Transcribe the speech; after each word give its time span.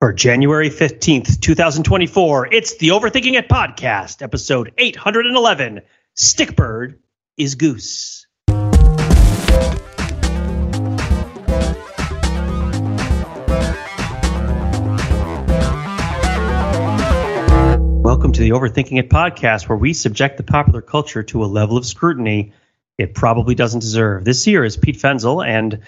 For 0.00 0.14
January 0.14 0.70
15th, 0.70 1.42
2024, 1.42 2.54
it's 2.54 2.78
the 2.78 2.88
Overthinking 2.88 3.34
It 3.34 3.50
podcast, 3.50 4.22
episode 4.22 4.72
811 4.78 5.82
Stickbird 6.16 6.96
is 7.36 7.56
Goose. 7.56 8.26
Welcome 17.98 18.32
to 18.32 18.40
the 18.40 18.52
Overthinking 18.52 18.98
It 18.98 19.10
podcast, 19.10 19.68
where 19.68 19.76
we 19.76 19.92
subject 19.92 20.38
the 20.38 20.42
popular 20.42 20.80
culture 20.80 21.22
to 21.24 21.44
a 21.44 21.46
level 21.46 21.76
of 21.76 21.84
scrutiny 21.84 22.54
it 23.00 23.14
probably 23.14 23.54
doesn't 23.54 23.80
deserve. 23.80 24.24
This 24.24 24.46
year 24.46 24.62
is 24.62 24.76
Pete 24.76 24.96
Fenzel, 24.96 25.42
and 25.42 25.80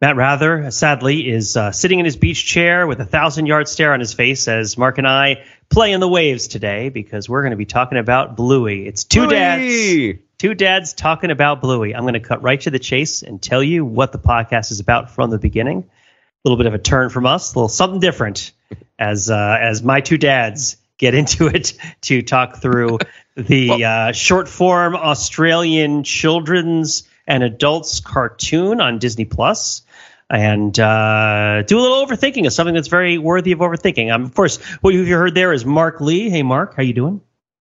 Matt 0.00 0.16
Rather, 0.16 0.70
sadly, 0.70 1.28
is 1.28 1.56
uh, 1.56 1.70
sitting 1.70 1.98
in 1.98 2.04
his 2.04 2.16
beach 2.16 2.44
chair 2.44 2.86
with 2.86 3.00
a 3.00 3.04
thousand 3.04 3.46
yard 3.46 3.68
stare 3.68 3.92
on 3.92 4.00
his 4.00 4.12
face 4.12 4.48
as 4.48 4.76
Mark 4.76 4.98
and 4.98 5.06
I 5.06 5.44
play 5.68 5.92
in 5.92 6.00
the 6.00 6.08
waves 6.08 6.48
today 6.48 6.88
because 6.88 7.28
we're 7.28 7.42
going 7.42 7.52
to 7.52 7.56
be 7.56 7.64
talking 7.64 7.96
about 7.96 8.36
Bluey. 8.36 8.86
It's 8.86 9.04
two 9.04 9.26
Bluey! 9.26 10.12
dads, 10.12 10.20
two 10.38 10.54
dads 10.54 10.92
talking 10.94 11.30
about 11.30 11.60
Bluey. 11.60 11.94
I'm 11.94 12.02
going 12.02 12.14
to 12.14 12.20
cut 12.20 12.42
right 12.42 12.60
to 12.62 12.70
the 12.70 12.80
chase 12.80 13.22
and 13.22 13.40
tell 13.40 13.62
you 13.62 13.84
what 13.84 14.10
the 14.10 14.18
podcast 14.18 14.72
is 14.72 14.80
about 14.80 15.12
from 15.12 15.30
the 15.30 15.38
beginning. 15.38 15.78
A 15.78 16.48
little 16.48 16.58
bit 16.58 16.66
of 16.66 16.74
a 16.74 16.78
turn 16.78 17.08
from 17.08 17.24
us, 17.24 17.54
a 17.54 17.58
little 17.58 17.68
something 17.68 18.00
different 18.00 18.52
as 18.98 19.30
uh, 19.30 19.58
as 19.60 19.82
my 19.82 20.00
two 20.00 20.18
dads 20.18 20.76
get 20.98 21.14
into 21.14 21.46
it 21.54 21.74
to 22.02 22.20
talk 22.20 22.56
through 22.56 22.98
the 23.36 23.84
uh, 23.84 24.12
short 24.12 24.48
form 24.48 24.96
Australian 24.96 26.02
children's 26.02 27.08
and 27.26 27.42
adults 27.42 28.00
cartoon 28.00 28.80
on 28.80 28.98
Disney 28.98 29.24
Plus 29.24 29.82
and 30.30 30.78
uh, 30.78 31.62
do 31.62 31.78
a 31.78 31.80
little 31.80 32.06
overthinking 32.06 32.46
of 32.46 32.52
something 32.52 32.74
that's 32.74 32.88
very 32.88 33.18
worthy 33.18 33.52
of 33.52 33.58
overthinking. 33.60 34.12
Um, 34.12 34.24
of 34.24 34.34
course, 34.34 34.56
what 34.80 34.94
you've 34.94 35.08
heard 35.08 35.34
there 35.34 35.52
is 35.52 35.64
Mark 35.64 36.00
Lee. 36.00 36.30
Hey, 36.30 36.42
Mark, 36.42 36.74
how 36.76 36.82
you 36.82 36.92
doing? 36.92 37.20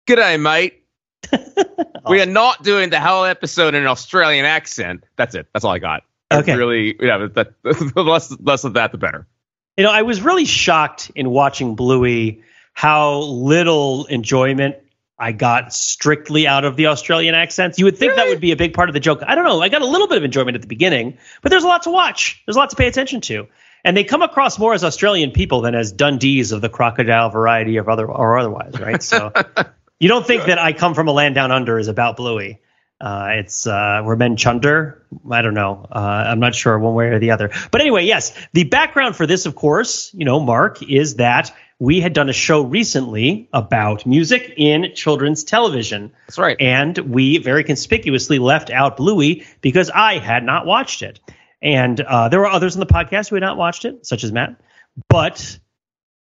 G'day, 0.07 0.41
mate. 0.41 0.83
We 2.09 2.21
are 2.23 2.27
not 2.27 2.63
doing 2.63 2.91
the 2.91 3.01
whole 3.01 3.25
episode 3.25 3.75
in 3.75 3.83
an 3.83 3.87
Australian 3.87 4.45
accent. 4.45 5.05
That's 5.17 5.35
it. 5.35 5.47
That's 5.53 5.65
all 5.65 5.73
I 5.73 5.79
got. 5.79 6.05
Okay. 6.33 6.57
Really, 6.57 6.97
yeah. 7.01 7.29
That, 7.35 7.53
the 7.63 7.93
less 8.03 8.35
less 8.41 8.65
of 8.65 8.75
that, 8.75 8.93
the 8.93 8.99
better. 8.99 9.27
You 9.77 9.85
know, 9.85 9.91
I 9.91 10.03
was 10.03 10.21
really 10.23 10.45
shocked 10.45 11.11
in 11.15 11.31
watching 11.31 11.75
Bluey 11.75 12.43
how 12.73 13.19
little 13.21 14.07
enjoyment 14.07 14.77
I 15.19 15.33
got 15.33 15.73
strictly 15.73 16.47
out 16.47 16.65
of 16.65 16.77
the 16.77 16.87
Australian 16.87 17.35
accents. 17.35 17.79
You 17.79 17.87
would 17.87 17.99
think 17.99 18.15
that 18.15 18.29
would 18.29 18.41
be 18.41 18.53
a 18.53 18.57
big 18.57 18.73
part 18.73 18.89
of 18.89 18.93
the 18.93 19.01
joke. 19.01 19.23
I 19.27 19.35
don't 19.35 19.45
know. 19.45 19.61
I 19.61 19.69
got 19.69 19.83
a 19.83 19.87
little 19.87 20.07
bit 20.07 20.17
of 20.17 20.25
enjoyment 20.25 20.55
at 20.55 20.61
the 20.61 20.69
beginning, 20.69 21.19
but 21.43 21.51
there's 21.51 21.65
a 21.65 21.67
lot 21.67 21.83
to 21.83 21.91
watch. 21.91 22.41
There's 22.47 22.55
a 22.55 22.59
lot 22.59 22.71
to 22.71 22.77
pay 22.77 22.87
attention 22.87 23.21
to. 23.23 23.49
And 23.85 23.97
they 23.97 24.05
come 24.05 24.23
across 24.23 24.59
more 24.59 24.75
as 24.75 24.85
Australian 24.85 25.33
people 25.33 25.63
than 25.63 25.75
as 25.75 25.93
Dundees 25.93 26.53
of 26.53 26.61
the 26.61 26.69
crocodile 26.69 27.31
variety 27.31 27.79
of 27.79 27.89
other 27.89 28.07
or 28.07 28.39
otherwise, 28.39 28.79
right? 28.79 29.03
So 29.03 29.33
you 30.01 30.09
don't 30.09 30.27
think 30.27 30.45
that 30.45 30.59
I 30.59 30.73
come 30.73 30.95
from 30.95 31.09
a 31.09 31.13
land 31.13 31.35
down 31.35 31.51
under 31.51 31.79
is 31.79 31.89
about 31.89 32.17
Bluey. 32.17 32.61
Uh, 33.01 33.29
it's 33.35 33.67
uh, 33.67 34.03
we're 34.05 34.17
men 34.17 34.37
chunder. 34.37 35.05
I 35.31 35.43
don't 35.43 35.55
know. 35.55 35.87
Uh, 35.91 36.25
I'm 36.27 36.41
not 36.41 36.55
sure 36.55 36.77
one 36.79 36.95
way 36.95 37.07
or 37.07 37.21
the 37.21 37.31
other. 37.31 37.51
But 37.71 37.81
anyway, 37.81 38.05
yes, 38.05 38.33
the 38.53 38.65
background 38.65 39.15
for 39.15 39.27
this, 39.27 39.47
of 39.47 39.55
course, 39.55 40.13
you 40.15 40.25
know, 40.25 40.41
Mark, 40.41 40.83
is 40.83 41.17
that 41.17 41.55
we 41.81 42.01
had 42.01 42.13
done 42.13 42.29
a 42.29 42.33
show 42.33 42.63
recently 42.63 43.49
about 43.53 44.05
music 44.05 44.53
in 44.57 44.95
children's 44.95 45.45
television. 45.45 46.13
That's 46.27 46.39
right. 46.39 46.57
And 46.61 46.99
we 46.99 47.39
very 47.39 47.63
conspicuously 47.63 48.39
left 48.39 48.71
out 48.71 48.97
Bluey 48.97 49.47
because 49.61 49.91
I 49.91 50.19
had 50.19 50.43
not 50.43 50.67
watched 50.67 51.03
it. 51.03 51.21
And 51.63 52.01
uh, 52.01 52.29
there 52.29 52.41
were 52.41 52.49
others 52.49 52.75
in 52.75 52.81
the 52.81 52.87
podcast 52.87 53.29
who 53.29 53.37
had 53.37 53.43
not 53.43 53.57
watched 53.57 53.85
it, 53.85 54.07
such 54.07 54.25
as 54.25 54.33
Matt. 54.33 54.61
But 55.09 55.59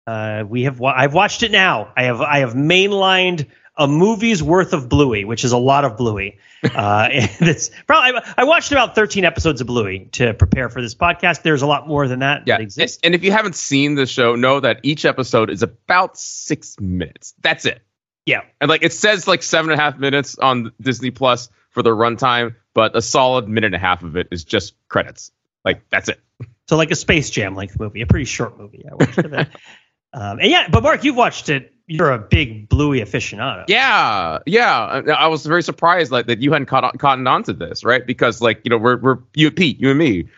uh, 0.06 0.44
we 0.48 0.62
have 0.62 0.78
wa- 0.78 0.94
I've 0.96 1.14
watched 1.14 1.42
it 1.42 1.50
now. 1.50 1.92
I 1.96 2.04
have 2.04 2.20
I 2.20 2.38
have 2.38 2.54
mainlined 2.54 3.46
a 3.78 3.86
movie's 3.86 4.42
worth 4.42 4.72
of 4.72 4.88
Bluey, 4.88 5.24
which 5.24 5.44
is 5.44 5.52
a 5.52 5.56
lot 5.56 5.84
of 5.84 5.96
Bluey. 5.96 6.38
Uh, 6.62 7.08
it's 7.12 7.70
probably 7.86 8.20
I 8.36 8.44
watched 8.44 8.72
about 8.72 8.96
13 8.96 9.24
episodes 9.24 9.60
of 9.60 9.68
Bluey 9.68 10.08
to 10.12 10.34
prepare 10.34 10.68
for 10.68 10.82
this 10.82 10.96
podcast. 10.96 11.42
There's 11.42 11.62
a 11.62 11.66
lot 11.66 11.86
more 11.86 12.08
than 12.08 12.18
that 12.18 12.42
yeah. 12.46 12.56
that 12.56 12.62
exists. 12.62 12.98
And 13.04 13.14
if 13.14 13.22
you 13.22 13.30
haven't 13.30 13.54
seen 13.54 13.94
the 13.94 14.06
show, 14.06 14.34
know 14.34 14.60
that 14.60 14.80
each 14.82 15.04
episode 15.04 15.48
is 15.48 15.62
about 15.62 16.18
six 16.18 16.78
minutes. 16.80 17.34
That's 17.40 17.64
it. 17.64 17.80
Yeah. 18.26 18.42
And 18.60 18.68
like 18.68 18.82
it 18.82 18.92
says 18.92 19.28
like 19.28 19.42
seven 19.42 19.70
and 19.70 19.80
a 19.80 19.82
half 19.82 19.98
minutes 19.98 20.36
on 20.38 20.72
Disney 20.80 21.12
Plus 21.12 21.48
for 21.70 21.82
the 21.82 21.90
runtime, 21.90 22.56
but 22.74 22.96
a 22.96 23.00
solid 23.00 23.48
minute 23.48 23.68
and 23.68 23.76
a 23.76 23.78
half 23.78 24.02
of 24.02 24.16
it 24.16 24.28
is 24.32 24.44
just 24.44 24.74
credits. 24.88 25.30
Like 25.64 25.88
that's 25.88 26.08
it. 26.08 26.20
So 26.68 26.76
like 26.76 26.90
a 26.90 26.96
Space 26.96 27.30
Jam 27.30 27.54
length 27.54 27.78
movie, 27.78 28.02
a 28.02 28.06
pretty 28.06 28.24
short 28.26 28.58
movie. 28.58 28.84
I 28.90 28.94
watched 28.94 29.18
it. 29.18 29.32
um, 30.12 30.40
and 30.40 30.50
yeah, 30.50 30.68
but 30.68 30.82
Mark, 30.82 31.04
you've 31.04 31.16
watched 31.16 31.48
it. 31.48 31.72
You're 31.88 32.12
a 32.12 32.18
big 32.18 32.68
Bluey 32.68 33.00
aficionado. 33.00 33.64
Yeah, 33.66 34.38
yeah. 34.44 35.02
I, 35.08 35.10
I 35.10 35.26
was 35.28 35.46
very 35.46 35.62
surprised 35.62 36.12
like 36.12 36.26
that 36.26 36.40
you 36.40 36.52
hadn't 36.52 36.66
caught 36.66 36.84
on, 36.84 36.92
cottoned 36.98 37.26
onto 37.26 37.54
this, 37.54 37.82
right? 37.82 38.06
Because 38.06 38.42
like 38.42 38.60
you 38.64 38.70
know 38.70 38.76
we're 38.76 38.98
we're 38.98 39.18
you 39.34 39.50
Pete, 39.50 39.80
you 39.80 39.88
and 39.88 39.98
me, 39.98 40.28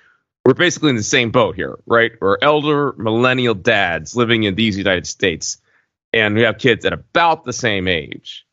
we're 0.45 0.55
basically 0.55 0.91
in 0.91 0.97
the 0.97 1.03
same 1.03 1.31
boat 1.31 1.57
here, 1.57 1.79
right? 1.87 2.13
We're 2.21 2.39
elder 2.41 2.95
millennial 2.97 3.55
dads 3.55 4.15
living 4.15 4.45
in 4.45 4.55
these 4.55 4.79
United 4.79 5.09
States, 5.09 5.59
and 6.13 6.37
we 6.37 6.43
have 6.43 6.59
kids 6.59 6.85
at 6.85 6.93
about 6.93 7.45
the 7.45 7.53
same 7.53 7.89
age. 7.89 8.47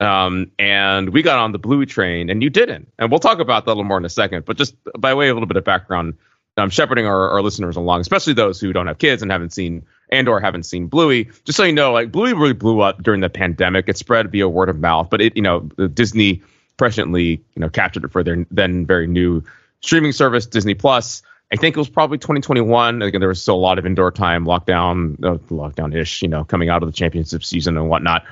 Um, 0.00 0.50
and 0.58 1.10
we 1.10 1.22
got 1.22 1.38
on 1.38 1.52
the 1.52 1.58
Bluey 1.58 1.86
train, 1.86 2.30
and 2.30 2.42
you 2.42 2.50
didn't. 2.50 2.92
And 2.98 3.10
we'll 3.10 3.20
talk 3.20 3.40
about 3.40 3.64
that 3.64 3.70
a 3.70 3.74
little 3.74 3.84
more 3.84 3.98
in 3.98 4.04
a 4.04 4.10
second. 4.10 4.44
But 4.44 4.56
just 4.56 4.76
by 4.98 5.14
way 5.14 5.28
of 5.28 5.32
a 5.32 5.34
little 5.34 5.46
bit 5.46 5.56
of 5.56 5.64
background, 5.64 6.14
I'm 6.56 6.70
shepherding 6.70 7.06
our, 7.06 7.30
our 7.30 7.42
listeners 7.42 7.76
along, 7.76 8.00
especially 8.00 8.34
those 8.34 8.60
who 8.60 8.72
don't 8.72 8.86
have 8.86 8.98
kids 8.98 9.22
and 9.22 9.32
haven't 9.32 9.52
seen 9.52 9.86
and 10.14 10.28
or 10.28 10.40
haven't 10.40 10.64
seen 10.64 10.86
Bluey. 10.86 11.28
Just 11.44 11.56
so 11.56 11.64
you 11.64 11.72
know, 11.72 11.92
like 11.92 12.12
Bluey 12.12 12.32
really 12.32 12.52
blew 12.52 12.80
up 12.80 13.02
during 13.02 13.20
the 13.20 13.28
pandemic. 13.28 13.88
It 13.88 13.96
spread 13.96 14.30
via 14.30 14.48
word 14.48 14.68
of 14.68 14.78
mouth, 14.78 15.10
but 15.10 15.20
it, 15.20 15.36
you 15.36 15.42
know, 15.42 15.60
Disney 15.60 16.42
presciently, 16.78 17.40
you 17.54 17.60
know, 17.60 17.68
captured 17.68 18.04
it 18.04 18.12
for 18.12 18.22
their 18.22 18.46
then 18.50 18.86
very 18.86 19.06
new 19.06 19.42
streaming 19.80 20.12
service, 20.12 20.46
Disney 20.46 20.74
Plus. 20.74 21.22
I 21.52 21.56
think 21.56 21.76
it 21.76 21.78
was 21.78 21.88
probably 21.88 22.18
2021. 22.18 23.02
Again, 23.02 23.20
there 23.20 23.28
was 23.28 23.42
still 23.42 23.54
a 23.54 23.56
lot 23.56 23.78
of 23.78 23.86
indoor 23.86 24.10
time, 24.10 24.44
lockdown, 24.44 25.22
uh, 25.24 25.38
lockdown-ish, 25.52 26.22
you 26.22 26.28
know, 26.28 26.42
coming 26.44 26.68
out 26.68 26.82
of 26.82 26.88
the 26.88 26.92
championship 26.92 27.44
season 27.44 27.76
and 27.76 27.88
whatnot. 27.88 28.24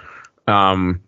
Um, 0.47 1.03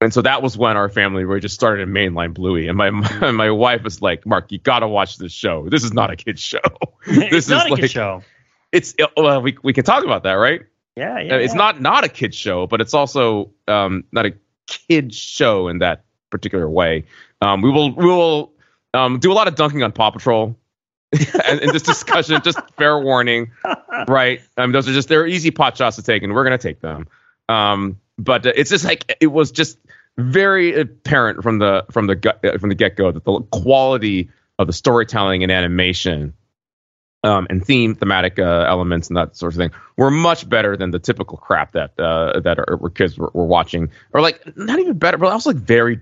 and 0.00 0.12
so 0.12 0.22
that 0.22 0.42
was 0.42 0.58
when 0.58 0.76
our 0.76 0.88
family 0.88 1.24
really 1.24 1.40
just 1.40 1.54
started 1.54 1.82
in 1.82 1.90
mainline 1.90 2.34
Bluey. 2.34 2.66
And 2.68 2.76
my 2.76 2.90
my 3.30 3.50
wife 3.50 3.82
was 3.84 4.02
like, 4.02 4.26
"Mark, 4.26 4.50
you 4.50 4.58
gotta 4.58 4.88
watch 4.88 5.18
this 5.18 5.32
show. 5.32 5.68
This 5.68 5.84
is 5.84 5.92
not 5.92 6.10
a 6.10 6.16
kid's 6.16 6.40
show. 6.40 6.58
this 7.06 7.48
not 7.48 7.66
is 7.66 7.70
like- 7.70 7.90
show. 7.90 8.22
It's 8.72 8.94
well, 9.16 9.42
we 9.42 9.56
we 9.62 9.72
can 9.72 9.84
talk 9.84 10.04
about 10.04 10.22
that, 10.24 10.34
right? 10.34 10.62
Yeah, 10.96 11.20
yeah. 11.20 11.34
Uh, 11.34 11.38
it's 11.38 11.52
yeah. 11.52 11.58
not 11.58 11.80
not 11.80 12.04
a 12.04 12.08
kid's 12.08 12.36
show, 12.36 12.66
but 12.66 12.80
it's 12.80 12.94
also 12.94 13.50
um, 13.68 14.04
not 14.12 14.26
a 14.26 14.34
kid's 14.66 15.16
show 15.16 15.68
in 15.68 15.78
that 15.78 16.04
particular 16.30 16.68
way. 16.68 17.04
Um, 17.40 17.62
we 17.62 17.70
will 17.70 17.94
we 17.94 18.06
will 18.06 18.52
um, 18.94 19.18
do 19.18 19.32
a 19.32 19.34
lot 19.34 19.48
of 19.48 19.54
dunking 19.54 19.82
on 19.82 19.92
Paw 19.92 20.10
Patrol 20.10 20.56
in 21.12 21.58
in 21.60 21.72
this 21.72 21.82
discussion. 21.82 22.40
just 22.42 22.58
fair 22.76 22.98
warning, 22.98 23.50
right? 24.08 24.40
Um, 24.56 24.72
those 24.72 24.88
are 24.88 24.92
just 24.92 25.08
they're 25.08 25.26
easy 25.26 25.50
pot 25.50 25.76
shots 25.76 25.96
to 25.96 26.02
take, 26.02 26.22
and 26.22 26.34
we're 26.34 26.44
gonna 26.44 26.58
take 26.58 26.80
them. 26.80 27.06
Um, 27.48 28.00
but 28.18 28.46
uh, 28.46 28.52
it's 28.54 28.70
just 28.70 28.84
like 28.84 29.16
it 29.20 29.28
was 29.28 29.50
just 29.50 29.78
very 30.18 30.78
apparent 30.78 31.42
from 31.42 31.58
the 31.58 31.84
from 31.90 32.06
the 32.06 32.36
uh, 32.44 32.58
from 32.58 32.68
the 32.68 32.74
get 32.74 32.96
go 32.96 33.12
that 33.12 33.24
the 33.24 33.40
quality 33.50 34.30
of 34.58 34.66
the 34.66 34.72
storytelling 34.72 35.42
and 35.42 35.50
animation 35.50 36.34
um, 37.24 37.46
and 37.50 37.64
theme 37.64 37.94
thematic 37.94 38.38
uh, 38.38 38.64
elements 38.68 39.08
and 39.08 39.16
that 39.16 39.36
sort 39.36 39.52
of 39.52 39.56
thing 39.58 39.70
were 39.96 40.10
much 40.10 40.48
better 40.48 40.76
than 40.76 40.90
the 40.90 40.98
typical 40.98 41.38
crap 41.38 41.72
that 41.72 41.98
uh, 41.98 42.40
that 42.40 42.58
our, 42.58 42.78
our 42.82 42.90
kids 42.90 43.16
were, 43.18 43.30
were 43.34 43.46
watching, 43.46 43.90
or 44.12 44.20
like 44.20 44.56
not 44.56 44.78
even 44.78 44.98
better, 44.98 45.18
but 45.18 45.30
also 45.32 45.50
like 45.52 45.62
very 45.62 46.00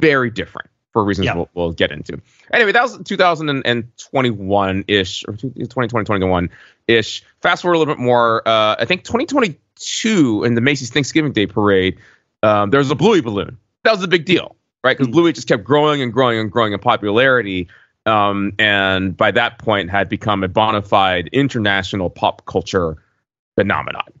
very 0.00 0.30
different 0.30 0.68
for 0.92 1.04
reasons 1.04 1.26
Yeah. 1.26 1.34
we'll, 1.34 1.48
we'll 1.54 1.72
get 1.72 1.92
into. 1.92 2.20
Anyway, 2.52 2.72
that 2.72 2.82
was 2.82 2.98
2021 3.04 4.84
ish 4.88 5.24
or 5.28 5.32
2020 5.36 5.88
2021 5.88 6.50
ish. 6.86 7.22
Fast 7.42 7.62
forward 7.62 7.74
a 7.74 7.78
little 7.78 7.94
bit 7.94 8.00
more. 8.00 8.46
Uh, 8.46 8.76
I 8.78 8.84
think 8.86 9.04
2022 9.04 10.44
in 10.44 10.54
the 10.54 10.60
Macy's 10.60 10.90
Thanksgiving 10.90 11.32
Day 11.32 11.46
Parade, 11.46 11.98
um, 12.42 12.70
there 12.70 12.78
was 12.78 12.90
a 12.90 12.94
Bluey 12.94 13.20
balloon. 13.20 13.58
That 13.84 13.92
was 13.92 14.02
a 14.02 14.08
big 14.08 14.24
deal, 14.24 14.56
right? 14.82 14.96
Because 14.96 15.08
Mm. 15.08 15.12
Bluey 15.12 15.32
just 15.32 15.48
kept 15.48 15.64
growing 15.64 16.02
and 16.02 16.12
growing 16.12 16.38
and 16.38 16.50
growing 16.50 16.72
in 16.72 16.78
popularity 16.78 17.68
um, 18.08 18.52
and 18.58 19.16
by 19.16 19.30
that 19.30 19.58
point 19.58 19.90
had 19.90 20.08
become 20.08 20.42
a 20.42 20.48
bona 20.48 20.82
fide 20.82 21.28
international 21.32 22.10
pop 22.10 22.44
culture 22.46 22.96
phenomenon, 23.54 24.12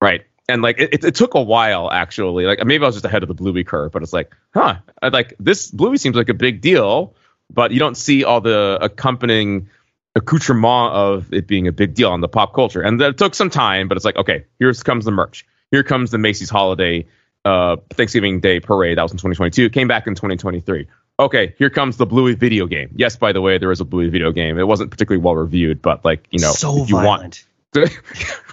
right? 0.00 0.24
And 0.48 0.62
like 0.62 0.78
it, 0.78 1.04
it, 1.04 1.14
took 1.14 1.34
a 1.34 1.42
while 1.42 1.90
actually. 1.90 2.44
Like 2.44 2.64
maybe 2.64 2.84
I 2.84 2.86
was 2.86 2.96
just 2.96 3.04
ahead 3.04 3.22
of 3.22 3.28
the 3.28 3.34
Bluey 3.34 3.64
curve, 3.64 3.92
but 3.92 4.02
it's 4.02 4.12
like, 4.12 4.34
huh? 4.54 4.76
Like 5.02 5.34
this 5.40 5.70
Bluey 5.70 5.98
seems 5.98 6.16
like 6.16 6.28
a 6.28 6.34
big 6.34 6.60
deal, 6.60 7.14
but 7.52 7.72
you 7.72 7.78
don't 7.78 7.96
see 7.96 8.24
all 8.24 8.40
the 8.40 8.78
accompanying 8.80 9.68
accoutrement 10.14 10.94
of 10.94 11.32
it 11.32 11.46
being 11.46 11.68
a 11.68 11.72
big 11.72 11.94
deal 11.94 12.10
on 12.10 12.20
the 12.20 12.28
pop 12.28 12.54
culture. 12.54 12.80
And 12.80 13.00
that 13.00 13.18
took 13.18 13.34
some 13.34 13.50
time, 13.50 13.88
but 13.88 13.96
it's 13.96 14.04
like, 14.04 14.16
okay, 14.16 14.44
here 14.58 14.72
comes 14.74 15.04
the 15.04 15.10
merch. 15.10 15.46
Here 15.70 15.82
comes 15.82 16.10
the 16.10 16.18
Macy's 16.18 16.48
holiday 16.48 17.06
uh, 17.44 17.76
Thanksgiving 17.90 18.40
Day 18.40 18.60
parade. 18.60 18.98
That 18.98 19.02
was 19.02 19.12
in 19.12 19.18
2022. 19.18 19.66
It 19.66 19.72
came 19.72 19.88
back 19.88 20.06
in 20.06 20.14
2023 20.14 20.86
okay, 21.18 21.54
here 21.58 21.70
comes 21.70 21.96
the 21.96 22.06
Bluey 22.06 22.34
video 22.34 22.66
game. 22.66 22.90
Yes, 22.96 23.16
by 23.16 23.32
the 23.32 23.40
way, 23.40 23.58
there 23.58 23.70
is 23.70 23.80
a 23.80 23.84
Bluey 23.84 24.08
video 24.08 24.32
game. 24.32 24.58
It 24.58 24.66
wasn't 24.66 24.90
particularly 24.90 25.22
well 25.22 25.36
reviewed, 25.36 25.82
but 25.82 26.04
like 26.04 26.26
you 26.30 26.40
know, 26.40 26.52
so 26.52 26.84
you 26.84 26.96
want, 26.96 27.44
violent. 27.74 27.96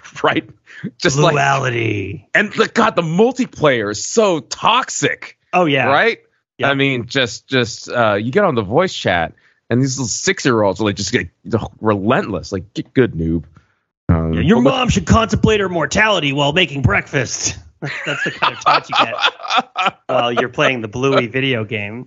right? 0.23 0.49
just 0.97 1.17
like 1.17 1.33
Duality. 1.33 2.27
and 2.33 2.51
the 2.53 2.67
God, 2.67 2.95
the 2.95 3.01
multiplayer 3.01 3.91
is 3.91 4.05
so 4.05 4.39
toxic, 4.39 5.37
oh 5.53 5.65
yeah. 5.65 5.85
right? 5.85 6.19
Yeah. 6.57 6.69
I 6.69 6.75
mean, 6.75 7.07
just 7.07 7.47
just 7.47 7.89
uh, 7.89 8.15
you 8.15 8.31
get 8.31 8.43
on 8.43 8.55
the 8.55 8.61
voice 8.61 8.93
chat, 8.93 9.33
and 9.69 9.81
these 9.81 9.97
little 9.97 10.07
six 10.07 10.45
year 10.45 10.61
olds 10.61 10.81
are 10.81 10.85
like 10.85 10.95
just 10.95 11.11
get 11.11 11.29
relentless. 11.79 12.51
Like, 12.51 12.73
get 12.73 12.93
good, 12.93 13.13
noob. 13.13 13.45
Um, 14.09 14.33
Your 14.33 14.61
mom 14.61 14.89
should 14.89 15.07
contemplate 15.07 15.59
her 15.61 15.69
mortality 15.69 16.33
while 16.33 16.53
making 16.53 16.81
breakfast. 16.81 17.57
That's 18.05 18.23
the 18.23 18.31
kind 18.31 18.55
of 18.55 18.63
talk 18.63 18.87
you 18.89 18.95
get 19.05 19.95
while 20.07 20.31
you're 20.31 20.49
playing 20.49 20.81
the 20.81 20.87
Bluey 20.87 21.27
video 21.27 21.65
game. 21.65 22.05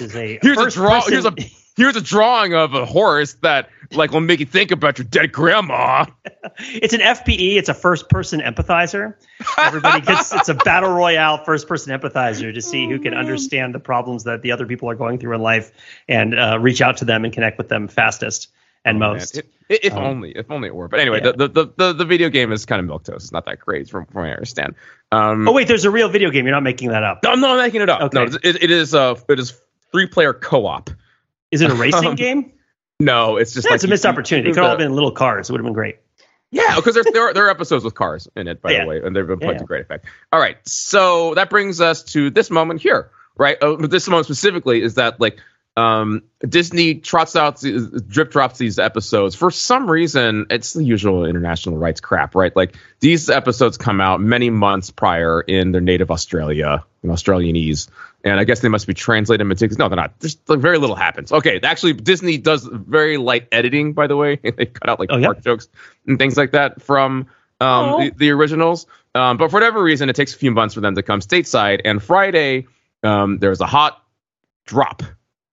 Is 0.00 0.14
a 0.16 0.38
Here's 0.42 0.58
a 0.58 0.70
draw- 0.70 1.00
person- 1.02 1.12
here's 1.12 1.24
a- 1.26 1.34
Here's 1.76 1.94
a 1.94 2.00
drawing 2.00 2.54
of 2.54 2.72
a 2.72 2.86
horse 2.86 3.34
that 3.42 3.68
like 3.92 4.10
will 4.10 4.22
make 4.22 4.40
you 4.40 4.46
think 4.46 4.70
about 4.70 4.96
your 4.96 5.04
dead 5.06 5.30
grandma. 5.30 6.06
It's 6.58 6.94
an 6.94 7.00
FPE. 7.00 7.56
It's 7.56 7.68
a 7.68 7.74
first 7.74 8.08
person 8.08 8.40
empathizer. 8.40 9.14
Everybody 9.58 10.00
gets. 10.00 10.32
It's 10.32 10.48
a 10.48 10.54
battle 10.54 10.90
royale 10.90 11.44
first 11.44 11.68
person 11.68 11.92
empathizer 11.98 12.54
to 12.54 12.62
see 12.62 12.88
who 12.88 12.98
can 12.98 13.12
understand 13.12 13.74
the 13.74 13.78
problems 13.78 14.24
that 14.24 14.40
the 14.40 14.52
other 14.52 14.64
people 14.64 14.88
are 14.88 14.94
going 14.94 15.18
through 15.18 15.34
in 15.34 15.42
life 15.42 15.70
and 16.08 16.38
uh, 16.38 16.58
reach 16.58 16.80
out 16.80 16.96
to 16.98 17.04
them 17.04 17.24
and 17.26 17.34
connect 17.34 17.58
with 17.58 17.68
them 17.68 17.88
fastest 17.88 18.48
and 18.86 18.98
most. 18.98 19.34
Man, 19.36 19.44
it- 19.44 19.50
if 19.84 19.92
Um, 19.94 20.04
only, 20.04 20.30
if 20.30 20.48
only 20.50 20.68
it 20.68 20.74
were. 20.74 20.86
But 20.88 21.00
anyway, 21.00 21.20
yeah. 21.24 21.32
the, 21.36 21.48
the, 21.48 21.72
the 21.76 21.92
the 21.92 22.04
video 22.04 22.28
game 22.28 22.52
is 22.52 22.64
kind 22.66 22.78
of 22.80 22.86
milk 22.86 23.02
toast. 23.04 23.24
It's 23.24 23.32
not 23.32 23.44
that 23.46 23.58
great, 23.58 23.90
from, 23.90 24.06
from 24.06 24.22
what 24.22 24.28
I 24.30 24.32
understand. 24.32 24.76
Um, 25.12 25.48
oh 25.48 25.52
wait, 25.52 25.66
there's 25.66 25.84
a 25.84 25.90
real 25.90 26.08
video 26.08 26.30
game. 26.30 26.44
You're 26.46 26.54
not 26.54 26.62
making 26.62 26.90
that 26.90 27.02
up. 27.02 27.20
no, 27.24 27.32
I'm 27.32 27.40
not 27.40 27.58
making 27.58 27.80
it 27.82 27.88
up. 27.88 28.00
Okay. 28.00 28.16
No, 28.16 28.22
it, 28.44 28.62
it 28.62 28.70
is 28.70 28.94
uh, 28.94 29.16
it 29.28 29.38
is 29.40 29.58
three 29.92 30.06
player 30.06 30.32
co 30.32 30.66
op. 30.66 30.90
Is 31.50 31.60
it 31.62 31.70
a 31.70 31.74
racing 31.84 32.06
Um, 32.10 32.14
game? 32.14 32.52
No, 33.00 33.36
it's 33.36 33.52
just 33.52 33.66
Yeah, 33.66 33.70
like 33.72 33.74
it's 33.76 33.84
a 33.84 33.88
missed 33.88 34.04
you- 34.04 34.10
opportunity. 34.10 34.50
It 34.50 34.54
could 34.54 34.62
all 34.62 34.70
have 34.70 34.78
been 34.78 34.94
little 34.94 35.10
cars. 35.12 35.50
It 35.50 35.52
would 35.52 35.60
have 35.60 35.66
been 35.66 35.72
great. 35.74 35.96
Yeah, 36.52 36.76
because 36.76 36.94
there 36.94 37.22
are 37.28 37.34
there 37.34 37.46
are 37.46 37.50
episodes 37.50 37.84
with 37.84 37.94
cars 37.96 38.28
in 38.36 38.46
it, 38.46 38.62
by 38.62 38.70
Yeah. 38.70 38.82
the 38.84 38.86
way, 38.88 39.02
and 39.02 39.14
they've 39.16 39.26
been 39.26 39.40
put 39.40 39.54
Yeah. 39.54 39.58
to 39.58 39.64
great 39.64 39.82
effect. 39.82 40.06
All 40.32 40.38
right, 40.40 40.56
so 40.66 41.34
that 41.34 41.50
brings 41.50 41.80
us 41.80 42.04
to 42.04 42.30
this 42.30 42.50
moment 42.52 42.80
here, 42.80 43.10
right? 43.36 43.60
Uh, 43.60 43.74
this 43.88 44.06
moment 44.08 44.26
specifically 44.26 44.80
is 44.80 44.94
that 44.94 45.20
like 45.20 45.38
um, 45.76 46.22
Disney 46.40 46.94
trots 46.96 47.36
out, 47.36 47.60
these- 47.60 47.88
drip 48.02 48.30
drops 48.30 48.58
these 48.58 48.78
episodes 48.78 49.34
for 49.34 49.50
some 49.50 49.90
reason. 49.90 50.46
It's 50.50 50.72
the 50.72 50.82
usual 50.82 51.26
international 51.26 51.76
rights 51.76 52.00
crap, 52.00 52.34
right? 52.34 52.54
Like 52.56 52.76
these 53.00 53.28
episodes 53.28 53.76
come 53.76 54.00
out 54.00 54.20
many 54.20 54.48
months 54.50 54.90
prior 54.90 55.40
in 55.42 55.72
their 55.72 55.80
native 55.82 56.10
Australia, 56.10 56.84
in 57.02 57.10
Australianese, 57.10 57.88
and 58.24 58.40
I 58.40 58.44
guess 58.44 58.60
they 58.60 58.68
must 58.68 58.86
be 58.86 58.94
translated 58.94 59.46
meticulously. 59.46 59.84
No, 59.84 59.88
they're 59.88 59.96
not. 59.96 60.18
There's 60.18 60.38
like, 60.48 60.60
very 60.60 60.78
little 60.78 60.96
happens. 60.96 61.30
Okay, 61.30 61.60
actually, 61.62 61.92
Disney 61.92 62.38
does 62.38 62.64
very 62.70 63.18
light 63.18 63.46
editing, 63.52 63.92
by 63.92 64.06
the 64.06 64.16
way. 64.16 64.36
they 64.42 64.66
cut 64.66 64.88
out 64.88 64.98
like 64.98 65.10
Oh, 65.12 65.16
yeah. 65.18 65.26
fart 65.26 65.42
jokes 65.44 65.68
and 66.06 66.18
things 66.18 66.36
like 66.36 66.52
that 66.52 66.80
from 66.82 67.26
um, 67.60 67.66
Oh. 67.68 68.00
the, 68.00 68.10
the 68.16 68.30
originals. 68.30 68.86
Um, 69.14 69.36
but 69.36 69.50
for 69.50 69.54
whatever 69.56 69.82
reason, 69.82 70.08
it 70.08 70.16
takes 70.16 70.34
a 70.34 70.38
few 70.38 70.50
months 70.50 70.74
for 70.74 70.80
them 70.80 70.94
to 70.94 71.02
come 71.02 71.20
stateside. 71.20 71.82
And 71.84 72.02
Friday, 72.02 72.66
um, 73.02 73.38
there 73.38 73.50
was 73.50 73.60
a 73.60 73.66
hot 73.66 74.02
drop 74.66 75.02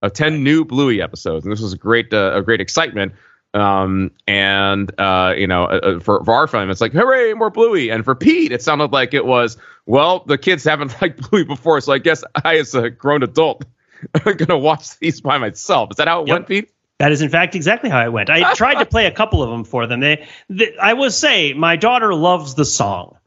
of 0.04 0.14
10 0.14 0.44
new 0.44 0.66
Bluey 0.66 1.02
episodes. 1.02 1.46
And 1.46 1.52
this 1.52 1.62
was 1.62 1.74
a 1.74 1.78
great, 1.78 2.14
uh, 2.14 2.34
a 2.36 2.42
great 2.44 2.62
excitement. 2.62 3.14
Um, 3.56 4.12
and, 4.28 4.92
uh, 5.00 5.34
you 5.38 5.48
know, 5.48 5.64
uh, 5.66 5.80
uh, 5.84 6.00
for, 6.00 6.24
for 6.24 6.34
our 6.34 6.48
film, 6.48 6.70
it's 6.70 6.82
like, 6.82 6.92
hooray, 6.92 7.34
more 7.34 7.50
Bluey. 7.50 7.90
And 7.90 8.04
for 8.04 8.14
Pete, 8.16 8.52
it 8.52 8.62
sounded 8.62 8.92
like 8.92 9.14
it 9.14 9.26
was, 9.26 9.58
well, 9.86 10.24
the 10.26 10.38
kids 10.38 10.64
haven't 10.64 10.96
liked 11.02 11.30
Bluey 11.30 11.44
before. 11.46 11.80
So 11.82 11.94
I 11.94 12.00
guess 12.00 12.24
I, 12.44 12.58
as 12.58 12.76
a 12.76 12.90
grown 12.90 13.24
adult, 13.24 13.64
am 14.16 14.24
going 14.24 14.48
to 14.48 14.58
watch 14.58 14.98
these 15.00 15.22
by 15.22 15.38
myself. 15.38 15.92
Is 15.92 15.98
that 15.98 16.08
how 16.08 16.22
it 16.24 16.28
Yep. 16.28 16.34
went, 16.36 16.48
Pete? 16.48 16.70
That 17.00 17.12
is, 17.12 17.22
in 17.22 17.30
fact, 17.30 17.56
exactly 17.56 17.90
how 17.90 18.04
it 18.04 18.12
went. 18.12 18.30
I 18.30 18.54
tried 18.56 18.76
to 18.76 18.86
play 18.86 19.06
a 19.06 19.12
couple 19.12 19.42
of 19.44 19.50
them 19.50 19.64
for 19.64 19.88
them. 19.88 20.00
They, 20.00 20.28
they 20.50 20.76
I 20.82 20.94
will 20.94 21.12
say, 21.12 21.54
my 21.54 21.76
daughter 21.76 22.14
loves 22.14 22.56
the 22.56 22.66
song. 22.66 23.18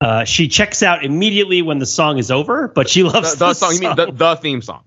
Uh, 0.00 0.24
she 0.24 0.48
checks 0.48 0.82
out 0.82 1.04
immediately 1.04 1.62
when 1.62 1.78
the 1.78 1.86
song 1.86 2.18
is 2.18 2.30
over, 2.30 2.68
but 2.68 2.88
she 2.88 3.02
The, 3.02 3.08
loves 3.08 3.36
the 3.36 3.54
song, 3.54 3.74
you 3.74 3.80
mean 3.80 3.96
the, 3.96 4.10
the 4.10 4.36
theme 4.36 4.62
song? 4.62 4.82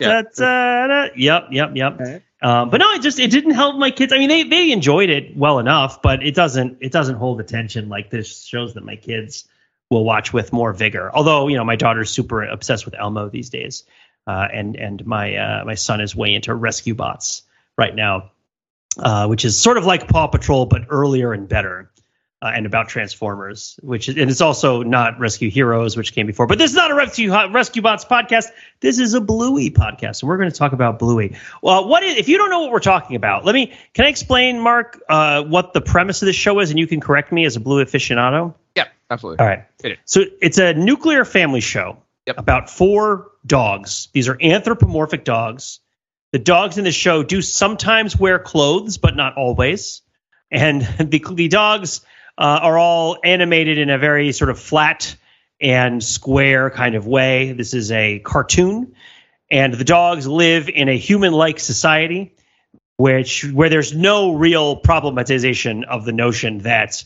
Da, 0.00 0.22
da, 0.38 0.86
da. 0.86 1.08
Yep, 1.16 1.48
yep, 1.50 1.70
yep. 1.74 1.98
Um, 2.42 2.70
but 2.70 2.78
no, 2.78 2.92
it 2.92 3.02
just 3.02 3.18
it 3.18 3.30
didn't 3.30 3.52
help 3.52 3.76
my 3.76 3.90
kids. 3.90 4.12
I 4.12 4.18
mean, 4.18 4.28
they 4.28 4.42
they 4.42 4.70
enjoyed 4.70 5.10
it 5.10 5.36
well 5.36 5.58
enough, 5.58 6.02
but 6.02 6.22
it 6.22 6.34
doesn't 6.34 6.78
it 6.80 6.92
doesn't 6.92 7.16
hold 7.16 7.40
attention 7.40 7.88
like 7.88 8.10
this 8.10 8.44
shows 8.44 8.74
that 8.74 8.84
my 8.84 8.96
kids 8.96 9.48
will 9.90 10.04
watch 10.04 10.32
with 10.32 10.52
more 10.52 10.72
vigor. 10.72 11.10
Although 11.12 11.48
you 11.48 11.56
know 11.56 11.64
my 11.64 11.76
daughter's 11.76 12.10
super 12.10 12.42
obsessed 12.44 12.84
with 12.84 12.94
Elmo 12.94 13.30
these 13.30 13.50
days, 13.50 13.84
uh, 14.26 14.46
and 14.52 14.76
and 14.76 15.06
my 15.06 15.36
uh, 15.36 15.64
my 15.64 15.74
son 15.74 16.00
is 16.00 16.14
way 16.14 16.34
into 16.34 16.54
rescue 16.54 16.94
bots 16.94 17.42
right 17.78 17.94
now, 17.94 18.32
uh, 18.98 19.26
which 19.28 19.44
is 19.44 19.58
sort 19.58 19.78
of 19.78 19.86
like 19.86 20.06
Paw 20.08 20.26
Patrol 20.26 20.66
but 20.66 20.82
earlier 20.90 21.32
and 21.32 21.48
better. 21.48 21.90
Uh, 22.42 22.52
and 22.54 22.66
about 22.66 22.88
Transformers, 22.90 23.80
which 23.82 24.10
is, 24.10 24.18
and 24.18 24.30
it's 24.30 24.42
also 24.42 24.82
not 24.82 25.18
Rescue 25.18 25.50
Heroes, 25.50 25.96
which 25.96 26.12
came 26.12 26.26
before. 26.26 26.46
But 26.46 26.58
this 26.58 26.70
is 26.70 26.76
not 26.76 26.90
a 26.90 26.94
Rescue 26.94 27.32
Rescue 27.32 27.80
Bots 27.80 28.04
podcast. 28.04 28.48
This 28.80 28.98
is 28.98 29.14
a 29.14 29.22
Bluey 29.22 29.70
podcast, 29.70 30.20
and 30.20 30.28
we're 30.28 30.36
going 30.36 30.50
to 30.50 30.56
talk 30.56 30.74
about 30.74 30.98
Bluey. 30.98 31.34
Well, 31.62 31.88
what 31.88 32.02
is 32.02 32.18
if 32.18 32.28
you 32.28 32.36
don't 32.36 32.50
know 32.50 32.60
what 32.60 32.72
we're 32.72 32.80
talking 32.80 33.16
about? 33.16 33.46
Let 33.46 33.54
me 33.54 33.72
can 33.94 34.04
I 34.04 34.08
explain, 34.08 34.60
Mark, 34.60 35.00
uh, 35.08 35.44
what 35.44 35.72
the 35.72 35.80
premise 35.80 36.20
of 36.20 36.26
this 36.26 36.36
show 36.36 36.60
is, 36.60 36.68
and 36.68 36.78
you 36.78 36.86
can 36.86 37.00
correct 37.00 37.32
me 37.32 37.46
as 37.46 37.56
a 37.56 37.60
Blue 37.60 37.82
aficionado. 37.82 38.52
Yeah, 38.76 38.88
absolutely. 39.10 39.42
All 39.42 39.46
right. 39.48 39.64
It. 39.82 39.98
So 40.04 40.24
it's 40.42 40.58
a 40.58 40.74
nuclear 40.74 41.24
family 41.24 41.60
show 41.60 41.96
Yep. 42.26 42.38
about 42.38 42.68
four 42.68 43.30
dogs. 43.46 44.08
These 44.12 44.28
are 44.28 44.36
anthropomorphic 44.42 45.24
dogs. 45.24 45.80
The 46.32 46.38
dogs 46.40 46.76
in 46.76 46.84
the 46.84 46.92
show 46.92 47.22
do 47.22 47.40
sometimes 47.40 48.18
wear 48.18 48.38
clothes, 48.38 48.98
but 48.98 49.16
not 49.16 49.36
always. 49.36 50.02
And 50.50 50.82
the, 50.98 51.24
the 51.32 51.48
dogs 51.48 52.02
uh, 52.38 52.60
are 52.62 52.78
all 52.78 53.16
animated 53.24 53.78
in 53.78 53.90
a 53.90 53.98
very 53.98 54.32
sort 54.32 54.50
of 54.50 54.58
flat 54.58 55.16
and 55.60 56.02
square 56.02 56.70
kind 56.70 56.94
of 56.94 57.06
way. 57.06 57.52
This 57.52 57.72
is 57.74 57.90
a 57.92 58.18
cartoon, 58.18 58.94
and 59.50 59.72
the 59.74 59.84
dogs 59.84 60.26
live 60.26 60.68
in 60.68 60.88
a 60.88 60.96
human-like 60.96 61.58
society, 61.60 62.34
which 62.98 63.44
where 63.44 63.68
there's 63.70 63.94
no 63.94 64.34
real 64.34 64.80
problematization 64.80 65.84
of 65.84 66.04
the 66.04 66.12
notion 66.12 66.58
that 66.58 67.04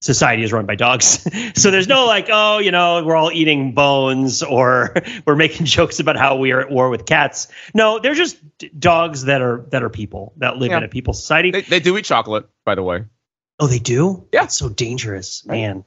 society 0.00 0.42
is 0.42 0.52
run 0.52 0.66
by 0.66 0.74
dogs. 0.74 1.26
so 1.58 1.70
there's 1.70 1.88
no 1.88 2.04
like, 2.04 2.28
oh, 2.30 2.58
you 2.58 2.70
know, 2.70 3.02
we're 3.02 3.16
all 3.16 3.32
eating 3.32 3.72
bones 3.72 4.42
or 4.42 4.94
we're 5.26 5.36
making 5.36 5.64
jokes 5.64 6.00
about 6.00 6.16
how 6.16 6.36
we 6.36 6.52
are 6.52 6.60
at 6.60 6.70
war 6.70 6.90
with 6.90 7.06
cats. 7.06 7.48
No, 7.72 7.98
they're 7.98 8.12
just 8.14 8.36
d- 8.58 8.70
dogs 8.78 9.24
that 9.24 9.40
are 9.40 9.64
that 9.70 9.82
are 9.82 9.88
people 9.88 10.34
that 10.36 10.58
live 10.58 10.70
Yeah. 10.70 10.78
in 10.78 10.84
a 10.84 10.88
people 10.88 11.14
society. 11.14 11.50
They, 11.50 11.62
they 11.62 11.80
do 11.80 11.96
eat 11.96 12.04
chocolate, 12.04 12.46
by 12.66 12.74
the 12.74 12.82
way. 12.82 13.04
Oh, 13.58 13.66
they 13.66 13.78
do? 13.78 14.26
Yeah. 14.32 14.42
That's 14.42 14.56
so 14.56 14.68
dangerous, 14.68 15.44
man. 15.46 15.84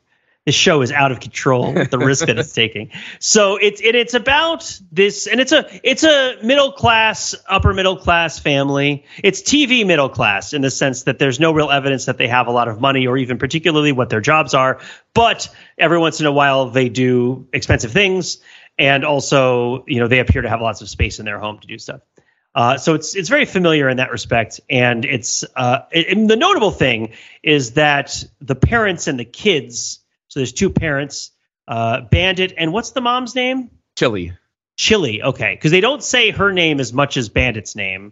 This 0.47 0.55
show 0.55 0.81
is 0.81 0.93
out 0.93 1.11
of 1.11 1.19
control. 1.19 1.73
with 1.73 1.91
The 1.91 1.99
risk 1.99 2.27
that 2.27 2.39
it's 2.39 2.53
taking. 2.53 2.91
So 3.19 3.57
it's 3.57 3.81
it, 3.81 3.95
it's 3.95 4.13
about 4.13 4.79
this, 4.93 5.27
and 5.27 5.41
it's 5.41 5.51
a 5.51 5.67
it's 5.83 6.05
a 6.05 6.37
middle 6.41 6.71
class, 6.71 7.35
upper 7.49 7.73
middle 7.73 7.97
class 7.97 8.39
family. 8.39 9.03
It's 9.21 9.41
TV 9.41 9.85
middle 9.85 10.07
class 10.07 10.53
in 10.53 10.61
the 10.61 10.71
sense 10.71 11.03
that 11.03 11.19
there's 11.19 11.41
no 11.41 11.51
real 11.51 11.69
evidence 11.69 12.05
that 12.05 12.17
they 12.17 12.29
have 12.29 12.47
a 12.47 12.51
lot 12.51 12.69
of 12.69 12.79
money 12.79 13.07
or 13.07 13.17
even 13.17 13.37
particularly 13.37 13.91
what 13.91 14.09
their 14.09 14.21
jobs 14.21 14.53
are. 14.53 14.79
But 15.13 15.53
every 15.77 15.99
once 15.99 16.21
in 16.21 16.25
a 16.25 16.31
while, 16.31 16.69
they 16.69 16.87
do 16.87 17.49
expensive 17.51 17.91
things, 17.91 18.37
and 18.79 19.03
also 19.03 19.83
you 19.85 19.99
know 19.99 20.07
they 20.07 20.19
appear 20.19 20.43
to 20.43 20.49
have 20.49 20.61
lots 20.61 20.81
of 20.81 20.87
space 20.87 21.19
in 21.19 21.25
their 21.25 21.39
home 21.39 21.59
to 21.59 21.67
do 21.67 21.77
stuff. 21.77 21.99
Uh, 22.57 22.75
so 22.75 22.95
it's 22.95 23.15
it's 23.15 23.29
very 23.29 23.45
familiar 23.45 23.87
in 23.87 23.97
that 23.97 24.09
respect, 24.09 24.59
and 24.67 25.05
it's 25.05 25.45
uh, 25.55 25.81
and 25.93 26.27
the 26.27 26.35
notable 26.35 26.71
thing 26.71 27.13
is 27.43 27.73
that 27.73 28.23
the 28.41 28.55
parents 28.55 29.05
and 29.05 29.19
the 29.19 29.25
kids. 29.25 29.99
So 30.29 30.39
there's 30.39 30.53
two 30.53 30.71
parents, 30.71 31.29
uh, 31.67 32.01
Bandit, 32.01 32.55
and 32.57 32.73
what's 32.73 32.91
the 32.91 33.01
mom's 33.01 33.35
name? 33.35 33.69
Chili. 33.95 34.33
Chili. 34.75 35.21
Okay, 35.21 35.53
because 35.53 35.69
they 35.69 35.81
don't 35.81 36.03
say 36.03 36.31
her 36.31 36.51
name 36.51 36.79
as 36.79 36.91
much 36.91 37.15
as 37.15 37.29
Bandit's 37.29 37.75
name. 37.75 38.11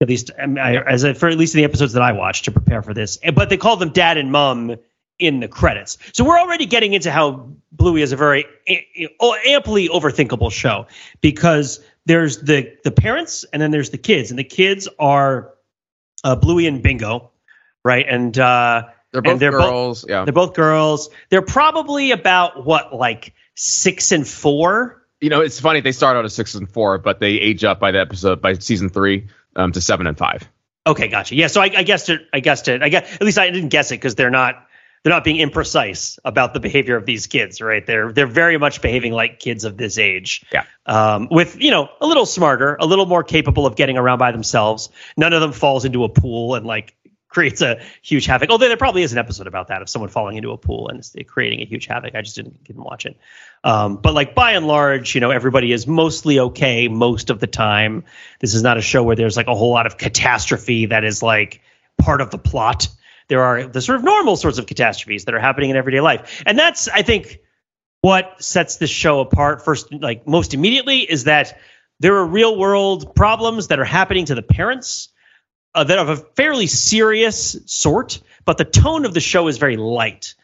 At 0.00 0.08
least, 0.08 0.30
um, 0.38 0.56
I, 0.56 0.78
as 0.78 1.04
a, 1.04 1.12
for 1.12 1.28
at 1.28 1.36
least 1.36 1.54
in 1.54 1.58
the 1.58 1.64
episodes 1.64 1.92
that 1.92 2.02
I 2.02 2.12
watched 2.12 2.46
to 2.46 2.52
prepare 2.52 2.80
for 2.80 2.94
this, 2.94 3.18
but 3.34 3.50
they 3.50 3.58
call 3.58 3.76
them 3.76 3.90
Dad 3.90 4.16
and 4.16 4.32
Mom 4.32 4.76
in 5.18 5.40
the 5.40 5.48
credits. 5.48 5.98
So 6.14 6.24
we're 6.24 6.38
already 6.38 6.64
getting 6.64 6.94
into 6.94 7.10
how 7.10 7.50
Bluey 7.70 8.00
is 8.00 8.12
a 8.12 8.16
very 8.16 8.46
a- 8.66 8.86
amply 9.46 9.88
overthinkable 9.88 10.50
show 10.50 10.86
because 11.20 11.80
there's 12.06 12.38
the 12.42 12.76
the 12.84 12.90
parents 12.90 13.44
and 13.52 13.60
then 13.62 13.70
there's 13.70 13.90
the 13.90 13.98
kids, 13.98 14.30
and 14.30 14.38
the 14.38 14.44
kids 14.44 14.88
are 14.98 15.54
uh, 16.22 16.36
Bluey 16.36 16.66
and 16.66 16.82
Bingo, 16.82 17.30
right? 17.84 18.06
And 18.08 18.36
uh, 18.38 18.84
They're 19.12 19.22
both 19.22 19.38
they're 19.40 19.52
both- 19.52 19.60
girls. 19.70 20.04
yeah. 20.08 20.24
they're 20.24 20.32
both 20.32 20.54
girls. 20.54 21.10
They're 21.30 21.42
probably 21.42 22.10
about 22.10 22.64
what, 22.64 22.94
like 22.94 23.34
six 23.54 24.12
and 24.12 24.26
four. 24.26 25.02
You 25.20 25.30
know, 25.30 25.40
it's 25.40 25.60
funny. 25.60 25.80
They 25.80 25.92
start 25.92 26.16
out 26.16 26.24
at 26.24 26.32
six 26.32 26.54
and 26.54 26.68
four, 26.70 26.98
but 26.98 27.20
they 27.20 27.32
age 27.32 27.64
up 27.64 27.80
by 27.80 27.92
the 27.92 28.00
episode 28.00 28.42
by 28.42 28.54
season 28.54 28.88
three 28.90 29.28
um, 29.56 29.72
to 29.72 29.80
seven 29.80 30.06
and 30.06 30.18
five. 30.18 30.48
Okay, 30.86 31.08
gotcha. 31.08 31.34
Yeah, 31.34 31.46
so 31.46 31.62
I, 31.62 31.70
I 31.74 31.82
guessed 31.82 32.10
it. 32.10 32.20
I 32.34 32.40
guessed 32.40 32.68
it. 32.68 32.82
I 32.82 32.90
guess 32.90 33.10
at 33.14 33.22
least 33.22 33.38
I 33.38 33.48
didn't 33.50 33.70
guess 33.70 33.90
it 33.90 33.94
because 33.96 34.16
they're 34.16 34.30
not 34.30 34.63
they're 35.04 35.12
not 35.12 35.22
being 35.22 35.46
imprecise 35.46 36.18
about 36.24 36.54
the 36.54 36.60
behavior 36.60 36.96
of 36.96 37.04
these 37.04 37.26
kids, 37.26 37.60
right? 37.60 37.84
They're 37.86 38.10
they're 38.10 38.26
very 38.26 38.56
much 38.56 38.80
behaving 38.80 39.12
like 39.12 39.38
kids 39.38 39.64
of 39.64 39.76
this 39.76 39.98
age. 39.98 40.44
Yeah. 40.50 40.64
Um, 40.86 41.28
with 41.30 41.60
you 41.60 41.70
know 41.70 41.90
a 42.00 42.06
little 42.06 42.24
smarter, 42.24 42.76
a 42.80 42.86
little 42.86 43.04
more 43.04 43.22
capable 43.22 43.66
of 43.66 43.76
getting 43.76 43.98
around 43.98 44.18
by 44.18 44.32
themselves. 44.32 44.88
None 45.16 45.34
of 45.34 45.42
them 45.42 45.52
falls 45.52 45.84
into 45.84 46.04
a 46.04 46.08
pool 46.08 46.54
and 46.54 46.66
like 46.66 46.96
creates 47.28 47.60
a 47.60 47.82
huge 48.00 48.24
havoc. 48.24 48.48
Although 48.48 48.68
there 48.68 48.78
probably 48.78 49.02
is 49.02 49.12
an 49.12 49.18
episode 49.18 49.46
about 49.46 49.68
that 49.68 49.82
of 49.82 49.90
someone 49.90 50.08
falling 50.08 50.38
into 50.38 50.52
a 50.52 50.56
pool 50.56 50.88
and 50.88 51.06
creating 51.26 51.60
a 51.60 51.66
huge 51.66 51.84
havoc. 51.84 52.14
I 52.14 52.22
just 52.22 52.36
didn't 52.36 52.64
didn't 52.64 52.82
watch 52.82 53.04
it. 53.04 53.18
Um, 53.62 53.96
but 53.96 54.14
like 54.14 54.34
by 54.34 54.52
and 54.52 54.66
large, 54.66 55.14
you 55.14 55.20
know, 55.20 55.30
everybody 55.30 55.70
is 55.70 55.86
mostly 55.86 56.40
okay 56.40 56.88
most 56.88 57.28
of 57.28 57.40
the 57.40 57.46
time. 57.46 58.04
This 58.40 58.54
is 58.54 58.62
not 58.62 58.78
a 58.78 58.82
show 58.82 59.02
where 59.02 59.16
there's 59.16 59.36
like 59.36 59.48
a 59.48 59.54
whole 59.54 59.70
lot 59.70 59.84
of 59.84 59.98
catastrophe 59.98 60.86
that 60.86 61.04
is 61.04 61.22
like 61.22 61.60
part 61.98 62.22
of 62.22 62.30
the 62.30 62.38
plot. 62.38 62.88
There 63.28 63.42
are 63.42 63.66
the 63.66 63.80
sort 63.80 63.96
of 63.96 64.04
normal 64.04 64.36
sorts 64.36 64.58
of 64.58 64.66
catastrophes 64.66 65.24
that 65.24 65.34
are 65.34 65.40
happening 65.40 65.70
in 65.70 65.76
everyday 65.76 66.00
life, 66.00 66.42
and 66.46 66.58
that's 66.58 66.88
I 66.88 67.02
think 67.02 67.38
what 68.00 68.42
sets 68.42 68.76
this 68.76 68.90
show 68.90 69.20
apart. 69.20 69.64
First, 69.64 69.92
like 69.92 70.26
most 70.26 70.54
immediately, 70.54 71.00
is 71.00 71.24
that 71.24 71.58
there 72.00 72.16
are 72.16 72.26
real 72.26 72.58
world 72.58 73.14
problems 73.14 73.68
that 73.68 73.78
are 73.78 73.84
happening 73.84 74.26
to 74.26 74.34
the 74.34 74.42
parents 74.42 75.08
uh, 75.74 75.84
that 75.84 75.98
of 75.98 76.08
a 76.08 76.16
fairly 76.16 76.66
serious 76.66 77.56
sort, 77.66 78.20
but 78.44 78.58
the 78.58 78.64
tone 78.64 79.04
of 79.04 79.14
the 79.14 79.20
show 79.20 79.48
is 79.48 79.58
very 79.58 79.76
light. 79.76 80.34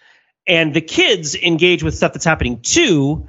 And 0.46 0.74
the 0.74 0.80
kids 0.80 1.34
engage 1.34 1.82
with 1.82 1.94
stuff 1.94 2.12
that's 2.12 2.24
happening 2.24 2.62
too. 2.62 3.28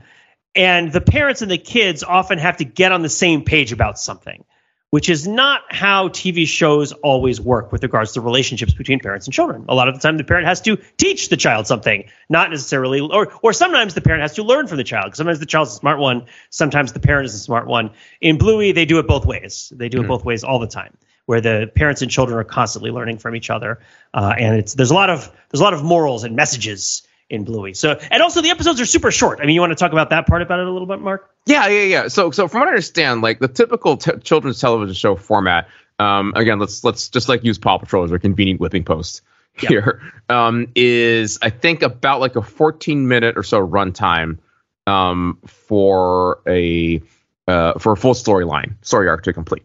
And 0.55 0.91
the 0.91 1.01
parents 1.01 1.41
and 1.41 1.51
the 1.51 1.57
kids 1.57 2.03
often 2.03 2.39
have 2.39 2.57
to 2.57 2.65
get 2.65 2.91
on 2.91 3.01
the 3.01 3.09
same 3.09 3.43
page 3.43 3.71
about 3.71 3.99
something, 3.99 4.43
which 4.91 5.09
is 5.09 5.27
not 5.27 5.61
how 5.69 6.09
TV 6.09 6.45
shows 6.45 6.91
always 6.91 7.41
work 7.41 7.71
with 7.71 7.81
regards 7.81 8.11
to 8.11 8.21
relationships 8.21 8.73
between 8.73 8.99
parents 8.99 9.25
and 9.25 9.33
children. 9.33 9.65
A 9.67 9.73
lot 9.73 9.87
of 9.87 9.95
the 9.95 10.01
time, 10.01 10.17
the 10.17 10.23
parent 10.23 10.45
has 10.47 10.61
to 10.61 10.77
teach 10.97 11.29
the 11.29 11.37
child 11.37 11.65
something, 11.65 12.03
not 12.29 12.51
necessarily, 12.51 12.99
or 12.99 13.33
or 13.41 13.53
sometimes 13.53 13.93
the 13.93 14.01
parent 14.01 14.21
has 14.21 14.35
to 14.35 14.43
learn 14.43 14.67
from 14.67 14.77
the 14.77 14.83
child. 14.83 15.15
Sometimes 15.15 15.39
the 15.39 15.45
child's 15.45 15.71
a 15.71 15.75
smart 15.75 15.99
one, 15.99 16.25
sometimes 16.49 16.93
the 16.93 16.99
parent 16.99 17.25
is 17.25 17.33
a 17.33 17.39
smart 17.39 17.67
one. 17.67 17.91
In 18.19 18.37
Bluey, 18.37 18.73
they 18.73 18.85
do 18.85 18.99
it 18.99 19.07
both 19.07 19.25
ways. 19.25 19.73
They 19.75 19.89
do 19.89 19.97
it 19.97 20.01
mm-hmm. 20.01 20.09
both 20.09 20.25
ways 20.25 20.43
all 20.43 20.59
the 20.59 20.67
time 20.67 20.95
where 21.25 21.39
the 21.39 21.71
parents 21.73 22.01
and 22.01 22.11
children 22.11 22.37
are 22.37 22.43
constantly 22.43 22.91
learning 22.91 23.17
from 23.17 23.35
each 23.35 23.49
other. 23.49 23.79
Uh, 24.13 24.33
and 24.37 24.57
it's 24.57 24.73
there's 24.73 24.91
a 24.91 24.93
lot 24.93 25.09
of 25.09 25.31
there's 25.49 25.61
a 25.61 25.63
lot 25.63 25.73
of 25.73 25.83
morals 25.83 26.25
and 26.25 26.35
messages 26.35 27.03
in 27.31 27.45
Bluey. 27.45 27.73
So 27.73 27.97
and 28.11 28.21
also 28.21 28.41
the 28.41 28.49
episodes 28.49 28.79
are 28.81 28.85
super 28.85 29.09
short. 29.09 29.39
I 29.41 29.45
mean, 29.45 29.55
you 29.55 29.61
want 29.61 29.71
to 29.71 29.75
talk 29.75 29.93
about 29.93 30.09
that 30.09 30.27
part 30.27 30.41
about 30.41 30.59
it 30.59 30.67
a 30.67 30.71
little 30.71 30.85
bit, 30.85 30.99
Mark? 30.99 31.31
Yeah, 31.45 31.67
yeah, 31.67 31.83
yeah. 31.83 32.07
So 32.09 32.29
so 32.31 32.47
from 32.47 32.59
what 32.59 32.67
I 32.67 32.71
understand, 32.71 33.21
like 33.21 33.39
the 33.39 33.47
typical 33.47 33.97
t- 33.97 34.17
children's 34.21 34.59
television 34.59 34.93
show 34.93 35.15
format. 35.15 35.67
Um, 35.97 36.33
again, 36.35 36.59
let's 36.59 36.83
let's 36.83 37.09
just 37.09 37.29
like 37.29 37.43
use 37.43 37.57
Paw 37.57 37.77
Patrol 37.77 38.03
as 38.03 38.11
a 38.11 38.19
convenient 38.19 38.59
whipping 38.59 38.83
post 38.83 39.21
here. 39.57 40.01
Um, 40.29 40.67
is 40.75 41.39
I 41.41 41.49
think 41.49 41.81
about 41.81 42.21
like 42.21 42.37
a 42.37 42.41
14 42.41 43.05
minute 43.05 43.37
or 43.37 43.43
so 43.43 43.67
runtime 43.67 44.37
um, 44.87 45.39
for 45.45 46.41
a 46.47 47.01
uh, 47.49 47.77
for 47.79 47.91
a 47.91 47.97
full 47.97 48.13
storyline, 48.13 48.75
story 48.81 49.09
arc 49.09 49.23
to 49.23 49.33
complete. 49.33 49.63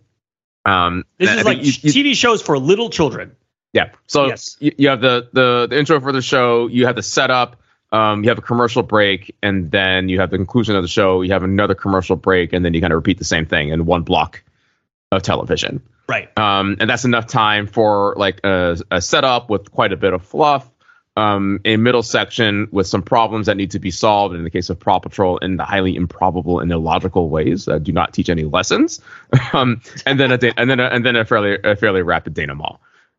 Um, 0.64 1.04
this 1.18 1.30
is 1.30 1.38
I 1.38 1.42
like 1.42 1.58
you, 1.58 1.72
you, 1.82 1.92
TV 1.92 2.16
shows 2.16 2.42
for 2.42 2.58
little 2.58 2.90
children. 2.90 3.36
Yeah. 3.76 3.90
So 4.06 4.28
yes. 4.28 4.56
you, 4.58 4.72
you 4.78 4.88
have 4.88 5.02
the, 5.02 5.28
the 5.34 5.66
the 5.68 5.78
intro 5.78 6.00
for 6.00 6.10
the 6.10 6.22
show. 6.22 6.66
You 6.66 6.86
have 6.86 6.96
the 6.96 7.02
setup. 7.02 7.56
Um, 7.92 8.24
you 8.24 8.30
have 8.30 8.38
a 8.38 8.42
commercial 8.42 8.82
break, 8.82 9.36
and 9.42 9.70
then 9.70 10.08
you 10.08 10.18
have 10.18 10.30
the 10.30 10.38
conclusion 10.38 10.76
of 10.76 10.82
the 10.82 10.88
show. 10.88 11.20
You 11.20 11.32
have 11.32 11.42
another 11.42 11.74
commercial 11.74 12.16
break, 12.16 12.54
and 12.54 12.64
then 12.64 12.72
you 12.72 12.80
kind 12.80 12.94
of 12.94 12.96
repeat 12.96 13.18
the 13.18 13.24
same 13.24 13.44
thing 13.44 13.68
in 13.68 13.84
one 13.84 14.02
block 14.02 14.42
of 15.12 15.22
television. 15.22 15.82
Right. 16.08 16.36
Um, 16.38 16.78
and 16.80 16.88
that's 16.88 17.04
enough 17.04 17.26
time 17.26 17.66
for 17.66 18.14
like 18.16 18.40
a, 18.44 18.78
a 18.90 19.02
setup 19.02 19.50
with 19.50 19.70
quite 19.70 19.92
a 19.92 19.96
bit 19.96 20.14
of 20.14 20.24
fluff, 20.24 20.68
um, 21.18 21.60
a 21.66 21.76
middle 21.76 22.02
section 22.02 22.68
with 22.72 22.86
some 22.86 23.02
problems 23.02 23.46
that 23.46 23.58
need 23.58 23.72
to 23.72 23.78
be 23.78 23.90
solved 23.90 24.34
in 24.34 24.42
the 24.42 24.50
case 24.50 24.70
of 24.70 24.80
Paw 24.80 25.00
Patrol 25.00 25.36
in 25.38 25.58
the 25.58 25.64
highly 25.64 25.96
improbable 25.96 26.60
and 26.60 26.72
illogical 26.72 27.28
ways 27.28 27.66
that 27.66 27.84
do 27.84 27.92
not 27.92 28.14
teach 28.14 28.30
any 28.30 28.44
lessons, 28.44 29.02
um, 29.52 29.82
and 30.06 30.18
then 30.18 30.32
a 30.32 30.38
and 30.56 30.70
then 30.70 30.80
a, 30.80 30.86
and 30.86 31.04
then 31.04 31.14
a 31.14 31.26
fairly 31.26 31.58
a 31.62 31.76
fairly 31.76 32.00
rapid 32.00 32.32
denouement. 32.32 32.78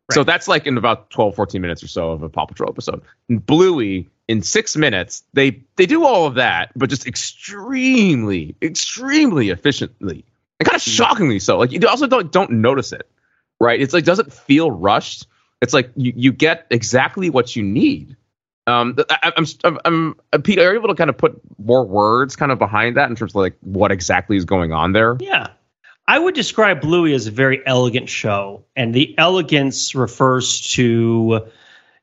Right. 0.10 0.16
So 0.16 0.24
that's 0.24 0.48
like 0.48 0.66
in 0.66 0.78
about 0.78 1.10
12, 1.10 1.36
14 1.36 1.62
minutes 1.62 1.84
or 1.84 1.88
so 1.88 2.12
of 2.12 2.24
a 2.24 2.30
Paw 2.30 2.46
Patrol 2.46 2.70
episode. 2.70 3.02
In 3.30 3.40
Bluey, 3.40 4.10
in 4.28 4.42
six 4.42 4.76
minutes, 4.78 5.24
they 5.34 5.64
they 5.76 5.86
do 5.86 6.06
all 6.06 6.26
of 6.26 6.36
that, 6.36 6.72
but 6.76 6.90
just 6.90 7.08
extremely, 7.08 8.56
extremely 8.62 9.50
efficiently 9.50 10.26
and 10.60 10.68
kind 10.68 10.76
of 10.76 10.84
hmm. 10.84 10.90
shockingly 10.90 11.40
so. 11.40 11.58
Like 11.58 11.72
you 11.72 11.86
also 11.88 12.08
don't 12.08 12.32
don't 12.32 12.52
notice 12.52 12.94
it, 12.94 13.10
right? 13.60 13.80
It's 13.80 13.94
like 13.94 14.06
doesn't 14.06 14.32
feel 14.34 14.72
rushed 14.72 15.28
it's 15.62 15.74
like 15.74 15.92
you, 15.96 16.14
you 16.16 16.32
get 16.32 16.68
exactly 16.70 17.30
what 17.30 17.56
you 17.56 17.64
need. 17.64 18.16
Um, 18.68 18.98
I, 19.10 19.32
I'm, 19.38 19.46
I'm, 19.64 19.80
I'm, 19.86 20.20
uh, 20.34 20.40
Pete, 20.40 20.60
are 20.60 20.74
you 20.74 20.80
able 20.80 20.90
to 20.90 20.96
kind 20.96 21.10
of 21.10 21.18
put 21.18 21.40
more 21.58 21.86
words 21.86 22.36
kind 22.36 22.52
of 22.52 22.60
behind 22.60 22.98
that 22.98 23.10
in 23.10 23.16
terms 23.16 23.32
of 23.32 23.38
like 23.38 23.56
what 23.62 23.92
exactly 23.92 24.36
is 24.36 24.46
going 24.46 24.74
on 24.74 24.92
there? 24.92 25.18
Yeah. 25.20 25.48
I 26.08 26.18
would 26.18 26.36
describe 26.36 26.80
Bluey 26.80 27.14
as 27.14 27.28
a 27.28 27.32
very 27.32 27.62
elegant 27.66 28.08
show, 28.08 28.64
and 28.76 28.94
the 28.94 29.14
elegance 29.18 29.94
refers 29.94 30.62
to 30.74 31.48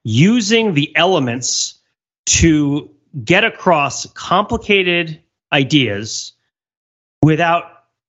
using 0.03 0.75
the 0.75 0.95
elements 0.95 1.79
to 2.27 2.91
get 3.25 3.45
across 3.45 4.07
complicated 4.13 5.21
ideas 5.53 6.33
without 7.23 7.65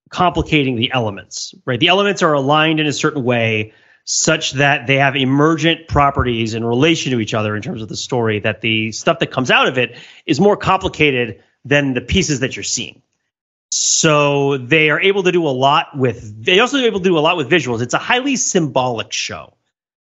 complicating 0.10 0.76
the 0.76 0.92
elements, 0.92 1.56
right? 1.66 1.80
The 1.80 1.88
elements 1.88 2.22
are 2.24 2.34
aligned 2.34 2.80
in 2.80 2.88
a 2.88 2.94
certain 2.94 3.24
way 3.24 3.74
such 4.04 4.54
that 4.54 4.88
they 4.88 4.98
have 4.98 5.16
emergent 5.16 5.88
properties 5.88 6.54
in 6.54 6.64
relation 6.64 7.12
to 7.12 7.20
each 7.20 7.34
other 7.34 7.56
in 7.56 7.62
terms 7.62 7.82
of 7.82 7.88
the 7.88 7.96
story, 7.96 8.40
that 8.40 8.62
the 8.62 8.92
stuff 8.92 9.20
that 9.20 9.32
comes 9.32 9.50
out 9.50 9.68
of 9.68 9.78
it 9.78 9.98
is 10.26 10.40
more 10.40 10.58
complicated 10.58 11.42
than 11.64 11.94
the 11.94 12.02
pieces 12.02 12.42
that 12.42 12.56
you're 12.56 12.64
seeing. 12.64 13.02
So 13.72 14.58
they 14.58 14.90
are 14.90 15.02
able 15.02 15.24
to 15.24 15.32
do 15.32 15.48
a 15.48 15.50
lot 15.50 15.98
with, 15.98 16.44
they 16.46 16.60
also 16.60 16.78
able 16.78 17.00
to 17.00 17.04
do 17.04 17.18
a 17.18 17.20
lot 17.20 17.36
with 17.38 17.50
visuals. 17.50 17.82
It's 17.82 17.94
a 17.94 18.00
highly 18.00 18.36
symbolic 18.36 19.12
show. 19.12 19.54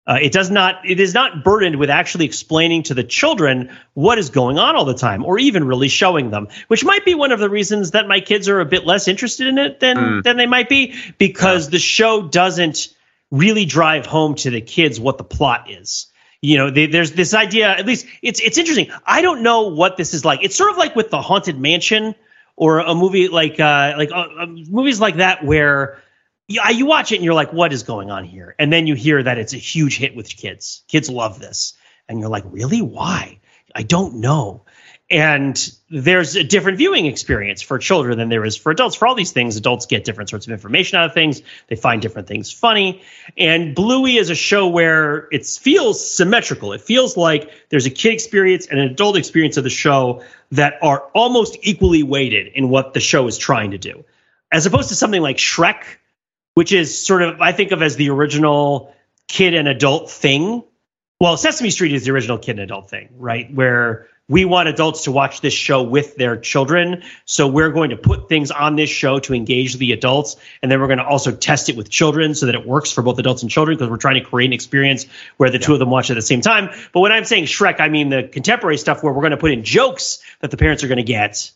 Uh, 0.06 0.18
it 0.22 0.32
does 0.32 0.50
not, 0.50 0.88
it 0.88 1.00
is 1.00 1.12
not 1.12 1.44
burdened 1.44 1.76
with 1.76 1.90
actually 1.90 2.24
explaining 2.24 2.82
to 2.82 2.94
the 2.94 3.04
children 3.04 3.70
what 3.92 4.16
is 4.16 4.30
going 4.30 4.58
on 4.58 4.74
all 4.74 4.86
the 4.86 4.94
time, 4.94 5.22
or 5.22 5.38
even 5.38 5.66
really 5.66 5.88
showing 5.88 6.30
them, 6.30 6.48
which 6.68 6.82
might 6.82 7.04
be 7.04 7.14
one 7.14 7.30
of 7.30 7.40
the 7.40 7.50
reasons 7.50 7.90
that 7.90 8.08
my 8.08 8.20
kids 8.20 8.48
are 8.48 8.60
a 8.60 8.64
bit 8.64 8.86
less 8.86 9.06
interested 9.06 9.48
in 9.48 9.58
it 9.58 9.80
than 9.80 9.96
mm. 9.98 10.22
than 10.22 10.38
they 10.38 10.46
might 10.46 10.70
be, 10.70 10.94
because 11.18 11.66
yeah. 11.66 11.72
the 11.72 11.78
show 11.78 12.22
doesn't 12.22 12.88
really 13.30 13.66
drive 13.66 14.06
home 14.06 14.34
to 14.34 14.48
the 14.48 14.62
kids 14.62 14.98
what 14.98 15.18
the 15.18 15.24
plot 15.24 15.70
is. 15.70 16.06
You 16.40 16.56
know, 16.56 16.70
they, 16.70 16.86
there's 16.86 17.12
this 17.12 17.34
idea. 17.34 17.68
At 17.68 17.84
least 17.84 18.06
it's 18.22 18.40
it's 18.40 18.56
interesting. 18.56 18.90
I 19.04 19.20
don't 19.20 19.42
know 19.42 19.68
what 19.68 19.98
this 19.98 20.14
is 20.14 20.24
like. 20.24 20.42
It's 20.42 20.56
sort 20.56 20.70
of 20.70 20.78
like 20.78 20.96
with 20.96 21.10
the 21.10 21.20
Haunted 21.20 21.58
Mansion 21.58 22.14
or 22.58 22.80
a 22.80 22.92
movie 22.92 23.28
like 23.28 23.60
uh, 23.60 23.94
like 23.96 24.10
uh, 24.10 24.26
uh, 24.40 24.46
movies 24.46 25.00
like 25.00 25.16
that 25.16 25.44
where 25.44 26.02
you, 26.48 26.60
you 26.74 26.86
watch 26.86 27.12
it 27.12 27.16
and 27.16 27.24
you're 27.24 27.34
like, 27.34 27.52
what 27.52 27.72
is 27.72 27.84
going 27.84 28.10
on 28.10 28.24
here? 28.24 28.56
And 28.58 28.72
then 28.72 28.88
you 28.88 28.94
hear 28.94 29.22
that 29.22 29.38
it's 29.38 29.54
a 29.54 29.58
huge 29.58 29.96
hit 29.96 30.16
with 30.16 30.28
kids. 30.28 30.82
Kids 30.88 31.08
love 31.08 31.38
this, 31.38 31.74
and 32.08 32.18
you're 32.18 32.28
like, 32.28 32.42
really? 32.46 32.82
Why? 32.82 33.38
I 33.74 33.84
don't 33.84 34.16
know 34.16 34.64
and 35.10 35.72
there's 35.88 36.36
a 36.36 36.44
different 36.44 36.76
viewing 36.76 37.06
experience 37.06 37.62
for 37.62 37.78
children 37.78 38.18
than 38.18 38.28
there 38.28 38.44
is 38.44 38.56
for 38.56 38.70
adults. 38.70 38.94
For 38.94 39.08
all 39.08 39.14
these 39.14 39.32
things, 39.32 39.56
adults 39.56 39.86
get 39.86 40.04
different 40.04 40.28
sorts 40.28 40.46
of 40.46 40.52
information 40.52 40.98
out 40.98 41.06
of 41.06 41.14
things. 41.14 41.40
They 41.68 41.76
find 41.76 42.02
different 42.02 42.28
things 42.28 42.52
funny. 42.52 43.02
And 43.36 43.74
Bluey 43.74 44.18
is 44.18 44.28
a 44.28 44.34
show 44.34 44.68
where 44.68 45.26
it 45.32 45.46
feels 45.46 46.14
symmetrical. 46.14 46.74
It 46.74 46.82
feels 46.82 47.16
like 47.16 47.50
there's 47.70 47.86
a 47.86 47.90
kid 47.90 48.12
experience 48.12 48.66
and 48.66 48.78
an 48.78 48.90
adult 48.90 49.16
experience 49.16 49.56
of 49.56 49.64
the 49.64 49.70
show 49.70 50.24
that 50.52 50.74
are 50.82 51.00
almost 51.14 51.56
equally 51.62 52.02
weighted 52.02 52.48
in 52.48 52.68
what 52.68 52.92
the 52.92 53.00
show 53.00 53.26
is 53.28 53.38
trying 53.38 53.70
to 53.70 53.78
do, 53.78 54.04
as 54.52 54.66
opposed 54.66 54.90
to 54.90 54.94
something 54.94 55.22
like 55.22 55.38
Shrek, 55.38 55.84
which 56.52 56.72
is 56.72 57.06
sort 57.06 57.22
of 57.22 57.40
I 57.40 57.52
think 57.52 57.72
of 57.72 57.80
as 57.80 57.96
the 57.96 58.10
original 58.10 58.94
kid 59.26 59.54
and 59.54 59.68
adult 59.68 60.10
thing. 60.10 60.64
Well, 61.18 61.38
Sesame 61.38 61.70
Street 61.70 61.94
is 61.94 62.04
the 62.04 62.10
original 62.10 62.36
kid 62.36 62.52
and 62.52 62.60
adult 62.60 62.90
thing, 62.90 63.08
right? 63.16 63.52
Where 63.52 64.06
we 64.28 64.44
want 64.44 64.68
adults 64.68 65.04
to 65.04 65.12
watch 65.12 65.40
this 65.40 65.54
show 65.54 65.82
with 65.82 66.16
their 66.16 66.36
children. 66.36 67.02
So 67.24 67.46
we're 67.48 67.70
going 67.70 67.90
to 67.90 67.96
put 67.96 68.28
things 68.28 68.50
on 68.50 68.76
this 68.76 68.90
show 68.90 69.18
to 69.20 69.34
engage 69.34 69.76
the 69.76 69.92
adults. 69.92 70.36
And 70.62 70.70
then 70.70 70.80
we're 70.80 70.86
going 70.86 70.98
to 70.98 71.06
also 71.06 71.32
test 71.34 71.70
it 71.70 71.76
with 71.76 71.88
children 71.88 72.34
so 72.34 72.46
that 72.46 72.54
it 72.54 72.66
works 72.66 72.92
for 72.92 73.00
both 73.00 73.18
adults 73.18 73.42
and 73.42 73.50
children 73.50 73.76
because 73.76 73.90
we're 73.90 73.96
trying 73.96 74.22
to 74.22 74.28
create 74.28 74.48
an 74.48 74.52
experience 74.52 75.06
where 75.38 75.50
the 75.50 75.58
yeah. 75.58 75.66
two 75.66 75.72
of 75.72 75.78
them 75.78 75.88
watch 75.90 76.10
at 76.10 76.14
the 76.14 76.22
same 76.22 76.42
time. 76.42 76.68
But 76.92 77.00
when 77.00 77.10
I'm 77.10 77.24
saying 77.24 77.44
Shrek, 77.44 77.80
I 77.80 77.88
mean 77.88 78.10
the 78.10 78.24
contemporary 78.24 78.76
stuff 78.76 79.02
where 79.02 79.12
we're 79.12 79.22
going 79.22 79.30
to 79.30 79.38
put 79.38 79.50
in 79.50 79.64
jokes 79.64 80.22
that 80.40 80.50
the 80.50 80.58
parents 80.58 80.84
are 80.84 80.88
going 80.88 80.98
to 80.98 81.02
get. 81.02 81.50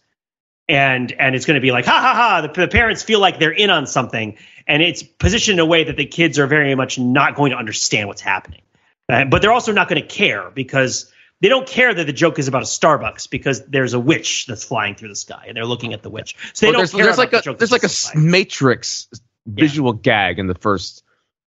And 0.68 1.10
and 1.12 1.34
it's 1.34 1.44
going 1.44 1.56
to 1.56 1.60
be 1.60 1.72
like 1.72 1.84
ha 1.84 2.00
ha 2.00 2.14
ha. 2.14 2.40
The, 2.40 2.60
the 2.62 2.68
parents 2.68 3.02
feel 3.02 3.18
like 3.18 3.40
they're 3.40 3.50
in 3.50 3.68
on 3.68 3.88
something, 3.88 4.38
and 4.68 4.80
it's 4.80 5.02
positioned 5.02 5.58
in 5.58 5.60
a 5.60 5.66
way 5.66 5.82
that 5.84 5.96
the 5.96 6.06
kids 6.06 6.38
are 6.38 6.46
very 6.46 6.72
much 6.76 7.00
not 7.00 7.34
going 7.34 7.50
to 7.50 7.58
understand 7.58 8.06
what's 8.06 8.20
happening. 8.20 8.60
Uh, 9.08 9.24
but 9.24 9.42
they're 9.42 9.52
also 9.52 9.72
not 9.72 9.88
going 9.88 10.00
to 10.00 10.06
care 10.06 10.50
because 10.50 11.12
they 11.42 11.48
don't 11.48 11.66
care 11.66 11.92
that 11.92 12.06
the 12.06 12.12
joke 12.12 12.38
is 12.38 12.46
about 12.48 12.62
a 12.62 12.66
Starbucks 12.66 13.28
because 13.28 13.66
there's 13.66 13.94
a 13.94 14.00
witch 14.00 14.46
that's 14.46 14.64
flying 14.64 14.94
through 14.94 15.08
the 15.08 15.16
sky 15.16 15.46
and 15.48 15.56
they're 15.56 15.66
looking 15.66 15.92
at 15.92 16.02
the 16.02 16.08
witch. 16.08 16.36
So 16.54 16.64
they 16.64 16.70
well, 16.70 16.72
don't 16.72 16.80
there's, 16.80 16.90
care. 16.92 17.04
There's 17.04 17.18
like 17.18 17.32
a 17.32 17.52
there's 17.58 17.72
like 17.72 17.82
a 17.82 18.18
Matrix 18.18 19.08
visual 19.44 19.92
yeah. 19.94 20.00
gag 20.02 20.38
in 20.38 20.46
the 20.46 20.54
first 20.54 21.02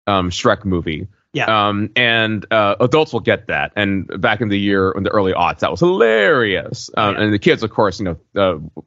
um, 0.07 0.31
Shrek 0.31 0.63
movie. 0.63 1.07
Yeah. 1.33 1.67
Um, 1.67 1.91
and 1.95 2.45
uh, 2.51 2.75
adults 2.79 3.11
will 3.13 3.19
get 3.19 3.47
that. 3.47 3.73
And 3.75 4.07
back 4.21 4.41
in 4.41 4.47
the 4.47 4.59
year 4.59 4.91
in 4.91 5.03
the 5.03 5.09
early 5.09 5.33
aughts, 5.33 5.59
that 5.59 5.71
was 5.71 5.81
hilarious. 5.81 6.89
Um, 6.95 7.15
yeah. 7.15 7.21
And 7.21 7.33
the 7.33 7.39
kids, 7.39 7.61
of 7.61 7.69
course, 7.69 7.99
you 7.99 8.17
know, 8.33 8.41
uh, 8.41 8.81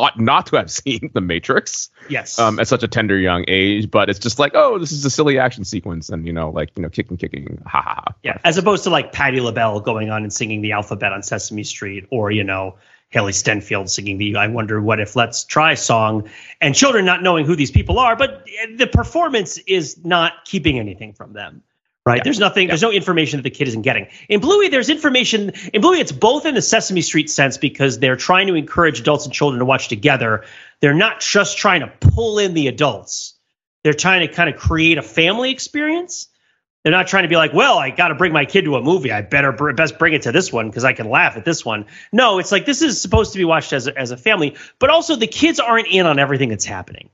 ought 0.00 0.18
not 0.18 0.46
to 0.46 0.56
have 0.56 0.70
seen 0.80 1.10
The 1.12 1.20
Matrix 1.20 1.90
Yes. 2.08 2.38
um, 2.38 2.58
at 2.58 2.68
such 2.68 2.82
a 2.82 2.88
tender 2.88 3.18
young 3.18 3.44
age, 3.48 3.90
but 3.90 4.08
it's 4.10 4.18
just 4.18 4.38
like, 4.38 4.52
oh, 4.54 4.78
this 4.78 4.92
is 4.92 5.04
a 5.04 5.10
silly 5.10 5.38
action 5.38 5.64
sequence, 5.64 6.08
and 6.08 6.26
you 6.26 6.32
know, 6.32 6.50
like 6.50 6.70
you 6.76 6.82
know, 6.82 6.88
kicking, 6.88 7.16
kicking, 7.16 7.62
ha 7.66 7.82
ha. 7.82 7.94
ha. 8.04 8.14
yeah. 8.22 8.38
As 8.44 8.58
opposed 8.58 8.84
to 8.84 8.90
like 8.90 9.12
Patti 9.12 9.40
LaBelle 9.40 9.80
going 9.80 10.10
on 10.10 10.22
and 10.22 10.32
singing 10.32 10.62
the 10.62 10.72
alphabet 10.72 11.12
on 11.12 11.22
Sesame 11.22 11.64
Street, 11.64 12.06
or 12.10 12.30
you 12.30 12.44
know. 12.44 12.76
Haley 13.12 13.32
Stenfield 13.32 13.88
singing 13.88 14.18
the 14.18 14.36
"I 14.36 14.46
Wonder 14.46 14.80
What 14.80 15.00
If 15.00 15.16
Let's 15.16 15.42
Try" 15.42 15.74
song, 15.74 16.28
and 16.60 16.76
children 16.76 17.04
not 17.04 17.24
knowing 17.24 17.44
who 17.44 17.56
these 17.56 17.72
people 17.72 17.98
are, 17.98 18.14
but 18.14 18.46
the 18.76 18.86
performance 18.86 19.58
is 19.58 20.04
not 20.04 20.44
keeping 20.44 20.78
anything 20.78 21.14
from 21.14 21.32
them. 21.32 21.64
Right? 22.06 22.16
Yeah. 22.16 22.22
There's 22.24 22.38
nothing. 22.38 22.68
There's 22.68 22.82
no 22.82 22.92
information 22.92 23.38
that 23.38 23.42
the 23.42 23.50
kid 23.50 23.68
isn't 23.68 23.82
getting. 23.82 24.08
In 24.28 24.40
Bluey, 24.40 24.68
there's 24.68 24.88
information. 24.88 25.52
In 25.72 25.82
Bluey, 25.82 26.00
it's 26.00 26.12
both 26.12 26.46
in 26.46 26.54
the 26.54 26.62
Sesame 26.62 27.02
Street 27.02 27.30
sense 27.30 27.58
because 27.58 27.98
they're 27.98 28.16
trying 28.16 28.46
to 28.46 28.54
encourage 28.54 29.00
adults 29.00 29.26
and 29.26 29.34
children 29.34 29.58
to 29.58 29.66
watch 29.66 29.88
together. 29.88 30.44
They're 30.80 30.94
not 30.94 31.20
just 31.20 31.58
trying 31.58 31.80
to 31.80 31.92
pull 32.00 32.38
in 32.38 32.54
the 32.54 32.68
adults. 32.68 33.34
They're 33.84 33.92
trying 33.92 34.26
to 34.26 34.32
kind 34.32 34.48
of 34.48 34.58
create 34.58 34.96
a 34.96 35.02
family 35.02 35.50
experience. 35.50 36.28
They're 36.82 36.92
not 36.92 37.08
trying 37.08 37.24
to 37.24 37.28
be 37.28 37.36
like, 37.36 37.52
well, 37.52 37.78
I 37.78 37.90
got 37.90 38.08
to 38.08 38.14
bring 38.14 38.32
my 38.32 38.46
kid 38.46 38.64
to 38.64 38.76
a 38.76 38.82
movie. 38.82 39.12
I 39.12 39.20
better 39.20 39.52
br- 39.52 39.72
best 39.72 39.98
bring 39.98 40.14
it 40.14 40.22
to 40.22 40.32
this 40.32 40.50
one 40.50 40.68
because 40.68 40.84
I 40.84 40.94
can 40.94 41.10
laugh 41.10 41.36
at 41.36 41.44
this 41.44 41.64
one. 41.64 41.86
No, 42.10 42.38
it's 42.38 42.50
like 42.50 42.64
this 42.64 42.80
is 42.80 43.00
supposed 43.00 43.32
to 43.32 43.38
be 43.38 43.44
watched 43.44 43.74
as 43.74 43.86
a, 43.86 43.98
as 43.98 44.10
a 44.10 44.16
family, 44.16 44.56
but 44.78 44.88
also 44.88 45.16
the 45.16 45.26
kids 45.26 45.60
aren't 45.60 45.88
in 45.88 46.06
on 46.06 46.18
everything 46.18 46.48
that's 46.48 46.64
happening. 46.64 47.10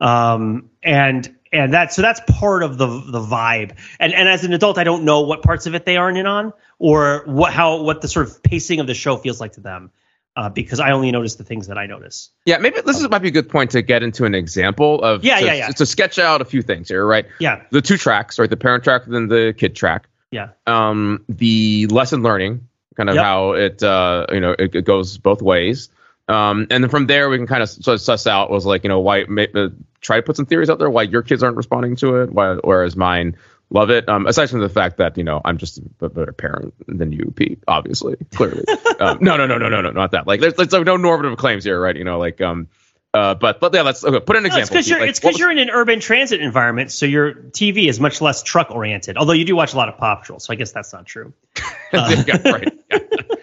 Um, 0.00 0.68
and 0.82 1.35
and 1.52 1.72
that 1.74 1.92
so 1.92 2.02
that's 2.02 2.20
part 2.28 2.62
of 2.62 2.78
the 2.78 2.86
the 2.86 3.20
vibe. 3.20 3.72
And 4.00 4.12
and 4.14 4.28
as 4.28 4.44
an 4.44 4.52
adult, 4.52 4.78
I 4.78 4.84
don't 4.84 5.04
know 5.04 5.20
what 5.22 5.42
parts 5.42 5.66
of 5.66 5.74
it 5.74 5.84
they 5.84 5.96
aren't 5.96 6.18
in 6.18 6.26
on 6.26 6.52
or 6.78 7.22
what 7.26 7.52
how 7.52 7.82
what 7.82 8.00
the 8.00 8.08
sort 8.08 8.28
of 8.28 8.42
pacing 8.42 8.80
of 8.80 8.86
the 8.86 8.94
show 8.94 9.16
feels 9.16 9.40
like 9.40 9.52
to 9.52 9.60
them. 9.60 9.90
Uh, 10.38 10.50
because 10.50 10.80
I 10.80 10.90
only 10.90 11.10
notice 11.12 11.36
the 11.36 11.44
things 11.44 11.68
that 11.68 11.78
I 11.78 11.86
notice. 11.86 12.28
Yeah, 12.44 12.58
maybe 12.58 12.78
this 12.82 13.00
is, 13.00 13.08
might 13.08 13.20
be 13.22 13.28
a 13.28 13.30
good 13.30 13.48
point 13.48 13.70
to 13.70 13.80
get 13.80 14.02
into 14.02 14.26
an 14.26 14.34
example 14.34 15.02
of 15.02 15.24
Yeah, 15.24 15.40
to, 15.40 15.46
yeah, 15.46 15.54
yeah. 15.54 15.68
to 15.68 15.86
sketch 15.86 16.18
out 16.18 16.42
a 16.42 16.44
few 16.44 16.60
things 16.60 16.88
here, 16.88 17.06
right? 17.06 17.24
Yeah, 17.38 17.62
The 17.70 17.80
two 17.80 17.96
tracks, 17.96 18.38
right? 18.38 18.50
The 18.50 18.56
parent 18.58 18.84
track 18.84 19.06
and 19.06 19.14
then 19.14 19.28
the 19.28 19.54
kid 19.56 19.74
track. 19.74 20.08
yeah, 20.30 20.48
Um, 20.66 21.24
the 21.30 21.86
lesson 21.86 22.22
learning, 22.22 22.68
kind 22.98 23.08
of 23.08 23.14
Yep. 23.14 23.24
how 23.24 23.52
it 23.52 23.82
uh, 23.82 24.26
you 24.30 24.40
know 24.40 24.54
it, 24.58 24.74
it 24.74 24.84
goes 24.84 25.16
both 25.16 25.40
ways. 25.40 25.88
Um, 26.28 26.66
and 26.70 26.84
then 26.84 26.90
from 26.90 27.06
there 27.06 27.30
we 27.30 27.38
can 27.38 27.46
kind 27.46 27.62
of 27.62 27.70
sort 27.70 27.94
of 27.94 28.02
suss 28.02 28.26
out 28.26 28.50
was 28.50 28.66
like 28.66 28.82
you 28.84 28.88
know 28.90 29.00
why 29.00 29.24
ma- 29.28 29.46
uh, 29.54 29.68
try 30.06 30.16
to 30.16 30.22
put 30.22 30.36
some 30.36 30.46
theories 30.46 30.70
out 30.70 30.78
there 30.78 30.88
why 30.88 31.02
your 31.02 31.22
kids 31.22 31.42
aren't 31.42 31.56
responding 31.56 31.96
to 31.96 32.22
it, 32.22 32.32
why 32.32 32.54
whereas 32.62 32.96
mine 32.96 33.36
love 33.70 33.90
it. 33.90 34.08
Um, 34.08 34.26
aside 34.26 34.48
from 34.48 34.60
the 34.60 34.68
fact 34.68 34.98
that 34.98 35.18
you 35.18 35.24
know 35.24 35.40
I'm 35.44 35.58
just 35.58 35.80
a 36.00 36.08
better 36.08 36.32
parent 36.32 36.74
than 36.86 37.12
you, 37.12 37.32
Pete, 37.34 37.62
obviously, 37.66 38.16
clearly. 38.32 38.64
um, 39.00 39.18
no, 39.20 39.36
no, 39.36 39.46
no, 39.46 39.58
no, 39.58 39.68
no, 39.68 39.80
no, 39.80 39.90
not 39.90 40.12
that. 40.12 40.26
Like 40.26 40.40
there's, 40.40 40.54
there's 40.54 40.72
no 40.72 40.96
normative 40.96 41.36
claims 41.36 41.64
here, 41.64 41.80
right? 41.80 41.96
You 41.96 42.04
know, 42.04 42.18
like 42.18 42.40
um, 42.40 42.68
uh, 43.16 43.34
but 43.34 43.60
but 43.60 43.74
yeah, 43.74 43.82
let's 43.82 44.04
okay, 44.04 44.20
put 44.20 44.36
an 44.36 44.42
No, 44.42 44.46
it's 44.48 44.56
example. 44.56 44.74
because 44.74 44.88
you're 44.88 45.00
Like, 45.00 45.08
it's 45.10 45.22
was- 45.22 45.38
you're 45.38 45.50
in 45.50 45.58
an 45.58 45.70
urban 45.70 46.00
transit 46.00 46.40
environment, 46.40 46.92
so 46.92 47.06
your 47.06 47.32
TV 47.34 47.88
is 47.88 47.98
much 47.98 48.20
less 48.20 48.42
truck 48.42 48.70
oriented. 48.70 49.16
Although 49.16 49.32
you 49.32 49.44
do 49.44 49.56
watch 49.56 49.72
a 49.74 49.76
lot 49.76 49.88
of 49.88 49.96
Paw 49.96 50.16
Patrol, 50.16 50.38
so 50.38 50.52
I 50.52 50.56
guess 50.56 50.72
that's 50.72 50.92
not 50.92 51.06
true. 51.06 51.32
yeah, 51.92 52.22
right. 52.44 52.72
Yeah. 52.90 52.98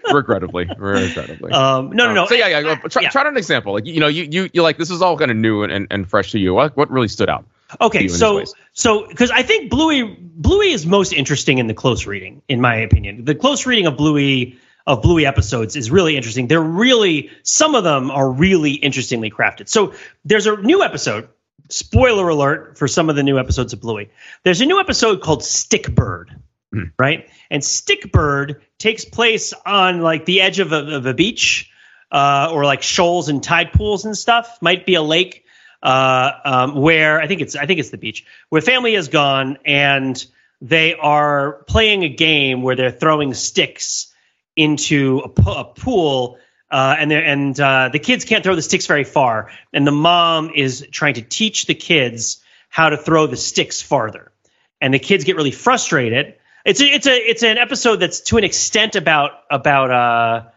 regrettably, 0.13 0.65
regrettably. 0.77 1.51
Um, 1.51 1.89
no, 1.91 2.03
no, 2.05 2.09
Um, 2.09 2.15
no. 2.15 2.25
So 2.27 2.35
yeah, 2.35 2.47
yeah. 2.59 2.75
Try, 2.75 3.01
Yeah. 3.03 3.09
try 3.09 3.27
an 3.27 3.37
example. 3.37 3.73
Like 3.73 3.85
you 3.85 3.99
know, 3.99 4.07
you 4.07 4.27
you 4.29 4.49
you 4.53 4.61
like 4.61 4.77
this 4.77 4.91
is 4.91 5.01
all 5.01 5.17
kind 5.17 5.31
of 5.31 5.37
new 5.37 5.63
and, 5.63 5.71
and, 5.71 5.87
and 5.91 6.07
fresh 6.09 6.31
to 6.31 6.39
you. 6.39 6.53
What 6.53 6.77
what 6.77 6.91
really 6.91 7.07
stood 7.07 7.29
out? 7.29 7.45
Okay, 7.81 8.07
so 8.07 8.43
so 8.73 9.07
because 9.07 9.31
I 9.31 9.41
think 9.41 9.71
Bluey 9.71 10.03
Bluey 10.03 10.71
is 10.71 10.85
most 10.85 11.11
interesting 11.13 11.57
in 11.57 11.65
the 11.67 11.73
close 11.73 12.05
reading, 12.05 12.41
in 12.47 12.61
my 12.61 12.75
opinion. 12.75 13.25
The 13.25 13.33
close 13.33 13.65
reading 13.65 13.87
of 13.87 13.97
Bluey 13.97 14.57
of 14.85 15.01
Bluey 15.01 15.25
episodes 15.25 15.75
is 15.75 15.89
really 15.89 16.17
interesting. 16.17 16.47
They're 16.47 16.61
really 16.61 17.29
some 17.43 17.75
of 17.75 17.83
them 17.83 18.11
are 18.11 18.29
really 18.29 18.71
interestingly 18.73 19.31
crafted. 19.31 19.69
So 19.69 19.93
there's 20.25 20.47
a 20.47 20.57
new 20.57 20.83
episode. 20.83 21.29
Spoiler 21.69 22.27
alert 22.27 22.77
for 22.77 22.87
some 22.87 23.09
of 23.09 23.15
the 23.15 23.23
new 23.23 23.39
episodes 23.39 23.73
of 23.73 23.79
Bluey. 23.79 24.09
There's 24.43 24.59
a 24.61 24.65
new 24.65 24.79
episode 24.79 25.21
called 25.21 25.41
Stickbird, 25.41 26.27
Hmm. 26.73 26.85
right? 26.99 27.29
And 27.49 27.61
Stickbird 27.63 28.61
takes 28.79 29.05
place 29.05 29.53
on 29.65 30.01
like 30.01 30.25
the 30.25 30.41
edge 30.41 30.59
of 30.59 30.73
a, 30.73 30.95
of 30.97 31.05
a 31.05 31.13
beach, 31.13 31.69
uh, 32.11 32.49
or 32.51 32.65
like 32.65 32.81
shoals 32.81 33.29
and 33.29 33.41
tide 33.43 33.71
pools 33.73 34.05
and 34.05 34.17
stuff. 34.17 34.58
Might 34.62 34.86
be 34.86 34.95
a 34.95 35.01
lake 35.01 35.45
uh, 35.81 36.31
um, 36.43 36.75
where 36.75 37.21
I 37.21 37.27
think 37.27 37.41
it's 37.41 37.55
I 37.55 37.65
think 37.65 37.79
it's 37.79 37.89
the 37.89 37.97
beach 37.97 38.25
where 38.49 38.62
family 38.62 38.93
has 38.95 39.08
gone 39.08 39.58
and 39.65 40.23
they 40.62 40.95
are 40.95 41.63
playing 41.67 42.03
a 42.03 42.10
game 42.10 42.62
where 42.62 42.75
they're 42.75 42.91
throwing 42.91 43.34
sticks 43.34 44.12
into 44.55 45.19
a, 45.19 45.29
po- 45.29 45.59
a 45.59 45.65
pool. 45.65 46.37
Uh, 46.69 46.95
and 46.97 47.11
and 47.11 47.59
uh, 47.59 47.89
the 47.93 47.99
kids 47.99 48.25
can't 48.25 48.43
throw 48.43 48.55
the 48.55 48.61
sticks 48.61 48.87
very 48.87 49.03
far, 49.03 49.51
and 49.73 49.85
the 49.85 49.91
mom 49.91 50.49
is 50.55 50.87
trying 50.91 51.13
to 51.13 51.21
teach 51.21 51.67
the 51.67 51.75
kids 51.75 52.43
how 52.67 52.89
to 52.89 52.97
throw 52.97 53.27
the 53.27 53.37
sticks 53.37 53.79
farther, 53.79 54.31
and 54.81 54.91
the 54.91 54.97
kids 54.97 55.23
get 55.23 55.35
really 55.35 55.51
frustrated. 55.51 56.33
It's 56.65 56.81
a, 56.81 56.85
it's 56.85 57.05
a 57.05 57.15
it's 57.15 57.43
an 57.43 57.59
episode 57.59 57.97
that's 57.97 58.21
to 58.21 58.37
an 58.37 58.43
extent 58.43 58.95
about 58.95 59.31
about 59.51 59.91
uh, 59.91 60.49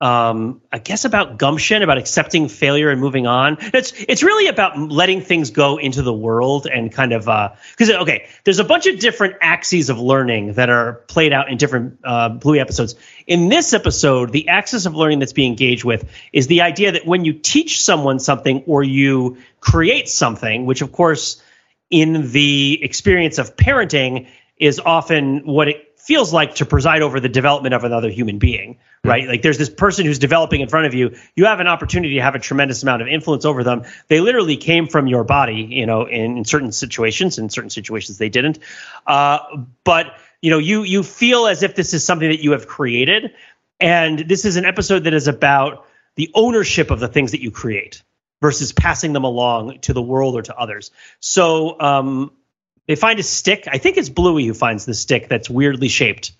um, 0.00 0.60
I 0.72 0.78
guess 0.78 1.04
about 1.04 1.38
gumption, 1.38 1.82
about 1.82 1.98
accepting 1.98 2.48
failure 2.48 2.90
and 2.90 3.00
moving 3.00 3.26
on. 3.26 3.56
It's 3.60 3.92
it's 3.96 4.22
really 4.22 4.48
about 4.48 4.76
letting 4.76 5.20
things 5.20 5.50
go 5.50 5.78
into 5.78 6.02
the 6.02 6.12
world 6.12 6.66
and 6.66 6.92
kind 6.92 7.12
of 7.12 7.24
because 7.24 7.90
okay, 7.90 8.26
there's 8.44 8.58
a 8.58 8.64
bunch 8.64 8.86
of 8.86 8.98
different 8.98 9.36
axes 9.40 9.90
of 9.90 9.98
learning 9.98 10.54
that 10.54 10.68
are 10.68 11.04
played 11.08 11.32
out 11.32 11.48
in 11.48 11.56
different 11.56 12.00
uh, 12.04 12.28
Bluey 12.30 12.60
episodes. 12.60 12.96
In 13.26 13.48
this 13.48 13.72
episode, 13.72 14.32
the 14.32 14.48
axis 14.48 14.84
of 14.84 14.94
learning 14.94 15.20
that's 15.20 15.32
being 15.32 15.52
engaged 15.52 15.84
with 15.84 16.10
is 16.32 16.48
the 16.48 16.62
idea 16.62 16.92
that 16.92 17.06
when 17.06 17.24
you 17.24 17.32
teach 17.32 17.82
someone 17.82 18.18
something 18.18 18.64
or 18.66 18.82
you 18.82 19.38
create 19.60 20.08
something, 20.08 20.66
which 20.66 20.82
of 20.82 20.92
course 20.92 21.40
in 21.88 22.32
the 22.32 22.80
experience 22.82 23.38
of 23.38 23.56
parenting 23.56 24.26
is 24.56 24.80
often 24.80 25.46
what 25.46 25.68
it 25.68 25.93
feels 26.04 26.34
like 26.34 26.56
to 26.56 26.66
preside 26.66 27.00
over 27.00 27.18
the 27.18 27.30
development 27.30 27.74
of 27.74 27.82
another 27.82 28.10
human 28.10 28.38
being, 28.38 28.78
right? 29.02 29.26
Like 29.26 29.40
there's 29.40 29.56
this 29.56 29.70
person 29.70 30.04
who's 30.04 30.18
developing 30.18 30.60
in 30.60 30.68
front 30.68 30.84
of 30.86 30.92
you. 30.92 31.16
You 31.34 31.46
have 31.46 31.60
an 31.60 31.66
opportunity 31.66 32.16
to 32.16 32.20
have 32.20 32.34
a 32.34 32.38
tremendous 32.38 32.82
amount 32.82 33.00
of 33.00 33.08
influence 33.08 33.46
over 33.46 33.64
them. 33.64 33.84
They 34.08 34.20
literally 34.20 34.58
came 34.58 34.86
from 34.86 35.06
your 35.06 35.24
body, 35.24 35.66
you 35.70 35.86
know, 35.86 36.04
in, 36.04 36.36
in 36.36 36.44
certain 36.44 36.72
situations. 36.72 37.38
In 37.38 37.48
certain 37.48 37.70
situations, 37.70 38.18
they 38.18 38.28
didn't. 38.28 38.58
Uh, 39.06 39.38
but 39.82 40.18
you 40.42 40.50
know, 40.50 40.58
you 40.58 40.82
you 40.82 41.02
feel 41.02 41.46
as 41.46 41.62
if 41.62 41.74
this 41.74 41.94
is 41.94 42.04
something 42.04 42.28
that 42.28 42.42
you 42.42 42.52
have 42.52 42.66
created, 42.66 43.32
and 43.80 44.18
this 44.18 44.44
is 44.44 44.56
an 44.56 44.66
episode 44.66 45.04
that 45.04 45.14
is 45.14 45.26
about 45.26 45.86
the 46.16 46.30
ownership 46.34 46.90
of 46.90 47.00
the 47.00 47.08
things 47.08 47.30
that 47.30 47.40
you 47.40 47.50
create 47.50 48.02
versus 48.42 48.72
passing 48.72 49.14
them 49.14 49.24
along 49.24 49.80
to 49.80 49.94
the 49.94 50.02
world 50.02 50.36
or 50.36 50.42
to 50.42 50.54
others. 50.54 50.90
So 51.18 51.80
um, 51.80 52.32
they 52.86 52.96
find 52.96 53.18
a 53.18 53.22
stick. 53.22 53.66
I 53.70 53.78
think 53.78 53.96
it's 53.96 54.08
Bluey 54.08 54.46
who 54.46 54.54
finds 54.54 54.84
the 54.84 54.94
stick 54.94 55.28
that's 55.28 55.48
weirdly 55.48 55.88
shaped 55.88 56.32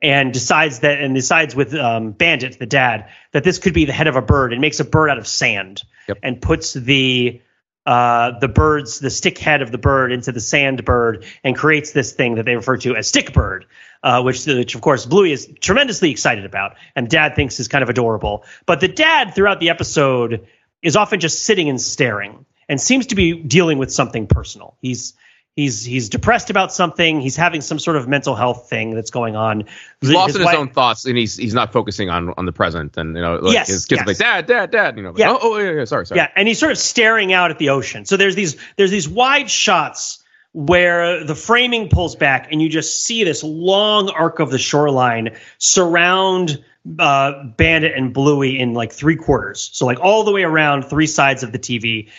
and 0.00 0.32
decides 0.32 0.80
that 0.80 1.00
and 1.00 1.14
decides 1.14 1.54
with 1.54 1.74
um, 1.74 2.10
Bandit, 2.12 2.58
the 2.58 2.66
dad, 2.66 3.08
that 3.32 3.44
this 3.44 3.58
could 3.58 3.72
be 3.72 3.84
the 3.84 3.92
head 3.92 4.08
of 4.08 4.16
a 4.16 4.22
bird 4.22 4.52
and 4.52 4.60
makes 4.60 4.80
a 4.80 4.84
bird 4.84 5.10
out 5.10 5.18
of 5.18 5.26
sand 5.26 5.82
Yep. 6.08 6.18
and 6.24 6.42
puts 6.42 6.72
the 6.72 7.40
uh, 7.86 8.38
the 8.40 8.48
bird's 8.48 8.98
the 8.98 9.10
stick 9.10 9.38
head 9.38 9.62
of 9.62 9.70
the 9.70 9.78
bird 9.78 10.12
into 10.12 10.32
the 10.32 10.40
sand 10.40 10.84
bird 10.84 11.24
and 11.44 11.56
creates 11.56 11.92
this 11.92 12.12
thing 12.12 12.34
that 12.36 12.44
they 12.44 12.56
refer 12.56 12.76
to 12.78 12.96
as 12.96 13.06
stick 13.08 13.32
bird, 13.32 13.66
uh, 14.02 14.20
which 14.22 14.44
which 14.46 14.74
of 14.74 14.80
course 14.80 15.06
Bluey 15.06 15.30
is 15.30 15.48
tremendously 15.60 16.10
excited 16.10 16.44
about 16.44 16.74
and 16.96 17.08
Dad 17.08 17.36
thinks 17.36 17.60
is 17.60 17.68
kind 17.68 17.82
of 17.84 17.88
adorable. 17.88 18.44
But 18.66 18.80
the 18.80 18.88
dad 18.88 19.34
throughout 19.34 19.60
the 19.60 19.70
episode 19.70 20.46
is 20.82 20.96
often 20.96 21.20
just 21.20 21.44
sitting 21.44 21.68
and 21.68 21.80
staring 21.80 22.44
and 22.68 22.80
seems 22.80 23.06
to 23.08 23.14
be 23.14 23.34
dealing 23.34 23.78
with 23.78 23.92
something 23.92 24.26
personal. 24.26 24.76
He's 24.80 25.14
he's 25.56 25.84
he's 25.84 26.08
depressed 26.08 26.50
about 26.50 26.72
something. 26.72 27.20
He's 27.20 27.36
having 27.36 27.60
some 27.60 27.78
sort 27.78 27.96
of 27.96 28.08
mental 28.08 28.34
health 28.34 28.68
thing 28.70 28.94
that's 28.94 29.10
going 29.10 29.36
on. 29.36 29.64
He's 30.00 30.10
lost 30.10 30.34
in 30.34 30.40
his 30.40 30.46
wife- 30.46 30.56
own 30.56 30.68
thoughts, 30.70 31.04
and 31.04 31.16
he's 31.16 31.36
he's 31.36 31.54
not 31.54 31.72
focusing 31.72 32.10
on 32.10 32.32
on 32.36 32.46
the 32.46 32.52
present. 32.52 32.96
And 32.96 33.14
you 33.16 33.22
know, 33.22 33.36
like 33.36 33.54
Yes, 33.54 33.68
his 33.68 33.86
kids 33.86 34.00
are 34.00 34.04
yes. 34.04 34.06
like, 34.08 34.18
Dad, 34.18 34.46
Dad, 34.46 34.70
Dad. 34.70 34.96
You 34.96 35.02
know, 35.02 35.10
like, 35.10 35.18
Yeah. 35.18 35.32
oh, 35.32 35.38
oh, 35.42 35.58
yeah, 35.58 35.72
yeah, 35.72 35.84
sorry, 35.84 36.06
sorry. 36.06 36.20
Yeah, 36.20 36.28
and 36.36 36.48
he's 36.48 36.58
sort 36.58 36.72
of 36.72 36.78
staring 36.78 37.32
out 37.32 37.50
at 37.50 37.58
the 37.58 37.70
ocean. 37.70 38.04
So 38.04 38.16
there's 38.16 38.34
these 38.34 38.56
there's 38.76 38.90
these 38.90 39.08
wide 39.08 39.50
shots 39.50 40.18
where 40.54 41.24
the 41.24 41.34
framing 41.34 41.88
pulls 41.88 42.14
back 42.14 42.48
and 42.52 42.60
you 42.60 42.68
just 42.68 43.04
see 43.04 43.24
this 43.24 43.42
long 43.42 44.10
arc 44.10 44.38
of 44.38 44.50
the 44.50 44.58
shoreline 44.58 45.34
surround 45.56 46.62
uh, 46.98 47.44
Bandit 47.44 47.92
and 47.96 48.12
Bluey 48.12 48.58
in 48.58 48.74
like 48.74 48.92
three 48.92 49.16
quarters. 49.16 49.70
So 49.72 49.86
like 49.86 50.00
all 50.00 50.24
the 50.24 50.32
way 50.32 50.42
around 50.42 50.82
three 50.84 51.06
sides 51.06 51.42
of 51.42 51.52
the 51.52 51.58
TV, 51.58 52.10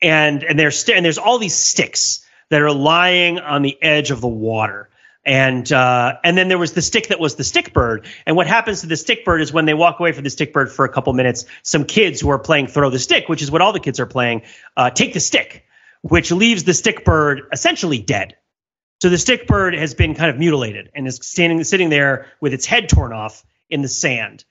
and 0.00 0.42
and 0.42 0.58
there's 0.58 0.78
st- 0.78 0.96
and 0.96 1.04
there's 1.04 1.18
all 1.18 1.38
these 1.38 1.54
sticks 1.54 2.24
that 2.52 2.60
are 2.60 2.70
lying 2.70 3.38
on 3.38 3.62
the 3.62 3.82
edge 3.82 4.10
of 4.10 4.20
the 4.20 4.28
water. 4.28 4.90
And 5.24 5.72
uh, 5.72 6.18
and 6.22 6.36
then 6.36 6.48
there 6.48 6.58
was 6.58 6.74
the 6.74 6.82
stick 6.82 7.08
that 7.08 7.18
was 7.18 7.36
the 7.36 7.44
stick 7.44 7.72
bird. 7.72 8.06
And 8.26 8.36
what 8.36 8.46
happens 8.46 8.82
to 8.82 8.88
the 8.88 8.96
stick 8.96 9.24
bird 9.24 9.40
is 9.40 9.54
when 9.54 9.64
they 9.64 9.72
walk 9.72 10.00
away 10.00 10.12
from 10.12 10.24
the 10.24 10.28
stick 10.28 10.52
bird 10.52 10.70
for 10.70 10.84
a 10.84 10.90
couple 10.90 11.14
minutes, 11.14 11.46
some 11.62 11.84
kids 11.84 12.20
who 12.20 12.28
are 12.28 12.38
playing 12.38 12.66
throw 12.66 12.90
the 12.90 12.98
stick, 12.98 13.30
which 13.30 13.40
is 13.40 13.50
what 13.50 13.62
all 13.62 13.72
the 13.72 13.80
kids 13.80 14.00
are 14.00 14.06
playing, 14.06 14.42
uh, 14.76 14.90
take 14.90 15.14
the 15.14 15.20
stick, 15.20 15.64
which 16.02 16.30
leaves 16.30 16.64
the 16.64 16.74
stick 16.74 17.06
bird 17.06 17.48
essentially 17.52 18.00
dead. 18.00 18.36
So 19.00 19.08
the 19.08 19.16
stick 19.16 19.46
bird 19.46 19.72
has 19.72 19.94
been 19.94 20.14
kind 20.14 20.28
of 20.28 20.38
mutilated 20.38 20.90
and 20.94 21.06
is 21.06 21.20
standing 21.22 21.64
sitting 21.64 21.88
there 21.88 22.26
with 22.42 22.52
its 22.52 22.66
head 22.66 22.90
torn 22.90 23.14
off 23.14 23.46
in 23.70 23.80
the 23.80 23.88
sand. 23.88 24.44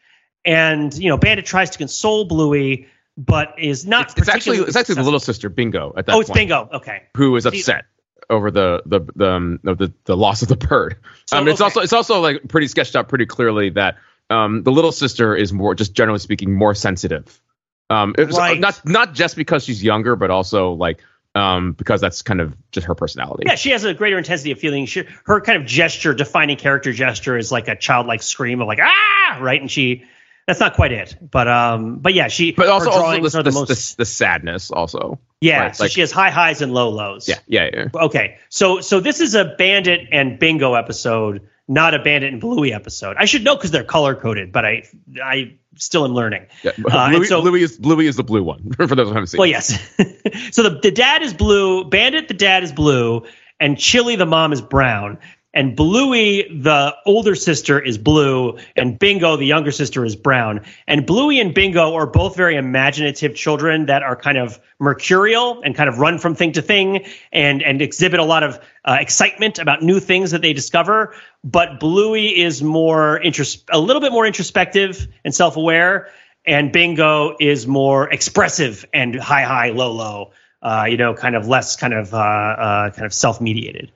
And 0.43 0.91
you 0.97 1.09
know, 1.09 1.17
Bandit 1.17 1.45
tries 1.45 1.69
to 1.71 1.77
console 1.77 2.25
Bluey, 2.25 2.87
but 3.25 3.55
is 3.57 3.85
not. 3.85 4.11
It's, 4.11 4.19
it's 4.19 4.29
actually 4.29 4.57
it's 4.57 4.75
actually 4.75 4.95
the 4.95 5.03
little 5.03 5.19
sister 5.19 5.49
Bingo 5.49 5.93
at 5.95 6.05
that 6.05 6.13
point. 6.13 6.15
Oh, 6.15 6.19
it's 6.21 6.29
point, 6.29 6.37
Bingo. 6.39 6.69
Okay. 6.73 7.03
who 7.15 7.35
is 7.35 7.45
upset 7.45 7.85
over 8.29 8.49
the 8.49 8.81
the 8.85 9.01
the 9.15 9.29
um, 9.29 9.59
the, 9.63 9.93
the 10.05 10.17
loss 10.17 10.41
of 10.41 10.47
the 10.47 10.57
bird. 10.57 10.97
So, 11.25 11.37
um, 11.37 11.47
it's 11.47 11.61
okay. 11.61 11.65
also 11.65 11.81
it's 11.81 11.93
also 11.93 12.21
like 12.21 12.47
pretty 12.47 12.67
sketched 12.67 12.95
out 12.95 13.09
pretty 13.09 13.25
clearly 13.25 13.69
that 13.71 13.97
um, 14.29 14.63
the 14.63 14.71
little 14.71 14.91
sister 14.91 15.35
is 15.35 15.53
more 15.53 15.75
just 15.75 15.93
generally 15.93 16.19
speaking 16.19 16.53
more 16.53 16.73
sensitive. 16.73 17.41
Um, 17.89 18.15
it's 18.17 18.37
Right. 18.37 18.59
not 18.59 18.81
not 18.85 19.13
just 19.13 19.35
because 19.35 19.65
she's 19.65 19.83
younger, 19.83 20.15
but 20.15 20.31
also 20.31 20.71
like 20.71 21.01
um, 21.35 21.73
because 21.73 22.01
that's 22.01 22.21
kind 22.21 22.41
of 22.41 22.55
just 22.71 22.87
her 22.87 22.95
personality. 22.95 23.43
Yeah, 23.45 23.55
she 23.55 23.71
has 23.71 23.83
a 23.83 23.93
greater 23.93 24.17
intensity 24.17 24.51
of 24.51 24.59
feeling. 24.59 24.85
She, 24.85 25.03
her 25.25 25.41
kind 25.41 25.61
of 25.61 25.67
gesture, 25.67 26.13
defining 26.13 26.57
character 26.57 26.91
gesture, 26.91 27.37
is 27.37 27.51
like 27.51 27.67
a 27.67 27.75
childlike 27.75 28.23
scream 28.23 28.61
of 28.61 28.67
like 28.67 28.79
ah, 28.81 29.37
right, 29.41 29.59
and 29.59 29.69
she. 29.69 30.05
That's 30.51 30.59
not 30.59 30.73
quite 30.73 30.91
it, 30.91 31.15
but 31.21 31.47
um, 31.47 31.99
but 31.99 32.13
yeah, 32.13 32.27
she. 32.27 32.51
But 32.51 32.67
also, 32.67 32.89
also 32.89 33.21
the, 33.21 33.29
the 33.29 33.43
the, 33.43 33.51
most. 33.53 33.95
the, 33.95 34.03
sadness 34.03 34.69
also. 34.69 35.17
yeah, 35.39 35.61
right, 35.61 35.73
so 35.73 35.85
like- 35.85 35.93
she 35.93 36.01
has 36.01 36.11
high 36.11 36.29
highs 36.29 36.61
and 36.61 36.73
low 36.73 36.89
lows. 36.89 37.25
Yeah, 37.25 37.39
yeah, 37.47 37.69
yeah. 37.73 37.85
Okay, 37.95 38.37
so 38.49 38.81
so 38.81 38.99
this 38.99 39.21
is 39.21 39.33
a 39.33 39.45
Bandit 39.45 40.09
and 40.11 40.37
Bingo 40.39 40.73
episode, 40.73 41.47
not 41.69 41.93
a 41.93 41.99
Bandit 41.99 42.33
and 42.33 42.41
Bluey 42.41 42.73
episode. 42.73 43.15
I 43.17 43.23
should 43.23 43.45
know 43.45 43.55
because 43.55 43.71
they're 43.71 43.85
color 43.85 44.13
coded, 44.13 44.51
but 44.51 44.65
I 44.65 44.83
I 45.23 45.55
still 45.77 46.03
am 46.03 46.11
learning. 46.11 46.47
yeah. 46.63 46.71
Uh, 46.85 47.11
Bluey, 47.11 47.27
so- 47.27 47.41
Bluey 47.41 47.63
is 47.63 47.77
Bluey 47.77 48.07
is 48.07 48.17
the 48.17 48.23
blue 48.23 48.43
one 48.43 48.71
for 48.75 48.87
those 48.87 49.07
who 49.07 49.13
haven't 49.13 49.27
seen. 49.27 49.39
Well, 49.39 49.47
yes. 49.47 49.69
so 50.51 50.63
the, 50.63 50.79
the 50.83 50.91
dad 50.91 51.21
is 51.21 51.33
blue, 51.33 51.85
Bandit, 51.85 52.27
the 52.27 52.33
dad 52.33 52.63
is 52.63 52.73
blue, 52.73 53.23
and 53.57 53.77
Chili, 53.77 54.17
the 54.17 54.25
mom, 54.25 54.51
is 54.51 54.59
brown. 54.59 55.17
And 55.53 55.75
Bluey, 55.75 56.43
the 56.43 56.95
older 57.05 57.35
sister, 57.35 57.79
is 57.79 57.97
blue, 57.97 58.57
and 58.75 58.97
Bingo, 58.97 59.35
the 59.35 59.45
younger 59.45 59.71
sister, 59.71 60.05
is 60.05 60.15
brown. 60.15 60.61
And 60.87 61.05
Bluey 61.05 61.41
and 61.41 61.53
Bingo 61.53 61.93
are 61.95 62.07
both 62.07 62.37
very 62.37 62.55
imaginative 62.55 63.35
children 63.35 63.87
that 63.87 64.01
are 64.01 64.15
kind 64.15 64.37
of 64.37 64.59
mercurial 64.79 65.61
and 65.61 65.75
kind 65.75 65.89
of 65.89 65.99
run 65.99 66.19
from 66.19 66.35
thing 66.35 66.53
to 66.53 66.61
thing 66.61 67.05
and, 67.33 67.61
and 67.61 67.81
exhibit 67.81 68.21
a 68.21 68.23
lot 68.23 68.43
of 68.43 68.59
uh, 68.85 68.97
excitement 68.99 69.59
about 69.59 69.81
new 69.81 69.99
things 69.99 70.31
that 70.31 70.41
they 70.41 70.53
discover. 70.53 71.13
But 71.43 71.79
Bluey 71.81 72.39
is 72.39 72.63
more 72.63 73.19
intros- 73.21 73.63
a 73.69 73.79
little 73.79 74.01
bit 74.01 74.13
more 74.13 74.25
introspective 74.25 75.07
and 75.25 75.35
self 75.35 75.57
aware 75.57 76.11
and 76.45 76.71
bingo 76.71 77.35
is 77.39 77.67
more 77.67 78.11
expressive 78.11 78.85
and 78.93 79.15
high 79.15 79.43
high 79.43 79.69
low 79.69 79.91
low 79.91 80.31
uh, 80.61 80.85
you 80.89 80.97
know 80.97 81.13
kind 81.13 81.35
of 81.35 81.47
less 81.47 81.75
kind 81.75 81.93
of 81.93 82.13
uh, 82.13 82.17
uh, 82.17 82.89
kind 82.91 83.05
of 83.05 83.13
self 83.13 83.41
mediated 83.41 83.91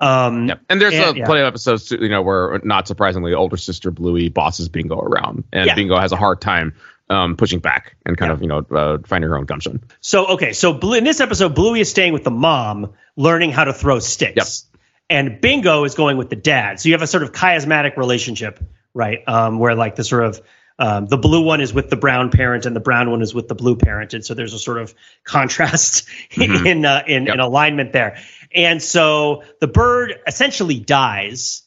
um 0.00 0.48
Yep. 0.48 0.60
And 0.68 0.80
there's 0.80 0.94
Yeah, 0.94 1.10
a, 1.10 1.14
yeah. 1.14 1.26
plenty 1.26 1.40
of 1.42 1.46
episodes, 1.48 1.90
you 1.90 2.08
know, 2.08 2.22
where 2.22 2.60
not 2.64 2.86
surprisingly, 2.88 3.34
older 3.34 3.56
sister 3.56 3.90
Bluey 3.90 4.28
bosses 4.28 4.68
Bingo 4.68 4.98
around, 4.98 5.44
and 5.52 5.66
Yeah. 5.66 5.74
Bingo 5.74 5.98
has 5.98 6.12
a 6.12 6.16
hard 6.16 6.40
time 6.40 6.74
um, 7.10 7.36
pushing 7.36 7.58
back 7.60 7.96
and 8.04 8.16
kind 8.18 8.28
Yeah. 8.30 8.34
of, 8.34 8.42
you 8.42 8.48
know, 8.48 8.58
uh, 8.70 8.98
finding 9.06 9.30
her 9.30 9.38
own 9.38 9.44
gumption. 9.46 9.82
so 10.00 10.26
okay 10.26 10.52
so 10.52 10.72
Blue, 10.74 10.94
in 10.98 11.04
this 11.04 11.20
episode 11.20 11.54
bluey 11.54 11.80
is 11.80 11.88
staying 11.90 12.12
with 12.12 12.22
the 12.24 12.30
mom 12.30 12.92
learning 13.16 13.50
how 13.50 13.64
to 13.64 13.72
throw 13.72 13.98
sticks 13.98 14.66
and 15.08 15.40
bingo 15.40 15.84
is 15.84 15.94
going 15.94 16.18
with 16.18 16.28
the 16.28 16.36
dad 16.36 16.78
so 16.78 16.88
you 16.88 16.94
have 16.94 17.00
a 17.02 17.06
sort 17.06 17.22
of 17.22 17.32
chiasmatic 17.32 17.96
relationship 17.96 18.60
right 18.94 19.26
um, 19.26 19.58
where 19.58 19.74
like 19.74 19.96
the 19.96 20.04
sort 20.04 20.24
of 20.24 20.40
um, 20.78 21.06
the 21.06 21.18
blue 21.18 21.42
one 21.42 21.60
is 21.60 21.74
with 21.74 21.90
the 21.90 21.96
brown 21.96 22.30
parent 22.30 22.64
and 22.66 22.74
the 22.76 22.80
brown 22.80 23.10
one 23.10 23.22
is 23.22 23.34
with 23.34 23.48
the 23.48 23.54
blue 23.54 23.76
parent 23.76 24.14
and 24.14 24.24
so 24.24 24.34
there's 24.34 24.54
a 24.54 24.58
sort 24.58 24.78
of 24.78 24.94
contrast 25.24 26.06
Mhm. 26.30 26.66
in 26.70 26.84
uh, 26.84 27.02
in, 27.06 27.26
Yep. 27.26 27.34
in 27.34 27.40
alignment 27.40 27.92
there 27.92 28.18
and 28.54 28.82
so 28.82 29.42
the 29.60 29.66
bird 29.68 30.14
essentially 30.26 30.78
dies 30.78 31.62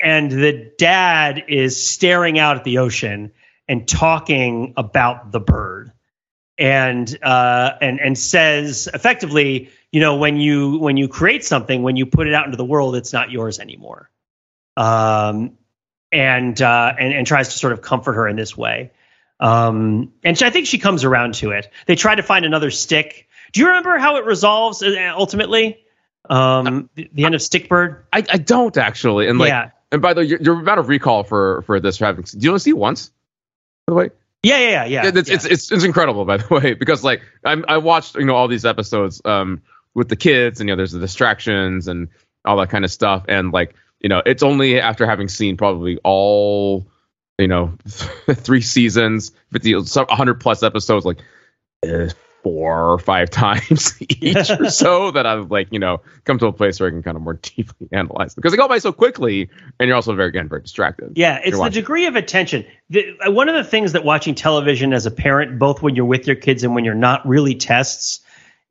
and 0.00 0.30
the 0.30 0.72
dad 0.78 1.44
is 1.48 1.82
staring 1.82 2.38
out 2.38 2.56
at 2.56 2.64
the 2.64 2.78
ocean 2.78 3.32
and 3.66 3.86
talking 3.88 4.74
about 4.76 5.32
the 5.32 5.40
bird 5.40 5.92
and 6.58 7.16
uh, 7.22 7.70
and 7.80 8.00
and 8.00 8.18
says 8.18 8.88
effectively 8.92 9.70
you 9.92 10.00
know 10.00 10.16
when 10.16 10.36
you 10.36 10.78
when 10.78 10.96
you 10.96 11.06
create 11.08 11.44
something 11.44 11.82
when 11.82 11.96
you 11.96 12.06
put 12.06 12.26
it 12.26 12.34
out 12.34 12.44
into 12.46 12.56
the 12.56 12.64
world 12.64 12.96
it's 12.96 13.12
not 13.12 13.30
yours 13.30 13.58
anymore 13.60 14.10
um, 14.76 15.56
and 16.12 16.60
uh, 16.60 16.94
and 16.98 17.12
and 17.12 17.26
tries 17.26 17.48
to 17.48 17.58
sort 17.58 17.72
of 17.72 17.82
comfort 17.82 18.14
her 18.14 18.28
in 18.28 18.36
this 18.36 18.56
way 18.56 18.92
um, 19.40 20.12
and 20.24 20.42
I 20.42 20.50
think 20.50 20.66
she 20.66 20.78
comes 20.78 21.04
around 21.04 21.34
to 21.34 21.50
it 21.52 21.70
they 21.86 21.96
try 21.96 22.14
to 22.14 22.22
find 22.22 22.44
another 22.44 22.70
stick 22.70 23.28
do 23.52 23.60
you 23.60 23.68
remember 23.68 23.98
how 23.98 24.16
it 24.16 24.24
resolves 24.24 24.82
uh, 24.82 25.12
ultimately 25.16 25.84
um, 26.30 26.90
the, 26.94 27.08
the 27.12 27.24
end 27.24 27.34
of 27.34 27.40
Stickbird 27.40 28.02
I, 28.12 28.18
I 28.28 28.36
don't 28.36 28.76
actually. 28.76 29.28
And 29.28 29.38
like, 29.38 29.48
yeah 29.48 29.70
and 29.90 30.02
by 30.02 30.14
the 30.14 30.20
way, 30.20 30.26
your, 30.26 30.40
your 30.40 30.60
amount 30.60 30.80
of 30.80 30.88
recall 30.88 31.24
for 31.24 31.62
for 31.62 31.80
this 31.80 31.98
having, 31.98 32.24
do 32.24 32.38
you 32.38 32.50
only 32.50 32.60
see 32.60 32.70
it 32.70 32.76
once? 32.76 33.08
By 33.86 33.92
the 33.92 33.94
way, 33.94 34.10
yeah 34.42 34.58
yeah 34.58 34.68
yeah 34.68 34.84
yeah, 34.84 35.10
it's, 35.14 35.28
yeah. 35.28 35.34
it's 35.34 35.44
it's 35.44 35.72
it's 35.72 35.84
incredible. 35.84 36.24
By 36.24 36.38
the 36.38 36.54
way, 36.54 36.74
because 36.74 37.02
like 37.02 37.22
I'm 37.44 37.64
I 37.68 37.78
watched 37.78 38.16
you 38.16 38.24
know 38.24 38.34
all 38.34 38.48
these 38.48 38.64
episodes 38.64 39.22
um 39.24 39.62
with 39.94 40.08
the 40.08 40.16
kids, 40.16 40.60
and 40.60 40.68
you 40.68 40.74
know 40.74 40.76
there's 40.76 40.92
the 40.92 41.00
distractions 41.00 41.88
and 41.88 42.08
all 42.44 42.56
that 42.58 42.70
kind 42.70 42.84
of 42.84 42.90
stuff, 42.90 43.24
and 43.28 43.52
like 43.52 43.74
you 44.00 44.08
know 44.08 44.22
it's 44.24 44.42
only 44.42 44.80
after 44.80 45.06
having 45.06 45.28
seen 45.28 45.56
probably 45.56 45.98
all 46.04 46.86
you 47.38 47.48
know 47.48 47.74
three 47.86 48.60
seasons, 48.60 49.32
50, 49.52 49.84
some 49.84 50.06
100 50.06 50.34
plus 50.34 50.62
episodes, 50.62 51.06
like 51.06 51.18
uh, 51.86 52.08
four 52.42 52.92
or 52.92 52.98
five 52.98 53.30
times 53.30 53.94
each 54.20 54.50
or 54.50 54.70
so 54.70 55.10
that 55.12 55.26
I've 55.26 55.50
like 55.50 55.68
you 55.70 55.78
know 55.78 56.02
come 56.24 56.38
to 56.38 56.46
a 56.46 56.52
place 56.52 56.80
where 56.80 56.88
I 56.88 56.92
can 56.92 57.02
kind 57.02 57.16
of 57.16 57.22
more 57.22 57.34
deeply 57.34 57.88
analyze 57.92 58.34
because 58.34 58.52
they 58.52 58.58
go 58.58 58.68
by 58.68 58.78
so 58.78 58.92
quickly, 58.92 59.50
and 59.78 59.86
you're 59.86 59.96
also 59.96 60.14
very 60.14 60.28
again 60.28 60.48
very 60.48 60.62
distracted. 60.62 61.12
Yeah, 61.16 61.40
it's 61.42 61.58
the 61.58 61.70
degree 61.70 62.06
of 62.06 62.16
attention. 62.16 62.66
The, 62.90 63.18
uh, 63.26 63.30
one 63.30 63.48
of 63.48 63.54
the 63.54 63.64
things 63.64 63.92
that 63.92 64.04
watching 64.04 64.34
television 64.34 64.92
as 64.92 65.06
a 65.06 65.10
parent, 65.10 65.58
both 65.58 65.82
when 65.82 65.96
you're 65.96 66.04
with 66.04 66.26
your 66.26 66.36
kids 66.36 66.64
and 66.64 66.74
when 66.74 66.84
you're 66.84 66.94
not, 66.94 67.26
really 67.26 67.54
tests 67.54 68.20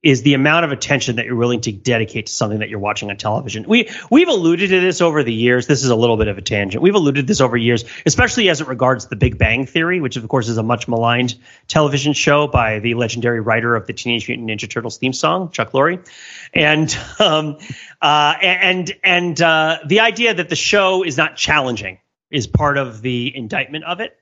is 0.03 0.21
the 0.21 0.35
amount 0.35 0.63
of 0.63 0.71
attention 0.71 1.15
that 1.15 1.25
you're 1.25 1.35
willing 1.35 1.61
to 1.61 1.71
dedicate 1.71 2.27
to 2.27 2.31
something 2.31 2.59
that 2.59 2.69
you're 2.69 2.79
watching 2.79 3.09
on 3.09 3.17
television. 3.17 3.65
We 3.67 3.89
we've 4.11 4.27
alluded 4.27 4.69
to 4.69 4.79
this 4.79 5.01
over 5.01 5.23
the 5.23 5.33
years. 5.33 5.65
This 5.65 5.83
is 5.83 5.89
a 5.89 5.95
little 5.95 6.17
bit 6.17 6.27
of 6.27 6.37
a 6.37 6.41
tangent. 6.41 6.83
We've 6.83 6.93
alluded 6.93 7.25
to 7.25 7.27
this 7.27 7.41
over 7.41 7.57
years, 7.57 7.83
especially 8.05 8.49
as 8.49 8.61
it 8.61 8.67
regards 8.67 9.07
the 9.07 9.15
Big 9.15 9.39
Bang 9.39 9.65
Theory, 9.65 9.99
which 9.99 10.15
of 10.15 10.27
course 10.27 10.49
is 10.49 10.57
a 10.57 10.63
much 10.63 10.87
maligned 10.87 11.35
television 11.67 12.13
show 12.13 12.47
by 12.47 12.79
the 12.79 12.93
legendary 12.93 13.39
writer 13.39 13.75
of 13.75 13.87
the 13.87 13.93
Teenage 13.93 14.27
Mutant 14.27 14.49
Ninja 14.49 14.69
Turtles 14.69 14.97
theme 14.97 15.13
song, 15.13 15.49
Chuck 15.49 15.71
Lorre, 15.71 16.07
and 16.53 16.95
um, 17.19 17.57
uh, 17.99 18.35
and 18.39 18.93
and 19.03 19.41
uh, 19.41 19.79
the 19.87 20.01
idea 20.01 20.33
that 20.35 20.49
the 20.49 20.55
show 20.55 21.03
is 21.03 21.17
not 21.17 21.35
challenging 21.35 21.97
is 22.29 22.45
part 22.45 22.77
of 22.77 23.01
the 23.01 23.35
indictment 23.35 23.83
of 23.85 23.99
it 23.99 24.17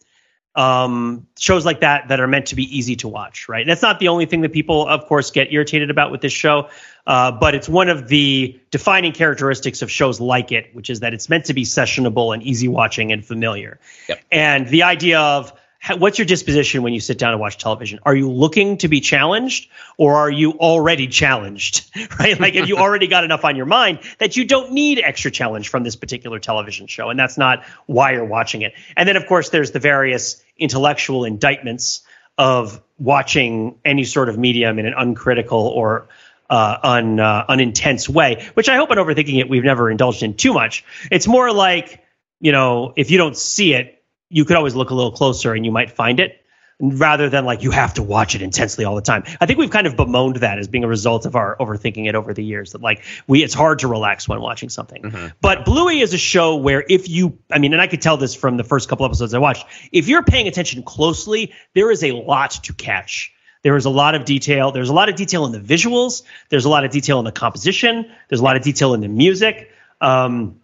um, 0.55 1.27
shows 1.37 1.65
like 1.65 1.81
that 1.81 2.07
that 2.07 2.19
are 2.19 2.27
meant 2.27 2.47
to 2.47 2.55
be 2.55 2.63
easy 2.77 2.95
to 2.97 3.07
watch, 3.07 3.49
right? 3.49 3.67
That's 3.67 3.81
not 3.81 3.99
the 3.99 4.07
only 4.07 4.25
thing 4.25 4.41
that 4.41 4.53
people, 4.53 4.87
of 4.87 5.05
course, 5.07 5.31
get 5.31 5.51
irritated 5.51 5.89
about 5.89 6.11
with 6.11 6.21
this 6.21 6.33
show, 6.33 6.69
uh, 7.05 7.31
but 7.31 7.55
it's 7.55 7.67
one 7.67 7.89
of 7.89 8.07
the 8.07 8.59
defining 8.71 9.11
characteristics 9.11 9.81
of 9.81 9.91
shows 9.91 10.21
like 10.21 10.51
it, 10.51 10.73
which 10.73 10.89
is 10.89 11.01
that 11.01 11.13
it's 11.13 11.29
meant 11.29 11.45
to 11.45 11.53
be 11.53 11.63
sessionable 11.63 12.33
and 12.33 12.41
easy 12.41 12.67
watching 12.67 13.11
and 13.11 13.25
familiar. 13.25 13.79
Yep. 14.07 14.21
And 14.31 14.67
the 14.67 14.83
idea 14.83 15.19
of 15.19 15.51
what's 15.97 16.17
your 16.17 16.25
disposition 16.25 16.83
when 16.83 16.93
you 16.93 16.99
sit 16.99 17.17
down 17.17 17.31
and 17.31 17.39
watch 17.39 17.57
television? 17.57 17.99
Are 18.03 18.15
you 18.15 18.31
looking 18.31 18.77
to 18.77 18.87
be 18.87 19.01
challenged 19.01 19.69
or 19.97 20.15
are 20.15 20.31
you 20.31 20.53
already 20.53 21.07
challenged? 21.07 21.91
Right? 22.19 22.39
Like, 22.39 22.55
have 22.55 22.69
you 22.69 22.77
already 22.77 23.07
got 23.07 23.23
enough 23.23 23.43
on 23.43 23.55
your 23.55 23.65
mind 23.65 23.99
that 24.19 24.37
you 24.37 24.45
don't 24.45 24.71
need 24.71 24.99
extra 24.99 25.31
challenge 25.31 25.67
from 25.69 25.83
this 25.83 25.95
particular 25.95 26.39
television 26.39 26.87
show? 26.87 27.09
And 27.09 27.19
that's 27.19 27.37
not 27.37 27.65
why 27.87 28.13
you're 28.13 28.25
watching 28.25 28.61
it. 28.61 28.73
And 28.95 29.07
then, 29.07 29.17
of 29.17 29.25
course, 29.27 29.49
there's 29.49 29.71
the 29.71 29.79
various 29.79 30.41
intellectual 30.57 31.25
indictments 31.25 32.01
of 32.37 32.81
watching 32.97 33.79
any 33.83 34.03
sort 34.03 34.29
of 34.29 34.37
medium 34.37 34.79
in 34.79 34.85
an 34.85 34.93
uncritical 34.97 35.67
or 35.67 36.07
uh, 36.49 36.77
un, 36.83 37.19
uh, 37.19 37.45
unintense 37.49 38.07
way, 38.07 38.47
which 38.53 38.69
I 38.69 38.75
hope 38.75 38.91
in 38.91 38.97
overthinking 38.97 39.39
it, 39.39 39.49
we've 39.49 39.63
never 39.63 39.89
indulged 39.89 40.23
in 40.23 40.35
too 40.35 40.53
much. 40.53 40.83
It's 41.11 41.27
more 41.27 41.51
like, 41.51 42.03
you 42.39 42.51
know, 42.51 42.93
if 42.95 43.09
you 43.09 43.17
don't 43.17 43.35
see 43.35 43.73
it, 43.73 44.03
you 44.29 44.45
could 44.45 44.55
always 44.55 44.75
look 44.75 44.89
a 44.89 44.93
little 44.93 45.11
closer 45.11 45.53
and 45.53 45.65
you 45.65 45.71
might 45.71 45.91
find 45.91 46.19
it 46.19 46.44
rather 46.79 47.29
than 47.29 47.45
like 47.45 47.63
you 47.63 47.71
have 47.71 47.93
to 47.93 48.03
watch 48.03 48.35
it 48.35 48.41
intensely 48.41 48.83
all 48.83 48.95
the 48.95 49.01
time. 49.01 49.23
I 49.39 49.45
think 49.45 49.59
we've 49.59 49.69
kind 49.69 49.87
of 49.87 49.95
bemoaned 49.95 50.37
that 50.37 50.59
as 50.59 50.67
being 50.67 50.83
a 50.83 50.87
result 50.87 51.25
of 51.25 51.35
our 51.35 51.55
overthinking 51.57 52.07
it 52.07 52.15
over 52.15 52.33
the 52.33 52.43
years 52.43 52.73
that 52.73 52.81
like 52.81 53.03
we 53.27 53.43
it's 53.43 53.53
hard 53.53 53.79
to 53.79 53.87
relax 53.87 54.27
when 54.27 54.41
watching 54.41 54.69
something. 54.69 55.03
Mhm. 55.03 55.33
But 55.39 55.63
Bluey 55.63 56.01
is 56.01 56.13
a 56.13 56.17
show 56.17 56.57
where 56.57 56.83
if 56.87 57.07
you 57.07 57.37
I 57.49 57.59
mean 57.59 57.71
and 57.73 57.81
I 57.81 57.87
could 57.87 58.01
tell 58.01 58.17
this 58.17 58.35
from 58.35 58.57
the 58.57 58.63
first 58.63 58.89
couple 58.89 59.05
episodes 59.05 59.33
I 59.33 59.37
watched, 59.39 59.65
if 59.93 60.09
you're 60.09 60.23
paying 60.23 60.47
attention 60.47 60.83
closely, 60.83 61.53
there 61.73 61.91
is 61.91 62.03
a 62.03 62.11
lot 62.11 62.51
to 62.63 62.73
catch. 62.73 63.31
There 63.63 63.77
is 63.77 63.85
a 63.85 63.89
lot 63.89 64.13
of 64.13 64.25
detail. 64.25 64.71
There's 64.71 64.89
a 64.89 64.93
lot 64.93 65.07
of 65.09 65.15
detail 65.15 65.45
in 65.45 65.51
the 65.53 65.59
visuals. 65.59 66.23
There's 66.49 66.65
a 66.65 66.69
lot 66.69 66.83
of 66.83 66.91
detail 66.91 67.19
in 67.19 67.25
the 67.25 67.31
composition. 67.31 68.11
There's 68.29 68.41
a 68.41 68.43
lot 68.43 68.57
of 68.57 68.63
detail 68.63 68.93
in 68.93 69.01
the 69.01 69.07
music. 69.07 69.71
Um, 70.01 70.59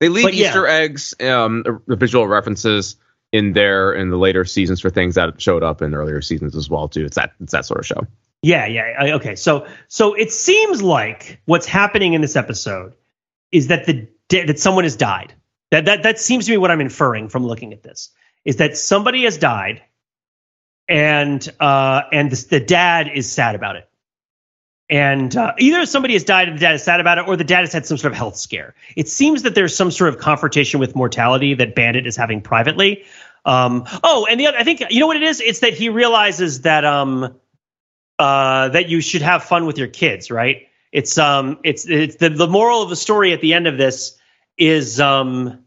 They 0.00 0.10
leave 0.10 0.24
But 0.24 0.34
yeah. 0.34 0.48
Easter 0.48 0.66
eggs, 0.66 1.14
um, 1.20 1.80
the 1.86 1.96
visual 1.96 2.28
references 2.28 2.96
in 3.32 3.52
there 3.52 3.92
in 3.92 4.10
the 4.10 4.16
later 4.16 4.44
seasons 4.44 4.80
for 4.80 4.90
things 4.90 5.14
that 5.16 5.40
showed 5.40 5.62
up 5.62 5.82
in 5.82 5.94
earlier 5.94 6.22
seasons 6.22 6.56
as 6.56 6.70
well 6.70 6.88
too. 6.88 7.04
It's 7.04 7.16
that 7.16 7.32
it's 7.40 7.52
that 7.52 7.66
sort 7.66 7.80
of 7.80 7.86
show. 7.86 8.06
Yeah, 8.42 8.66
yeah. 8.66 9.14
Okay. 9.16 9.34
So 9.36 9.66
so 9.88 10.14
it 10.14 10.32
seems 10.32 10.82
like 10.82 11.40
what's 11.46 11.66
happening 11.66 12.12
in 12.12 12.20
this 12.20 12.36
episode 12.36 12.94
is 13.50 13.68
that 13.68 13.86
the 13.86 14.08
that 14.28 14.58
someone 14.58 14.84
has 14.84 14.96
died. 14.96 15.34
That 15.70 15.86
that 15.86 16.02
that 16.04 16.18
seems 16.18 16.46
to 16.46 16.52
be 16.52 16.56
what 16.56 16.70
I'm 16.70 16.80
inferring 16.80 17.28
from 17.28 17.46
looking 17.46 17.72
at 17.72 17.82
this. 17.82 18.10
Is 18.44 18.56
that 18.56 18.76
somebody 18.76 19.24
has 19.24 19.38
died 19.38 19.82
and 20.88 21.46
uh, 21.60 22.02
and 22.12 22.30
the, 22.30 22.46
the 22.50 22.60
dad 22.60 23.10
is 23.12 23.30
sad 23.30 23.54
about 23.54 23.76
it. 23.76 23.88
And 24.88 25.36
uh, 25.36 25.52
either 25.58 25.84
somebody 25.84 26.14
has 26.14 26.22
died 26.22 26.48
and 26.48 26.56
the 26.56 26.60
dad 26.60 26.74
is 26.76 26.84
sad 26.84 27.00
about 27.00 27.18
it, 27.18 27.26
or 27.26 27.36
the 27.36 27.44
dad 27.44 27.60
has 27.60 27.72
had 27.72 27.86
some 27.86 27.96
sort 27.96 28.12
of 28.12 28.16
health 28.16 28.36
scare. 28.36 28.74
It 28.94 29.08
seems 29.08 29.42
that 29.42 29.54
there's 29.54 29.76
some 29.76 29.90
sort 29.90 30.10
of 30.10 30.20
confrontation 30.20 30.78
with 30.78 30.94
mortality 30.94 31.54
that 31.54 31.74
Bandit 31.74 32.06
is 32.06 32.16
having 32.16 32.40
privately. 32.40 33.04
Um, 33.44 33.84
oh, 34.04 34.26
and 34.30 34.38
the 34.38 34.46
other, 34.48 34.58
I 34.58 34.64
think 34.64 34.82
you 34.90 35.00
know 35.00 35.08
what 35.08 35.16
it 35.16 35.24
is. 35.24 35.40
It's 35.40 35.60
that 35.60 35.74
he 35.74 35.88
realizes 35.88 36.62
that 36.62 36.84
um, 36.84 37.36
uh, 38.18 38.68
that 38.68 38.88
you 38.88 39.00
should 39.00 39.22
have 39.22 39.44
fun 39.44 39.66
with 39.66 39.78
your 39.78 39.88
kids, 39.88 40.30
right? 40.30 40.68
It's 40.92 41.18
um, 41.18 41.58
it's 41.64 41.88
it's 41.88 42.16
the 42.16 42.30
the 42.30 42.46
moral 42.46 42.82
of 42.82 42.88
the 42.88 42.96
story 42.96 43.32
at 43.32 43.40
the 43.40 43.54
end 43.54 43.66
of 43.66 43.78
this 43.78 44.18
is 44.56 45.00
um, 45.00 45.64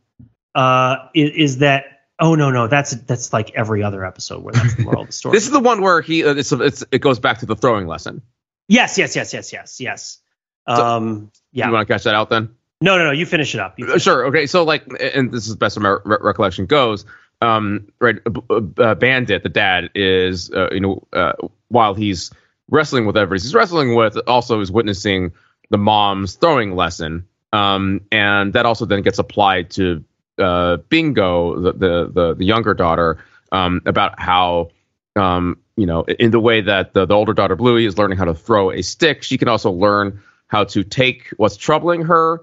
uh, 0.55 0.95
is, 1.13 1.32
is 1.32 1.58
that 1.60 2.01
oh 2.19 2.36
no 2.36 2.51
no 2.51 2.67
that's 2.67 2.91
that's 2.91 3.32
like 3.32 3.51
every 3.51 3.84
other 3.84 4.05
episode 4.05 4.43
where 4.43 4.53
that's 4.53 4.75
the 4.75 4.84
moral 4.84 5.01
of 5.01 5.08
the 5.08 5.13
story. 5.13 5.34
This 5.34 5.45
is 5.45 5.51
the 5.51 5.60
one 5.60 5.82
where 5.82 6.01
he 6.01 6.23
uh, 6.23 6.36
it's, 6.36 6.51
it's 6.51 6.84
it 6.91 6.99
goes 6.99 7.19
back 7.19 7.39
to 7.39 7.45
the 7.45 7.55
throwing 7.55 7.88
lesson. 7.88 8.21
Yes, 8.69 8.97
yes, 8.97 9.15
yes, 9.15 9.34
yes, 9.34 9.51
yes, 9.51 9.82
yes. 9.82 10.17
Um, 10.65 11.32
yeah. 11.51 11.67
You 11.67 11.73
want 11.73 11.88
to 11.88 11.93
catch 11.93 12.03
that 12.03 12.15
out 12.15 12.29
then? 12.29 12.55
no, 12.82 12.97
no, 12.97 13.05
no. 13.05 13.12
You 13.12 13.25
finish 13.25 13.53
it 13.53 13.60
up. 13.60 13.73
Uh, 13.73 13.86
finish 13.86 14.03
Sure. 14.03 14.25
Okay. 14.27 14.45
So 14.45 14.63
like, 14.63 14.86
and 14.99 15.32
this 15.32 15.47
is 15.47 15.55
best 15.55 15.75
of 15.75 15.84
my 15.84 15.97
re- 16.05 16.17
recollection 16.21 16.65
goes. 16.65 17.05
Um, 17.41 17.88
right. 17.99 18.17
Uh, 18.49 18.62
uh, 18.77 18.95
Bandit, 18.95 19.43
the 19.43 19.49
dad, 19.49 19.89
is 19.95 20.51
uh, 20.51 20.69
you 20.71 20.79
know 20.79 21.08
uh, 21.13 21.34
while 21.69 21.93
he's 21.93 22.32
wrestling 22.69 23.05
with 23.05 23.15
whatever 23.15 23.36
he's 23.36 23.53
wrestling 23.53 23.95
with, 23.95 24.17
also 24.27 24.60
is 24.62 24.71
witnessing 24.71 25.32
the 25.69 25.77
mom's 25.77 26.36
throwing 26.36 26.75
lesson. 26.75 27.25
Um, 27.51 28.01
and 28.12 28.53
that 28.53 28.65
also 28.65 28.86
then 28.86 29.01
gets 29.01 29.17
applied 29.17 29.71
to 29.71 30.03
uh, 30.38 30.77
Bingo, 30.89 31.60
the 31.60 31.73
the 31.73 32.12
the, 32.13 32.36
the 32.36 32.45
younger 32.45 32.73
daughter, 32.73 33.17
um, 33.51 33.82
about 33.86 34.19
how 34.19 34.69
um, 35.15 35.60
you 35.80 35.86
know 35.86 36.04
in 36.04 36.32
the 36.32 36.39
way 36.39 36.62
that 36.62 36.94
the, 36.94 37.06
the 37.06 37.13
older 37.15 37.34
daughter 37.34 37.56
Bluey 37.56 37.86
is 37.86 37.98
learning 37.98 38.18
how 38.18 38.26
to 38.26 38.34
throw 38.36 38.72
a 38.72 38.82
stick, 38.82 39.24
she 39.24 39.38
can 39.38 39.48
also 39.48 39.72
learn 39.72 40.22
how 40.48 40.63
to 40.65 40.84
take 40.84 41.30
what's 41.38 41.58
troubling 41.58 42.02
her 42.04 42.42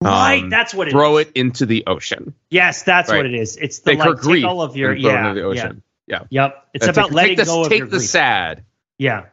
Right, 0.00 0.44
um, 0.44 0.48
that's 0.48 0.72
what 0.72 0.86
it 0.86 0.92
throw 0.92 1.16
is. 1.18 1.26
it 1.26 1.32
into 1.34 1.66
the 1.66 1.84
ocean. 1.88 2.32
Yes, 2.50 2.84
that's 2.84 3.10
Right. 3.10 3.16
what 3.16 3.26
it 3.26 3.34
is. 3.34 3.56
It's 3.56 3.80
the 3.80 3.90
Take 3.96 3.98
like 3.98 4.22
take 4.22 4.44
all 4.44 4.62
of 4.62 4.76
your 4.76 4.92
and 4.92 5.00
throw 5.02 5.10
it 5.10 5.12
yeah, 5.12 5.28
into 5.28 5.34
the 5.34 5.40
yeah. 5.40 5.62
ocean. 5.64 5.82
Yeah. 6.06 6.20
Yep. 6.30 6.66
It's 6.74 6.86
Uh, 6.86 6.90
about 6.90 7.04
take, 7.06 7.12
letting 7.14 7.30
take 7.36 7.38
the, 7.38 7.44
go 7.52 7.62
of 7.62 7.68
take 7.68 7.78
your 7.78 7.86
the 7.88 7.96
grief. 7.96 8.08
sad, 8.08 8.64
Yeah. 8.98 9.24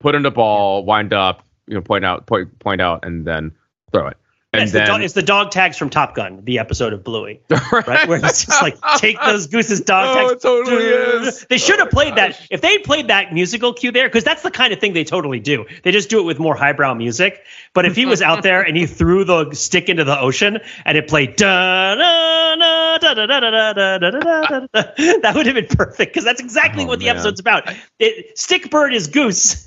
put 0.00 0.14
in 0.14 0.20
the 0.22 0.30
ball, 0.30 0.84
wind 0.84 1.14
up, 1.14 1.42
you 1.66 1.74
know, 1.74 1.80
point 1.80 2.04
out, 2.04 2.26
point, 2.26 2.58
point 2.58 2.82
out, 2.82 3.06
and 3.06 3.24
then 3.26 3.52
throw 3.92 4.08
it. 4.08 4.18
And 4.54 4.62
it's, 4.62 4.72
the 4.72 4.78
then 4.78 4.86
dog, 4.88 5.02
it's 5.02 5.14
the 5.14 5.22
dog 5.22 5.50
tags 5.50 5.76
from 5.76 5.90
Top 5.90 6.14
Gun, 6.14 6.40
the 6.44 6.58
episode 6.58 6.92
of 6.92 7.04
Bluey, 7.04 7.40
right? 7.50 8.08
Where 8.08 8.18
it's 8.24 8.44
just 8.46 8.62
like 8.62 8.76
take 8.98 9.20
those 9.20 9.46
gooses 9.48 9.80
dog 9.82 10.16
tags. 10.16 10.30
Oh, 10.30 10.32
it 10.32 10.40
totally 10.64 10.84
is. 11.28 11.46
They 11.48 11.58
should 11.58 11.78
have 11.78 11.88
Oh, 11.88 11.90
played 11.90 12.16
that 12.16 12.40
if 12.50 12.60
they 12.60 12.78
played 12.78 13.08
that 13.08 13.32
musical 13.32 13.72
cue 13.74 13.90
there, 13.92 14.08
because 14.08 14.24
that's 14.24 14.42
the 14.42 14.50
kind 14.50 14.72
of 14.72 14.80
thing 14.80 14.92
they 14.94 15.04
totally 15.04 15.38
do. 15.40 15.66
They 15.82 15.92
just 15.92 16.08
do 16.08 16.18
it 16.20 16.24
with 16.24 16.38
more 16.38 16.54
highbrow 16.56 16.94
music. 16.94 17.42
But 17.74 17.84
if 17.84 17.94
he 17.96 18.06
was 18.06 18.22
out 18.22 18.42
there 18.42 18.62
and 18.62 18.76
he 18.76 18.86
threw 18.86 19.24
the 19.24 19.52
stick 19.52 19.88
into 19.88 20.04
the 20.04 20.18
ocean 20.18 20.60
and 20.84 20.96
it 20.96 21.08
played 21.08 21.36
da 21.36 21.94
da 21.96 22.56
da 22.56 22.98
da 22.98 23.14
da 23.14 23.26
da 23.26 23.40
da 23.40 23.72
da 23.72 23.98
da 23.98 23.98
da 23.98 24.10
da, 24.10 24.60
da, 24.60 24.66
that 25.22 25.32
would 25.34 25.46
have 25.46 25.54
been 25.56 25.66
perfect 25.66 26.12
because 26.12 26.24
that's 26.24 26.40
exactly 26.40 26.84
Oh, 26.84 26.86
what 26.86 26.98
the 27.00 27.06
man. 27.06 27.16
episode's 27.16 27.40
about. 27.40 27.72
It, 27.98 28.38
stick 28.38 28.70
bird 28.70 28.94
is 28.94 29.08
goose. 29.08 29.66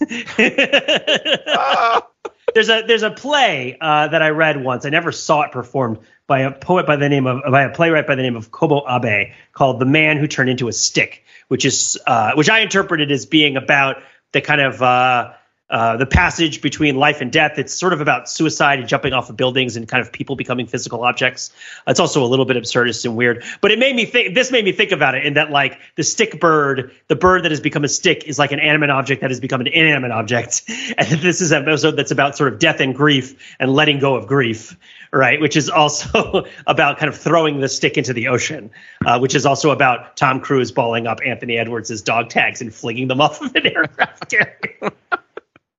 Ah. 1.47 2.07
There's 2.53 2.69
a 2.69 2.83
there's 2.87 3.03
a 3.03 3.11
play 3.11 3.77
uh, 3.79 4.07
that 4.07 4.21
I 4.21 4.29
read 4.29 4.63
once. 4.63 4.85
I 4.85 4.89
never 4.89 5.11
saw 5.11 5.41
it 5.43 5.51
performed 5.51 5.99
by 6.27 6.39
a 6.41 6.51
poet 6.51 6.85
by 6.85 6.95
the 6.95 7.09
name 7.09 7.27
of 7.27 7.41
by 7.51 7.63
a 7.63 7.69
playwright 7.69 8.07
by 8.07 8.15
the 8.15 8.21
name 8.21 8.35
of 8.35 8.51
Kobo 8.51 8.83
Abe 8.89 9.33
called 9.53 9.79
"The 9.79 9.85
Man 9.85 10.17
Who 10.17 10.27
Turned 10.27 10.49
into 10.49 10.67
a 10.67 10.73
Stick," 10.73 11.23
which 11.49 11.65
is 11.65 11.97
uh, 12.07 12.33
which 12.35 12.49
I 12.49 12.59
interpreted 12.59 13.11
as 13.11 13.25
being 13.25 13.57
about 13.57 13.97
the 14.31 14.41
kind 14.41 14.61
of 14.61 14.81
uh, 14.81 15.33
uh, 15.69 15.97
the 15.97 16.05
passage 16.05 16.61
between 16.61 16.95
life 16.95 17.19
and 17.19 17.31
death. 17.31 17.57
It's 17.57 17.73
sort 17.73 17.91
of 17.91 17.99
about 17.99 18.29
suicide 18.29 18.79
and 18.79 18.87
jumping 18.87 19.11
off 19.11 19.29
of 19.29 19.35
buildings 19.35 19.75
and 19.75 19.87
kind 19.87 20.01
of 20.01 20.11
people 20.11 20.37
becoming 20.37 20.65
physical 20.65 21.03
objects. 21.03 21.51
It's 21.85 21.99
also 21.99 22.23
a 22.23 22.27
little 22.27 22.45
bit 22.45 22.55
absurdist 22.55 23.03
and 23.03 23.17
weird, 23.17 23.43
but 23.59 23.71
it 23.71 23.79
made 23.79 23.95
me 23.95 24.05
think. 24.05 24.33
This 24.33 24.51
made 24.51 24.63
me 24.63 24.71
think 24.71 24.91
about 24.91 25.15
it 25.15 25.25
in 25.25 25.33
that 25.33 25.51
like 25.51 25.79
the 25.95 26.03
stick 26.03 26.39
bird, 26.39 26.91
the 27.07 27.15
bird 27.15 27.43
that 27.43 27.51
has 27.51 27.59
become 27.59 27.83
a 27.83 27.89
stick, 27.89 28.23
is 28.25 28.39
like 28.39 28.53
an 28.53 28.59
animate 28.59 28.89
object 28.89 29.21
that 29.21 29.29
has 29.29 29.39
become 29.39 29.59
an 29.59 29.67
inanimate 29.67 30.11
object, 30.11 30.63
and 30.97 31.07
this 31.21 31.41
is 31.41 31.51
an 31.51 31.63
episode 31.63 31.91
that's 31.91 32.11
about 32.11 32.37
sort 32.37 32.53
of 32.53 32.59
death 32.59 32.79
and 32.79 32.95
grief 32.95 33.55
and 33.59 33.73
letting 33.73 33.99
go 33.99 34.15
of 34.15 34.27
grief. 34.27 34.77
Right, 35.13 35.39
which 35.39 35.55
is 35.55 35.69
also 35.69 36.45
about 36.67 36.97
kind 36.97 37.07
of 37.07 37.17
throwing 37.17 37.61
the 37.61 37.69
stick 37.69 37.97
into 37.97 38.11
the 38.11 38.27
ocean, 38.27 38.69
uh, 39.05 39.19
which 39.19 39.35
is 39.35 39.45
also 39.45 39.71
about 39.71 40.17
Tom 40.17 40.41
Cruise 40.41 40.69
balling 40.73 41.07
up 41.07 41.19
Anthony 41.25 41.57
Edwards' 41.57 42.01
dog 42.01 42.29
tags 42.29 42.59
and 42.59 42.75
flinging 42.75 43.07
them 43.07 43.21
off 43.21 43.41
of 43.41 43.55
an 43.55 43.67
aircraft 43.73 44.29
carrier. 44.29 44.91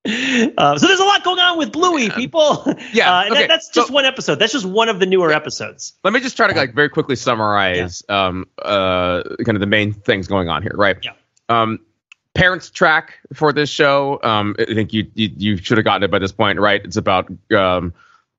Uh, 0.58 0.76
so 0.78 0.86
there's 0.86 1.00
a 1.00 1.04
lot 1.04 1.22
going 1.24 1.38
on 1.38 1.58
with 1.58 1.72
Bluey, 1.72 2.08
people. 2.10 2.64
Yeah, 2.92 3.12
uh, 3.18 3.22
and 3.22 3.32
okay, 3.32 3.42
that, 3.42 3.48
that's 3.48 3.68
just 3.68 3.88
so- 3.88 3.92
one 3.94 4.04
episode. 4.04 4.36
That's 4.36 4.52
just 4.52 4.64
one 4.66 4.88
of 4.88 4.98
the 5.00 5.06
newer 5.06 5.30
episodes. 5.32 5.92
Let 6.04 6.12
me 6.12 6.20
just 6.20 6.36
try 6.36 6.48
to 6.48 6.54
like 6.56 6.74
very 6.74 6.88
quickly 6.88 7.16
summarize 7.16 8.02
um 8.08 8.46
uh 8.62 9.22
kind 9.44 9.56
of 9.56 9.60
the 9.60 9.66
main 9.66 9.92
things 9.92 10.26
going 10.26 10.48
on 10.48 10.62
here, 10.62 10.72
right? 10.74 10.96
Yeah. 11.02 11.12
Um 11.48 11.80
parents 12.34 12.70
track 12.70 13.18
for 13.34 13.52
this 13.52 13.68
show. 13.68 14.18
Um 14.22 14.56
I 14.58 14.64
think 14.74 14.92
you 14.92 15.10
you, 15.14 15.30
you 15.36 15.56
should 15.58 15.76
have 15.78 15.84
gotten 15.84 16.02
it 16.04 16.10
by 16.10 16.18
this 16.18 16.32
point, 16.32 16.58
right? 16.58 16.80
It's 16.84 16.96
about 16.96 17.28
um 17.54 17.92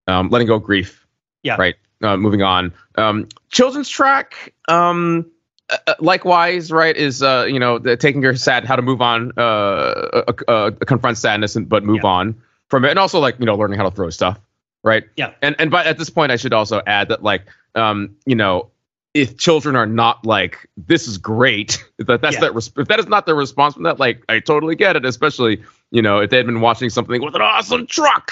um 0.07 0.29
letting 0.29 0.47
go 0.47 0.55
of 0.55 0.63
grief. 0.63 1.05
Yeah. 1.43 1.55
Right. 1.57 1.75
Uh, 2.01 2.17
moving 2.17 2.41
on. 2.41 2.73
Um 2.95 3.27
children's 3.49 3.89
track 3.89 4.53
um 4.67 5.29
uh, 5.69 5.77
uh, 5.87 5.93
likewise 5.99 6.71
right 6.71 6.95
is 6.97 7.21
uh 7.23 7.45
you 7.49 7.59
know 7.59 7.77
the, 7.79 7.95
taking 7.97 8.21
your 8.21 8.35
sad 8.35 8.65
how 8.65 8.75
to 8.75 8.81
move 8.81 9.01
on 9.01 9.31
uh, 9.37 9.41
uh, 9.41 10.33
uh 10.47 10.71
confront 10.85 11.17
sadness 11.17 11.55
and 11.55 11.69
but 11.69 11.83
move 11.83 12.01
Yeah. 12.03 12.09
on 12.09 12.41
from 12.67 12.85
it 12.85 12.89
and 12.89 12.99
also 12.99 13.19
like 13.19 13.39
you 13.39 13.45
know 13.45 13.55
learning 13.55 13.77
how 13.79 13.87
to 13.89 13.95
throw 13.95 14.09
stuff 14.09 14.39
right 14.83 15.03
Yeah. 15.15 15.33
and 15.41 15.55
and 15.59 15.71
but 15.71 15.85
at 15.85 15.97
this 15.97 16.09
point 16.09 16.31
i 16.31 16.35
should 16.35 16.53
also 16.53 16.81
add 16.87 17.09
that 17.09 17.23
like 17.23 17.43
um 17.75 18.15
you 18.25 18.35
know 18.35 18.69
if 19.13 19.37
children 19.37 19.75
are 19.75 19.87
not 19.87 20.25
like 20.25 20.69
this 20.77 21.07
is 21.07 21.17
great 21.17 21.83
that 21.97 22.21
that's 22.21 22.35
Yeah. 22.35 22.39
that 22.41 22.55
res- 22.55 22.71
if 22.77 22.87
that 22.87 22.99
is 22.99 23.07
not 23.07 23.25
their 23.25 23.35
response 23.35 23.73
from 23.73 23.83
that 23.83 23.99
like 23.99 24.23
i 24.29 24.39
totally 24.39 24.75
get 24.75 24.95
it 24.95 25.05
especially 25.05 25.61
you 25.91 26.01
know 26.01 26.19
if 26.19 26.29
they 26.29 26.37
had 26.37 26.45
been 26.45 26.61
watching 26.61 26.89
something 26.89 27.21
with 27.21 27.35
an 27.35 27.41
awesome 27.41 27.87
truck 27.87 28.31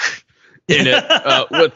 in 0.68 0.86
it 0.86 1.10
uh, 1.10 1.46
with 1.50 1.72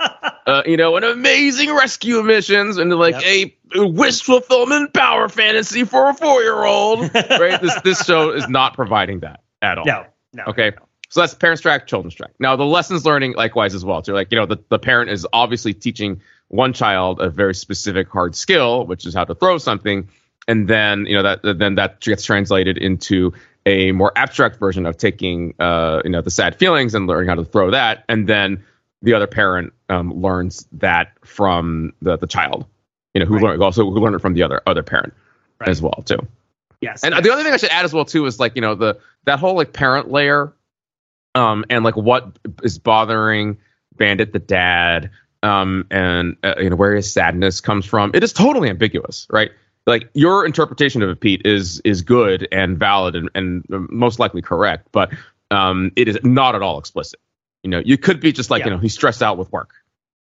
uh, 0.46 0.62
you 0.66 0.76
know 0.76 0.96
an 0.96 1.05
amazing 1.05 1.74
rescue 1.74 2.22
missions 2.22 2.76
and 2.76 2.90
like 2.94 3.14
a 3.24 3.55
wish 3.74 4.22
fulfillment 4.22 4.92
power 4.92 5.28
fantasy 5.28 5.85
for 5.85 6.11
a 6.11 6.14
four 6.14 6.42
year 6.42 6.62
old 6.62 7.00
right 7.14 7.61
this 7.61 7.81
this 7.83 8.05
show 8.05 8.31
is 8.31 8.48
not 8.48 8.74
providing 8.74 9.20
that 9.20 9.40
at 9.62 9.78
all 9.78 9.85
no, 9.85 10.05
no. 10.33 10.44
Okay. 10.48 10.72
So 11.09 11.20
that's 11.20 11.35
parents 11.35 11.61
track, 11.61 11.87
children's 11.87 12.14
track. 12.14 12.33
Now 12.38 12.57
the 12.57 12.64
lessons 12.64 13.05
learning 13.05 13.35
likewise 13.35 13.74
as 13.74 13.85
well. 13.85 14.02
So 14.02 14.14
like, 14.14 14.33
you 14.33 14.38
know, 14.38 14.46
the, 14.46 14.59
the 14.70 14.78
parent 14.78 15.11
is 15.11 15.26
obviously 15.33 15.74
teaching 15.74 16.22
one 16.48 16.72
child 16.72 17.20
a 17.20 17.28
very 17.28 17.55
specific 17.55 18.09
hard 18.09 18.35
skill, 18.35 18.87
which 18.87 19.07
is 19.07 19.14
how 19.14 19.24
to 19.24 19.35
throw 19.35 19.59
something. 19.59 20.09
And 20.48 20.66
then, 20.66 21.05
you 21.05 21.16
know, 21.16 21.22
that 21.22 21.59
then 21.59 21.74
that 21.74 22.00
gets 22.00 22.24
translated 22.24 22.78
into 22.78 23.35
a 23.66 23.92
more 23.92 24.11
abstract 24.16 24.59
version 24.59 24.87
of 24.87 24.96
taking 24.96 25.55
uh, 25.59 26.00
you 26.02 26.11
know, 26.11 26.22
the 26.22 26.31
sad 26.31 26.57
feelings 26.57 26.94
and 26.94 27.07
learning 27.07 27.28
how 27.28 27.35
to 27.35 27.44
throw 27.44 27.72
that. 27.72 28.05
And 28.09 28.26
then 28.26 28.64
the 29.03 29.15
other 29.15 29.27
parent 29.27 29.73
um, 29.88 30.12
learns 30.12 30.67
that 30.73 31.12
from 31.25 31.93
the, 32.03 32.17
the 32.17 32.27
child, 32.27 32.67
you 33.15 33.21
know, 33.21 33.27
who 33.27 33.35
Right. 33.35 33.43
learned 33.45 33.62
also 33.62 33.85
who 33.91 33.99
learned 34.01 34.15
it 34.17 34.21
from 34.21 34.35
the 34.35 34.43
other 34.43 34.62
other 34.67 34.83
parent 34.83 35.12
Right. 35.59 35.69
as 35.69 35.83
well, 35.83 36.03
too. 36.05 36.19
Yes. 36.81 37.05
And 37.05 37.15
the 37.15 37.33
other 37.33 37.43
thing 37.45 37.53
I 37.53 37.57
should 37.57 37.71
add 37.71 37.85
as 37.85 37.93
well 37.93 38.05
too 38.05 38.27
is 38.27 38.41
like 38.41 38.55
you 38.57 38.62
know 38.62 38.75
the 38.75 38.99
that 39.25 39.38
whole 39.38 39.55
like 39.55 39.73
parent 39.73 40.11
layer, 40.11 40.53
um, 41.35 41.65
and 41.71 41.85
like 41.85 41.97
what 41.97 42.38
is 42.62 42.79
bothering 42.79 43.59
Bandit 43.97 44.33
the 44.33 44.38
dad, 44.41 45.11
um, 45.43 45.87
and 45.91 46.37
uh, 46.43 46.55
you 46.59 46.71
know 46.71 46.77
where 46.77 46.95
his 46.95 47.12
sadness 47.12 47.61
comes 47.61 47.87
from. 47.87 48.11
It 48.15 48.25
is 48.25 48.33
totally 48.33 48.69
ambiguous, 48.69 49.27
right? 49.31 49.51
Like 49.87 50.09
your 50.15 50.45
interpretation 50.47 51.03
of 51.03 51.09
it, 51.11 51.21
Pete, 51.21 51.43
is 51.45 51.81
is 51.85 52.03
good 52.03 52.49
and 52.53 52.79
valid 52.79 53.15
and, 53.17 53.29
and 53.35 53.65
most 53.69 54.19
likely 54.19 54.43
correct, 54.43 54.88
but 54.93 55.12
um, 55.51 55.93
it 55.97 56.09
is 56.09 56.19
not 56.25 56.55
at 56.55 56.62
all 56.62 56.79
explicit. 56.79 57.21
You 57.62 57.70
know, 57.70 57.79
you 57.85 57.96
could 57.98 58.20
be 58.20 58.33
just 58.33 58.51
like 58.51 58.61
Yeah. 58.61 58.66
you 58.66 58.70
know 58.72 58.79
he's 58.79 58.94
stressed 58.94 59.22
out 59.22 59.38
with 59.38 59.51
work, 59.53 59.72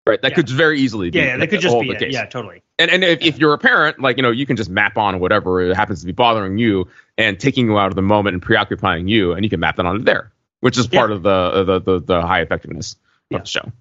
right? 0.07 0.21
That 0.21 0.31
Yeah. 0.31 0.35
could 0.35 0.49
very 0.49 0.79
easily 0.79 1.09
be 1.09 1.19
yeah, 1.19 1.25
yeah, 1.25 1.37
that 1.37 1.49
could 1.49 1.61
just 1.61 1.79
be 1.79 1.87
the 1.87 1.93
it. 1.95 1.99
case. 1.99 2.13
Yeah, 2.13 2.25
totally. 2.25 2.61
And 2.79 2.91
and 2.91 3.03
if, 3.03 3.21
if 3.21 3.39
you're 3.39 3.53
a 3.53 3.57
parent, 3.57 3.99
like 3.99 4.17
you 4.17 4.23
know, 4.23 4.31
you 4.31 4.45
can 4.45 4.55
just 4.55 4.69
map 4.69 4.97
on 4.97 5.19
whatever 5.19 5.61
it 5.61 5.75
happens 5.75 6.01
to 6.01 6.05
be 6.05 6.11
bothering 6.11 6.57
you 6.57 6.87
and 7.17 7.39
taking 7.39 7.67
you 7.67 7.77
out 7.77 7.87
of 7.87 7.95
the 7.95 8.01
moment 8.01 8.33
and 8.35 8.41
preoccupying 8.41 9.07
you, 9.07 9.33
and 9.33 9.43
you 9.43 9.49
can 9.49 9.59
map 9.59 9.77
that 9.77 9.85
onto 9.85 10.03
there, 10.03 10.31
which 10.59 10.77
is 10.77 10.87
part 10.87 11.11
of 11.11 11.23
the, 11.23 11.63
the 11.63 11.79
the 11.79 11.99
the 11.99 12.21
high 12.21 12.41
effectiveness 12.41 12.95
of 13.31 13.41
the 13.41 13.45
show. 13.47 13.71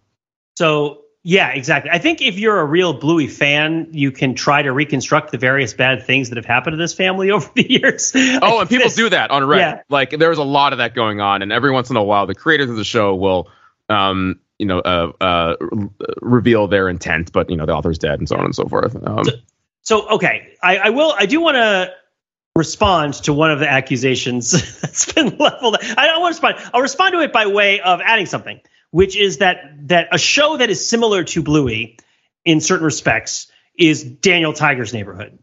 So 0.56 1.01
yeah, 1.22 1.50
exactly. 1.50 1.90
I 1.90 1.98
think 1.98 2.20
if 2.20 2.38
you're 2.38 2.58
a 2.58 2.64
real 2.64 2.92
Bluey 2.92 3.28
fan, 3.28 3.88
you 3.92 4.10
can 4.10 4.34
try 4.34 4.62
to 4.62 4.72
reconstruct 4.72 5.30
the 5.30 5.38
various 5.38 5.72
bad 5.72 6.04
things 6.04 6.30
that 6.30 6.36
have 6.36 6.46
happened 6.46 6.74
to 6.74 6.76
this 6.78 6.94
family 6.94 7.30
over 7.32 7.48
the 7.54 7.70
years. 7.70 8.12
Oh, 8.14 8.60
and 8.60 8.68
people 8.68 8.88
do 8.90 9.08
that 9.10 9.30
on 9.30 9.42
Reddit. 9.42 9.58
Yeah. 9.58 9.82
Like 9.88 10.10
there's 10.10 10.38
a 10.38 10.44
lot 10.44 10.72
of 10.72 10.78
that 10.78 10.94
going 10.94 11.20
on, 11.20 11.42
and 11.42 11.52
every 11.52 11.70
once 11.70 11.90
in 11.90 11.96
a 11.96 12.02
while, 12.02 12.26
the 12.26 12.34
creators 12.34 12.70
of 12.70 12.76
the 12.76 12.84
show 12.84 13.14
will, 13.14 13.48
um, 13.88 14.40
you 14.58 14.66
know, 14.66 14.80
uh, 14.80 15.12
uh, 15.20 15.56
re- 15.60 15.88
reveal 16.20 16.68
their 16.68 16.88
intent, 16.88 17.32
but 17.32 17.50
you 17.50 17.56
know, 17.56 17.66
the 17.66 17.74
author's 17.74 17.98
dead, 17.98 18.18
and 18.18 18.28
so 18.28 18.36
on 18.36 18.44
and 18.44 18.54
so 18.54 18.66
forth. 18.66 18.96
Um, 18.96 19.24
So 19.82 20.08
okay, 20.10 20.54
I, 20.62 20.76
I 20.78 20.90
will. 20.90 21.12
I 21.16 21.26
do 21.26 21.40
want 21.40 21.56
to 21.56 21.92
respond 22.54 23.14
to 23.14 23.32
one 23.32 23.50
of 23.50 23.58
the 23.58 23.68
accusations 23.68 24.52
that's 24.80 25.12
been 25.12 25.36
leveled. 25.38 25.76
I 25.80 26.06
don't 26.06 26.20
want 26.20 26.36
to 26.36 26.46
respond. 26.46 26.70
I'll 26.72 26.80
respond 26.80 27.12
to 27.14 27.20
it 27.20 27.32
by 27.32 27.46
way 27.46 27.80
of 27.80 28.00
adding 28.00 28.26
something, 28.26 28.60
which 28.92 29.16
is 29.16 29.38
that 29.38 29.88
that 29.88 30.08
a 30.12 30.18
show 30.18 30.58
that 30.58 30.70
is 30.70 30.86
similar 30.86 31.24
to 31.24 31.42
Bluey 31.42 31.98
in 32.44 32.60
certain 32.60 32.84
respects 32.84 33.50
is 33.76 34.04
Daniel 34.04 34.52
Tiger's 34.52 34.92
Neighborhood, 34.92 35.38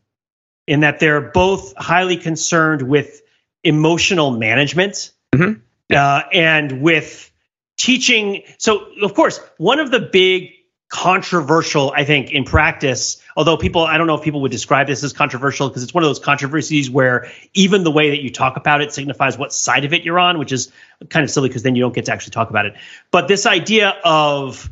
in 0.68 0.80
that 0.82 1.00
they're 1.00 1.20
both 1.20 1.74
highly 1.76 2.16
concerned 2.16 2.84
with 2.84 3.22
emotional 3.64 4.32
management 4.32 5.12
Mhm. 5.36 5.62
uh, 5.92 6.24
and 6.32 6.82
with 6.82 7.30
teaching. 7.78 8.44
So, 8.58 8.86
of 9.02 9.14
course, 9.14 9.40
one 9.58 9.80
of 9.80 9.92
the 9.92 10.00
big 10.00 10.52
controversial, 10.90 11.94
I 11.96 12.04
think, 12.04 12.32
in 12.32 12.44
practice, 12.44 13.22
although 13.38 13.58
people, 13.58 13.84
I 13.84 13.98
don't 13.98 14.08
know 14.08 14.16
if 14.16 14.24
people 14.24 14.42
would 14.42 14.52
describe 14.52 14.88
this 14.88 15.04
as 15.04 15.14
controversial 15.14 15.70
because 15.70 15.84
it's 15.84 15.94
one 15.94 16.04
of 16.04 16.10
those 16.10 16.20
controversies 16.20 16.90
where 16.90 17.32
even 17.54 17.84
the 17.84 17.92
way 17.92 18.10
that 18.10 18.22
you 18.24 18.32
talk 18.32 18.58
about 18.58 18.82
it 18.82 18.92
signifies 18.92 19.38
what 19.38 19.54
side 19.54 19.86
of 19.86 19.94
it 19.94 20.04
you're 20.04 20.20
on, 20.20 20.40
which 20.40 20.52
is 20.52 20.72
kind 21.10 21.24
of 21.24 21.30
silly 21.30 21.48
because 21.48 21.64
then 21.64 21.76
you 21.76 21.82
don't 21.84 21.94
get 21.94 22.06
to 22.06 22.12
actually 22.12 22.32
talk 22.32 22.50
about 22.50 22.66
it. 22.66 22.74
But 23.12 23.28
this 23.28 23.46
idea 23.46 23.96
of 24.04 24.70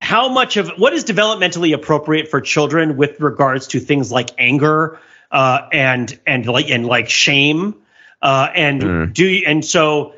how 0.00 0.28
much 0.28 0.56
of 0.56 0.70
what 0.78 0.92
is 0.92 1.04
developmentally 1.04 1.74
appropriate 1.74 2.28
for 2.28 2.40
children 2.40 2.96
with 2.96 3.20
regards 3.20 3.66
to 3.68 3.80
things 3.80 4.10
like 4.12 4.30
anger 4.38 5.00
uh, 5.30 5.68
and 5.72 6.18
and 6.26 6.46
like 6.46 6.70
and 6.70 6.86
like 6.86 7.08
shame 7.08 7.74
uh, 8.20 8.48
and 8.54 8.82
Mm. 8.82 9.12
do 9.12 9.26
you, 9.26 9.44
and 9.46 9.64
so 9.64 10.14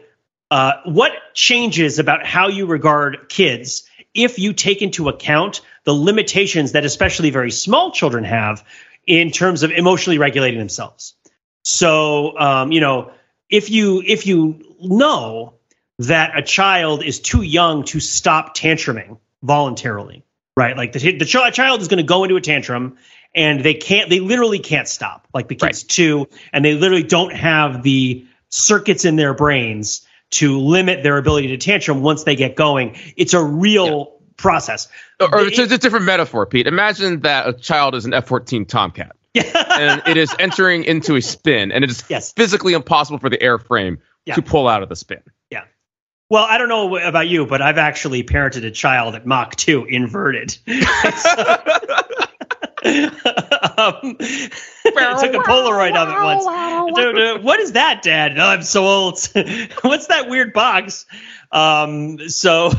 uh, 0.50 0.72
what 0.84 1.12
changes 1.32 1.98
about 1.98 2.26
how 2.26 2.48
you 2.48 2.66
regard 2.66 3.28
kids 3.28 3.88
if 4.14 4.38
you 4.38 4.52
take 4.52 4.82
into 4.82 5.08
account 5.08 5.60
the 5.84 5.92
limitations 5.92 6.72
that 6.72 6.84
especially 6.84 7.30
very 7.30 7.50
small 7.50 7.90
children 7.90 8.24
have 8.24 8.64
in 9.06 9.30
terms 9.30 9.62
of 9.62 9.70
emotionally 9.70 10.18
regulating 10.18 10.58
themselves. 10.58 11.14
So 11.62 12.38
um, 12.38 12.72
you 12.72 12.80
know 12.80 13.12
if 13.50 13.70
you 13.70 14.02
if 14.04 14.26
you 14.26 14.76
know 14.80 15.54
that 15.98 16.36
a 16.36 16.42
child 16.42 17.04
is 17.04 17.20
too 17.20 17.42
young 17.42 17.84
to 17.84 18.00
stop 18.00 18.56
tantruming 18.56 19.18
voluntarily 19.42 20.24
right? 20.56 20.76
Like 20.76 20.92
the, 20.92 21.18
the 21.18 21.24
ch- 21.24 21.54
child 21.54 21.80
is 21.80 21.88
going 21.88 21.98
to 21.98 22.04
go 22.04 22.24
into 22.24 22.36
a 22.36 22.40
tantrum 22.40 22.96
and 23.34 23.60
they 23.60 23.74
can't 23.74 24.08
they 24.08 24.20
literally 24.20 24.60
can't 24.60 24.88
stop 24.88 25.26
like 25.34 25.48
the 25.48 25.56
kids 25.56 25.82
too 25.82 26.28
and 26.52 26.64
they 26.64 26.74
literally 26.74 27.02
don't 27.02 27.34
have 27.34 27.82
the 27.82 28.26
circuits 28.48 29.04
in 29.04 29.16
their 29.16 29.34
brains 29.34 30.06
to 30.34 30.58
limit 30.60 31.02
their 31.02 31.18
ability 31.18 31.48
to 31.48 31.56
tantrum 31.56 32.02
once 32.02 32.24
they 32.24 32.36
get 32.36 32.54
going 32.56 32.96
it's 33.16 33.34
a 33.34 33.42
real 33.42 34.20
process 34.36 34.88
Or, 35.20 35.46
it's, 35.46 35.58
it's 35.58 35.72
a 35.72 35.78
different 35.78 36.06
metaphor, 36.06 36.44
Pete. 36.44 36.66
Imagine 36.66 37.20
that 37.20 37.46
a 37.48 37.52
child 37.52 37.94
is 37.94 38.04
an 38.04 38.12
F-14 38.12 38.66
Tomcat, 38.66 39.14
and 39.34 40.02
it 40.08 40.16
is 40.16 40.34
entering 40.40 40.82
into 40.84 41.14
a 41.14 41.22
spin, 41.22 41.70
and 41.70 41.84
it 41.84 41.90
is 41.90 42.02
Yes. 42.08 42.32
physically 42.32 42.72
impossible 42.72 43.18
for 43.18 43.30
the 43.30 43.38
airframe 43.38 43.98
Yeah. 44.26 44.34
to 44.34 44.42
pull 44.42 44.66
out 44.66 44.82
of 44.82 44.88
the 44.88 44.96
spin. 44.96 45.22
Yeah. 45.50 45.64
Well 46.30 46.44
i 46.48 46.58
don't 46.58 46.68
know 46.68 46.96
about 46.96 47.28
you 47.28 47.46
but 47.46 47.62
i've 47.62 47.78
actually 47.78 48.24
parented 48.24 48.64
a 48.64 48.70
child 48.72 49.14
at 49.14 49.24
mach 49.24 49.54
2 49.56 49.84
inverted 49.84 50.56
um, 52.84 54.16
I 54.20 55.16
took 55.18 55.34
a 55.34 55.38
Polaroid 55.38 55.96
of 55.96 56.08
it 56.10 56.22
once. 56.22 56.46
Uh, 56.46 57.38
what 57.40 57.58
is 57.58 57.72
that, 57.72 58.02
Dad? 58.02 58.38
Oh, 58.38 58.44
I'm 58.44 58.62
so 58.62 58.86
old. 58.86 59.18
What's 59.82 60.08
that 60.08 60.28
weird 60.28 60.52
box? 60.52 61.06
Um, 61.50 62.28
so, 62.28 62.72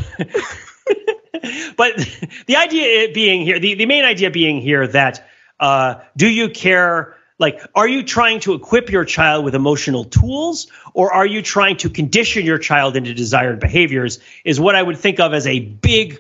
but 1.76 2.08
the 2.46 2.56
idea 2.56 3.12
being 3.14 3.42
here, 3.42 3.60
the, 3.60 3.74
the 3.74 3.88
main 3.88 4.06
idea 4.06 4.30
being 4.30 4.62
here 4.62 4.86
that 4.88 5.28
uh, 5.60 5.96
do 6.16 6.30
you 6.30 6.50
care? 6.50 7.16
Like, 7.40 7.60
are 7.74 7.88
you 7.88 8.04
trying 8.04 8.42
to 8.42 8.54
equip 8.54 8.92
your 8.92 9.06
child 9.06 9.44
with 9.44 9.56
emotional 9.56 10.06
tools, 10.06 10.68
or 10.94 11.14
are 11.14 11.26
you 11.26 11.42
trying 11.42 11.78
to 11.78 11.90
condition 11.90 12.46
your 12.46 12.60
child 12.60 12.96
into 12.96 13.14
desired 13.16 13.60
behaviors? 13.60 14.20
Is 14.44 14.60
what 14.60 14.76
I 14.76 14.84
would 14.84 14.98
think 15.00 15.20
of 15.20 15.34
as 15.34 15.48
a 15.48 15.60
big 15.60 16.20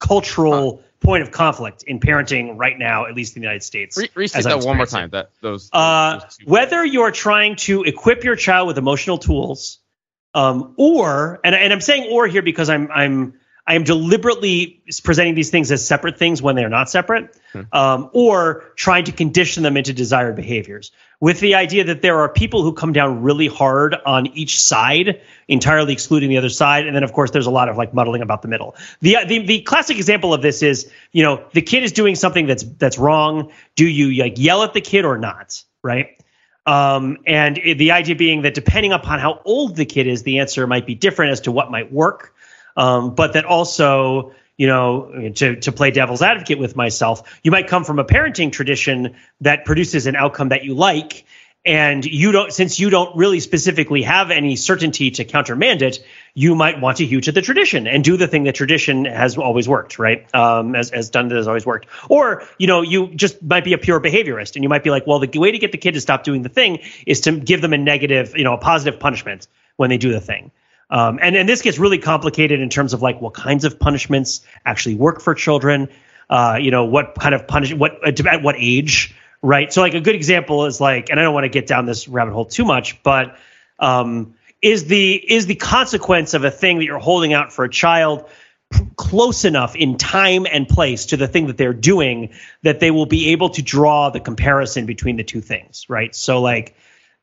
cultural 0.00 0.82
point 1.00 1.22
of 1.22 1.30
conflict 1.30 1.82
in 1.84 1.98
parenting 1.98 2.58
right 2.58 2.78
now, 2.78 3.06
at 3.06 3.14
least 3.14 3.36
in 3.36 3.42
the 3.42 3.46
United 3.46 3.62
States. 3.62 3.96
Re- 3.96 4.10
restate 4.14 4.44
that 4.44 4.60
one 4.60 4.76
more 4.76 4.86
time. 4.86 5.10
That 5.10 5.30
those. 5.40 5.70
Uh, 5.72 6.20
those 6.20 6.38
whether 6.44 6.84
you're 6.84 7.10
trying 7.10 7.56
to 7.56 7.82
equip 7.82 8.22
your 8.24 8.36
child 8.36 8.68
with 8.68 8.78
emotional 8.78 9.18
tools, 9.18 9.78
um, 10.34 10.74
or 10.76 11.40
and, 11.42 11.54
and 11.54 11.72
I'm 11.72 11.80
saying 11.80 12.10
or 12.12 12.26
here 12.26 12.42
because 12.42 12.68
I'm 12.68 12.90
I'm 12.90 13.39
I 13.70 13.74
am 13.74 13.84
deliberately 13.84 14.82
presenting 15.04 15.36
these 15.36 15.50
things 15.50 15.70
as 15.70 15.86
separate 15.86 16.18
things 16.18 16.42
when 16.42 16.56
they 16.56 16.64
are 16.64 16.68
not 16.68 16.90
separate, 16.90 17.36
um, 17.72 18.10
or 18.12 18.64
trying 18.74 19.04
to 19.04 19.12
condition 19.12 19.62
them 19.62 19.76
into 19.76 19.92
desired 19.92 20.34
behaviors 20.34 20.90
with 21.20 21.38
the 21.38 21.54
idea 21.54 21.84
that 21.84 22.02
there 22.02 22.18
are 22.18 22.28
people 22.28 22.64
who 22.64 22.72
come 22.72 22.92
down 22.92 23.22
really 23.22 23.46
hard 23.46 23.94
on 24.04 24.26
each 24.26 24.60
side, 24.60 25.20
entirely 25.46 25.92
excluding 25.92 26.30
the 26.30 26.38
other 26.38 26.48
side, 26.48 26.84
and 26.88 26.96
then 26.96 27.04
of 27.04 27.12
course 27.12 27.30
there's 27.30 27.46
a 27.46 27.50
lot 27.52 27.68
of 27.68 27.76
like 27.76 27.94
muddling 27.94 28.22
about 28.22 28.42
the 28.42 28.48
middle. 28.48 28.74
The 29.02 29.18
the, 29.24 29.38
the 29.46 29.60
classic 29.60 29.98
example 29.98 30.34
of 30.34 30.42
this 30.42 30.64
is 30.64 30.90
you 31.12 31.22
know 31.22 31.44
the 31.52 31.62
kid 31.62 31.84
is 31.84 31.92
doing 31.92 32.16
something 32.16 32.46
that's 32.46 32.64
that's 32.64 32.98
wrong. 32.98 33.52
Do 33.76 33.86
you 33.86 34.20
like 34.20 34.34
yell 34.36 34.64
at 34.64 34.74
the 34.74 34.80
kid 34.80 35.04
or 35.04 35.16
not? 35.16 35.62
Right. 35.80 36.18
Um, 36.66 37.18
and 37.24 37.54
the 37.54 37.92
idea 37.92 38.16
being 38.16 38.42
that 38.42 38.54
depending 38.54 38.92
upon 38.92 39.20
how 39.20 39.40
old 39.44 39.76
the 39.76 39.86
kid 39.86 40.08
is, 40.08 40.24
the 40.24 40.40
answer 40.40 40.66
might 40.66 40.86
be 40.86 40.96
different 40.96 41.30
as 41.30 41.42
to 41.42 41.52
what 41.52 41.70
might 41.70 41.92
work. 41.92 42.34
Um, 42.76 43.14
but 43.14 43.34
that 43.34 43.44
also, 43.44 44.32
you 44.56 44.66
know, 44.66 45.30
to, 45.36 45.56
to 45.56 45.72
play 45.72 45.90
devil's 45.90 46.22
advocate 46.22 46.58
with 46.58 46.76
myself, 46.76 47.40
you 47.42 47.50
might 47.50 47.66
come 47.66 47.84
from 47.84 47.98
a 47.98 48.04
parenting 48.04 48.52
tradition 48.52 49.16
that 49.40 49.64
produces 49.64 50.06
an 50.06 50.16
outcome 50.16 50.50
that 50.50 50.64
you 50.64 50.74
like. 50.74 51.24
And 51.62 52.06
you 52.06 52.32
don't, 52.32 52.50
since 52.50 52.80
you 52.80 52.88
don't 52.88 53.14
really 53.16 53.38
specifically 53.38 54.00
have 54.02 54.30
any 54.30 54.56
certainty 54.56 55.10
to 55.10 55.26
countermand 55.26 55.82
it, 55.82 56.02
you 56.32 56.54
might 56.54 56.80
want 56.80 56.98
to 56.98 57.06
hew 57.06 57.20
to 57.20 57.32
the 57.32 57.42
tradition 57.42 57.86
and 57.86 58.02
do 58.02 58.16
the 58.16 58.26
thing 58.26 58.44
that 58.44 58.54
tradition 58.54 59.04
has 59.04 59.36
always 59.36 59.68
worked, 59.68 59.98
right? 59.98 60.26
Um, 60.34 60.74
as, 60.74 60.90
as 60.90 61.10
done 61.10 61.28
that 61.28 61.36
has 61.36 61.48
always 61.48 61.66
worked. 61.66 61.86
Or, 62.08 62.44
you 62.58 62.66
know, 62.66 62.80
you 62.80 63.08
just 63.08 63.42
might 63.42 63.64
be 63.64 63.74
a 63.74 63.78
pure 63.78 64.00
behaviorist 64.00 64.54
and 64.54 64.62
you 64.62 64.70
might 64.70 64.82
be 64.82 64.88
like, 64.90 65.06
well, 65.06 65.18
the 65.18 65.38
way 65.38 65.52
to 65.52 65.58
get 65.58 65.70
the 65.70 65.78
kid 65.78 65.92
to 65.94 66.00
stop 66.00 66.24
doing 66.24 66.40
the 66.40 66.48
thing 66.48 66.78
is 67.06 67.20
to 67.22 67.32
give 67.32 67.60
them 67.60 67.74
a 67.74 67.78
negative, 67.78 68.34
you 68.36 68.44
know, 68.44 68.54
a 68.54 68.58
positive 68.58 68.98
punishment 68.98 69.46
when 69.76 69.90
they 69.90 69.98
do 69.98 70.12
the 70.12 70.20
thing. 70.20 70.50
Um, 70.90 71.18
and 71.22 71.36
and 71.36 71.48
this 71.48 71.62
gets 71.62 71.78
really 71.78 71.98
complicated 71.98 72.60
in 72.60 72.68
terms 72.68 72.92
of 72.92 73.02
like 73.02 73.20
what 73.20 73.34
kinds 73.34 73.64
of 73.64 73.78
punishments 73.78 74.40
actually 74.66 74.96
work 74.96 75.20
for 75.20 75.34
children. 75.34 75.88
Uh, 76.28 76.58
you 76.60 76.70
know, 76.70 76.84
what 76.84 77.14
kind 77.18 77.34
of 77.34 77.46
punish 77.46 77.72
what 77.72 78.04
at 78.06 78.42
what 78.42 78.56
age, 78.58 79.14
right? 79.42 79.72
So 79.72 79.80
like 79.80 79.94
a 79.94 80.00
good 80.00 80.14
example 80.14 80.66
is 80.66 80.80
like, 80.80 81.10
and 81.10 81.18
I 81.18 81.22
don't 81.22 81.34
want 81.34 81.44
to 81.44 81.48
get 81.48 81.66
down 81.66 81.86
this 81.86 82.08
rabbit 82.08 82.32
hole 82.32 82.44
too 82.44 82.64
much, 82.64 83.02
but 83.02 83.36
um, 83.78 84.34
is 84.62 84.86
the 84.86 85.14
is 85.14 85.46
the 85.46 85.54
consequence 85.54 86.34
of 86.34 86.44
a 86.44 86.50
thing 86.50 86.78
that 86.78 86.84
you're 86.84 86.98
holding 86.98 87.32
out 87.32 87.52
for 87.52 87.64
a 87.64 87.70
child 87.70 88.28
p- 88.72 88.84
close 88.96 89.44
enough 89.44 89.74
in 89.76 89.96
time 89.96 90.46
and 90.50 90.68
place 90.68 91.06
to 91.06 91.16
the 91.16 91.28
thing 91.28 91.46
that 91.46 91.56
they're 91.56 91.72
doing 91.72 92.30
that 92.62 92.80
they 92.80 92.90
will 92.90 93.06
be 93.06 93.30
able 93.30 93.50
to 93.50 93.62
draw 93.62 94.10
the 94.10 94.20
comparison 94.20 94.86
between 94.86 95.16
the 95.16 95.24
two 95.24 95.40
things, 95.40 95.86
right? 95.88 96.14
So 96.14 96.40
like 96.40 96.74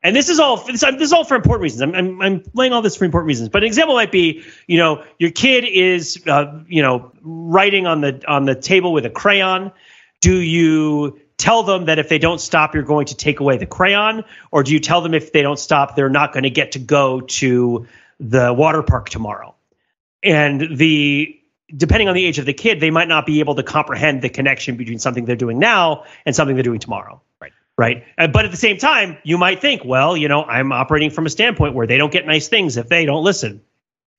and 0.02 0.14
this 0.14 0.28
is 0.28 0.38
all 0.38 0.64
this, 0.64 0.82
is 0.82 1.12
all 1.12 1.24
for 1.24 1.34
important 1.34 1.62
reasons. 1.62 1.82
I'm, 1.82 1.94
I'm 1.94 2.22
I'm 2.22 2.44
laying 2.54 2.72
all 2.72 2.82
this 2.82 2.96
for 2.96 3.04
important 3.04 3.26
reasons. 3.26 3.48
But 3.48 3.62
an 3.62 3.66
example 3.66 3.96
might 3.96 4.12
be, 4.12 4.44
you 4.66 4.78
know, 4.78 5.04
your 5.18 5.30
kid 5.30 5.64
is, 5.64 6.22
uh, 6.26 6.60
you 6.68 6.82
know, 6.82 7.10
writing 7.22 7.86
on 7.86 8.00
the 8.00 8.22
on 8.28 8.44
the 8.44 8.54
table 8.54 8.92
with 8.92 9.06
a 9.06 9.10
crayon. 9.10 9.72
Do 10.20 10.36
you 10.36 11.20
tell 11.36 11.62
them 11.64 11.86
that 11.86 11.98
if 11.98 12.08
they 12.08 12.18
don't 12.18 12.40
stop, 12.40 12.74
you're 12.74 12.84
going 12.84 13.06
to 13.06 13.16
take 13.16 13.40
away 13.40 13.56
the 13.56 13.66
crayon, 13.66 14.24
or 14.52 14.62
do 14.62 14.72
you 14.72 14.80
tell 14.80 15.00
them 15.00 15.14
if 15.14 15.32
they 15.32 15.42
don't 15.42 15.58
stop, 15.58 15.96
they're 15.96 16.10
not 16.10 16.32
going 16.32 16.44
to 16.44 16.50
get 16.50 16.72
to 16.72 16.78
go 16.78 17.20
to 17.22 17.86
the 18.20 18.52
water 18.52 18.82
park 18.82 19.08
tomorrow? 19.08 19.54
And 20.22 20.76
the 20.78 21.34
depending 21.76 22.08
on 22.08 22.14
the 22.14 22.24
age 22.24 22.38
of 22.38 22.46
the 22.46 22.54
kid, 22.54 22.80
they 22.80 22.90
might 22.90 23.08
not 23.08 23.26
be 23.26 23.40
able 23.40 23.56
to 23.56 23.62
comprehend 23.62 24.22
the 24.22 24.28
connection 24.28 24.76
between 24.76 24.98
something 24.98 25.24
they're 25.24 25.36
doing 25.36 25.58
now 25.58 26.04
and 26.24 26.34
something 26.34 26.54
they're 26.54 26.62
doing 26.62 26.78
tomorrow. 26.78 27.20
Right. 27.78 28.04
Uh, 28.18 28.26
But 28.26 28.44
at 28.44 28.50
the 28.50 28.56
same 28.56 28.76
time, 28.76 29.16
you 29.22 29.38
might 29.38 29.60
think, 29.60 29.84
well, 29.84 30.16
you 30.16 30.26
know, 30.26 30.42
I'm 30.42 30.72
operating 30.72 31.10
from 31.10 31.26
a 31.26 31.30
standpoint 31.30 31.74
where 31.74 31.86
they 31.86 31.96
don't 31.96 32.12
get 32.12 32.26
nice 32.26 32.48
things 32.48 32.76
if 32.76 32.88
they 32.88 33.06
don't 33.06 33.22
listen. 33.22 33.62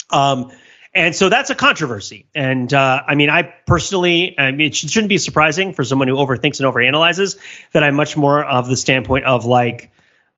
Um, 0.09 0.51
and 0.93 1.13
so 1.13 1.29
that's 1.29 1.49
a 1.49 1.55
controversy. 1.55 2.25
And 2.33 2.73
uh, 2.73 3.03
I 3.05 3.15
mean, 3.15 3.29
I 3.29 3.43
personally, 3.43 4.33
I 4.39 4.51
mean, 4.51 4.67
it 4.67 4.75
shouldn't 4.75 5.10
be 5.10 5.17
surprising 5.17 5.73
for 5.73 5.83
someone 5.83 6.07
who 6.07 6.15
overthinks 6.15 6.62
and 6.62 6.73
overanalyzes 6.73 7.37
that 7.73 7.83
I'm 7.83 7.95
much 7.95 8.17
more 8.17 8.43
of 8.43 8.67
the 8.67 8.77
standpoint 8.77 9.25
of 9.25 9.45
like, 9.45 9.91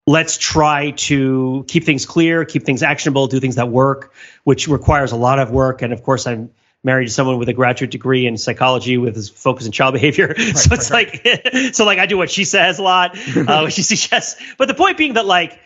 let's 0.07 0.37
try 0.37 0.91
to 0.91 1.63
keep 1.67 1.85
things 1.85 2.07
clear, 2.07 2.43
keep 2.43 2.63
things 2.63 2.81
actionable, 2.81 3.27
do 3.27 3.39
things 3.39 3.55
that 3.55 3.69
work, 3.69 4.13
which 4.43 4.67
requires 4.67 5.11
a 5.11 5.15
lot 5.15 5.37
of 5.37 5.51
work. 5.51 5.83
And 5.83 5.93
of 5.93 6.01
course, 6.03 6.25
I'm 6.25 6.49
married 6.83 7.07
to 7.07 7.11
someone 7.11 7.37
with 7.37 7.49
a 7.49 7.53
graduate 7.53 7.91
degree 7.91 8.25
in 8.25 8.37
psychology 8.37 8.97
with 8.97 9.15
his 9.15 9.29
focus 9.29 9.65
in 9.65 9.71
child 9.71 9.93
behavior. 9.93 10.35
so 10.55 10.73
it's 10.73 10.89
like, 10.89 11.27
so 11.73 11.85
like 11.85 11.99
I 11.99 12.05
do 12.05 12.17
what 12.17 12.31
she 12.31 12.43
says 12.43 12.79
a 12.79 12.83
lot, 12.83 13.17
uh, 13.17 13.61
what 13.61 13.73
she 13.73 13.83
suggests. 13.83 14.41
But 14.57 14.67
the 14.67 14.73
point 14.73 14.97
being 14.97 15.13
that 15.13 15.25
like 15.25 15.59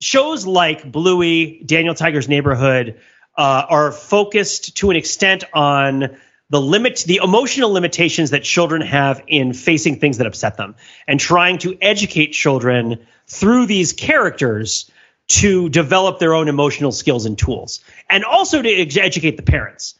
shows 0.00 0.46
like 0.46 0.90
Bluey, 0.90 1.62
Daniel 1.64 1.94
Tiger's 1.94 2.28
Neighborhood 2.28 3.00
uh, 3.36 3.66
are 3.68 3.92
focused 3.92 4.76
to 4.78 4.90
an 4.90 4.96
extent 4.96 5.44
on 5.52 6.18
the 6.50 6.60
limit 6.60 7.04
the 7.06 7.20
emotional 7.22 7.70
limitations 7.70 8.30
that 8.30 8.42
children 8.42 8.80
have 8.82 9.22
in 9.26 9.52
facing 9.52 10.00
things 10.00 10.18
that 10.18 10.26
upset 10.26 10.56
them 10.56 10.74
and 11.06 11.20
trying 11.20 11.58
to 11.58 11.76
educate 11.80 12.28
children 12.28 13.06
through 13.26 13.66
these 13.66 13.92
characters 13.92 14.90
to 15.28 15.68
develop 15.68 16.18
their 16.18 16.32
own 16.32 16.48
emotional 16.48 16.90
skills 16.90 17.26
and 17.26 17.36
tools 17.36 17.80
and 18.08 18.24
also 18.24 18.62
to 18.62 18.68
ed- 18.68 18.96
educate 18.96 19.36
the 19.36 19.42
parents 19.42 19.94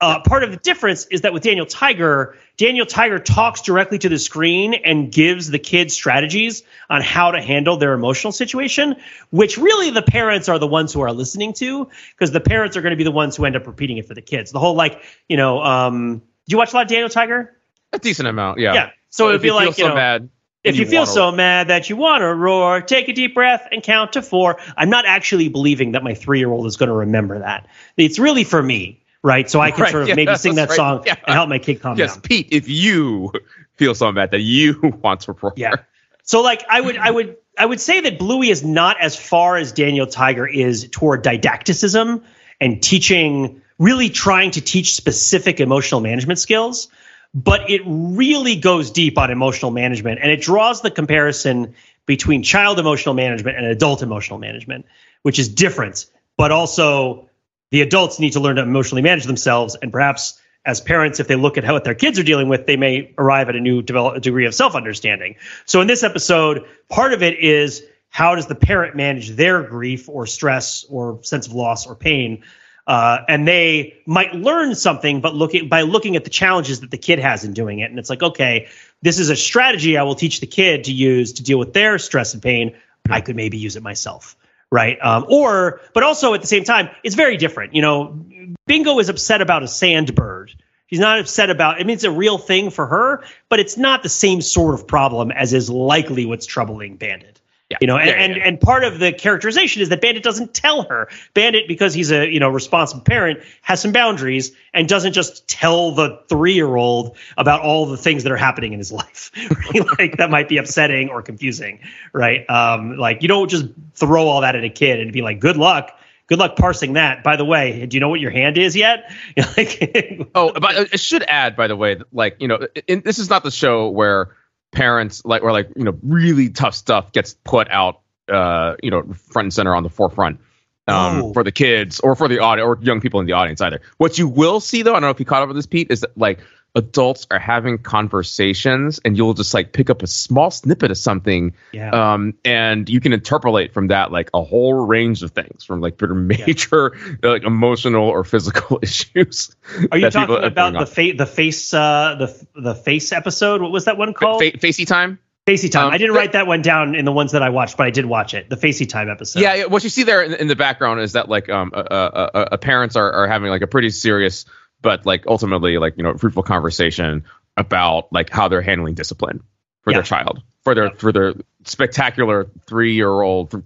uh, 0.00 0.20
part 0.20 0.44
of 0.44 0.50
the 0.52 0.56
difference 0.56 1.06
is 1.06 1.22
that 1.22 1.32
with 1.32 1.42
Daniel 1.42 1.66
Tiger, 1.66 2.36
Daniel 2.56 2.86
Tiger 2.86 3.18
talks 3.18 3.62
directly 3.62 3.98
to 3.98 4.08
the 4.08 4.18
screen 4.18 4.74
and 4.74 5.10
gives 5.10 5.50
the 5.50 5.58
kids 5.58 5.92
strategies 5.92 6.62
on 6.88 7.02
how 7.02 7.32
to 7.32 7.40
handle 7.40 7.76
their 7.78 7.94
emotional 7.94 8.32
situation, 8.32 8.94
which 9.30 9.58
really 9.58 9.90
the 9.90 10.02
parents 10.02 10.48
are 10.48 10.58
the 10.58 10.68
ones 10.68 10.92
who 10.92 11.00
are 11.00 11.12
listening 11.12 11.52
to 11.54 11.88
because 12.12 12.30
the 12.30 12.40
parents 12.40 12.76
are 12.76 12.82
going 12.82 12.92
to 12.92 12.96
be 12.96 13.04
the 13.04 13.10
ones 13.10 13.36
who 13.36 13.44
end 13.44 13.56
up 13.56 13.66
repeating 13.66 13.98
it 13.98 14.06
for 14.06 14.14
the 14.14 14.22
kids. 14.22 14.52
The 14.52 14.60
whole 14.60 14.74
like, 14.74 15.02
you 15.28 15.36
know, 15.36 15.62
um, 15.62 16.18
do 16.18 16.22
you 16.46 16.58
watch 16.58 16.72
a 16.72 16.76
lot 16.76 16.82
of 16.82 16.88
Daniel 16.88 17.08
Tiger? 17.08 17.56
A 17.92 17.98
decent 17.98 18.28
amount, 18.28 18.60
yeah. 18.60 18.74
Yeah. 18.74 18.90
So 19.08 19.30
it'd 19.30 19.42
be 19.42 19.50
like, 19.50 19.78
you 19.78 19.84
so 19.84 19.88
know, 19.88 19.94
mad, 19.96 20.28
if 20.62 20.76
you, 20.76 20.84
you 20.84 20.90
feel 20.90 21.06
so 21.06 21.32
mad 21.32 21.68
that 21.68 21.88
you 21.88 21.96
want 21.96 22.22
to 22.22 22.32
roar, 22.32 22.80
take 22.82 23.08
a 23.08 23.12
deep 23.12 23.34
breath 23.34 23.66
and 23.72 23.82
count 23.82 24.12
to 24.12 24.22
four. 24.22 24.58
I'm 24.76 24.90
not 24.90 25.06
actually 25.06 25.48
believing 25.48 25.92
that 25.92 26.04
my 26.04 26.14
three 26.14 26.38
year 26.38 26.50
old 26.50 26.66
is 26.66 26.76
going 26.76 26.88
to 26.88 26.94
remember 26.94 27.38
that. 27.38 27.66
It's 27.96 28.18
really 28.18 28.44
for 28.44 28.62
me, 28.62 29.02
right? 29.22 29.48
So 29.50 29.60
I 29.60 29.70
can 29.70 29.82
Right, 29.82 29.90
sort 29.90 30.02
of 30.04 30.08
yeah, 30.08 30.14
maybe 30.14 30.34
sing 30.36 30.54
that 30.56 30.68
right, 30.70 30.76
song 30.76 31.02
yeah. 31.06 31.16
and 31.26 31.34
help 31.34 31.48
my 31.48 31.58
kid 31.58 31.80
calm 31.80 31.96
yes, 31.98 32.14
down. 32.14 32.22
Pete, 32.22 32.48
if 32.50 32.68
you 32.68 33.32
feel 33.76 33.94
so 33.94 34.10
bad 34.12 34.30
that 34.32 34.40
you 34.40 34.78
want 35.02 35.22
to 35.22 35.32
roar, 35.32 35.52
Yeah. 35.56 35.76
So 36.22 36.42
like 36.42 36.64
I 36.68 36.80
would 36.80 36.96
I 36.96 37.10
would 37.10 37.36
I 37.58 37.64
would 37.64 37.80
say 37.80 38.00
that 38.00 38.18
Bluey 38.18 38.50
is 38.50 38.62
not 38.62 39.00
as 39.00 39.16
far 39.16 39.56
as 39.56 39.72
Daniel 39.72 40.06
Tiger 40.06 40.46
is 40.46 40.88
toward 40.90 41.24
didacticism 41.24 42.22
and 42.60 42.82
teaching 42.82 43.62
really 43.78 44.10
trying 44.10 44.50
to 44.52 44.60
teach 44.60 44.94
specific 44.94 45.60
emotional 45.60 46.00
management 46.00 46.38
skills, 46.38 46.88
but 47.32 47.70
it 47.70 47.82
really 47.86 48.56
goes 48.56 48.90
deep 48.90 49.16
on 49.16 49.30
emotional 49.30 49.70
management 49.70 50.20
and 50.20 50.30
it 50.30 50.40
draws 50.42 50.82
the 50.82 50.90
comparison 50.90 51.74
between 52.06 52.42
child 52.42 52.78
emotional 52.78 53.14
management 53.14 53.56
and 53.56 53.66
adult 53.66 54.02
emotional 54.02 54.38
management, 54.38 54.86
which 55.22 55.38
is 55.38 55.48
different, 55.48 56.06
but 56.36 56.50
also 56.50 57.27
the 57.70 57.82
adults 57.82 58.18
need 58.18 58.32
to 58.32 58.40
learn 58.40 58.56
to 58.56 58.62
emotionally 58.62 59.02
manage 59.02 59.24
themselves 59.24 59.76
and 59.80 59.92
perhaps 59.92 60.40
as 60.64 60.80
parents 60.80 61.20
if 61.20 61.28
they 61.28 61.36
look 61.36 61.56
at 61.56 61.64
how 61.64 61.72
what 61.72 61.84
their 61.84 61.94
kids 61.94 62.18
are 62.18 62.22
dealing 62.22 62.48
with 62.48 62.66
they 62.66 62.76
may 62.76 63.14
arrive 63.18 63.48
at 63.48 63.56
a 63.56 63.60
new 63.60 63.82
develop, 63.82 64.22
degree 64.22 64.46
of 64.46 64.54
self-understanding. 64.54 65.36
So 65.64 65.80
in 65.80 65.86
this 65.86 66.02
episode 66.02 66.66
part 66.88 67.12
of 67.12 67.22
it 67.22 67.38
is 67.38 67.82
how 68.10 68.34
does 68.34 68.46
the 68.46 68.54
parent 68.54 68.96
manage 68.96 69.30
their 69.30 69.62
grief 69.62 70.08
or 70.08 70.26
stress 70.26 70.84
or 70.88 71.20
sense 71.22 71.46
of 71.46 71.52
loss 71.52 71.86
or 71.86 71.94
pain? 71.94 72.42
Uh, 72.86 73.18
and 73.28 73.46
they 73.46 73.98
might 74.06 74.34
learn 74.34 74.74
something 74.74 75.20
but 75.20 75.34
looking 75.34 75.68
by 75.68 75.82
looking 75.82 76.16
at 76.16 76.24
the 76.24 76.30
challenges 76.30 76.80
that 76.80 76.90
the 76.90 76.98
kid 76.98 77.18
has 77.18 77.44
in 77.44 77.52
doing 77.52 77.80
it. 77.80 77.90
And 77.90 77.98
it's 77.98 78.10
like 78.10 78.22
okay 78.22 78.68
this 79.00 79.20
is 79.20 79.30
a 79.30 79.36
strategy 79.36 79.96
i 79.96 80.02
will 80.02 80.16
teach 80.16 80.40
the 80.40 80.46
kid 80.46 80.84
to 80.84 80.92
use 80.92 81.34
to 81.34 81.42
deal 81.42 81.58
with 81.58 81.72
their 81.72 81.98
stress 81.98 82.34
and 82.34 82.42
pain. 82.42 82.76
I 83.10 83.20
could 83.20 83.36
maybe 83.36 83.56
use 83.56 83.76
it 83.76 83.82
myself 83.82 84.36
right? 84.70 84.98
Um, 85.00 85.26
or, 85.28 85.80
but 85.94 86.02
also 86.02 86.34
at 86.34 86.40
the 86.40 86.46
same 86.46 86.64
time, 86.64 86.90
it's 87.02 87.14
very 87.14 87.36
different. 87.36 87.74
You 87.74 87.82
know, 87.82 88.26
Bingo 88.66 88.98
is 88.98 89.08
upset 89.08 89.40
about 89.40 89.62
a 89.62 89.68
sandbird. 89.68 90.54
She's 90.88 91.00
not 91.00 91.18
upset 91.18 91.50
about. 91.50 91.76
I 91.76 91.84
mean, 91.84 91.94
it's 91.94 92.04
a 92.04 92.10
real 92.10 92.38
thing 92.38 92.70
for 92.70 92.86
her, 92.86 93.24
but 93.48 93.60
it's 93.60 93.76
not 93.76 94.02
the 94.02 94.08
same 94.08 94.40
sort 94.40 94.74
of 94.74 94.86
problem 94.86 95.30
as 95.30 95.52
is 95.52 95.68
likely 95.68 96.24
what's 96.24 96.46
troubling 96.46 96.96
Bandit. 96.96 97.40
Yeah. 97.70 97.76
You 97.82 97.86
know, 97.86 97.98
and, 97.98 98.08
Yeah, 98.08 98.16
yeah, 98.16 98.24
and 98.24 98.36
and 98.38 98.60
part 98.60 98.82
of 98.82 98.98
the 98.98 99.12
characterization 99.12 99.82
is 99.82 99.90
that 99.90 100.00
Bandit 100.00 100.22
doesn't 100.22 100.54
tell 100.54 100.84
her. 100.84 101.08
Bandit, 101.34 101.68
because 101.68 101.92
he's 101.92 102.10
a 102.10 102.26
you 102.26 102.40
know 102.40 102.48
responsible 102.48 103.02
parent, 103.02 103.40
has 103.60 103.80
some 103.82 103.92
boundaries 103.92 104.52
and 104.72 104.88
doesn't 104.88 105.12
just 105.12 105.46
tell 105.48 105.92
the 105.92 106.18
three 106.30 106.54
year 106.54 106.76
old 106.76 107.16
about 107.36 107.60
all 107.60 107.84
the 107.84 107.98
things 107.98 108.22
that 108.22 108.32
are 108.32 108.38
happening 108.38 108.72
in 108.72 108.78
his 108.78 108.90
life. 109.02 109.30
Right? 109.50 109.86
like 109.98 110.16
that 110.16 110.30
might 110.30 110.48
be 110.48 110.56
upsetting 110.56 111.10
or 111.10 111.20
confusing, 111.20 111.80
right? 112.14 112.48
Um, 112.48 112.96
like 112.96 113.20
you 113.20 113.28
don't 113.28 113.50
just 113.50 113.66
throw 113.94 114.28
all 114.28 114.40
that 114.40 114.56
at 114.56 114.64
a 114.64 114.70
kid 114.70 115.00
and 115.00 115.12
be 115.12 115.20
like, 115.22 115.38
"Good 115.40 115.56
luck." 115.56 115.90
Good 116.28 116.38
luck 116.38 116.56
parsing 116.56 116.92
that. 116.92 117.24
By 117.24 117.36
the 117.36 117.44
way, 117.46 117.86
do 117.86 117.96
you 117.96 118.02
know 118.02 118.10
what 118.10 118.20
your 118.20 118.30
hand 118.30 118.58
is 118.58 118.76
yet? 118.76 119.10
like, 119.56 120.28
Oh, 120.34 120.52
but 120.52 120.92
I 120.92 120.96
should 120.96 121.22
add, 121.22 121.56
by 121.56 121.68
the 121.68 121.76
way, 121.76 121.96
like 122.12 122.36
you 122.38 122.48
know, 122.48 122.66
in, 122.86 123.00
this 123.00 123.18
is 123.18 123.30
not 123.30 123.42
the 123.42 123.50
show 123.50 123.88
where 123.88 124.36
parents 124.72 125.24
like 125.24 125.42
or 125.42 125.52
like 125.52 125.70
you 125.76 125.84
know 125.84 125.98
really 126.02 126.50
tough 126.50 126.74
stuff 126.74 127.12
gets 127.12 127.34
put 127.44 127.70
out, 127.70 128.00
uh, 128.28 128.76
you 128.82 128.90
know, 128.90 129.02
front 129.30 129.46
and 129.46 129.54
center 129.54 129.74
on 129.74 129.82
the 129.82 129.90
forefront 129.90 130.40
um, 130.86 131.18
No. 131.18 131.32
for 131.32 131.44
the 131.44 131.52
kids 131.52 132.00
or 132.00 132.14
for 132.14 132.28
the 132.28 132.38
audience 132.40 132.66
or 132.66 132.78
young 132.82 133.00
people 133.00 133.20
in 133.20 133.26
the 133.26 133.32
audience 133.32 133.60
either. 133.60 133.80
What 133.98 134.18
you 134.18 134.28
will 134.28 134.60
see 134.60 134.82
though, 134.82 134.92
I 134.92 134.94
don't 134.94 135.02
know 135.02 135.10
if 135.10 135.20
you 135.20 135.26
caught 135.26 135.42
up 135.42 135.48
with 135.48 135.56
this, 135.56 135.66
Pete, 135.66 135.90
is 135.90 136.00
that 136.00 136.16
like 136.16 136.40
adults 136.78 137.26
are 137.30 137.38
having 137.38 137.78
conversations 137.78 139.00
and 139.04 139.16
you'll 139.16 139.34
just 139.34 139.52
like 139.52 139.72
pick 139.72 139.90
up 139.90 140.02
a 140.02 140.06
small 140.06 140.50
snippet 140.50 140.90
of 140.90 140.96
something 140.96 141.52
yeah. 141.72 141.90
um, 141.90 142.34
and 142.44 142.88
you 142.88 143.00
can 143.00 143.12
interpolate 143.12 143.74
from 143.74 143.88
that 143.88 144.10
like 144.10 144.30
a 144.32 144.42
whole 144.42 144.86
range 144.86 145.22
of 145.22 145.32
things 145.32 145.64
from 145.64 145.80
like 145.80 146.00
major 146.00 146.96
like 147.22 147.42
emotional 147.42 148.08
or 148.08 148.24
physical 148.24 148.78
issues 148.82 149.54
Are 149.92 149.98
you 149.98 150.08
talking 150.10 150.44
about 150.44 150.72
the 150.72 150.86
fa- 150.86 151.16
the 151.16 151.26
face 151.26 151.74
uh, 151.74 152.16
the 152.18 152.46
the 152.54 152.74
face 152.74 153.12
episode? 153.12 153.60
What 153.60 153.72
was 153.72 153.84
that 153.86 153.98
one 153.98 154.14
called? 154.14 154.42
Fa- 154.42 154.58
facey 154.58 154.84
time 154.84 155.18
Facey 155.48 155.70
time. 155.70 155.86
um, 155.86 155.92
I 155.92 155.96
didn't 155.96 156.14
write 156.14 156.32
that 156.32 156.46
one 156.46 156.60
down 156.60 156.94
in 156.94 157.06
the 157.06 157.12
ones 157.12 157.32
that 157.32 157.42
I 157.42 157.48
watched, 157.48 157.78
but 157.78 157.86
I 157.86 157.90
did 157.90 158.04
watch 158.04 158.34
it. 158.34 158.50
The 158.50 158.56
Facey 158.58 158.84
time 158.84 159.08
episode. 159.08 159.40
yeah, 159.40 159.54
yeah 159.54 159.64
what 159.64 159.82
you 159.82 159.88
see 159.88 160.02
there 160.02 160.22
in, 160.22 160.34
in 160.34 160.46
the 160.46 160.56
background 160.56 161.00
is 161.00 161.12
that 161.12 161.30
like 161.30 161.48
um 161.48 161.72
uh, 161.72 161.78
uh, 161.78 162.48
uh, 162.52 162.56
parents 162.58 162.96
are, 162.96 163.10
are 163.10 163.26
having 163.26 163.48
like 163.48 163.62
a 163.62 163.66
pretty 163.66 163.88
serious 163.88 164.44
but 164.82 165.04
like 165.06 165.24
ultimately 165.26 165.78
like 165.78 165.94
you 165.96 166.02
know 166.02 166.14
fruitful 166.16 166.42
conversation 166.42 167.24
about 167.56 168.12
like 168.12 168.30
how 168.30 168.48
they're 168.48 168.62
handling 168.62 168.94
discipline 168.94 169.42
for 169.82 169.90
Yeah. 169.90 169.98
their 169.98 170.04
child 170.04 170.42
for 170.62 170.74
their 170.74 170.90
for 170.92 171.12
their 171.12 171.34
spectacular 171.64 172.48
three 172.66 172.94
year 172.94 173.10
old 173.10 173.62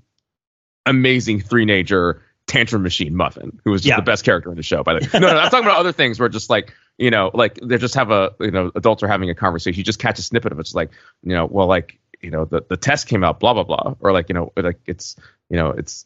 amazing 0.86 1.40
three 1.40 1.64
nature 1.64 2.22
tantrum 2.46 2.82
machine 2.82 3.14
muffin 3.14 3.60
who 3.64 3.70
was 3.70 3.82
just 3.82 3.90
Yeah. 3.90 3.96
the 3.96 4.02
best 4.02 4.24
character 4.24 4.50
in 4.50 4.56
the 4.56 4.62
show 4.62 4.82
by 4.82 4.94
the 4.94 5.00
way. 5.12 5.20
no 5.20 5.32
no 5.32 5.38
i'm 5.38 5.50
talking 5.50 5.64
about 5.66 5.78
other 5.78 5.92
things 5.92 6.18
where 6.18 6.28
just 6.28 6.50
like 6.50 6.74
you 6.98 7.10
know 7.10 7.30
like 7.32 7.54
they 7.62 7.78
just 7.78 7.94
have 7.94 8.10
a 8.10 8.32
you 8.40 8.50
know 8.50 8.70
adults 8.74 9.02
are 9.02 9.08
having 9.08 9.30
a 9.30 9.34
conversation 9.34 9.78
you 9.78 9.84
just 9.84 10.00
catch 10.00 10.18
a 10.18 10.22
snippet 10.22 10.52
of 10.52 10.58
it 10.58 10.62
it's 10.62 10.74
like 10.74 10.90
you 11.22 11.34
know 11.34 11.46
well 11.46 11.66
like 11.68 11.98
you 12.20 12.30
know 12.30 12.44
the, 12.44 12.62
the 12.68 12.76
test 12.76 13.06
came 13.06 13.22
out 13.22 13.38
blah 13.40 13.54
blah 13.54 13.62
blah 13.62 13.94
or 14.00 14.12
like 14.12 14.28
you 14.28 14.34
know 14.34 14.52
like 14.56 14.80
it's 14.86 15.16
you 15.50 15.56
know 15.56 15.70
it's 15.70 16.04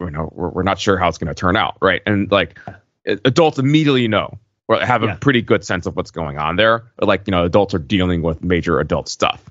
you 0.00 0.10
know 0.10 0.30
we're, 0.32 0.50
we're 0.50 0.62
not 0.62 0.78
sure 0.78 0.96
how 0.96 1.08
it's 1.08 1.18
going 1.18 1.28
to 1.28 1.34
turn 1.34 1.56
out 1.56 1.76
right 1.82 2.02
and 2.06 2.30
like 2.30 2.58
adults 3.06 3.58
immediately 3.58 4.08
know 4.08 4.38
or 4.68 4.78
have 4.80 5.02
a 5.02 5.06
Yeah. 5.06 5.14
pretty 5.20 5.42
good 5.42 5.64
sense 5.64 5.86
of 5.86 5.96
what's 5.96 6.10
going 6.10 6.38
on 6.38 6.56
there 6.56 6.84
like 7.00 7.22
you 7.26 7.30
know 7.32 7.44
adults 7.44 7.74
are 7.74 7.78
dealing 7.78 8.22
with 8.22 8.42
major 8.42 8.78
adult 8.80 9.08
stuff 9.08 9.42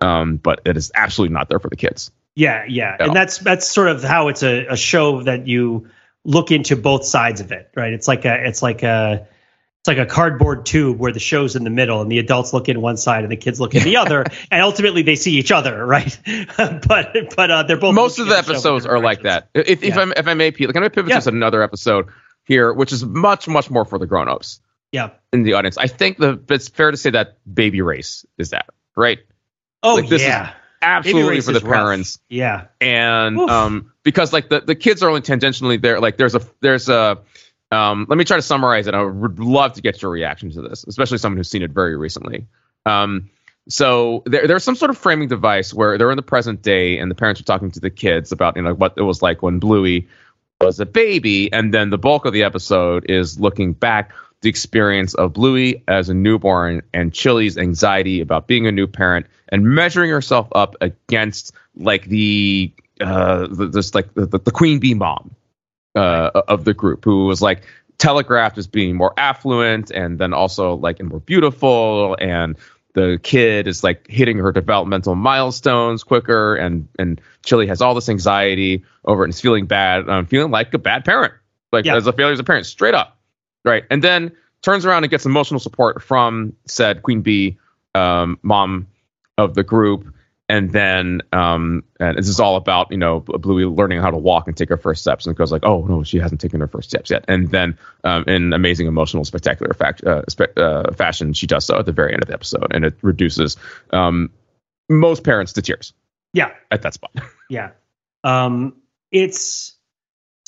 um 0.00 0.36
but 0.36 0.60
it 0.64 0.76
is 0.76 0.92
absolutely 0.94 1.32
not 1.34 1.48
there 1.48 1.58
for 1.58 1.68
the 1.70 1.76
kids 1.76 2.10
Yeah, 2.36 2.64
yeah, 2.68 2.96
and 3.00 3.14
that's 3.16 3.38
that's 3.38 3.66
sort 3.66 3.88
of 3.88 4.04
how 4.04 4.28
it's 4.28 4.42
a, 4.44 4.66
a 4.66 4.76
show 4.76 5.22
that 5.24 5.48
you 5.48 5.88
look 6.24 6.50
into 6.52 6.76
both 6.76 7.04
sides 7.04 7.40
of 7.40 7.50
it, 7.50 7.70
right? 7.74 7.92
It's 7.92 8.06
like 8.06 8.24
a 8.24 8.46
it's 8.46 8.62
like 8.62 8.82
a 8.84 9.26
it's 9.80 9.88
like 9.88 9.98
a 9.98 10.06
cardboard 10.06 10.64
tube 10.66 10.98
where 10.98 11.10
the 11.12 11.18
show's 11.20 11.56
in 11.56 11.64
the 11.64 11.70
middle 11.70 12.00
and 12.00 12.10
the 12.12 12.18
adults 12.20 12.52
look 12.52 12.68
in 12.68 12.80
one 12.80 12.96
side 12.96 13.22
and 13.24 13.32
the 13.32 13.36
kids 13.36 13.58
look 13.60 13.74
in 13.74 13.82
the 13.82 13.96
other, 13.96 14.24
and 14.52 14.62
ultimately 14.62 15.02
they 15.02 15.16
see 15.16 15.32
each 15.36 15.50
other, 15.50 15.84
right? 15.86 16.16
but 16.56 17.16
but 17.34 17.50
uh, 17.50 17.62
they're 17.64 17.76
both 17.76 17.94
most 17.94 18.18
of 18.20 18.26
the 18.28 18.36
episodes 18.38 18.86
are 18.86 19.00
like 19.00 19.22
that. 19.22 19.48
If, 19.54 19.82
if 19.82 19.94
Yeah. 19.96 20.00
I'm 20.00 20.12
if 20.16 20.28
I 20.28 20.34
may, 20.34 20.52
Pete, 20.52 20.68
like 20.68 20.76
I'm 20.76 20.82
gonna 20.82 20.90
pivot 20.90 21.10
Yeah. 21.10 21.20
to 21.20 21.28
another 21.30 21.62
episode 21.62 22.06
here, 22.48 22.72
which 22.72 22.92
is 22.92 23.04
much 23.04 23.46
much 23.46 23.70
more 23.70 23.84
for 23.84 23.98
the 23.98 24.06
grown-ups 24.06 24.60
Yeah. 24.90 25.10
in 25.32 25.44
the 25.44 25.52
audience. 25.54 25.78
I 25.78 25.86
think 25.86 26.16
the 26.18 26.40
it's 26.48 26.68
fair 26.68 26.90
to 26.90 26.96
say 26.96 27.10
that 27.10 27.36
Baby 27.52 27.82
Race 27.82 28.26
is 28.38 28.50
that 28.50 28.66
right? 28.96 29.18
Oh 29.82 29.94
Like, 29.94 30.08
this 30.08 30.22
is 30.22 30.26
yeah. 30.26 30.46
Baby 30.46 30.54
Absolutely 30.80 31.40
for 31.42 31.52
the 31.52 31.58
is 31.58 31.64
rough. 31.64 31.74
parents, 31.74 32.18
Yeah. 32.28 32.66
and 32.80 33.38
Oof. 33.38 33.50
um 33.50 33.92
because 34.02 34.32
like 34.32 34.48
the 34.48 34.60
the 34.60 34.74
kids 34.74 35.02
are 35.02 35.08
only 35.08 35.20
tangentially 35.20 35.80
there. 35.80 36.00
Like 36.00 36.16
there's 36.16 36.34
a 36.34 36.40
there's 36.60 36.88
a 36.88 37.18
um 37.70 38.06
let 38.08 38.16
me 38.16 38.24
try 38.24 38.36
to 38.38 38.42
summarize 38.42 38.86
it. 38.86 38.94
I 38.94 39.02
would 39.02 39.38
love 39.38 39.74
to 39.74 39.82
get 39.82 40.00
your 40.00 40.10
reaction 40.10 40.50
to 40.52 40.62
this, 40.62 40.84
especially 40.88 41.18
someone 41.18 41.36
who's 41.36 41.50
seen 41.50 41.62
it 41.62 41.70
very 41.72 41.96
recently. 41.96 42.46
Um, 42.86 43.28
so 43.68 44.22
there, 44.24 44.46
there's 44.46 44.64
some 44.64 44.76
sort 44.76 44.90
of 44.90 44.96
framing 44.96 45.28
device 45.28 45.74
where 45.74 45.98
they're 45.98 46.10
in 46.10 46.16
the 46.16 46.22
present 46.22 46.62
day 46.62 46.98
and 46.98 47.10
the 47.10 47.14
parents 47.14 47.38
are 47.38 47.44
talking 47.44 47.70
to 47.72 47.80
the 47.80 47.90
kids 47.90 48.32
about 48.32 48.56
you 48.56 48.62
know 48.62 48.72
what 48.72 48.94
it 48.96 49.02
was 49.02 49.20
like 49.20 49.42
when 49.42 49.58
Bluey 49.58 50.08
was 50.60 50.80
a 50.80 50.86
baby, 50.86 51.52
and 51.52 51.72
then 51.72 51.90
the 51.90 51.98
bulk 51.98 52.24
of 52.24 52.32
the 52.32 52.42
episode 52.42 53.08
is 53.08 53.38
looking 53.38 53.72
back 53.72 54.12
the 54.40 54.48
experience 54.48 55.14
of 55.14 55.32
Bluey 55.32 55.82
as 55.88 56.08
a 56.08 56.14
newborn 56.14 56.82
and 56.92 57.12
Chili's 57.12 57.58
anxiety 57.58 58.20
about 58.20 58.46
being 58.46 58.66
a 58.66 58.72
new 58.72 58.86
parent 58.86 59.26
and 59.48 59.64
measuring 59.64 60.10
herself 60.10 60.48
up 60.54 60.76
against 60.80 61.52
like 61.76 62.06
the 62.06 62.72
uh 63.00 63.46
this 63.50 63.94
like 63.94 64.12
the, 64.14 64.26
the 64.26 64.50
queen 64.50 64.78
bee 64.80 64.94
mom 64.94 65.30
uh 65.94 66.30
of 66.48 66.64
the 66.64 66.74
group 66.74 67.04
who 67.04 67.26
was 67.26 67.40
like 67.40 67.62
telegraphed 67.98 68.58
as 68.58 68.66
being 68.66 68.96
more 68.96 69.12
affluent 69.16 69.90
and 69.90 70.18
then 70.18 70.32
also 70.32 70.74
like 70.74 70.98
and 71.00 71.08
more 71.08 71.20
beautiful 71.20 72.16
and 72.20 72.56
the 72.94 73.20
kid 73.22 73.66
is 73.66 73.84
like 73.84 74.06
hitting 74.08 74.38
her 74.38 74.50
developmental 74.52 75.14
milestones 75.14 76.02
quicker 76.04 76.56
and 76.56 76.88
and 76.98 77.20
Chili 77.44 77.66
has 77.66 77.80
all 77.82 77.94
this 77.94 78.08
anxiety 78.08 78.84
over 79.04 79.22
it 79.22 79.26
and 79.26 79.34
is 79.34 79.40
feeling 79.40 79.66
bad 79.66 80.08
um, 80.08 80.26
feeling 80.26 80.50
like 80.50 80.72
a 80.74 80.78
bad 80.78 81.04
parent 81.04 81.32
like 81.72 81.84
Yeah. 81.84 81.96
as 81.96 82.06
a 82.06 82.12
failure 82.12 82.32
as 82.32 82.40
a 82.40 82.44
parent 82.44 82.66
straight 82.66 82.94
up 82.94 83.18
right 83.64 83.84
and 83.90 84.02
then 84.02 84.32
turns 84.62 84.84
around 84.84 85.04
and 85.04 85.10
gets 85.10 85.26
emotional 85.26 85.60
support 85.60 86.02
from 86.02 86.52
said 86.66 87.02
Queen 87.02 87.22
Bee, 87.22 87.58
um, 87.94 88.38
mom 88.42 88.88
of 89.36 89.54
the 89.54 89.62
group. 89.62 90.12
And 90.48 90.72
then 90.72 91.20
um, 91.32 91.84
and 92.00 92.16
this 92.16 92.28
is 92.28 92.40
all 92.40 92.56
about 92.56 92.90
you 92.90 92.96
know 92.96 93.20
Bluey 93.20 93.66
learning 93.66 94.00
how 94.00 94.10
to 94.10 94.16
walk 94.16 94.48
and 94.48 94.56
take 94.56 94.70
her 94.70 94.78
first 94.78 95.02
steps, 95.02 95.26
and 95.26 95.36
goes 95.36 95.52
like, 95.52 95.64
oh 95.64 95.84
no, 95.84 96.02
she 96.02 96.18
hasn't 96.18 96.40
taken 96.40 96.60
her 96.60 96.68
first 96.68 96.88
steps 96.88 97.10
yet. 97.10 97.24
And 97.28 97.50
then 97.50 97.78
um, 98.04 98.24
in 98.26 98.54
amazing, 98.54 98.86
emotional, 98.86 99.24
spectacular 99.26 99.74
fact, 99.74 100.02
uh, 100.04 100.22
spe- 100.28 100.56
uh, 100.56 100.92
fashion, 100.92 101.34
she 101.34 101.46
does 101.46 101.66
so 101.66 101.78
at 101.78 101.84
the 101.84 101.92
very 101.92 102.14
end 102.14 102.22
of 102.22 102.28
the 102.28 102.34
episode, 102.34 102.72
and 102.72 102.84
it 102.86 102.94
reduces 103.02 103.58
um, 103.90 104.30
most 104.88 105.22
parents 105.22 105.52
to 105.54 105.62
tears. 105.62 105.92
Yeah, 106.32 106.52
at 106.70 106.80
that 106.82 106.94
spot. 106.94 107.12
yeah, 107.50 107.72
um, 108.24 108.74
it's 109.10 109.76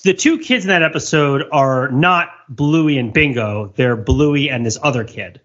the 0.03 0.14
two 0.14 0.38
kids 0.38 0.64
in 0.64 0.70
that 0.70 0.82
episode 0.82 1.44
are 1.53 1.90
not 1.90 2.30
Bluey 2.48 2.96
and 2.96 3.12
Bingo. 3.12 3.72
They're 3.76 3.96
Bluey 3.96 4.48
and 4.48 4.64
this 4.64 4.78
other 4.82 5.05
kid, 5.05 5.42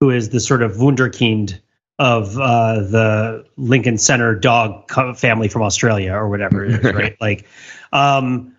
who 0.00 0.10
is 0.10 0.30
the 0.30 0.40
sort 0.40 0.62
of 0.62 0.72
wunderkind 0.72 1.60
of 1.98 2.38
uh, 2.38 2.74
the 2.80 3.44
Lincoln 3.56 3.98
Center 3.98 4.34
dog 4.34 4.90
family 5.16 5.48
from 5.48 5.62
Australia 5.62 6.14
or 6.14 6.28
whatever 6.28 6.64
it 6.64 6.72
is, 6.72 6.92
right? 6.92 7.16
like, 7.20 7.46
um, 7.92 8.54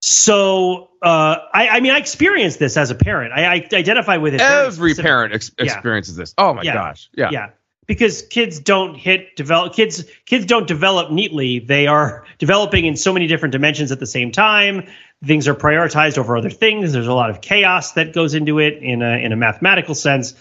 so 0.00 0.90
uh, 1.02 1.36
I, 1.52 1.68
I, 1.68 1.80
mean, 1.80 1.92
I 1.92 1.98
experienced 1.98 2.58
this 2.58 2.76
as 2.76 2.90
a 2.90 2.94
parent. 2.94 3.32
I, 3.32 3.44
I 3.44 3.68
identify 3.72 4.16
with 4.16 4.34
it. 4.34 4.40
Every 4.40 4.94
parent 4.94 5.34
ex- 5.34 5.50
experiences 5.58 6.16
yeah. 6.16 6.22
this. 6.22 6.34
Oh 6.38 6.54
my 6.54 6.62
yeah. 6.62 6.74
gosh, 6.74 7.10
yeah, 7.14 7.30
yeah. 7.30 7.50
Because 7.86 8.22
kids 8.22 8.58
don't 8.58 8.96
hit 8.96 9.36
develop 9.36 9.72
kids 9.72 10.04
kids 10.24 10.46
don't 10.46 10.66
develop 10.66 11.12
neatly. 11.12 11.60
They 11.60 11.86
are 11.86 12.26
developing 12.38 12.84
in 12.84 12.96
so 12.96 13.12
many 13.12 13.28
different 13.28 13.52
dimensions 13.52 13.92
at 13.92 14.00
the 14.00 14.06
same 14.06 14.32
time. 14.32 14.88
Things 15.24 15.46
are 15.46 15.54
prioritized 15.54 16.18
over 16.18 16.36
other 16.36 16.50
things. 16.50 16.92
There's 16.92 17.06
a 17.06 17.14
lot 17.14 17.30
of 17.30 17.40
chaos 17.40 17.92
that 17.92 18.12
goes 18.12 18.34
into 18.34 18.58
it 18.58 18.82
in 18.82 19.02
a 19.02 19.18
in 19.18 19.32
a 19.32 19.36
mathematical 19.36 19.94
sense. 19.94 20.34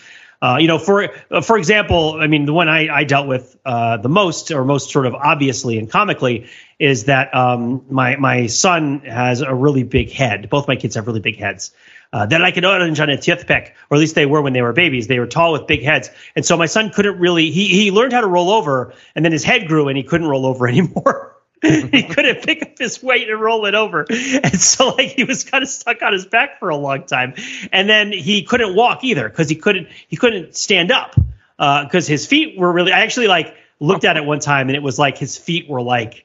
Uh, 0.46 0.58
you 0.60 0.68
know, 0.68 0.78
for 0.78 1.10
uh, 1.32 1.42
for 1.42 1.58
example, 1.58 2.20
I 2.22 2.28
mean, 2.28 2.46
the 2.46 2.54
one 2.54 2.70
I, 2.70 2.88
I 2.88 3.04
dealt 3.04 3.28
with 3.28 3.58
uh, 3.66 3.98
the 3.98 4.10
most, 4.10 4.52
or 4.52 4.64
most 4.64 4.92
sort 4.92 5.08
of 5.08 5.16
obviously 5.16 5.80
and 5.80 5.90
comically, 5.90 6.48
is 6.78 7.06
that 7.06 7.34
um, 7.34 7.84
my 7.90 8.16
my 8.18 8.46
son 8.46 9.00
has 9.00 9.42
a 9.42 9.56
really 9.56 9.82
big 9.82 10.12
head. 10.12 10.48
Both 10.52 10.68
my 10.68 10.76
kids 10.76 10.94
have 10.94 11.08
really 11.08 11.20
big 11.20 11.38
heads. 11.38 11.72
Uh, 12.14 12.28
that 12.28 12.44
I 12.44 12.52
could 12.52 12.64
orange 12.64 13.00
on 13.00 13.10
a 13.10 13.20
toothpick, 13.20 13.74
or 13.90 13.98
at 13.98 14.00
least 14.00 14.14
they 14.14 14.28
were 14.28 14.40
when 14.40 14.54
they 14.54 14.62
were 14.62 14.72
babies. 14.72 15.08
They 15.08 15.18
were 15.18 15.26
tall 15.26 15.52
with 15.52 15.66
big 15.66 15.82
heads, 15.82 16.12
and 16.36 16.46
so 16.46 16.56
my 16.58 16.68
son 16.68 16.92
couldn't 16.92 17.18
really. 17.18 17.50
He 17.50 17.66
he 17.70 17.90
learned 17.90 18.14
how 18.14 18.22
to 18.22 18.28
roll 18.28 18.52
over, 18.52 18.94
and 19.16 19.26
then 19.26 19.32
his 19.32 19.44
head 19.44 19.68
grew, 19.68 19.88
and 19.88 19.98
he 19.98 20.04
couldn't 20.04 20.28
roll 20.28 20.46
over 20.46 20.68
anymore. 20.76 21.35
he 21.92 22.04
couldn't 22.04 22.44
pick 22.44 22.62
up 22.62 22.78
his 22.78 23.02
weight 23.02 23.30
and 23.30 23.40
roll 23.40 23.66
it 23.66 23.76
over. 23.76 24.06
And 24.10 24.60
so 24.60 24.90
like 24.90 25.10
he 25.10 25.24
was 25.24 25.44
kind 25.44 25.64
of 25.64 25.70
stuck 25.70 26.02
on 26.02 26.14
his 26.14 26.26
back 26.26 26.60
for 26.60 26.70
a 26.70 26.76
long 26.76 27.04
time. 27.04 27.34
And 27.72 27.90
then 27.90 28.12
he 28.12 28.44
couldn't 28.44 28.76
walk 28.76 29.04
either 29.04 29.28
because 29.28 29.50
he 29.50 29.56
couldn't 29.56 29.88
he 30.08 30.16
couldn't 30.18 30.56
stand 30.56 30.92
up 30.92 31.16
because 31.58 32.08
uh, 32.08 32.12
his 32.12 32.26
feet 32.26 32.58
were 32.58 32.72
really 32.72 32.92
I 32.92 33.00
actually 33.00 33.28
like 33.28 33.56
looked 33.80 34.06
at 34.06 34.18
it 34.18 34.26
one 34.26 34.40
time 34.40 34.68
and 34.70 34.76
it 34.76 34.84
was 34.84 35.00
like 35.00 35.18
his 35.18 35.38
feet 35.38 35.70
were 35.70 35.82
like 35.82 36.25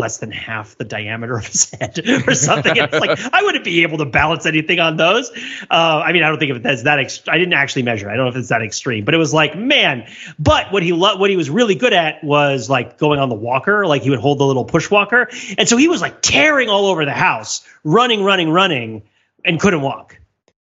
less 0.00 0.18
than 0.18 0.32
half 0.32 0.76
the 0.76 0.84
diameter 0.84 1.36
of 1.36 1.46
his 1.46 1.70
head 1.80 2.00
or 2.26 2.34
something. 2.34 2.72
it's 2.74 2.98
like 2.98 3.18
I 3.32 3.42
wouldn't 3.42 3.64
be 3.64 3.82
able 3.82 3.98
to 3.98 4.06
balance 4.06 4.46
anything 4.46 4.80
on 4.80 4.96
those. 4.96 5.30
Uh, 5.70 6.02
I 6.04 6.12
mean, 6.12 6.24
I 6.24 6.28
don't 6.28 6.38
think 6.38 6.56
if 6.56 6.62
that's 6.62 6.82
that. 6.82 6.98
Ext- 6.98 7.28
I 7.28 7.38
didn't 7.38 7.52
actually 7.52 7.82
measure. 7.82 8.10
I 8.10 8.16
don't 8.16 8.24
know 8.24 8.30
if 8.30 8.36
it's 8.36 8.48
that 8.48 8.62
extreme, 8.62 9.04
but 9.04 9.14
it 9.14 9.18
was 9.18 9.32
like 9.32 9.56
man. 9.56 10.08
But 10.38 10.72
what 10.72 10.82
he 10.82 10.92
lo- 10.92 11.16
what 11.16 11.30
he 11.30 11.36
was 11.36 11.48
really 11.48 11.76
good 11.76 11.92
at 11.92 12.24
was 12.24 12.68
like 12.68 12.98
going 12.98 13.20
on 13.20 13.28
the 13.28 13.36
walker. 13.36 13.86
Like 13.86 14.02
he 14.02 14.10
would 14.10 14.18
hold 14.18 14.38
the 14.38 14.46
little 14.46 14.64
push 14.64 14.90
walker, 14.90 15.28
and 15.56 15.68
so 15.68 15.76
he 15.76 15.86
was 15.86 16.00
like 16.00 16.22
tearing 16.22 16.68
all 16.68 16.86
over 16.86 17.04
the 17.04 17.12
house, 17.12 17.64
running, 17.84 18.24
running, 18.24 18.50
running, 18.50 19.02
and 19.44 19.60
couldn't 19.60 19.82
walk. 19.82 20.18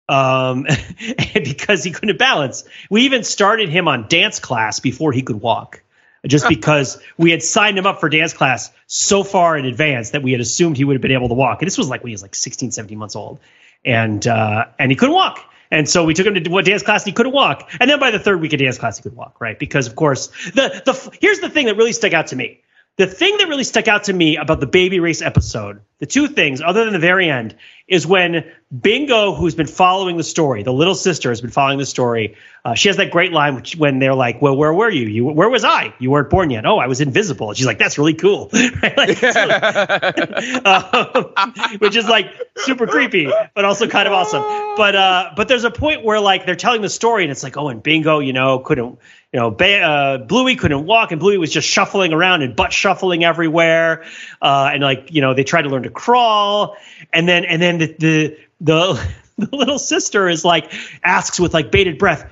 Um, 0.09 0.67
because 1.33 1.85
he 1.85 1.91
couldn't 1.91 2.19
balance. 2.19 2.65
We 2.89 3.03
even 3.03 3.23
started 3.23 3.69
him 3.69 3.87
on 3.87 4.07
dance 4.09 4.39
class 4.39 4.81
before 4.81 5.13
he 5.13 5.21
could 5.21 5.39
walk 5.39 5.81
just 6.27 6.47
because 6.47 7.01
we 7.17 7.31
had 7.31 7.41
signed 7.41 7.77
him 7.77 7.85
up 7.85 7.99
for 7.99 8.09
dance 8.09 8.33
class 8.33 8.71
so 8.87 9.23
far 9.23 9.57
in 9.57 9.65
advance 9.65 10.11
that 10.11 10.21
we 10.21 10.31
had 10.31 10.41
assumed 10.41 10.77
he 10.77 10.83
would 10.83 10.95
have 10.95 11.01
been 11.01 11.11
able 11.11 11.29
to 11.29 11.33
walk. 11.33 11.61
And 11.61 11.67
this 11.67 11.77
was 11.77 11.89
like 11.89 12.03
when 12.03 12.09
he 12.09 12.13
was 12.13 12.21
like 12.21 12.35
16, 12.35 12.71
17 12.71 12.97
months 12.97 13.15
old. 13.15 13.39
And 13.83 14.25
uh, 14.27 14.65
and 14.77 14.91
he 14.91 14.95
couldn't 14.95 15.15
walk. 15.15 15.39
And 15.71 15.89
so 15.89 16.03
we 16.03 16.13
took 16.13 16.27
him 16.27 16.35
to 16.35 16.49
what 16.49 16.65
dance 16.65 16.83
class 16.83 17.03
and 17.03 17.07
he 17.07 17.13
couldn't 17.13 17.31
walk. 17.31 17.71
And 17.79 17.89
then 17.89 17.99
by 17.99 18.11
the 18.11 18.19
third 18.19 18.41
week 18.41 18.53
of 18.53 18.59
dance 18.59 18.77
class, 18.77 18.97
he 18.97 19.03
could 19.03 19.15
walk, 19.15 19.39
right? 19.39 19.57
Because 19.57 19.87
of 19.87 19.95
course, 19.95 20.27
the 20.51 20.81
the 20.85 21.17
here's 21.19 21.39
the 21.39 21.49
thing 21.49 21.65
that 21.65 21.77
really 21.77 21.93
stuck 21.93 22.13
out 22.13 22.27
to 22.27 22.35
me. 22.35 22.61
The 22.97 23.07
thing 23.07 23.37
that 23.37 23.47
really 23.47 23.63
stuck 23.63 23.87
out 23.87 24.03
to 24.05 24.13
me 24.13 24.35
about 24.35 24.59
the 24.59 24.67
baby 24.67 24.99
race 24.99 25.21
episode, 25.21 25.81
the 25.99 26.05
two 26.05 26.27
things, 26.27 26.61
other 26.61 26.83
than 26.83 26.93
the 26.93 26.99
very 26.99 27.29
end, 27.29 27.55
is 27.87 28.05
when 28.05 28.51
Bingo, 28.77 29.33
who's 29.33 29.55
been 29.55 29.67
following 29.67 30.17
the 30.17 30.23
story, 30.23 30.63
the 30.63 30.73
little 30.73 30.93
sister 30.93 31.29
has 31.29 31.39
been 31.41 31.51
following 31.51 31.77
the 31.77 31.85
story. 31.85 32.35
Uh, 32.65 32.73
she 32.73 32.89
has 32.89 32.97
that 32.97 33.09
great 33.09 33.31
line 33.31 33.55
which, 33.55 33.75
when 33.75 33.99
they're 33.99 34.13
like, 34.13 34.41
"Well, 34.41 34.55
where 34.57 34.73
were 34.73 34.89
you? 34.89 35.07
You 35.07 35.25
where 35.25 35.49
was 35.49 35.63
I? 35.63 35.93
You 35.99 36.11
weren't 36.11 36.29
born 36.29 36.49
yet. 36.49 36.65
Oh, 36.65 36.79
I 36.79 36.87
was 36.87 37.01
invisible." 37.01 37.49
And 37.49 37.57
she's 37.57 37.65
like, 37.65 37.79
"That's 37.79 37.97
really 37.97 38.13
cool," 38.13 38.49
like, 38.53 39.23
um, 40.65 41.53
which 41.79 41.95
is 41.95 42.07
like 42.07 42.27
super 42.57 42.87
creepy, 42.87 43.31
but 43.53 43.65
also 43.65 43.87
kind 43.87 44.07
of 44.07 44.13
awesome. 44.13 44.43
But 44.77 44.95
uh, 44.95 45.31
but 45.35 45.47
there's 45.47 45.63
a 45.63 45.71
point 45.71 46.03
where 46.03 46.19
like 46.19 46.45
they're 46.45 46.55
telling 46.55 46.81
the 46.81 46.89
story, 46.89 47.23
and 47.23 47.31
it's 47.31 47.43
like, 47.43 47.57
"Oh, 47.57 47.69
and 47.69 47.81
Bingo, 47.81 48.19
you 48.19 48.33
know, 48.33 48.59
couldn't 48.59 48.99
you 49.33 49.39
know, 49.39 49.49
uh, 49.49 50.17
Bluey 50.17 50.55
couldn't 50.57 50.85
walk, 50.85 51.11
and 51.11 51.19
Bluey 51.19 51.37
was 51.37 51.51
just 51.51 51.67
shuffling 51.67 52.11
around 52.11 52.41
and 52.41 52.55
butt 52.55 52.73
shuffling 52.73 53.23
everywhere, 53.23 54.03
uh, 54.41 54.71
and 54.73 54.83
like 54.83 55.09
you 55.11 55.21
know, 55.21 55.33
they 55.33 55.45
tried 55.45 55.61
to 55.63 55.69
learn 55.69 55.83
to 55.83 55.89
crawl, 55.89 56.75
and 57.13 57.27
then 57.27 57.45
and 57.45 57.61
then 57.61 57.77
the 57.77 57.95
the 57.97 58.37
the, 58.59 59.07
the 59.37 59.55
little 59.55 59.79
sister 59.79 60.27
is 60.27 60.43
like 60.43 60.73
asks 61.03 61.39
with 61.39 61.53
like 61.53 61.71
bated 61.71 61.97
breath, 61.97 62.29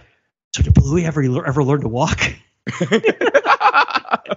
"So 0.53 0.61
did 0.61 0.73
Bluey 0.73 1.05
ever 1.05 1.21
ever 1.45 1.63
learn 1.63 1.81
to 1.81 1.87
walk?" 1.87 2.19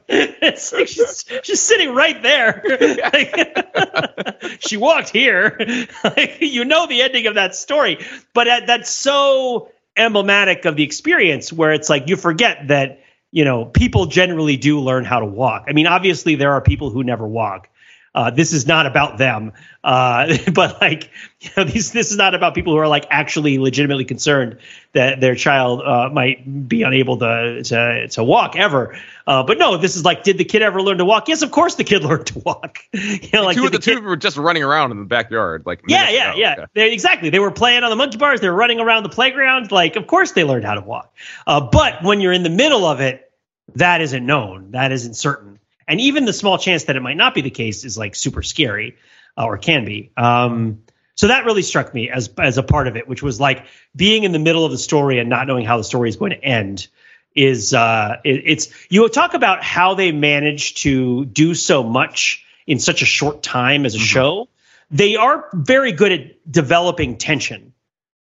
it's 0.08 0.72
like 0.72 0.88
she's, 0.88 1.24
she's 1.42 1.60
sitting 1.60 1.94
right 1.94 2.22
there. 2.22 2.62
Like, 3.02 4.60
she 4.60 4.76
walked 4.76 5.10
here. 5.10 5.56
Like, 6.04 6.36
you 6.40 6.64
know 6.64 6.86
the 6.86 7.02
ending 7.02 7.26
of 7.26 7.34
that 7.34 7.54
story, 7.54 7.98
but 8.32 8.66
that's 8.66 8.90
so 8.90 9.71
emblematic 9.96 10.64
of 10.64 10.76
the 10.76 10.82
experience 10.82 11.52
where 11.52 11.72
it's 11.72 11.88
like 11.88 12.08
you 12.08 12.16
forget 12.16 12.68
that 12.68 13.00
you 13.30 13.44
know 13.44 13.64
people 13.64 14.06
generally 14.06 14.56
do 14.56 14.80
learn 14.80 15.04
how 15.04 15.20
to 15.20 15.26
walk. 15.26 15.64
I 15.68 15.72
mean 15.72 15.86
obviously 15.86 16.34
there 16.34 16.52
are 16.52 16.60
people 16.60 16.90
who 16.90 17.04
never 17.04 17.26
walk. 17.26 17.68
Uh, 18.14 18.30
this 18.30 18.52
is 18.52 18.66
not 18.66 18.84
about 18.84 19.16
them. 19.16 19.52
Uh, 19.82 20.36
but 20.54 20.80
like 20.80 21.10
you 21.40 21.50
know 21.56 21.64
these 21.64 21.92
this 21.92 22.10
is 22.10 22.16
not 22.16 22.34
about 22.34 22.54
people 22.54 22.72
who 22.72 22.78
are 22.78 22.88
like 22.88 23.06
actually 23.10 23.58
legitimately 23.58 24.04
concerned 24.04 24.58
that 24.92 25.20
their 25.20 25.34
child 25.34 25.82
uh, 25.82 26.10
might 26.12 26.68
be 26.68 26.82
unable 26.82 27.18
to 27.18 27.62
to, 27.62 28.08
to 28.08 28.24
walk 28.24 28.56
ever 28.56 28.98
uh, 29.26 29.42
but 29.42 29.58
no, 29.58 29.76
this 29.76 29.96
is 29.96 30.04
like, 30.04 30.24
did 30.24 30.38
the 30.38 30.44
kid 30.44 30.62
ever 30.62 30.82
learn 30.82 30.98
to 30.98 31.04
walk? 31.04 31.28
Yes, 31.28 31.42
of 31.42 31.50
course 31.50 31.76
the 31.76 31.84
kid 31.84 32.04
learned 32.04 32.26
to 32.26 32.38
walk. 32.40 32.78
you 32.92 33.28
know, 33.32 33.44
like 33.44 33.56
two 33.56 33.66
of 33.66 33.72
the, 33.72 33.78
the 33.78 33.84
two 33.84 34.00
were 34.00 34.16
just 34.16 34.36
running 34.36 34.62
around 34.62 34.90
in 34.90 34.98
the 34.98 35.04
backyard, 35.04 35.64
like 35.66 35.82
yeah, 35.86 36.10
yeah, 36.10 36.30
ago. 36.30 36.38
yeah. 36.38 36.52
Okay. 36.52 36.66
They, 36.74 36.92
exactly. 36.92 37.30
They 37.30 37.38
were 37.38 37.50
playing 37.50 37.84
on 37.84 37.90
the 37.90 37.96
monkey 37.96 38.18
bars. 38.18 38.40
They 38.40 38.48
were 38.48 38.56
running 38.56 38.80
around 38.80 39.02
the 39.02 39.08
playground. 39.08 39.70
Like, 39.70 39.96
of 39.96 40.06
course 40.06 40.32
they 40.32 40.44
learned 40.44 40.64
how 40.64 40.74
to 40.74 40.80
walk. 40.80 41.14
Uh, 41.46 41.60
but 41.60 42.02
when 42.02 42.20
you're 42.20 42.32
in 42.32 42.42
the 42.42 42.50
middle 42.50 42.84
of 42.84 43.00
it, 43.00 43.30
that 43.76 44.00
isn't 44.00 44.24
known. 44.24 44.72
That 44.72 44.92
isn't 44.92 45.14
certain. 45.14 45.58
And 45.86 46.00
even 46.00 46.24
the 46.24 46.32
small 46.32 46.58
chance 46.58 46.84
that 46.84 46.96
it 46.96 47.00
might 47.00 47.16
not 47.16 47.34
be 47.34 47.40
the 47.40 47.50
case 47.50 47.84
is 47.84 47.98
like 47.98 48.14
super 48.14 48.42
scary, 48.42 48.96
uh, 49.36 49.44
or 49.44 49.58
can 49.58 49.84
be. 49.84 50.12
Um, 50.16 50.82
so 51.14 51.28
that 51.28 51.44
really 51.44 51.62
struck 51.62 51.92
me 51.94 52.10
as 52.10 52.30
as 52.38 52.58
a 52.58 52.62
part 52.62 52.88
of 52.88 52.96
it, 52.96 53.06
which 53.06 53.22
was 53.22 53.38
like 53.38 53.66
being 53.94 54.24
in 54.24 54.32
the 54.32 54.38
middle 54.38 54.64
of 54.64 54.72
the 54.72 54.78
story 54.78 55.18
and 55.18 55.28
not 55.28 55.46
knowing 55.46 55.64
how 55.64 55.76
the 55.76 55.84
story 55.84 56.08
is 56.08 56.16
going 56.16 56.30
to 56.30 56.42
end 56.42 56.88
is 57.34 57.74
uh, 57.74 58.16
it, 58.24 58.42
it's 58.44 58.68
you 58.90 59.02
will 59.02 59.08
talk 59.08 59.34
about 59.34 59.62
how 59.62 59.94
they 59.94 60.12
manage 60.12 60.74
to 60.82 61.24
do 61.24 61.54
so 61.54 61.82
much 61.82 62.44
in 62.66 62.78
such 62.78 63.02
a 63.02 63.06
short 63.06 63.42
time 63.42 63.86
as 63.86 63.94
a 63.94 63.98
mm-hmm. 63.98 64.04
show. 64.04 64.48
They 64.90 65.16
are 65.16 65.48
very 65.52 65.92
good 65.92 66.12
at 66.12 66.52
developing 66.52 67.16
tension. 67.16 67.72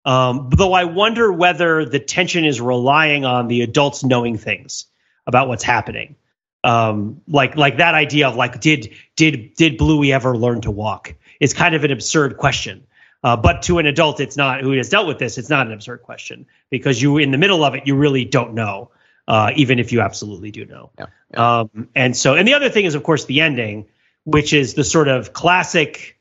Um, 0.05 0.49
though 0.55 0.73
I 0.73 0.85
wonder 0.85 1.31
whether 1.31 1.85
the 1.85 1.99
tension 1.99 2.45
is 2.45 2.61
relying 2.61 3.25
on 3.25 3.47
the 3.47 3.61
adults 3.61 4.03
knowing 4.03 4.37
things 4.37 4.85
about 5.25 5.47
what's 5.47 5.63
happening. 5.63 6.15
Um, 6.63 7.21
like 7.27 7.55
like 7.55 7.77
that 7.77 7.93
idea 7.93 8.27
of 8.27 8.35
like 8.35 8.59
did 8.59 8.93
did 9.15 9.53
did 9.55 9.77
Bluey 9.77 10.11
ever 10.13 10.35
learn 10.37 10.61
to 10.61 10.71
walk? 10.71 11.15
Is 11.39 11.53
kind 11.53 11.75
of 11.75 11.83
an 11.83 11.91
absurd 11.91 12.37
question. 12.37 12.87
Uh, 13.23 13.35
but 13.35 13.63
to 13.63 13.79
an 13.79 13.85
adult, 13.85 14.19
it's 14.19 14.37
not 14.37 14.61
who 14.61 14.71
has 14.71 14.89
dealt 14.89 15.07
with 15.07 15.19
this. 15.19 15.37
It's 15.37 15.49
not 15.49 15.67
an 15.67 15.73
absurd 15.73 16.03
question 16.03 16.45
because 16.69 17.01
you, 17.01 17.17
in 17.17 17.31
the 17.31 17.37
middle 17.37 17.63
of 17.63 17.75
it, 17.75 17.87
you 17.87 17.95
really 17.95 18.25
don't 18.25 18.53
know 18.53 18.91
uh, 19.27 19.51
even 19.55 19.79
if 19.79 19.91
you 19.91 20.01
absolutely 20.01 20.51
do 20.51 20.65
know. 20.65 20.91
Yeah, 20.97 21.05
yeah. 21.31 21.59
Um, 21.59 21.89
and 21.95 22.15
so, 22.15 22.35
and 22.35 22.47
the 22.47 22.53
other 22.53 22.69
thing 22.69 22.85
is, 22.85 22.95
of 22.95 23.03
course, 23.03 23.25
the 23.25 23.41
ending, 23.41 23.87
which 24.23 24.53
is 24.53 24.73
the 24.73 24.83
sort 24.83 25.07
of 25.07 25.33
classic, 25.33 26.19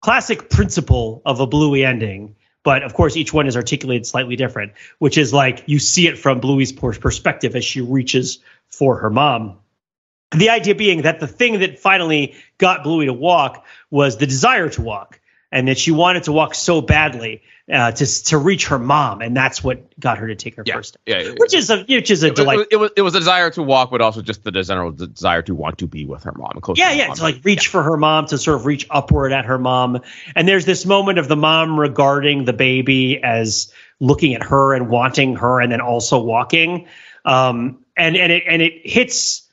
classic 0.00 0.50
principle 0.50 1.22
of 1.24 1.40
a 1.40 1.46
Bluey 1.46 1.84
ending. 1.84 2.36
But 2.62 2.82
of 2.82 2.94
course, 2.94 3.16
each 3.16 3.32
one 3.32 3.46
is 3.46 3.56
articulated 3.56 4.06
slightly 4.06 4.34
different, 4.34 4.72
which 4.98 5.18
is 5.18 5.32
like 5.32 5.62
you 5.66 5.78
see 5.78 6.08
it 6.08 6.18
from 6.18 6.40
Bluey's 6.40 6.72
perspective 6.72 7.54
as 7.54 7.64
she 7.64 7.80
reaches 7.80 8.40
for 8.68 8.98
her 8.98 9.10
mom. 9.10 9.58
The 10.32 10.50
idea 10.50 10.74
being 10.74 11.02
that 11.02 11.20
the 11.20 11.28
thing 11.28 11.60
that 11.60 11.78
finally 11.78 12.34
got 12.58 12.82
Bluey 12.82 13.06
to 13.06 13.12
walk 13.12 13.64
was 13.90 14.16
the 14.16 14.26
desire 14.26 14.68
to 14.70 14.82
walk. 14.82 15.20
And 15.52 15.68
that 15.68 15.78
she 15.78 15.90
wanted 15.90 16.24
to 16.24 16.32
walk 16.32 16.54
so 16.54 16.80
badly 16.80 17.42
uh, 17.72 17.90
to 17.92 18.24
to 18.24 18.38
reach 18.38 18.68
her 18.68 18.78
mom, 18.78 19.20
and 19.22 19.36
that's 19.36 19.62
what 19.62 19.98
got 19.98 20.18
her 20.18 20.28
to 20.28 20.36
take 20.36 20.54
her 20.56 20.62
Yeah, 20.64 20.74
first 20.76 20.90
step. 20.90 21.02
yeah, 21.06 21.18
yeah, 21.20 21.34
Which 21.36 21.52
is 21.54 21.68
a 21.70 21.82
which 21.84 22.10
is 22.10 22.22
a 22.22 22.28
It, 22.28 22.36
delight. 22.36 22.58
was, 22.58 22.66
it 22.70 22.76
was 22.76 22.90
it 22.96 23.02
was 23.02 23.14
a 23.14 23.18
desire 23.18 23.50
to 23.50 23.62
walk, 23.62 23.90
but 23.90 24.00
also 24.00 24.22
just 24.22 24.44
the 24.44 24.52
general 24.52 24.92
desire 24.92 25.42
to 25.42 25.54
want 25.54 25.78
to 25.78 25.86
be 25.86 26.04
with 26.04 26.22
her 26.24 26.32
mom 26.32 26.60
close. 26.60 26.78
Yeah, 26.78 26.90
to 26.90 26.96
yeah, 26.96 27.06
mom. 27.08 27.16
to 27.16 27.22
like 27.22 27.40
reach 27.44 27.68
for 27.68 27.82
her 27.82 27.96
mom, 27.96 28.26
to 28.26 28.38
sort 28.38 28.56
of 28.60 28.66
reach 28.66 28.86
upward 28.90 29.32
at 29.32 29.46
her 29.46 29.58
mom. 29.58 30.00
And 30.36 30.46
there's 30.46 30.64
this 30.64 30.86
moment 30.86 31.18
of 31.18 31.26
the 31.28 31.36
mom 31.36 31.78
regarding 31.78 32.44
the 32.44 32.52
baby 32.52 33.20
as 33.22 33.72
looking 33.98 34.34
at 34.34 34.44
her 34.44 34.74
and 34.74 34.88
wanting 34.88 35.36
her, 35.36 35.60
and 35.60 35.72
then 35.72 35.80
also 35.80 36.20
walking. 36.20 36.86
Um, 37.24 37.84
and 37.96 38.16
and 38.16 38.30
it 38.30 38.44
and 38.46 38.62
it 38.62 38.86
hits 38.88 39.48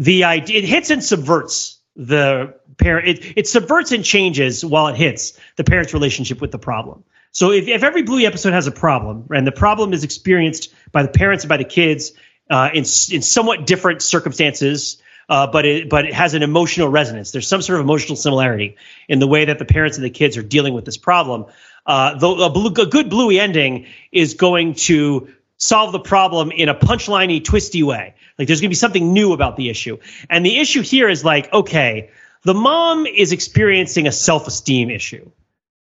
the 0.00 0.24
idea. 0.24 0.58
It 0.58 0.64
hits 0.64 0.90
and 0.90 1.04
subverts 1.04 1.73
the 1.96 2.54
parent. 2.76 3.08
It 3.08 3.38
it 3.38 3.48
subverts 3.48 3.92
and 3.92 4.04
changes 4.04 4.64
while 4.64 4.88
it 4.88 4.96
hits 4.96 5.38
the 5.56 5.64
parent's 5.64 5.94
relationship 5.94 6.40
with 6.40 6.50
the 6.50 6.58
problem. 6.58 7.04
So 7.32 7.50
if, 7.50 7.66
if 7.66 7.82
every 7.82 8.02
Bluey 8.02 8.26
episode 8.26 8.52
has 8.52 8.68
a 8.68 8.72
problem, 8.72 9.26
and 9.34 9.46
the 9.46 9.52
problem 9.52 9.92
is 9.92 10.04
experienced 10.04 10.72
by 10.92 11.02
the 11.02 11.08
parents 11.08 11.44
and 11.44 11.48
by 11.48 11.56
the 11.56 11.64
kids 11.64 12.12
uh, 12.50 12.70
in 12.72 12.84
in 12.84 13.22
somewhat 13.22 13.66
different 13.66 14.02
circumstances, 14.02 15.02
uh, 15.28 15.46
but 15.46 15.64
it 15.64 15.88
but 15.88 16.04
it 16.04 16.14
has 16.14 16.34
an 16.34 16.42
emotional 16.42 16.88
resonance. 16.88 17.32
There's 17.32 17.48
some 17.48 17.62
sort 17.62 17.80
of 17.80 17.84
emotional 17.84 18.16
similarity 18.16 18.76
in 19.08 19.18
the 19.18 19.26
way 19.26 19.46
that 19.46 19.58
the 19.58 19.64
parents 19.64 19.96
and 19.96 20.04
the 20.04 20.10
kids 20.10 20.36
are 20.36 20.42
dealing 20.42 20.74
with 20.74 20.84
this 20.84 20.96
problem. 20.96 21.46
Uh, 21.86 22.16
though 22.18 22.46
a, 22.46 22.50
blue, 22.50 22.72
a 22.82 22.86
good 22.86 23.10
Bluey 23.10 23.38
ending 23.38 23.86
is 24.10 24.34
going 24.34 24.74
to 24.74 25.28
solve 25.64 25.92
the 25.92 26.00
problem 26.00 26.50
in 26.50 26.68
a 26.68 26.74
punchliney, 26.74 27.42
twisty 27.42 27.82
way. 27.82 28.14
Like 28.38 28.46
there's 28.46 28.60
going 28.60 28.68
to 28.68 28.72
be 28.72 28.76
something 28.76 29.12
new 29.12 29.32
about 29.32 29.56
the 29.56 29.70
issue, 29.70 29.98
and 30.28 30.44
the 30.44 30.58
issue 30.58 30.82
here 30.82 31.08
is 31.08 31.24
like, 31.24 31.52
okay, 31.52 32.10
the 32.42 32.54
mom 32.54 33.06
is 33.06 33.32
experiencing 33.32 34.06
a 34.06 34.12
self-esteem 34.12 34.90
issue. 34.90 35.30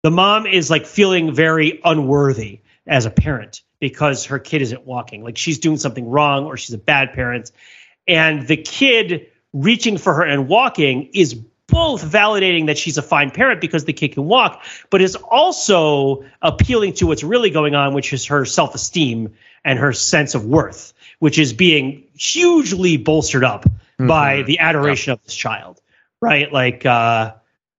The 0.04 0.12
mom 0.12 0.46
is 0.46 0.70
like 0.70 0.86
feeling 0.86 1.34
very 1.34 1.80
unworthy 1.84 2.60
as 2.88 3.06
a 3.06 3.10
parent 3.10 3.62
because 3.80 4.26
her 4.26 4.40
kid 4.40 4.62
isn't 4.62 4.86
walking. 4.86 5.24
Like 5.24 5.38
she's 5.38 5.60
doing 5.60 5.78
something 5.78 6.10
wrong 6.10 6.46
or 6.46 6.58
she's 6.58 6.74
a 6.74 6.80
bad 6.80 7.14
parent. 7.14 7.52
And 8.08 8.48
the 8.48 8.58
kid 8.58 9.28
reaching 9.54 9.98
for 9.98 10.14
her 10.16 10.24
and 10.24 10.48
walking 10.48 11.12
is 11.14 11.40
both 11.70 12.04
validating 12.04 12.68
that 12.68 12.78
she's 12.78 12.98
a 12.98 13.02
fine 13.02 13.32
parent 13.32 13.62
because 13.62 13.86
the 13.86 13.94
kid 13.94 14.14
can 14.14 14.26
walk, 14.26 14.64
but 14.90 15.02
is 15.02 15.16
also 15.16 16.26
appealing 16.42 16.94
to 16.94 17.08
what's 17.08 17.24
really 17.24 17.50
going 17.50 17.76
on, 17.76 17.94
which 17.94 18.14
is 18.14 18.28
her 18.28 18.46
self 18.46 18.76
esteem 18.76 19.34
and 19.64 19.80
her 19.80 19.94
sense 19.94 20.36
of 20.36 20.46
worth, 20.46 20.94
which 21.20 21.38
is 21.38 21.54
being 21.54 22.04
hugely 22.18 22.98
bolstered 22.98 23.44
up 23.44 23.66
by 23.98 24.44
the 24.44 24.60
adoration 24.60 25.12
of 25.12 25.22
this 25.24 25.36
child, 25.36 25.82
right? 26.22 26.52
Like, 26.52 26.86
uh, 26.86 27.34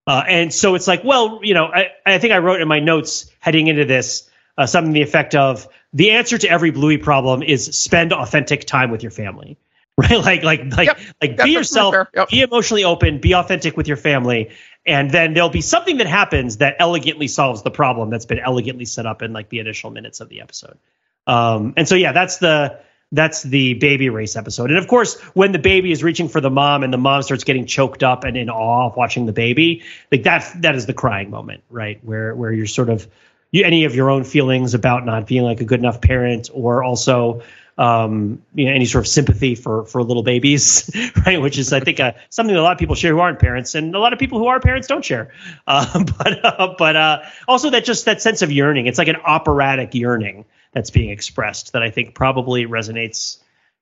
uh, 0.07 0.23
and 0.29 0.53
so 0.53 0.75
it's 0.75 0.87
like, 0.87 1.03
well, 1.05 1.41
you 1.43 1.55
know, 1.55 1.67
I, 1.67 1.93
I 2.05 2.19
think 2.19 2.33
I 2.33 2.39
wrote 2.39 2.61
in 2.61 2.69
my 2.69 2.81
notes 2.81 3.31
heading 3.39 3.69
into 3.69 3.85
this 3.85 4.29
uh, 4.59 4.67
something 4.67 4.93
the 4.93 5.03
effect 5.03 5.35
of 5.35 5.67
the 5.93 6.11
answer 6.11 6.37
to 6.37 6.49
every 6.49 6.71
Bluey 6.71 6.99
problem 6.99 7.43
is 7.43 7.79
spend 7.79 8.13
authentic 8.13 8.67
time 8.67 8.91
with 8.91 9.03
your 9.03 9.11
family, 9.11 9.57
right? 10.11 10.19
Like, 10.25 10.43
like, 10.43 10.65
like, 10.77 10.87
Yep. 10.89 10.99
like 11.21 11.31
That's- 11.37 11.45
be 11.45 11.51
yourself. 11.53 11.95
Yep. 12.15 12.29
be 12.31 12.41
emotionally 12.43 12.85
open, 12.85 13.19
be 13.21 13.35
authentic 13.35 13.77
with 13.77 13.87
your 13.89 13.97
family, 13.97 14.51
and 14.87 15.11
then 15.11 15.35
there'll 15.35 15.51
be 15.51 15.61
something 15.61 15.99
that 15.99 16.07
happens 16.07 16.57
that 16.59 16.77
elegantly 16.79 17.29
solves 17.29 17.63
the 17.63 17.71
problem 17.71 18.11
that's 18.11 18.27
been 18.27 18.39
elegantly 18.39 18.85
set 18.87 19.05
up 19.07 19.23
in 19.23 19.33
like 19.33 19.49
the 19.51 19.59
initial 19.59 19.91
minutes 19.91 20.21
of 20.21 20.29
the 20.29 20.41
episode. 20.41 20.79
Um, 21.27 21.75
and 21.77 21.87
so 21.87 21.95
yeah, 21.95 22.13
that's 22.13 22.39
the 22.39 22.81
that's 23.13 23.43
the 23.43 23.75
baby 23.75 24.09
race 24.09 24.37
episode. 24.37 24.71
And 24.71 24.79
of 24.79 24.87
course, 24.87 25.21
when 25.35 25.51
the 25.53 25.59
baby 25.59 25.91
is 25.91 26.03
reaching 26.05 26.29
for 26.29 26.41
the 26.41 26.49
mom 26.51 26.85
and 26.85 26.93
the 26.93 26.99
mom 26.99 27.23
starts 27.23 27.43
getting 27.45 27.67
choked 27.67 28.03
up 28.05 28.23
and 28.25 28.37
in 28.37 28.49
awe 28.49 28.87
of 28.87 28.97
watching 28.97 29.27
the 29.27 29.33
baby, 29.33 29.83
like 30.13 30.23
that 30.23 30.51
that 30.63 30.77
is 30.77 30.87
the 30.87 30.95
crying 30.95 31.29
moment, 31.31 31.63
right? 31.69 31.99
Where 32.05 32.35
where 32.35 32.53
you're 32.53 32.67
sort 32.67 32.89
of 32.89 33.07
you, 33.51 33.65
any 33.65 33.85
of 33.85 33.95
your 33.97 34.11
own 34.11 34.23
feelings 34.25 34.75
about 34.75 35.05
not 35.05 35.27
being 35.27 35.43
like 35.43 35.61
a 35.61 35.65
good 35.65 35.81
enough 35.81 36.01
parent, 36.01 36.51
or 36.55 36.85
also 36.85 37.43
um, 37.81 38.43
you 38.55 38.67
know 38.67 38.73
any 38.73 38.85
sort 38.85 39.05
of 39.05 39.09
sympathy 39.09 39.55
for 39.55 39.87
for 39.87 40.03
little 40.03 40.23
babies, 40.23 40.91
right? 41.27 41.41
Which 41.41 41.57
is 41.57 41.73
I 41.73 41.81
think 41.81 41.99
uh, 41.99 42.13
something 42.29 42.55
that 42.55 42.61
a 42.61 42.63
lot 42.63 42.73
of 42.73 42.79
people 42.79 42.95
share 42.95 43.13
who 43.13 43.21
aren't 43.21 43.39
parents, 43.39 43.75
and 43.75 43.95
a 43.95 43.99
lot 43.99 44.13
of 44.13 44.19
people 44.19 44.39
who 44.39 44.49
are 44.49 44.61
parents 44.61 44.87
don't 44.87 45.05
share. 45.05 45.33
Uh, 45.67 46.05
but 46.19 46.45
uh, 46.45 46.75
but 46.77 46.95
uh, 46.95 47.23
also 47.49 47.71
that 47.71 47.87
just 47.87 48.05
that 48.05 48.21
sense 48.21 48.43
of 48.43 48.53
yearning. 48.53 48.87
It's 48.87 48.99
like 48.99 49.09
an 49.09 49.17
operatic 49.17 49.95
yearning 49.95 50.45
that's 50.75 50.91
being 50.91 51.09
expressed 51.09 51.73
that 51.73 51.83
I 51.83 51.91
think 51.91 52.15
probably 52.15 52.67
resonates, 52.67 53.39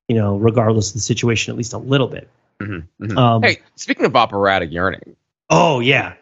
you 0.06 0.14
know, 0.14 0.36
regardless 0.36 0.90
of 0.90 0.94
the 0.94 1.00
situation, 1.00 1.52
at 1.52 1.56
least 1.58 1.72
a 1.72 1.78
little 1.78 2.08
bit. 2.08 2.30
Mhm, 2.60 2.86
mhm. 3.02 3.18
Um, 3.18 3.42
hey, 3.42 3.58
speaking 3.74 4.06
of 4.06 4.14
operatic 4.14 4.70
yearning, 4.70 5.16
Oh 5.50 5.80
yeah. 5.80 6.14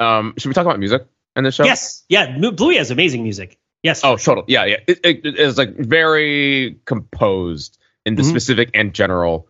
um, 0.00 0.34
should 0.36 0.48
we 0.48 0.54
talk 0.54 0.66
about 0.66 0.80
music 0.80 1.06
in 1.36 1.44
the 1.44 1.52
show? 1.52 1.64
Yes. 1.64 2.04
Yeah. 2.08 2.38
Bluey 2.50 2.76
has 2.76 2.90
amazing 2.90 3.22
music. 3.22 3.56
Yes. 3.82 4.02
Oh, 4.04 4.16
total. 4.16 4.44
Yeah, 4.46 4.64
yeah. 4.66 4.76
It, 4.86 5.00
it, 5.04 5.26
it 5.26 5.38
is 5.38 5.56
like 5.56 5.76
very 5.76 6.76
composed 6.84 7.78
in 8.04 8.14
the 8.14 8.22
Mhm. 8.22 8.28
specific 8.30 8.70
and 8.74 8.94
general 8.94 9.46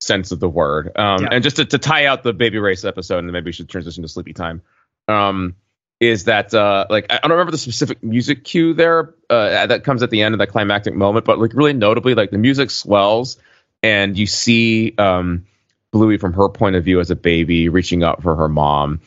sense 0.00 0.32
of 0.32 0.40
the 0.40 0.48
word. 0.48 0.90
Um, 0.96 1.22
Yeah. 1.22 1.28
And 1.32 1.42
just 1.42 1.56
to, 1.56 1.64
to 1.64 1.78
tie 1.78 2.06
out 2.06 2.22
the 2.22 2.32
baby 2.32 2.58
race 2.58 2.84
episode, 2.84 3.18
and 3.18 3.28
then 3.28 3.32
maybe 3.32 3.46
we 3.46 3.52
should 3.52 3.68
transition 3.68 4.02
to 4.02 4.08
sleepy 4.08 4.32
time. 4.32 4.62
Um, 5.08 5.54
is 6.00 6.24
that 6.24 6.54
uh, 6.54 6.86
like 6.88 7.06
I 7.10 7.18
don't 7.18 7.32
remember 7.32 7.52
the 7.52 7.58
specific 7.58 8.02
music 8.02 8.44
cue 8.44 8.72
there 8.72 9.14
uh, 9.28 9.66
that 9.66 9.84
comes 9.84 10.02
at 10.02 10.08
the 10.08 10.22
end 10.22 10.34
of 10.34 10.38
that 10.38 10.46
climactic 10.48 10.94
moment, 10.94 11.26
but 11.26 11.38
like 11.38 11.52
really 11.52 11.74
notably, 11.74 12.14
like 12.14 12.30
the 12.30 12.38
music 12.38 12.70
swells 12.70 13.36
and 13.82 14.16
you 14.16 14.26
see 14.26 14.94
um, 14.96 15.44
Bluey 15.90 16.16
from 16.16 16.32
her 16.32 16.48
point 16.48 16.74
of 16.76 16.84
view 16.84 17.00
as 17.00 17.10
a 17.10 17.16
baby 17.16 17.68
reaching 17.68 18.02
out 18.02 18.22
for 18.22 18.34
her 18.34 18.48
mom 18.48 19.00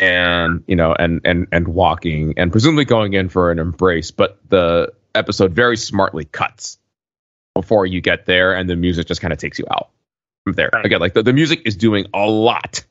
and 0.00 0.64
you 0.66 0.74
know 0.76 0.92
and 0.94 1.20
and 1.24 1.46
and 1.52 1.68
walking 1.68 2.34
and 2.36 2.50
presumably 2.50 2.84
going 2.84 3.12
in 3.12 3.28
for 3.28 3.50
an 3.50 3.58
embrace 3.58 4.10
but 4.10 4.38
the 4.48 4.92
episode 5.14 5.52
very 5.52 5.76
smartly 5.76 6.24
cuts 6.24 6.78
before 7.54 7.84
you 7.86 8.00
get 8.00 8.26
there 8.26 8.54
and 8.54 8.68
the 8.70 8.76
music 8.76 9.06
just 9.06 9.20
kind 9.20 9.32
of 9.32 9.38
takes 9.38 9.58
you 9.58 9.66
out 9.70 9.90
from 10.44 10.54
there 10.54 10.70
Right. 10.72 10.84
again 10.86 11.00
like 11.00 11.14
the, 11.14 11.22
the 11.22 11.32
music 11.32 11.62
is 11.66 11.76
doing 11.76 12.06
a 12.14 12.26
lot 12.26 12.84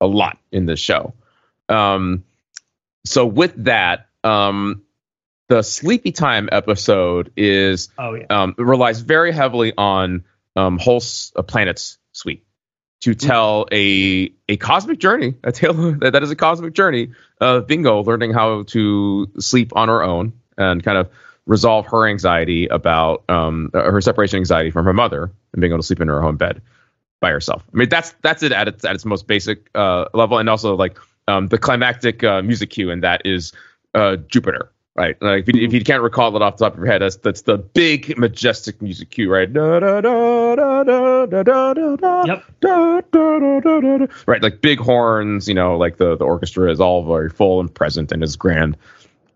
a 0.00 0.06
lot 0.06 0.38
in 0.50 0.66
this 0.66 0.80
show 0.80 1.14
um 1.68 2.24
so 3.06 3.26
with 3.26 3.52
that 3.64 4.08
um 4.24 4.82
the 5.48 5.62
sleepy 5.62 6.10
time 6.10 6.48
episode 6.50 7.30
is 7.36 7.90
Oh 7.98 8.14
yeah. 8.14 8.24
um, 8.30 8.54
relies 8.56 9.00
very 9.00 9.30
heavily 9.30 9.74
on 9.76 10.24
um, 10.56 10.78
whole 10.78 10.96
s- 10.96 11.32
uh, 11.36 11.42
planets 11.42 11.98
suite 12.12 12.44
to 13.00 13.14
tell 13.14 13.66
a 13.72 14.32
a 14.48 14.56
cosmic 14.56 14.98
journey, 14.98 15.34
a 15.44 15.52
tale 15.52 15.74
that, 16.00 16.12
that 16.12 16.22
is 16.22 16.30
a 16.30 16.36
cosmic 16.36 16.74
journey 16.74 17.10
of 17.40 17.66
Bingo 17.66 18.02
learning 18.02 18.32
how 18.32 18.62
to 18.64 19.30
sleep 19.38 19.72
on 19.76 19.88
her 19.88 20.02
own 20.02 20.32
and 20.56 20.82
kind 20.82 20.98
of 20.98 21.10
resolve 21.46 21.86
her 21.86 22.08
anxiety 22.08 22.66
about 22.66 23.24
um, 23.28 23.70
uh, 23.74 23.90
her 23.90 24.00
separation 24.00 24.38
anxiety 24.38 24.70
from 24.70 24.86
her 24.86 24.92
mother 24.92 25.30
and 25.52 25.60
being 25.60 25.72
able 25.72 25.80
to 25.80 25.86
sleep 25.86 26.00
in 26.00 26.08
her 26.08 26.24
own 26.24 26.36
bed 26.36 26.62
by 27.20 27.30
herself. 27.30 27.62
I 27.72 27.76
mean, 27.76 27.88
that's 27.88 28.14
that's 28.22 28.42
it 28.42 28.52
at 28.52 28.68
its 28.68 28.84
at 28.84 28.94
its 28.94 29.04
most 29.04 29.26
basic 29.26 29.68
uh, 29.74 30.06
level, 30.14 30.38
and 30.38 30.48
also 30.48 30.76
like 30.76 30.98
um, 31.28 31.48
the 31.48 31.58
climactic 31.58 32.22
uh, 32.24 32.42
music 32.42 32.70
cue 32.70 32.90
and 32.90 33.02
that 33.02 33.22
is 33.24 33.52
uh, 33.94 34.16
Jupiter. 34.16 34.70
Right. 34.96 35.20
Like 35.20 35.48
if 35.48 35.54
you, 35.56 35.62
if 35.62 35.72
you, 35.72 35.82
can't 35.82 36.04
recall 36.04 36.36
it 36.36 36.42
off 36.42 36.56
the 36.56 36.66
top 36.66 36.74
of 36.74 36.78
your 36.78 36.86
head, 36.86 37.02
that's 37.02 37.16
that's 37.16 37.42
the 37.42 37.58
big 37.58 38.16
majestic 38.16 38.80
music 38.80 39.10
cue, 39.10 39.28
right? 39.28 39.50
Yep. 42.28 42.44
Right, 44.26 44.40
like 44.40 44.60
big 44.60 44.78
horns, 44.78 45.48
you 45.48 45.54
know, 45.54 45.76
like 45.76 45.96
the, 45.96 46.16
the 46.16 46.24
orchestra 46.24 46.70
is 46.70 46.80
all 46.80 47.04
very 47.04 47.28
full 47.28 47.58
and 47.58 47.74
present 47.74 48.12
and 48.12 48.22
is 48.22 48.36
grand 48.36 48.76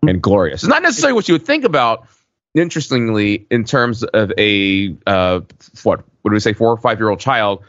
and 0.07 0.21
glorious. 0.21 0.63
It's 0.63 0.69
not 0.69 0.81
necessarily 0.81 1.13
what 1.13 1.27
you 1.27 1.33
would 1.33 1.45
think 1.45 1.65
about, 1.65 2.07
interestingly, 2.53 3.45
in 3.51 3.65
terms 3.65 4.03
of 4.03 4.31
a 4.37 4.95
uh 5.05 5.41
what 5.83 6.05
would 6.23 6.31
we 6.31 6.39
say, 6.39 6.53
four 6.53 6.71
or 6.71 6.77
five 6.77 6.99
year 6.99 7.09
old 7.09 7.19
child 7.19 7.65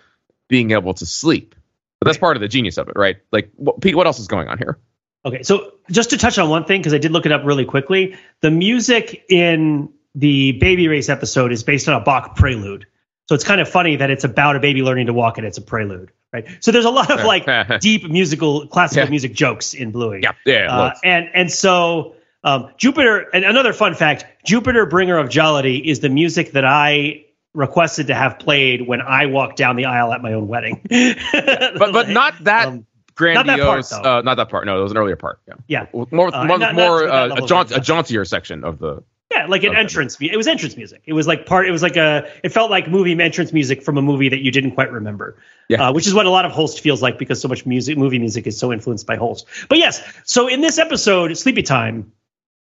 being 0.47 0.71
able 0.71 0.95
to 0.95 1.07
sleep. 1.07 1.57
But 1.99 2.07
that's 2.07 2.19
right. 2.19 2.21
part 2.21 2.37
of 2.37 2.41
the 2.41 2.49
genius 2.49 2.79
of 2.79 2.89
it, 2.89 2.95
right? 2.95 3.17
Like 3.33 3.51
what, 3.57 3.81
Pete, 3.81 3.97
what 3.97 4.07
else 4.07 4.21
is 4.21 4.29
going 4.29 4.47
on 4.47 4.59
here? 4.59 4.79
Okay, 5.25 5.43
so 5.43 5.75
just 5.91 6.11
to 6.11 6.17
touch 6.17 6.39
on 6.39 6.49
one 6.49 6.65
thing, 6.65 6.81
because 6.81 6.95
I 6.95 6.99
did 6.99 7.11
look 7.13 7.27
it 7.27 7.33
up 7.33 7.43
really 7.45 7.65
quickly, 7.67 8.17
the 8.41 8.51
music 8.51 9.25
in 9.29 9.91
the 10.15 10.53
Baby 10.53 10.89
Race 10.89 11.09
episode 11.09 11.53
is 11.53 11.63
based 11.63 11.89
on 11.89 12.01
a 12.01 12.05
Bach 12.05 12.37
prelude. 12.37 12.87
So 13.29 13.35
it's 13.35 13.45
kind 13.45 13.61
of 13.61 13.69
funny 13.69 13.97
that 13.97 14.11
it's 14.11 14.25
about 14.25 14.57
a 14.57 14.61
baby 14.61 14.83
learning 14.83 15.07
to 15.07 15.13
walk 15.13 15.39
and 15.39 15.47
it's 15.47 15.59
a 15.59 15.63
prelude, 15.63 16.11
right? 16.33 16.47
So 16.61 16.73
there's 16.73 16.85
a 16.87 16.91
lot 16.91 17.11
of 17.13 17.25
like 17.25 17.47
deep 17.81 18.09
musical, 18.11 18.67
classical 18.67 19.05
Yeah. 19.05 19.11
music 19.11 19.35
jokes 19.35 19.73
in 19.75 19.93
Bluey. 19.93 20.21
Yeah, 20.23 20.33
yeah, 20.45 20.75
Uh, 20.75 20.95
and 21.05 21.29
and 21.35 21.53
so 21.53 22.15
um, 22.43 22.71
Jupiter, 22.79 23.29
and 23.35 23.45
another 23.45 23.73
fun 23.75 23.95
fact: 23.95 24.25
Jupiter, 24.45 24.87
bringer 24.87 25.19
of 25.19 25.29
jollity, 25.29 25.77
is 25.77 26.01
the 26.01 26.09
music 26.09 26.53
that 26.53 26.65
I 26.65 27.27
requested 27.55 28.07
to 28.09 28.15
have 28.15 28.39
played 28.39 28.87
when 28.89 29.01
I 29.03 29.27
walked 29.27 29.57
down 29.59 29.77
the 29.77 29.85
aisle 29.85 30.13
at 30.13 30.23
my 30.23 30.33
own 30.33 30.49
wedding. 30.49 30.81
but 30.91 31.93
but 31.93 32.09
not 32.09 32.43
that 32.45 32.69
Um, 32.69 32.87
grandiose. 33.21 33.47
not 33.47 33.57
that 33.59 33.67
part, 33.67 34.03
though. 34.05 34.11
uh, 34.19 34.23
not 34.23 34.35
that 34.37 34.49
part. 34.49 34.67
No, 34.67 34.81
it 34.81 34.83
was 34.83 34.93
an 34.93 34.99
earlier 34.99 35.17
part. 35.17 35.39
Yeah, 35.47 35.55
yeah, 35.69 35.87
more 35.93 36.35
Uh, 36.35 36.45
more 36.45 36.59
not- 36.59 36.75
more 36.75 37.09
uh, 37.09 37.37
a, 37.37 37.47
jaunt, 37.47 37.71
a 37.71 37.81
jauntier 37.81 38.25
section 38.25 38.65
of 38.65 38.79
the. 38.79 39.03
yeah, 39.33 39.47
like 39.47 39.63
an 39.63 39.77
entrance. 39.77 40.17
It 40.21 40.37
was 40.37 40.49
entrance 40.49 40.77
music. 40.77 41.03
It 41.07 41.13
was 41.13 41.27
like 41.27 41.47
part. 41.47 41.69
It 41.69 41.71
was 41.71 41.83
like 41.83 41.97
a. 41.97 42.29
It 42.43 42.49
felt 42.51 42.71
like 42.71 42.89
movie 42.89 43.13
entrance 43.21 43.53
music 43.53 43.83
from 43.83 43.97
a 43.99 44.03
movie 44.03 44.29
that 44.31 44.41
you 44.43 44.51
didn't 44.51 44.73
quite 44.73 44.91
remember. 44.91 45.37
Yeah. 45.69 45.89
Uh, 45.89 45.93
which 45.93 46.07
is 46.09 46.15
what 46.15 46.27
a 46.27 46.31
lot 46.31 46.45
of 46.45 46.51
Holst 46.53 46.81
feels 46.81 47.01
like 47.01 47.17
because 47.19 47.41
so 47.41 47.47
much 47.49 47.65
music, 47.65 47.97
movie 47.97 48.19
music, 48.19 48.47
is 48.49 48.59
so 48.59 48.73
influenced 48.73 49.07
by 49.07 49.15
Holst. 49.17 49.47
But 49.69 49.79
yes, 49.79 50.03
so 50.25 50.49
in 50.49 50.61
this 50.61 50.79
episode, 50.79 51.37
Sleepy 51.39 51.63
Time, 51.63 52.11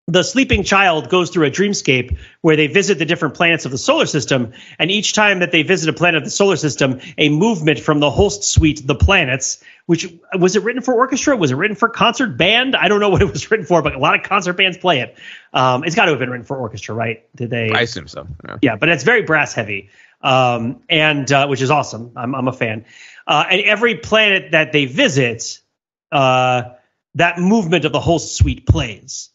the 0.07 0.23
sleeping 0.23 0.63
child 0.63 1.09
goes 1.09 1.29
through 1.29 1.45
a 1.45 1.51
dreamscape 1.51 2.17
where 2.39 2.55
they 2.55 2.67
visit 2.67 2.97
the 2.97 3.05
different 3.05 3.35
planets 3.35 3.65
of 3.65 3.71
the 3.71 3.77
solar 3.77 4.05
system, 4.05 4.53
and 4.79 4.89
each 4.89 5.11
time 5.11 5.39
that 5.39 5.51
they 5.51 5.63
visit 5.63 5.89
a 5.89 5.93
planet 5.93 6.19
of 6.19 6.23
the 6.23 6.31
solar 6.31 6.55
system, 6.55 7.01
a 7.17 7.27
movement 7.27 7.77
from 7.77 7.99
the 7.99 8.09
Holst 8.09 8.45
suite, 8.45 8.87
the 8.87 8.95
planets, 8.95 9.61
which 9.85 10.07
was 10.33 10.55
it 10.55 10.63
written 10.63 10.81
for 10.81 10.93
orchestra? 10.93 11.35
Was 11.35 11.51
it 11.51 11.55
written 11.55 11.75
for 11.75 11.89
concert 11.89 12.37
band? 12.37 12.73
I 12.73 12.87
don't 12.87 13.01
know 13.01 13.09
what 13.17 13.21
it 13.21 13.31
was 13.31 13.51
written 13.51 13.65
for, 13.65 13.81
but 13.81 13.95
a 13.95 13.99
lot 13.99 14.15
of 14.15 14.23
concert 14.23 14.53
bands 14.53 14.77
play 14.77 15.01
it. 15.01 15.17
Um, 15.51 15.83
it's 15.83 15.95
got 15.95 16.05
to 16.05 16.11
have 16.11 16.19
been 16.19 16.29
written 16.29 16.45
for 16.45 16.55
orchestra, 16.55 16.95
right? 16.95 17.27
Did 17.35 17.49
they? 17.49 17.71
I 17.71 17.81
assume 17.81 18.07
so. 18.07 18.27
Yeah. 18.47 18.57
yeah, 18.61 18.75
but 18.77 18.87
it's 18.87 19.03
very 19.03 19.23
brass 19.23 19.53
heavy, 19.53 19.89
um, 20.21 20.83
and 20.87 21.29
uh, 21.29 21.47
which 21.47 21.61
is 21.61 21.69
awesome. 21.69 22.13
I'm, 22.15 22.33
I'm 22.33 22.47
a 22.47 22.53
fan. 22.53 22.85
Uh, 23.25 23.43
and 23.51 23.61
every 23.63 23.95
planet 23.95 24.51
that 24.51 24.71
they 24.71 24.85
visit, 24.85 25.59
uh, 26.13 26.61
that 27.15 27.39
movement 27.39 27.83
of 27.83 27.91
the 27.91 27.99
Holst 27.99 28.37
suite 28.37 28.65
plays. 28.65 29.31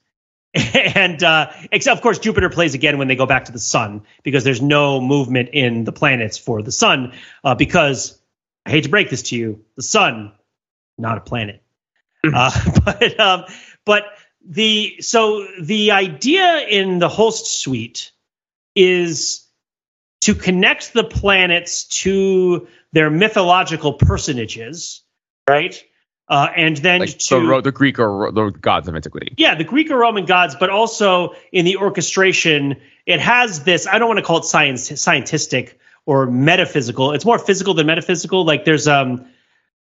and 0.94 1.22
uh, 1.22 1.50
except 1.70 1.96
of 1.96 2.02
course 2.02 2.18
Jupiter 2.18 2.50
plays 2.50 2.74
again 2.74 2.98
when 2.98 3.08
they 3.08 3.16
go 3.16 3.26
back 3.26 3.46
to 3.46 3.52
the 3.52 3.58
sun 3.58 4.02
because 4.22 4.44
there's 4.44 4.60
no 4.60 5.00
movement 5.00 5.50
in 5.52 5.84
the 5.84 5.92
planets 5.92 6.36
for 6.36 6.62
the 6.62 6.72
sun 6.72 7.12
uh, 7.42 7.54
because 7.54 8.18
I 8.66 8.70
hate 8.70 8.84
to 8.84 8.90
break 8.90 9.10
this 9.10 9.22
to 9.24 9.36
you, 9.36 9.64
the 9.76 9.82
sun 9.82 10.32
not 10.98 11.18
a 11.18 11.20
planet. 11.20 11.62
uh, 12.24 12.50
but 12.84 13.20
um, 13.20 13.44
but 13.84 14.04
the 14.44 14.96
so 15.00 15.46
the 15.60 15.92
idea 15.92 16.66
in 16.68 16.98
the 16.98 17.08
Holst 17.08 17.60
suite 17.60 18.12
is 18.74 19.46
to 20.22 20.34
connect 20.34 20.92
the 20.92 21.04
planets 21.04 21.84
to 21.84 22.68
their 22.92 23.10
mythological 23.10 23.94
personages, 23.94 25.02
right? 25.48 25.82
Uh, 26.32 26.50
and 26.56 26.78
then 26.78 27.00
Like 27.00 27.18
to 27.18 27.46
the, 27.46 27.60
the 27.60 27.72
Greek 27.72 27.98
or 27.98 28.32
the 28.32 28.50
gods 28.58 28.88
of 28.88 28.96
antiquity. 28.96 29.34
yeah, 29.36 29.54
the 29.54 29.64
Greek 29.64 29.90
or 29.90 29.98
Roman 29.98 30.24
gods, 30.24 30.56
but 30.58 30.70
also 30.70 31.34
in 31.52 31.66
the 31.66 31.76
orchestration, 31.76 32.76
it 33.04 33.20
has 33.20 33.64
this. 33.64 33.86
I 33.86 33.98
don't 33.98 34.08
want 34.08 34.16
to 34.18 34.24
call 34.24 34.38
it 34.38 34.46
science, 34.46 34.90
scientistic 34.90 35.74
or 36.06 36.24
metaphysical. 36.24 37.12
It's 37.12 37.26
more 37.26 37.38
physical 37.38 37.74
than 37.74 37.86
metaphysical. 37.86 38.46
Like 38.46 38.64
there's 38.64 38.88
um 38.88 39.26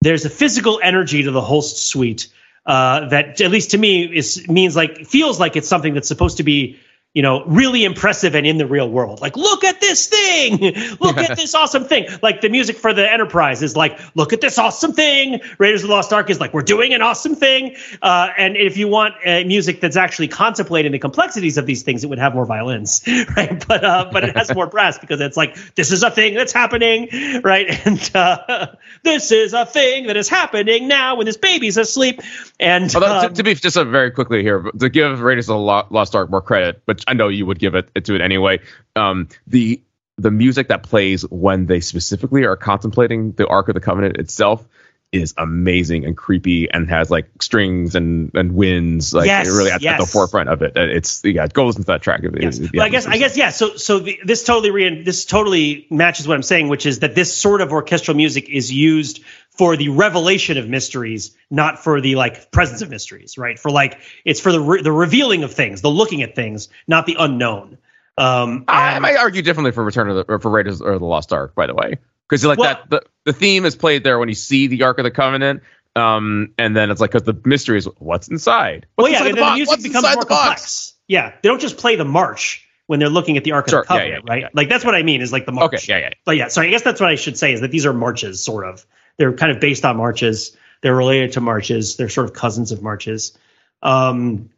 there's 0.02 0.24
a 0.24 0.30
physical 0.30 0.78
energy 0.84 1.24
to 1.24 1.32
the 1.32 1.40
Holst 1.40 1.88
suite 1.88 2.28
uh, 2.64 3.08
that, 3.08 3.40
at 3.40 3.50
least 3.50 3.72
to 3.72 3.78
me, 3.78 4.04
is 4.04 4.46
means 4.48 4.76
like 4.76 5.04
feels 5.04 5.40
like 5.40 5.56
it's 5.56 5.68
something 5.68 5.94
that's 5.94 6.06
supposed 6.06 6.36
to 6.36 6.44
be. 6.44 6.78
You 7.12 7.22
know, 7.22 7.44
really 7.46 7.82
impressive 7.84 8.34
and 8.34 8.46
in 8.46 8.58
the 8.58 8.66
real 8.66 8.90
world. 8.90 9.22
Like, 9.22 9.38
look 9.38 9.64
at 9.64 9.75
this 9.86 10.06
thing. 10.06 10.58
Look 11.00 11.18
at 11.18 11.36
this 11.36 11.54
awesome 11.54 11.84
thing. 11.84 12.08
Like 12.22 12.40
the 12.40 12.48
music 12.48 12.76
for 12.76 12.92
the 12.92 13.10
Enterprise 13.10 13.62
is 13.62 13.76
like, 13.76 13.98
look 14.16 14.32
at 14.32 14.40
this 14.40 14.58
awesome 14.58 14.92
thing. 14.92 15.40
Raiders 15.58 15.82
of 15.82 15.88
the 15.88 15.94
Lost 15.94 16.12
Ark 16.12 16.30
is 16.30 16.40
like, 16.40 16.52
we're 16.52 16.62
doing 16.62 16.94
an 16.94 17.02
awesome 17.02 17.34
thing. 17.34 17.76
Uh, 18.02 18.28
and 18.36 18.56
if 18.56 18.76
you 18.76 18.88
want 18.88 19.14
uh, 19.24 19.42
music 19.46 19.80
that's 19.80 19.96
actually 19.96 20.28
contemplating 20.28 20.92
the 20.92 20.98
complexities 20.98 21.58
of 21.58 21.66
these 21.66 21.82
things, 21.82 22.04
it 22.04 22.08
would 22.08 22.18
have 22.18 22.34
more 22.34 22.46
violins, 22.46 23.02
right? 23.36 23.64
But 23.66 23.84
uh, 23.84 24.10
but 24.12 24.24
it 24.24 24.36
has 24.36 24.52
more 24.54 24.66
brass 24.66 24.98
because 24.98 25.20
it's 25.20 25.36
like 25.36 25.56
this 25.74 25.92
is 25.92 26.02
a 26.02 26.10
thing 26.10 26.34
that's 26.34 26.52
happening, 26.52 27.08
right? 27.42 27.66
And 27.86 28.10
uh, 28.14 28.66
this 29.04 29.30
is 29.30 29.52
a 29.52 29.64
thing 29.64 30.08
that 30.08 30.16
is 30.16 30.28
happening 30.28 30.88
now 30.88 31.16
when 31.16 31.26
this 31.26 31.36
baby's 31.36 31.76
asleep. 31.76 32.20
And 32.58 32.92
Although, 32.94 33.18
um, 33.18 33.28
to, 33.28 33.34
to 33.34 33.42
be 33.44 33.54
just 33.54 33.76
a 33.76 33.84
very 33.84 34.10
quickly 34.10 34.42
here, 34.42 34.62
to 34.62 34.88
give 34.88 35.20
Raiders 35.20 35.48
of 35.48 35.54
the 35.54 35.94
Lost 35.94 36.14
Ark 36.14 36.30
more 36.30 36.40
credit, 36.40 36.82
which 36.86 37.04
I 37.06 37.14
know 37.14 37.28
you 37.28 37.46
would 37.46 37.58
give 37.58 37.74
it, 37.74 37.88
to 37.94 38.14
it 38.14 38.20
anyway. 38.20 38.60
Um, 38.96 39.28
the 39.46 39.75
the 40.18 40.30
music 40.30 40.68
that 40.68 40.82
plays 40.82 41.22
when 41.30 41.66
they 41.66 41.80
specifically 41.80 42.44
are 42.44 42.56
contemplating 42.56 43.32
the 43.32 43.46
Ark 43.46 43.68
of 43.68 43.74
the 43.74 43.80
Covenant 43.80 44.16
itself 44.16 44.64
is 45.12 45.34
amazing 45.38 46.04
and 46.04 46.16
creepy 46.16 46.68
and 46.70 46.88
has 46.90 47.10
like 47.10 47.30
strings 47.40 47.94
and 47.94 48.32
and 48.34 48.52
winds 48.52 49.14
like 49.14 49.26
Yes, 49.26 49.46
really 49.46 49.70
at, 49.70 49.84
at 49.84 50.00
the 50.00 50.06
forefront 50.06 50.48
of 50.48 50.62
it. 50.62 50.72
It's 50.76 51.22
yeah, 51.24 51.44
it 51.44 51.52
goes 51.52 51.76
into 51.76 51.86
that 51.86 52.02
track. 52.02 52.24
It- 52.24 52.34
Yes. 52.42 52.58
it- 52.58 52.72
Well, 52.74 52.84
I 52.84 52.88
guess 52.88 53.06
I 53.06 53.16
guess 53.16 53.36
yeah. 53.36 53.50
So 53.50 53.76
so 53.76 54.00
the, 54.00 54.18
this 54.24 54.42
totally 54.42 54.70
re- 54.72 55.02
this 55.02 55.24
totally 55.24 55.86
matches 55.90 56.26
what 56.26 56.34
I'm 56.34 56.42
saying, 56.42 56.68
which 56.68 56.86
is 56.86 56.98
that 57.00 57.14
this 57.14 57.34
sort 57.36 57.60
of 57.60 57.72
orchestral 57.72 58.16
music 58.16 58.48
is 58.48 58.72
used 58.72 59.22
for 59.50 59.76
the 59.76 59.90
revelation 59.90 60.58
of 60.58 60.68
mysteries, 60.68 61.36
not 61.50 61.82
for 61.82 62.00
the 62.00 62.16
like 62.16 62.50
presence 62.50 62.82
of 62.82 62.90
mysteries, 62.90 63.38
right? 63.38 63.58
For 63.58 63.70
like 63.70 64.00
it's 64.24 64.40
for 64.40 64.50
the 64.50 64.60
re- 64.60 64.82
the 64.82 64.92
revealing 64.92 65.44
of 65.44 65.54
things, 65.54 65.82
the 65.82 65.90
looking 65.90 66.22
at 66.22 66.34
things, 66.34 66.68
not 66.88 67.06
the 67.06 67.16
unknown. 67.18 67.78
Um, 68.18 68.64
I 68.68 68.98
might 68.98 69.16
argue 69.16 69.42
differently 69.42 69.72
for 69.72 69.84
Return 69.84 70.08
of 70.08 70.16
the 70.16 70.24
or 70.32 70.38
for 70.38 70.50
Raiders 70.50 70.80
or 70.80 70.98
the 70.98 71.04
Lost 71.04 71.32
Ark, 71.32 71.54
by 71.54 71.66
the 71.66 71.74
way, 71.74 71.98
because 72.28 72.44
like 72.44 72.58
Well- 72.58 72.68
that 72.74 72.90
the, 72.90 73.02
the 73.24 73.32
theme 73.32 73.64
is 73.66 73.76
played 73.76 74.04
there 74.04 74.18
when 74.18 74.28
you 74.28 74.34
see 74.34 74.66
the 74.68 74.82
Ark 74.84 74.98
of 74.98 75.04
the 75.04 75.10
Covenant, 75.10 75.62
um, 75.96 76.52
and 76.58 76.74
then 76.76 76.90
it's 76.90 77.00
like 77.00 77.10
because 77.12 77.24
the 77.24 77.38
mystery 77.44 77.78
is 77.78 77.86
what's 77.98 78.28
inside. 78.28 78.86
well, 78.96 79.04
What's 79.04 79.12
yeah, 79.12 79.18
inside 79.18 79.28
and 79.30 79.38
the 79.38 79.44
the 79.44 79.54
music 79.54 79.68
What's 79.72 79.82
becomes 79.82 80.02
more 80.04 80.12
the 80.22 80.26
box? 80.26 80.28
complex. 80.28 80.92
Yeah, 81.08 81.32
they 81.42 81.48
don't 81.48 81.60
just 81.60 81.76
play 81.76 81.96
the 81.96 82.04
march 82.04 82.66
when 82.86 83.00
they're 83.00 83.08
looking 83.10 83.36
at 83.36 83.44
the 83.44 83.52
Ark 83.52 83.68
Sure, 83.68 83.80
of 83.80 83.84
the 83.84 83.88
Covenant, 83.88 84.24
yeah, 84.26 84.32
right? 84.32 84.42
yeah. 84.42 84.48
Like 84.54 84.68
that's 84.68 84.84
what 84.84 84.94
I 84.94 85.02
mean 85.02 85.20
is 85.20 85.32
like 85.32 85.44
the 85.46 85.52
march. 85.52 85.74
Okay, 85.74 85.84
yeah, 85.88 85.98
yeah. 85.98 86.10
But 86.24 86.36
yeah, 86.36 86.48
so 86.48 86.62
I 86.62 86.68
guess 86.70 86.82
that's 86.82 87.00
what 87.00 87.10
I 87.10 87.16
should 87.16 87.36
say 87.36 87.52
is 87.52 87.60
that 87.60 87.70
these 87.70 87.84
are 87.84 87.92
marches, 87.92 88.42
sort 88.42 88.64
of. 88.64 88.86
They're 89.18 89.32
kind 89.32 89.52
of 89.52 89.60
based 89.60 89.84
on 89.84 89.96
marches. 89.96 90.56
They're 90.82 90.94
related 90.94 91.32
to 91.32 91.40
marches. 91.40 91.96
They're 91.96 92.08
sort 92.08 92.28
of 92.28 92.34
cousins 92.34 92.72
of 92.72 92.82
marches. 92.82 93.36
Um, 93.82 94.50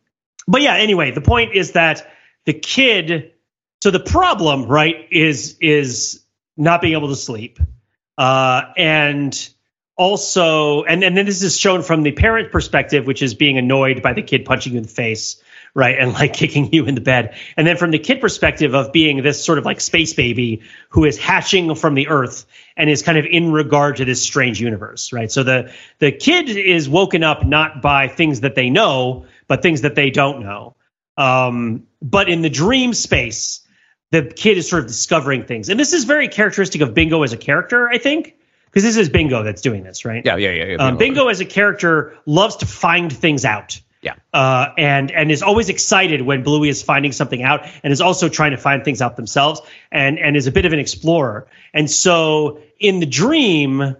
but 0.47 0.63
yeah, 0.63 0.75
anyway, 0.77 1.11
the 1.11 1.21
point 1.21 1.55
is 1.55 1.73
that 1.73 2.09
the 2.45 2.53
kid. 2.55 3.33
So 3.81 3.91
the 3.91 4.01
problem, 4.01 4.67
right, 4.67 5.07
is 5.11 5.57
is 5.61 6.25
not 6.57 6.81
being 6.81 6.95
able 6.95 7.09
to 7.09 7.17
sleep, 7.17 7.61
uh, 8.17 8.63
and 8.77 9.49
also, 9.97 10.83
and 10.83 11.05
and 11.05 11.17
then 11.17 11.27
this 11.27 11.43
is 11.43 11.57
shown 11.57 11.83
from 11.83 12.03
the 12.03 12.11
parent 12.11 12.51
perspective, 12.51 13.07
which 13.07 13.23
is 13.23 13.35
being 13.35 13.57
annoyed 13.57 14.03
by 14.03 14.15
the 14.15 14.23
kid 14.23 14.45
punching 14.45 14.73
you 14.73 14.79
in 14.79 14.83
the 14.83 14.89
face, 14.89 15.41
right, 15.75 15.97
and 15.97 16.13
like 16.13 16.33
kicking 16.35 16.73
you 16.73 16.87
in 16.87 16.97
the 16.97 17.01
bed, 17.01 17.37
and 17.57 17.65
then 17.69 17.77
from 17.77 17.93
the 17.93 18.01
kid 18.01 18.21
perspective 18.21 18.75
of 18.75 18.91
being 18.91 19.23
this 19.23 19.45
sort 19.45 19.59
of 19.59 19.65
like 19.65 19.81
space 19.81 20.13
baby 20.13 20.63
who 20.89 21.05
is 21.05 21.17
hatching 21.17 21.73
from 21.77 21.95
the 21.95 22.09
earth 22.09 22.47
and 22.77 22.91
is 22.91 23.05
kind 23.05 23.17
of 23.17 23.27
in 23.27 23.53
regard 23.53 23.99
to 23.99 24.05
this 24.05 24.21
strange 24.21 24.61
universe, 24.61 25.13
right? 25.13 25.31
So 25.31 25.45
the 25.45 25.73
the 26.01 26.11
kid 26.11 26.49
is 26.49 26.89
woken 26.89 27.23
up 27.23 27.47
not 27.47 27.81
by 27.81 28.09
things 28.09 28.41
that 28.41 28.57
they 28.57 28.71
know, 28.71 29.27
but 29.47 29.63
things 29.63 29.83
that 29.83 29.95
they 29.95 30.11
don't 30.11 30.43
know. 30.43 30.75
Um, 31.17 31.87
but 32.03 32.29
in 32.29 32.43
the 32.43 32.51
dream 32.51 32.93
space, 32.93 33.65
the 34.11 34.23
kid 34.23 34.59
is 34.59 34.69
sort 34.69 34.83
of 34.83 34.89
discovering 34.89 35.45
things, 35.45 35.69
and 35.69 35.79
this 35.79 35.93
is 35.93 36.05
very 36.05 36.29
characteristic 36.29 36.81
of 36.81 36.95
Bingo 36.95 37.23
as 37.23 37.33
a 37.33 37.37
character, 37.37 37.89
I 37.89 37.99
think, 37.99 38.37
because 38.67 38.83
this 38.83 38.97
is 38.97 39.09
Bingo 39.09 39.43
that's 39.43 39.63
doing 39.63 39.83
this, 39.83 40.05
right? 40.05 40.25
Yeah, 40.25 40.37
yeah, 40.37 40.51
yeah. 40.51 40.65
yeah 40.65 40.77
Um, 40.77 40.97
Bingo 40.97 41.29
as 41.29 41.41
a 41.41 41.45
character 41.45 42.17
loves 42.27 42.57
to 42.57 42.67
find 42.67 43.13
things 43.13 43.45
out. 43.45 43.81
Yeah. 44.01 44.15
Uh, 44.33 44.69
and 44.79 45.11
and 45.11 45.31
is 45.31 45.43
always 45.43 45.69
excited 45.69 46.23
when 46.23 46.45
Bluey 46.45 46.69
is 46.69 46.83
finding 46.83 47.13
something 47.13 47.43
out, 47.43 47.67
and 47.83 47.93
is 47.93 48.01
also 48.01 48.29
trying 48.29 48.53
to 48.53 48.57
find 48.57 48.85
things 48.85 49.03
out 49.03 49.17
themselves, 49.17 49.61
and 49.91 50.19
and 50.19 50.37
is 50.37 50.47
a 50.47 50.53
bit 50.53 50.65
of 50.65 50.73
an 50.73 50.79
explorer. 50.79 51.49
And 51.75 51.91
so 51.91 52.61
in 52.79 53.01
the 53.01 53.07
dream, 53.07 53.97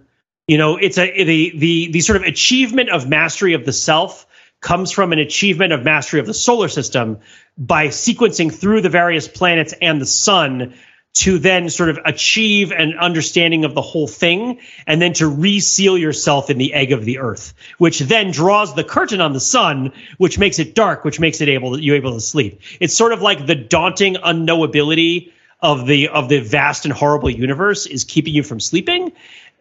you 0.47 0.57
know, 0.57 0.77
it's 0.77 0.97
a 0.97 1.23
the 1.23 1.51
the 1.57 1.91
the 1.91 1.99
sort 1.99 2.15
of 2.15 2.23
achievement 2.23 2.89
of 2.89 3.09
mastery 3.09 3.53
of 3.53 3.65
the 3.65 3.73
self 3.73 4.25
comes 4.61 4.91
from 4.91 5.13
an 5.13 5.19
achievement 5.19 5.73
of 5.73 5.83
mastery 5.83 6.19
of 6.19 6.25
the 6.25 6.33
solar 6.33 6.67
system 6.67 7.19
by 7.57 7.87
sequencing 7.87 8.53
through 8.53 8.81
the 8.81 8.89
various 8.89 9.27
planets 9.27 9.73
and 9.81 10.01
the 10.01 10.05
sun 10.05 10.73
to 11.11 11.39
then 11.39 11.69
sort 11.69 11.89
of 11.89 11.99
achieve 12.05 12.71
an 12.71 12.93
understanding 12.99 13.65
of 13.65 13.73
the 13.73 13.81
whole 13.81 14.07
thing 14.07 14.59
and 14.85 15.01
then 15.01 15.13
to 15.13 15.27
reseal 15.27 15.97
yourself 15.97 16.49
in 16.49 16.57
the 16.57 16.73
egg 16.73 16.91
of 16.91 17.03
the 17.03 17.17
earth 17.17 17.53
which 17.77 17.99
then 17.99 18.31
draws 18.31 18.75
the 18.75 18.83
curtain 18.83 19.19
on 19.19 19.33
the 19.33 19.39
sun 19.39 19.91
which 20.17 20.37
makes 20.37 20.59
it 20.59 20.75
dark 20.75 21.03
which 21.03 21.19
makes 21.19 21.41
it 21.41 21.49
able 21.49 21.79
you 21.79 21.95
able 21.95 22.13
to 22.13 22.21
sleep. 22.21 22.61
It's 22.79 22.93
sort 22.93 23.11
of 23.11 23.21
like 23.21 23.45
the 23.45 23.55
daunting 23.55 24.15
unknowability 24.15 25.31
of 25.61 25.87
the 25.87 26.07
of 26.09 26.29
the 26.29 26.39
vast 26.39 26.85
and 26.85 26.93
horrible 26.93 27.29
universe 27.29 27.85
is 27.85 28.03
keeping 28.03 28.33
you 28.33 28.43
from 28.43 28.59
sleeping 28.59 29.11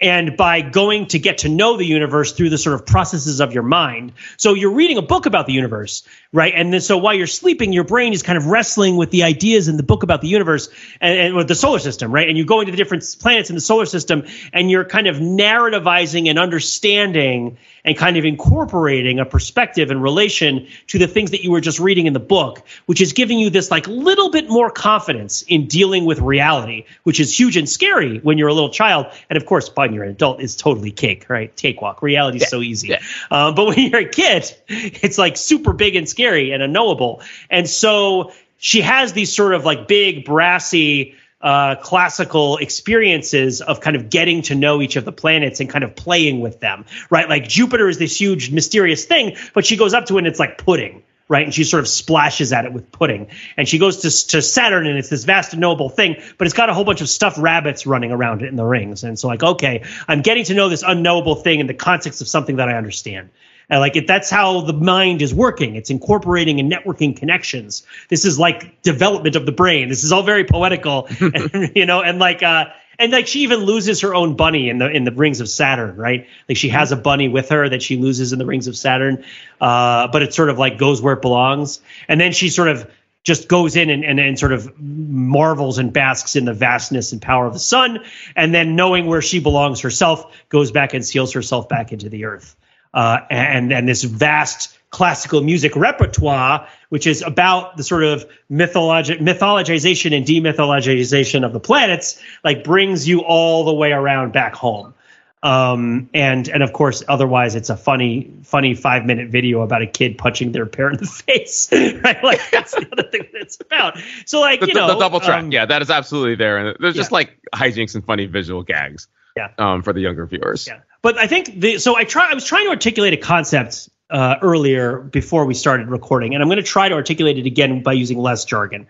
and 0.01 0.37
by 0.37 0.61
going 0.61 1.07
to 1.07 1.19
get 1.19 1.39
to 1.39 1.49
know 1.49 1.77
the 1.77 1.85
universe 1.85 2.33
through 2.33 2.51
the 2.51 2.59
sort 2.59 2.75
of 2.75 2.87
processes 2.87 3.41
of 3.41 3.53
your 3.53 3.63
mind. 3.63 4.13
So 4.37 4.55
you're 4.55 4.73
reading 4.73 4.97
a 4.99 5.03
book 5.03 5.27
about 5.27 5.47
the 5.47 5.53
universe, 5.53 6.05
right? 6.33 6.53
And 6.55 6.73
then 6.73 6.81
so 6.81 6.99
while 6.99 7.15
you're 7.15 7.27
sleeping, 7.27 7.73
your 7.73 7.85
brain 7.85 8.13
is 8.13 8.23
kind 8.23 8.39
of 8.39 8.47
wrestling 8.47 8.97
with 8.97 9.11
the 9.11 9.25
ideas 9.25 9.69
in 9.69 9.77
the 9.77 9.83
book 9.83 10.03
about 10.05 10.21
the 10.21 10.29
universe 10.29 10.69
and, 11.01 11.19
and 11.19 11.35
with 11.35 11.49
the 11.49 11.55
solar 11.55 11.81
system, 11.81 12.13
right? 12.13 12.29
And 12.29 12.39
you 12.39 12.45
go 12.45 12.61
into 12.61 12.71
the 12.71 12.77
different 12.77 13.05
planets 13.21 13.51
in 13.51 13.57
the 13.57 13.61
solar 13.61 13.87
system 13.87 14.25
and 14.53 14.71
you're 14.71 14.85
kind 14.85 15.07
of 15.09 15.17
narrativizing 15.17 16.29
and 16.29 16.39
understanding 16.39 17.59
and 17.85 17.97
kind 17.97 18.17
of 18.17 18.25
incorporating 18.25 19.19
a 19.19 19.25
perspective 19.25 19.91
in 19.91 20.01
relation 20.01 20.69
to 20.89 20.99
the 20.99 21.09
things 21.09 21.31
that 21.31 21.43
you 21.43 21.51
were 21.51 21.61
just 21.61 21.81
reading 21.81 22.07
in 22.07 22.13
the 22.13 22.21
book, 22.21 22.63
which 22.87 23.01
is 23.01 23.15
giving 23.15 23.39
you 23.39 23.51
this 23.51 23.71
like 23.71 23.89
little 23.89 24.31
bit 24.31 24.49
more 24.49 24.71
confidence 24.71 25.43
in 25.43 25.67
dealing 25.67 26.05
with 26.05 26.21
reality, 26.21 26.85
which 27.03 27.19
is 27.19 27.37
huge 27.37 27.57
and 27.57 27.69
scary 27.69 28.19
when 28.19 28.39
you're 28.39 28.49
a 28.49 28.55
little 28.55 28.71
child. 28.71 29.07
And 29.31 29.37
of 29.37 29.47
course, 29.47 29.69
by 29.69 29.88
when 29.89 29.95
you're 29.95 30.05
an 30.05 30.11
adult, 30.11 30.41
is 30.41 30.57
totally 30.57 30.91
cake, 30.91 31.29
right? 31.29 31.55
Cakewalk. 31.57 32.03
Reality 32.03 32.39
is 32.39 32.49
so 32.49 32.61
easy. 32.61 32.89
yeah. 32.89 33.01
Um, 33.31 33.55
but 33.55 33.67
when 33.67 33.79
you're 33.79 34.01
a 34.01 34.09
kid, 34.09 34.55
it's 34.69 35.19
like 35.19 35.37
super 35.37 35.73
big 35.73 35.97
and 35.97 36.09
scary 36.09 36.53
and 36.53 36.63
unknowable. 36.63 37.23
And 37.51 37.69
so 37.69 38.33
she 38.59 38.83
has 38.83 39.13
these 39.13 39.35
sort 39.35 39.55
of 39.55 39.65
like 39.65 39.89
big 39.89 40.25
brassy 40.25 41.15
uh, 41.41 41.77
classical 41.77 42.57
experiences 42.57 43.61
of 43.61 43.81
kind 43.81 43.97
of 43.97 44.11
getting 44.11 44.43
to 44.43 44.55
know 44.55 44.83
each 44.83 44.97
of 44.97 45.05
the 45.05 45.13
planets 45.13 45.61
and 45.61 45.71
kind 45.71 45.85
of 45.85 45.95
playing 45.95 46.41
with 46.41 46.61
them, 46.61 46.85
right? 47.11 47.29
Like 47.29 47.49
Jupiter 47.49 47.89
is 47.89 47.99
this 47.99 48.21
huge 48.21 48.51
mysterious 48.51 49.05
thing, 49.05 49.37
but 49.55 49.65
she 49.65 49.77
goes 49.77 49.95
up 49.95 50.07
to 50.07 50.17
it 50.17 50.19
and 50.19 50.27
it's 50.27 50.41
like 50.41 50.59
pudding, 50.59 51.03
right? 51.29 51.45
And 51.45 51.55
she 51.55 51.65
sort 51.65 51.81
of 51.81 51.89
splashes 51.89 52.53
at 52.53 52.65
it 52.65 52.73
with 52.73 52.91
pudding. 52.91 53.29
And 53.57 53.69
she 53.69 53.79
goes 53.79 53.99
to, 53.99 54.29
to 54.29 54.43
Saturn 54.43 54.87
and 54.87 54.99
it's 54.99 55.09
this 55.09 55.25
vast 55.25 55.53
and 55.53 55.61
noble 55.61 55.89
thing, 55.91 56.17
but 56.39 56.47
it's 56.47 56.57
got 56.57 56.71
a 56.71 56.75
whole 56.75 56.85
bunch 56.85 57.01
of 57.01 57.09
stuffed 57.09 57.39
rabbits 57.39 57.87
running 57.87 58.13
around 58.13 58.43
it 58.43 58.49
in 58.49 58.57
the 58.57 58.65
rings. 58.65 59.05
And 59.05 59.19
so, 59.19 59.29
like, 59.29 59.43
okay, 59.43 59.85
I'm 60.07 60.23
getting 60.23 60.45
to 60.45 60.55
know 60.55 60.69
this 60.69 60.83
unknowable 60.87 61.37
thing 61.37 61.61
in 61.61 61.67
the 61.67 61.75
context 61.75 62.21
of 62.21 62.29
something 62.29 62.57
that 62.57 62.69
I 62.69 62.77
understand. 62.77 63.29
And 63.71 63.81
like 63.81 63.97
it, 63.97 64.07
that's 64.07 64.31
how 64.31 64.63
the 64.63 64.73
mind 64.73 65.21
is 65.21 65.35
working. 65.35 65.77
It's 65.77 65.91
incorporating 65.91 66.59
and 66.59 66.73
networking 66.73 67.15
connections. 67.15 67.87
This 68.09 68.25
is 68.25 68.39
like 68.39 68.81
development 68.83 69.37
of 69.37 69.45
the 69.45 69.53
brain. 69.53 69.91
This 69.91 70.05
is 70.05 70.13
all 70.13 70.23
very 70.23 70.45
poetical, 70.45 71.07
and, 71.21 71.73
you 71.77 71.85
know, 71.85 72.01
and 72.01 72.19
like 72.19 72.43
uh 72.43 72.67
and 72.99 73.13
like 73.13 73.27
she 73.27 73.41
even 73.41 73.61
loses 73.61 74.01
her 74.01 74.15
own 74.15 74.37
bunny 74.37 74.69
in 74.69 74.79
the 74.79 74.91
in 74.91 75.05
the 75.05 75.13
rings 75.13 75.41
of 75.41 75.49
Saturn, 75.49 75.97
right? 75.97 76.27
Like 76.49 76.57
she 76.57 76.69
has 76.71 76.93
a 76.93 76.97
bunny 76.97 77.29
with 77.29 77.51
her 77.51 77.69
that 77.69 77.83
she 77.83 77.97
loses 77.97 78.33
in 78.33 78.39
the 78.39 78.47
rings 78.47 78.67
of 78.67 78.77
Saturn, 78.77 79.25
uh, 79.61 80.09
but 80.09 80.23
it 80.23 80.35
sort 80.35 80.51
of 80.51 80.59
like 80.59 80.79
goes 80.79 81.01
where 81.01 81.15
it 81.15 81.23
belongs. 81.23 81.81
And 82.09 82.21
then 82.21 82.33
she 82.33 82.49
sort 82.49 82.69
of 82.69 82.91
just 83.25 83.49
goes 83.49 83.77
in 83.77 83.91
and, 83.91 84.05
and, 84.05 84.19
and 84.19 84.39
sort 84.39 84.53
of 84.53 84.79
marvels 84.81 85.79
and 85.79 85.93
basks 85.93 86.35
in 86.35 86.45
the 86.45 86.55
vastness 86.55 87.13
and 87.13 87.21
power 87.21 87.47
of 87.47 87.53
the 87.53 87.59
sun. 87.59 87.99
And 88.35 88.55
then 88.55 88.75
knowing 88.75 89.07
where 89.07 89.23
she 89.23 89.39
belongs 89.39 89.81
herself, 89.81 90.25
goes 90.49 90.71
back 90.71 90.95
and 90.95 91.05
seals 91.05 91.33
herself 91.33 91.69
back 91.69 91.93
into 91.93 92.09
the 92.09 92.25
earth 92.25 92.57
uh, 92.95 93.21
and 93.31 93.73
and 93.73 93.89
this 93.89 94.05
vast 94.05 94.79
classical 94.91 95.43
music 95.43 95.77
repertoire, 95.77 96.67
which 96.89 97.07
is 97.07 97.23
about 97.23 97.77
the 97.77 97.83
sort 97.83 98.05
of 98.05 98.27
mythologi- 98.51 99.21
mythologization 99.21 100.17
and 100.17 100.25
demythologization 100.27 101.45
of 101.45 101.53
the 101.53 101.61
planets, 101.61 102.21
like 102.43 102.65
brings 102.65 103.07
you 103.07 103.21
all 103.21 103.65
the 103.65 103.75
way 103.75 103.93
around 103.93 104.33
back 104.33 104.55
home. 104.55 104.95
Um, 105.41 106.09
and 106.15 106.49
and 106.49 106.65
of 106.65 106.73
course, 106.73 107.05
otherwise, 107.07 107.55
it's 107.55 107.71
a 107.71 107.77
funny 107.77 108.33
funny 108.43 108.75
five 108.75 109.05
minute 109.05 109.29
video 109.29 109.61
about 109.61 109.83
a 109.83 109.87
kid 109.87 110.19
punching 110.19 110.51
their 110.51 110.67
parent 110.67 110.99
in 111.01 111.05
the 111.05 111.11
face, 111.27 111.69
right? 111.71 112.23
Like 112.25 112.41
that's 112.51 112.73
the 112.75 112.89
other 112.91 113.05
thing 113.09 113.29
that 113.33 113.43
it's 113.43 113.61
about. 113.61 113.99
So 114.27 114.41
like 114.41 114.61
the, 114.61 114.67
you 114.69 114.75
know, 114.75 114.89
the 114.89 114.99
double 114.99 115.21
track, 115.21 115.45
um, 115.45 115.53
yeah, 115.53 115.65
that 115.67 115.81
is 115.81 115.91
absolutely 115.91 116.35
there, 116.35 116.59
and 116.59 116.77
there's 116.81 116.97
just 116.97 117.13
yeah. 117.13 117.15
like 117.15 117.39
hijinks 117.55 117.95
and 117.95 118.05
funny 118.05 118.27
visual 118.27 118.65
gags, 118.65 119.07
Yeah. 119.37 119.51
um, 119.59 119.83
for 119.83 119.93
the 119.93 120.01
younger 120.01 120.27
viewers. 120.27 120.67
Yeah. 120.67 120.81
But 121.03 121.19
I 121.19 121.27
think 121.27 121.61
the 121.61 121.79
so 121.79 121.97
I 121.97 122.05
try 122.05 122.31
I 122.31 122.35
was 122.35 122.45
trying 122.45 122.65
to 122.65 122.71
articulate 122.71 123.13
a 123.13 123.17
concept 123.17 123.89
uh, 124.11 124.37
earlier 124.43 124.99
before 124.99 125.45
we 125.45 125.55
started 125.55 125.89
recording, 125.89 126.35
and 126.35 126.43
I'm 126.43 126.49
going 126.49 126.57
to 126.57 126.63
try 126.63 126.89
to 126.89 126.95
articulate 126.95 127.39
it 127.39 127.47
again 127.47 127.83
by 127.83 127.93
using 127.93 128.19
less 128.19 128.45
jargon. 128.45 128.87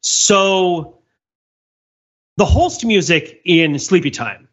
So 0.00 0.98
the 2.36 2.44
Holst 2.44 2.84
music 2.84 3.40
in 3.44 3.78
Sleepy 3.78 4.10
Time. 4.10 4.48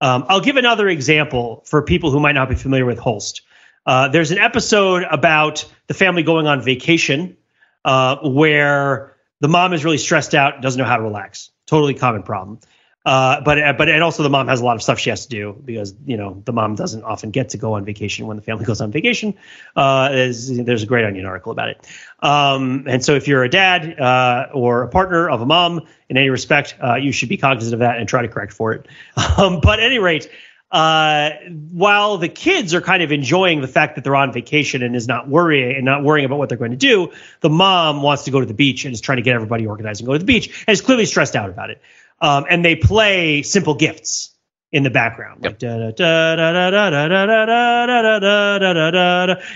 Um, 0.00 0.26
I'll 0.28 0.40
give 0.40 0.56
another 0.56 0.88
example 0.88 1.62
for 1.64 1.80
people 1.80 2.10
who 2.10 2.20
might 2.20 2.32
not 2.32 2.50
be 2.50 2.54
familiar 2.54 2.84
with 2.84 2.98
Holst. 2.98 3.42
Uh, 3.86 4.08
there's 4.08 4.30
an 4.30 4.38
episode 4.38 5.04
about 5.10 5.64
the 5.86 5.94
family 5.94 6.22
going 6.22 6.46
on 6.46 6.60
vacation 6.60 7.36
uh, 7.84 8.16
where 8.16 9.16
the 9.40 9.48
mom 9.48 9.72
is 9.72 9.84
really 9.84 9.98
stressed 9.98 10.34
out, 10.34 10.60
doesn't 10.60 10.78
know 10.78 10.86
how 10.86 10.96
to 10.96 11.02
relax. 11.02 11.50
Totally 11.66 11.94
common 11.94 12.22
problem. 12.22 12.60
Uh, 13.04 13.42
but 13.42 13.76
but 13.76 13.88
and 13.88 14.02
also 14.02 14.22
the 14.22 14.30
mom 14.30 14.48
has 14.48 14.62
a 14.62 14.64
lot 14.64 14.76
of 14.76 14.82
stuff 14.82 14.98
she 14.98 15.10
has 15.10 15.26
to 15.26 15.28
do 15.28 15.60
because 15.64 15.94
you 16.06 16.16
know 16.16 16.40
the 16.46 16.52
mom 16.52 16.74
doesn't 16.74 17.02
often 17.02 17.30
get 17.30 17.50
to 17.50 17.58
go 17.58 17.74
on 17.74 17.84
vacation 17.84 18.26
when 18.26 18.36
the 18.36 18.42
family 18.42 18.64
goes 18.70 18.80
on 18.80 18.90
vacation. 18.90 19.34
Uh, 19.76 20.08
there's, 20.08 20.48
there's 20.48 20.82
a 20.82 20.86
great 20.86 21.04
Onion 21.04 21.26
article 21.26 21.52
about 21.52 21.68
it. 21.68 21.86
Um, 22.20 22.84
and 22.88 23.04
so 23.04 23.14
if 23.14 23.28
you're 23.28 23.44
a 23.44 23.48
dad 23.48 24.00
uh, 24.00 24.48
or 24.54 24.82
a 24.82 24.88
partner 24.88 25.28
of 25.28 25.42
a 25.42 25.46
mom 25.46 25.82
in 26.08 26.16
any 26.16 26.30
respect, 26.30 26.76
uh, 26.82 26.94
you 26.94 27.12
should 27.12 27.28
be 27.28 27.36
cognizant 27.36 27.74
of 27.74 27.80
that 27.80 27.98
and 27.98 28.08
try 28.08 28.22
to 28.22 28.28
correct 28.28 28.52
for 28.52 28.72
it. 28.72 28.88
Um, 29.36 29.60
but 29.60 29.80
at 29.80 29.86
any 29.86 29.98
rate. 29.98 30.30
Uh, 30.70 31.30
while 31.70 32.18
the 32.18 32.28
kids 32.28 32.74
are 32.74 32.80
kind 32.80 33.02
of 33.02 33.12
enjoying 33.12 33.60
the 33.60 33.68
fact 33.68 33.94
that 33.94 34.02
they're 34.02 34.16
on 34.16 34.32
vacation 34.32 34.82
and 34.82 34.96
is 34.96 35.06
not 35.06 35.28
worrying 35.28 35.76
and 35.76 35.84
not 35.84 36.02
worrying 36.02 36.24
about 36.24 36.38
what 36.38 36.48
they're 36.48 36.58
going 36.58 36.72
to 36.72 36.76
do, 36.76 37.12
the 37.40 37.48
mom 37.48 38.02
wants 38.02 38.24
to 38.24 38.32
go 38.32 38.40
to 38.40 38.46
the 38.46 38.54
beach 38.54 38.84
and 38.84 38.92
is 38.92 39.00
trying 39.00 39.16
to 39.16 39.22
get 39.22 39.34
everybody 39.34 39.66
organized 39.66 40.00
and 40.00 40.06
go 40.06 40.14
to 40.14 40.18
the 40.18 40.24
beach 40.24 40.64
and 40.66 40.72
is 40.72 40.80
clearly 40.80 41.06
stressed 41.06 41.36
out 41.36 41.48
about 41.48 41.70
it 41.70 41.80
um, 42.20 42.46
and 42.48 42.64
they 42.64 42.76
play 42.76 43.42
simple 43.42 43.74
gifts 43.74 44.34
in 44.72 44.82
the 44.82 44.90
background. 44.90 45.44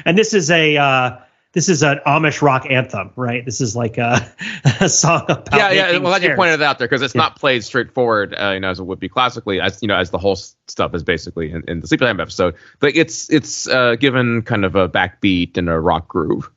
And 0.04 0.16
this 0.16 0.34
is 0.34 0.50
a 0.50 1.18
this 1.52 1.68
is 1.68 1.82
an 1.82 2.00
Amish 2.06 2.42
rock 2.42 2.66
anthem, 2.70 3.10
right? 3.16 3.44
This 3.44 3.60
is 3.60 3.74
like 3.74 3.98
a, 3.98 4.32
a 4.80 4.88
song 4.88 5.24
about 5.28 5.48
yeah, 5.52 5.72
yeah. 5.72 5.86
I'm 5.88 6.02
glad 6.02 6.22
you 6.22 6.34
pointed 6.34 6.60
it 6.60 6.62
out 6.62 6.78
there 6.78 6.86
because 6.86 7.02
it's 7.02 7.14
yeah. 7.14 7.22
not 7.22 7.38
played 7.38 7.64
straightforward, 7.64 8.34
uh, 8.34 8.50
you 8.50 8.60
know, 8.60 8.70
as 8.70 8.78
it 8.78 8.84
would 8.84 9.00
be 9.00 9.08
classically, 9.08 9.60
as 9.60 9.80
you 9.82 9.88
know, 9.88 9.96
as 9.96 10.10
the 10.10 10.18
Holst 10.18 10.56
stuff 10.70 10.94
is 10.94 11.02
basically 11.02 11.50
in, 11.50 11.64
in 11.66 11.80
the 11.80 11.88
Sleepy 11.88 12.04
Time 12.04 12.20
episode. 12.20 12.54
But 12.78 12.94
it's 12.96 13.30
it's 13.30 13.66
uh, 13.66 13.96
given 13.96 14.42
kind 14.42 14.64
of 14.64 14.76
a 14.76 14.88
backbeat 14.88 15.56
and 15.56 15.68
a 15.68 15.80
rock 15.80 16.06
groove 16.08 16.50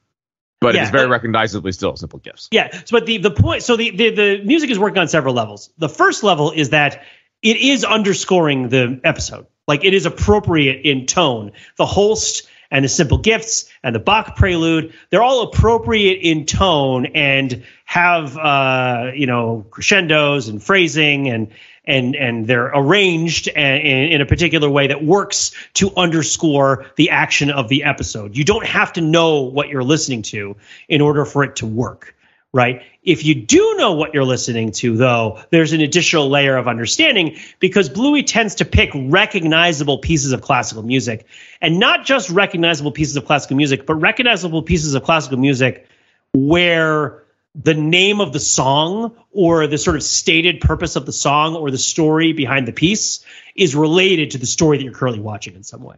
but 0.62 0.76
Yeah, 0.76 0.84
it's 0.84 0.92
very 0.92 1.08
but- 1.08 1.12
recognizably 1.12 1.72
still 1.74 1.98
simple 1.98 2.20
gifts. 2.20 2.48
Yeah. 2.52 2.72
So, 2.86 2.98
but 2.98 3.06
the 3.06 3.18
the 3.18 3.32
point, 3.32 3.64
so 3.64 3.76
the, 3.76 3.90
the 3.90 4.10
the 4.12 4.42
music 4.46 4.70
is 4.70 4.80
working 4.80 5.00
on 5.00 5.08
several 5.10 5.34
levels. 5.34 5.72
The 5.78 5.90
first 5.90 6.24
level 6.24 6.52
is 6.52 6.70
that 6.70 7.04
it 7.42 7.58
is 7.58 7.84
underscoring 7.84 8.70
the 8.70 9.02
episode, 9.04 9.48
like 9.68 9.84
it 9.84 9.94
is 9.94 10.06
appropriate 10.06 10.86
in 10.86 11.08
tone. 11.08 11.52
The 11.78 11.86
Holst 11.86 12.48
and 12.70 12.86
the 12.86 12.90
simple 12.90 13.18
gifts 13.18 13.66
and 13.84 13.94
the 13.94 14.00
Bach 14.00 14.38
prelude, 14.38 14.94
they're 15.10 15.24
all 15.24 15.42
appropriate 15.42 16.20
in 16.22 16.46
tone 16.46 17.08
and 17.08 17.64
have 17.84 18.38
uh, 18.38 19.12
you 19.14 19.26
know 19.26 19.66
crescendos 19.72 20.48
and 20.48 20.64
phrasing 20.64 21.28
and 21.28 21.50
and 21.86 22.16
and 22.16 22.46
they're 22.46 22.72
arranged 22.74 23.48
in 23.48 24.22
a 24.22 24.26
particular 24.26 24.70
way 24.70 24.88
that 24.88 25.04
works 25.04 25.52
to 25.74 25.92
underscore 25.96 26.86
the 26.96 27.10
action 27.10 27.50
of 27.50 27.70
the 27.70 27.84
episode. 27.84 28.38
You 28.38 28.44
don't 28.44 28.66
have 28.66 28.94
to 28.94 29.02
know 29.02 29.42
what 29.42 29.70
you're 29.70 29.84
listening 29.84 30.22
to 30.24 30.56
in 30.88 31.02
order 31.02 31.26
for 31.26 31.44
it 31.44 31.58
to 31.58 31.66
work, 31.66 32.16
right? 32.54 32.84
If 33.04 33.26
you 33.26 33.34
do 33.34 33.76
know 33.78 33.94
what 33.94 34.14
you're 34.14 34.26
listening 34.26 34.74
to, 34.74 34.96
though, 34.96 35.42
there's 35.50 35.74
an 35.74 35.82
additional 35.82 36.30
layer 36.30 36.56
of 36.56 36.68
understanding 36.68 37.38
because 37.60 37.90
Bluey 37.90 38.22
tends 38.22 38.56
to 38.56 38.66
pick 38.66 38.92
recognizable 38.94 39.98
pieces 39.98 40.34
of 40.34 40.42
classical 40.42 40.84
music, 40.84 41.26
and 41.62 41.80
not 41.80 42.06
just 42.06 42.30
recognizable 42.30 42.92
pieces 42.92 43.16
of 43.16 43.26
classical 43.26 43.58
music, 43.58 43.88
but 43.88 43.96
recognizable 43.96 44.62
pieces 44.62 44.94
of 44.94 45.04
classical 45.04 45.40
music 45.40 45.88
where 46.34 47.24
the 47.56 47.74
name 47.74 48.22
of 48.22 48.32
the 48.32 48.40
song 48.40 49.16
or 49.32 49.68
the 49.68 49.78
sort 49.78 49.96
of 49.96 50.04
stated 50.04 50.62
purpose 50.62 50.96
of 50.96 51.06
the 51.06 51.12
song 51.12 51.56
or 51.56 51.70
the 51.70 51.78
story 51.78 52.34
behind 52.34 52.68
the 52.68 52.72
piece 52.72 53.26
is 53.56 53.76
related 53.76 54.32
to 54.32 54.38
the 54.38 54.46
story 54.46 54.78
that 54.78 54.84
you're 54.84 54.94
currently 54.94 55.22
watching 55.22 55.56
in 55.56 55.64
some 55.64 55.84
way. 55.84 55.98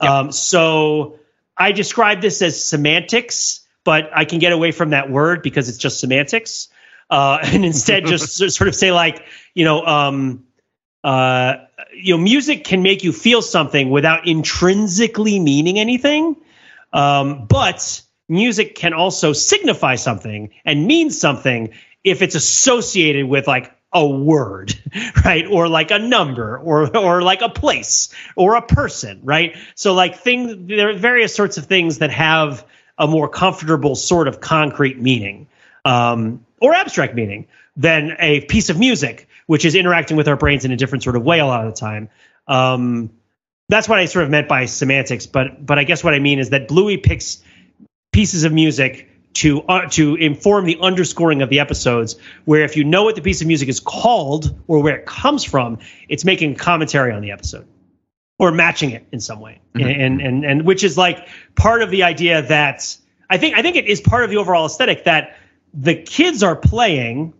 Um, 0.00 0.32
so 0.32 1.18
I 1.56 1.72
describe 1.72 2.20
this 2.20 2.40
as 2.40 2.64
semantics, 2.64 3.66
but 3.84 4.10
I 4.14 4.24
can 4.24 4.38
get 4.38 4.52
away 4.52 4.72
from 4.72 4.90
that 4.90 5.10
word 5.10 5.42
because 5.42 5.68
it's 5.68 5.78
just 5.78 6.00
semantics. 6.00 6.68
Uh, 7.10 7.38
and 7.42 7.64
instead 7.64 8.06
just 8.06 8.36
sort 8.54 8.68
of 8.68 8.74
say 8.74 8.92
like, 8.92 9.24
you 9.54 9.64
know, 9.64 9.84
um, 9.84 10.44
uh, 11.04 11.54
you 11.94 12.16
know, 12.16 12.22
music 12.22 12.64
can 12.64 12.82
make 12.82 13.04
you 13.04 13.12
feel 13.12 13.42
something 13.42 13.90
without 13.90 14.26
intrinsically 14.26 15.38
meaning 15.38 15.78
anything. 15.78 16.36
Um, 16.92 17.46
but 17.46 18.02
music 18.28 18.74
can 18.74 18.92
also 18.92 19.32
signify 19.32 19.94
something 19.96 20.50
and 20.64 20.86
mean 20.86 21.10
something 21.10 21.70
if 22.04 22.22
it's 22.22 22.34
associated 22.34 23.26
with 23.26 23.46
like 23.46 23.72
a 23.92 24.06
word, 24.06 24.74
right? 25.24 25.46
Or 25.46 25.68
like 25.68 25.90
a 25.90 25.98
number 25.98 26.58
or 26.58 26.96
or 26.96 27.22
like 27.22 27.40
a 27.40 27.48
place 27.48 28.14
or 28.36 28.54
a 28.54 28.62
person, 28.62 29.20
right? 29.24 29.56
So 29.74 29.94
like 29.94 30.16
things 30.16 30.68
there 30.68 30.90
are 30.90 30.94
various 30.94 31.34
sorts 31.34 31.56
of 31.58 31.66
things 31.66 31.98
that 31.98 32.10
have 32.10 32.64
a 32.98 33.06
more 33.06 33.28
comfortable 33.28 33.94
sort 33.94 34.28
of 34.28 34.40
concrete 34.40 35.00
meaning 35.00 35.46
um, 35.84 36.44
or 36.60 36.74
abstract 36.74 37.14
meaning 37.14 37.46
than 37.76 38.16
a 38.18 38.40
piece 38.42 38.70
of 38.70 38.78
music, 38.78 39.28
which 39.46 39.64
is 39.64 39.74
interacting 39.74 40.16
with 40.16 40.28
our 40.28 40.36
brains 40.36 40.64
in 40.64 40.72
a 40.72 40.76
different 40.76 41.04
sort 41.04 41.16
of 41.16 41.22
way 41.22 41.38
a 41.38 41.46
lot 41.46 41.64
of 41.64 41.72
the 41.72 41.80
time. 41.80 42.08
Um, 42.48 43.10
that's 43.68 43.88
what 43.88 43.98
I 43.98 44.06
sort 44.06 44.24
of 44.24 44.30
meant 44.30 44.48
by 44.48 44.66
semantics, 44.66 45.26
but 45.26 45.64
but 45.64 45.78
I 45.78 45.84
guess 45.84 46.02
what 46.02 46.14
I 46.14 46.18
mean 46.18 46.38
is 46.38 46.50
that 46.50 46.68
Bluey 46.68 46.96
picks 46.96 47.42
pieces 48.12 48.44
of 48.44 48.52
music 48.52 49.08
to 49.34 49.62
uh, 49.62 49.88
to 49.90 50.16
inform 50.16 50.64
the 50.64 50.78
underscoring 50.80 51.42
of 51.42 51.48
the 51.48 51.60
episodes. 51.60 52.16
Where 52.44 52.64
if 52.64 52.76
you 52.76 52.84
know 52.84 53.04
what 53.04 53.14
the 53.14 53.22
piece 53.22 53.40
of 53.40 53.46
music 53.46 53.68
is 53.68 53.80
called 53.80 54.58
or 54.66 54.82
where 54.82 54.96
it 54.96 55.06
comes 55.06 55.44
from, 55.44 55.78
it's 56.08 56.24
making 56.24 56.56
commentary 56.56 57.12
on 57.12 57.22
the 57.22 57.32
episode 57.32 57.66
or 58.38 58.50
matching 58.50 58.90
it 58.90 59.06
in 59.12 59.20
some 59.20 59.40
way, 59.40 59.60
and 59.74 60.20
and 60.20 60.44
and 60.44 60.64
which 60.64 60.84
is 60.84 60.96
like 60.96 61.28
part 61.54 61.82
of 61.82 61.90
the 61.90 62.04
idea 62.04 62.42
that 62.42 62.96
I 63.28 63.38
think 63.38 63.56
I 63.56 63.62
think 63.62 63.76
it 63.76 63.86
is 63.86 64.00
part 64.00 64.24
of 64.24 64.30
the 64.30 64.38
overall 64.38 64.66
aesthetic 64.66 65.04
that 65.04 65.36
the 65.74 65.94
kids 65.94 66.42
are 66.42 66.56
playing 66.56 67.34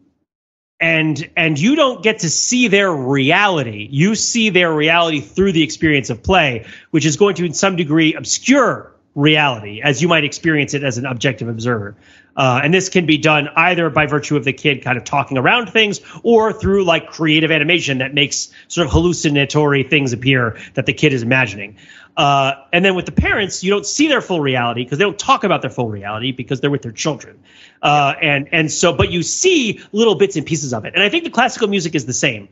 and 0.81 1.31
and 1.37 1.59
you 1.59 1.75
don't 1.77 2.03
get 2.03 2.21
to 2.21 2.31
see 2.31 2.69
their 2.69 2.93
reality 2.93 3.89
you 3.91 4.15
see 4.15 4.51
their 4.51 4.73
reality 4.73 5.21
through 5.21 5.53
the 5.53 5.63
experience 5.63 6.11
of 6.11 6.23
play 6.23 6.67
which 6.91 7.05
is 7.05 7.17
going 7.17 7.35
to 7.35 7.45
in 7.45 7.53
some 7.53 7.75
degree 7.77 8.15
obscure 8.15 8.95
reality 9.19 9.83
as 9.83 10.01
you 10.01 10.07
might 10.07 10.23
experience 10.23 10.75
it 10.75 10.85
as 10.85 10.97
an 10.97 11.05
objective 11.05 11.49
observer. 11.49 11.97
Uh, 12.37 12.61
and 12.63 12.73
this 12.73 12.89
can 12.89 13.05
be 13.05 13.19
done 13.19 13.49
either 13.57 13.91
by 13.91 14.07
virtue 14.07 14.37
of 14.37 14.45
the 14.45 14.53
kid 14.53 14.83
kind 14.83 14.97
of 14.97 15.03
talking 15.03 15.37
around 15.37 15.69
things 15.71 16.01
or 16.23 16.53
through 16.53 16.85
like 16.85 17.09
creative 17.09 17.51
animation 17.51 17.99
that 17.99 18.15
makes 18.15 18.53
sort 18.69 18.87
of 18.87 18.93
hallucinatory 18.93 19.83
things 19.83 20.13
appear 20.13 20.57
that 20.75 20.87
the 20.87 20.93
kid 20.93 21.13
is 21.13 21.23
imagining. 21.23 21.77
Uh, 22.17 22.55
and 22.73 22.85
then 22.85 22.95
with 22.95 23.07
the 23.07 23.13
parents, 23.13 23.65
you 23.65 23.71
don't 23.71 23.87
see 23.87 24.07
their 24.07 24.21
full 24.21 24.41
reality 24.41 24.85
because 24.85 24.99
they 24.99 25.05
don't 25.05 25.19
talk 25.19 25.43
about 25.43 25.63
their 25.63 25.71
full 25.71 25.89
reality 25.89 26.31
because 26.31 26.61
they're 26.61 26.71
with 26.71 26.83
their 26.83 26.93
children. 26.93 27.41
Uh, 27.83 28.15
and 28.23 28.49
and 28.53 28.71
so, 28.71 28.93
but 28.93 29.11
you 29.11 29.23
see 29.23 29.81
little 29.93 30.15
bits 30.15 30.37
and 30.37 30.47
pieces 30.47 30.73
of 30.73 30.85
it. 30.85 30.95
And 30.95 31.03
I 31.03 31.09
think 31.09 31.25
the 31.25 31.31
classical 31.31 31.69
music 31.69 31.95
is 31.95 32.07
the 32.07 32.13
same 32.13 32.49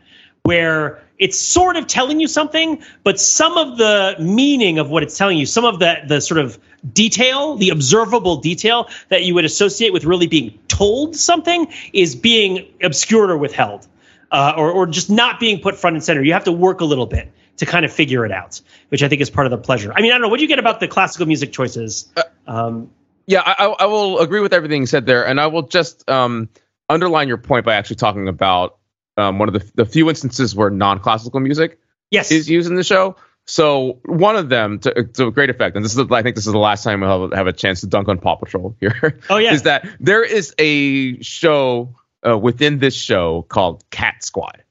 where 0.46 1.02
it's 1.18 1.38
sort 1.38 1.76
of 1.76 1.86
telling 1.86 2.20
you 2.20 2.28
something, 2.28 2.82
but 3.02 3.18
some 3.18 3.56
of 3.56 3.78
the 3.78 4.16
meaning 4.20 4.78
of 4.78 4.90
what 4.90 5.02
it's 5.02 5.16
telling 5.18 5.38
you, 5.38 5.46
some 5.46 5.64
of 5.64 5.78
the 5.78 5.96
the 6.06 6.20
sort 6.20 6.38
of 6.38 6.58
detail, 6.92 7.56
the 7.56 7.70
observable 7.70 8.36
detail 8.36 8.88
that 9.08 9.24
you 9.24 9.34
would 9.34 9.44
associate 9.44 9.92
with 9.92 10.04
really 10.04 10.26
being 10.26 10.58
told 10.68 11.16
something, 11.16 11.66
is 11.92 12.14
being 12.14 12.66
obscured 12.82 13.30
or 13.30 13.36
withheld, 13.36 13.88
uh, 14.30 14.54
or 14.56 14.70
or 14.70 14.86
just 14.86 15.10
not 15.10 15.40
being 15.40 15.60
put 15.60 15.76
front 15.76 15.96
and 15.96 16.04
center. 16.04 16.22
You 16.22 16.34
have 16.34 16.44
to 16.44 16.52
work 16.52 16.80
a 16.80 16.84
little 16.84 17.06
bit 17.06 17.32
to 17.56 17.66
kind 17.66 17.84
of 17.84 17.92
figure 17.92 18.24
it 18.24 18.32
out, 18.32 18.60
which 18.90 19.02
I 19.02 19.08
think 19.08 19.20
is 19.20 19.30
part 19.30 19.46
of 19.46 19.50
the 19.50 19.58
pleasure. 19.58 19.92
I 19.92 20.02
mean, 20.02 20.12
I 20.12 20.14
don't 20.14 20.22
know 20.22 20.28
what 20.28 20.36
do 20.36 20.42
you 20.42 20.48
get 20.48 20.58
about 20.58 20.78
the 20.78 20.88
classical 20.88 21.26
music 21.26 21.52
choices. 21.52 22.12
Um, 22.46 22.90
yeah, 23.26 23.42
I, 23.44 23.64
I 23.66 23.86
will 23.86 24.20
agree 24.20 24.40
with 24.40 24.52
everything 24.52 24.82
you 24.82 24.86
said 24.86 25.06
there, 25.06 25.26
and 25.26 25.40
I 25.40 25.48
will 25.48 25.62
just 25.62 26.08
um, 26.08 26.48
underline 26.88 27.26
your 27.26 27.38
point 27.38 27.64
by 27.64 27.74
actually 27.74 27.96
talking 27.96 28.28
about 28.28 28.78
um, 29.16 29.38
one 29.38 29.48
of 29.48 29.54
the, 29.54 29.70
the 29.74 29.86
few 29.86 30.08
instances 30.08 30.54
where 30.54 30.70
non-classical 30.70 31.40
music 31.40 31.80
yes. 32.10 32.30
is 32.30 32.48
used 32.48 32.68
in 32.68 32.76
the 32.76 32.84
show. 32.84 33.16
So 33.46 34.00
one 34.04 34.36
of 34.36 34.48
them 34.48 34.80
to, 34.80 35.04
to 35.04 35.30
great 35.30 35.50
effect, 35.50 35.76
and 35.76 35.84
this 35.84 35.96
is 35.96 36.10
I 36.10 36.22
think 36.22 36.34
this 36.34 36.46
is 36.46 36.52
the 36.52 36.58
last 36.58 36.82
time 36.82 37.00
we'll 37.00 37.28
have, 37.28 37.32
have 37.32 37.46
a 37.46 37.52
chance 37.52 37.80
to 37.82 37.86
dunk 37.86 38.08
on 38.08 38.18
Paw 38.18 38.36
Patrol 38.36 38.76
here. 38.80 39.20
Oh 39.30 39.36
yeah, 39.36 39.54
is 39.54 39.62
that 39.62 39.86
there 40.00 40.24
is 40.24 40.52
a 40.58 41.22
show 41.22 41.94
uh, 42.26 42.36
within 42.36 42.78
this 42.80 42.94
show 42.94 43.42
called 43.42 43.88
Cat 43.90 44.24
Squad, 44.24 44.64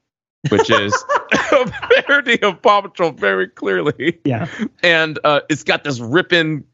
which 0.50 0.68
is 0.68 0.92
a 1.32 1.72
parody 2.04 2.42
of 2.42 2.60
Paw 2.60 2.82
Patrol 2.82 3.12
very 3.12 3.48
clearly. 3.48 4.20
Yeah, 4.26 4.46
and 4.82 5.18
uh, 5.24 5.40
it's 5.48 5.64
got 5.64 5.82
this 5.82 5.98
ripping 5.98 6.64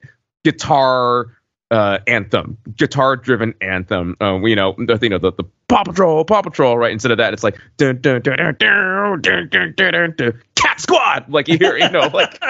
guitar 0.44 1.36
uh, 1.70 2.00
anthem, 2.06 2.58
guitar-driven 2.76 3.54
anthem. 3.60 4.16
Uh, 4.20 4.40
you 4.42 4.56
know, 4.56 4.74
the 4.76 4.98
you 5.00 5.08
know 5.08 5.18
the, 5.18 5.32
the 5.32 5.44
Paw 5.72 5.84
Patrol, 5.84 6.24
Paw 6.24 6.42
Patrol, 6.42 6.76
right? 6.76 6.92
Instead 6.92 7.12
of 7.12 7.18
that, 7.18 7.32
it's 7.32 7.42
like 7.42 7.58
dun, 7.78 8.00
dun, 8.00 8.20
dun, 8.20 8.36
dun, 8.36 8.56
dun, 8.58 9.20
dun, 9.22 9.48
dun, 9.48 9.74
dun, 9.74 10.14
dun, 10.16 10.42
Cat 10.54 10.80
Squad. 10.80 11.30
Like 11.30 11.48
you 11.48 11.56
hear, 11.56 11.78
you 11.78 11.88
know, 11.88 12.08
like 12.12 12.42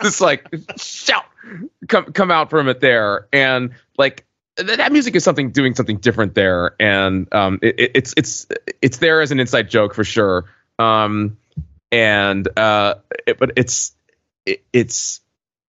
this 0.00 0.22
like 0.22 0.46
shout 0.78 1.24
come 1.86 2.06
come 2.12 2.30
out 2.30 2.48
from 2.48 2.68
it 2.68 2.80
there, 2.80 3.28
and 3.30 3.72
like 3.98 4.24
th- 4.56 4.78
that 4.78 4.90
music 4.90 5.14
is 5.16 5.22
something 5.22 5.50
doing 5.50 5.74
something 5.74 5.98
different 5.98 6.34
there, 6.34 6.74
and 6.80 7.32
um, 7.34 7.58
it, 7.60 7.78
it, 7.78 7.90
it's 7.94 8.14
it's 8.16 8.46
it's 8.80 8.96
there 8.98 9.20
as 9.20 9.32
an 9.32 9.40
inside 9.40 9.68
joke 9.68 9.94
for 9.94 10.04
sure. 10.04 10.46
Um, 10.78 11.36
and 11.92 12.48
uh, 12.58 12.94
it, 13.26 13.38
but 13.38 13.52
it's 13.56 13.94
it, 14.46 14.64
it's 14.72 15.20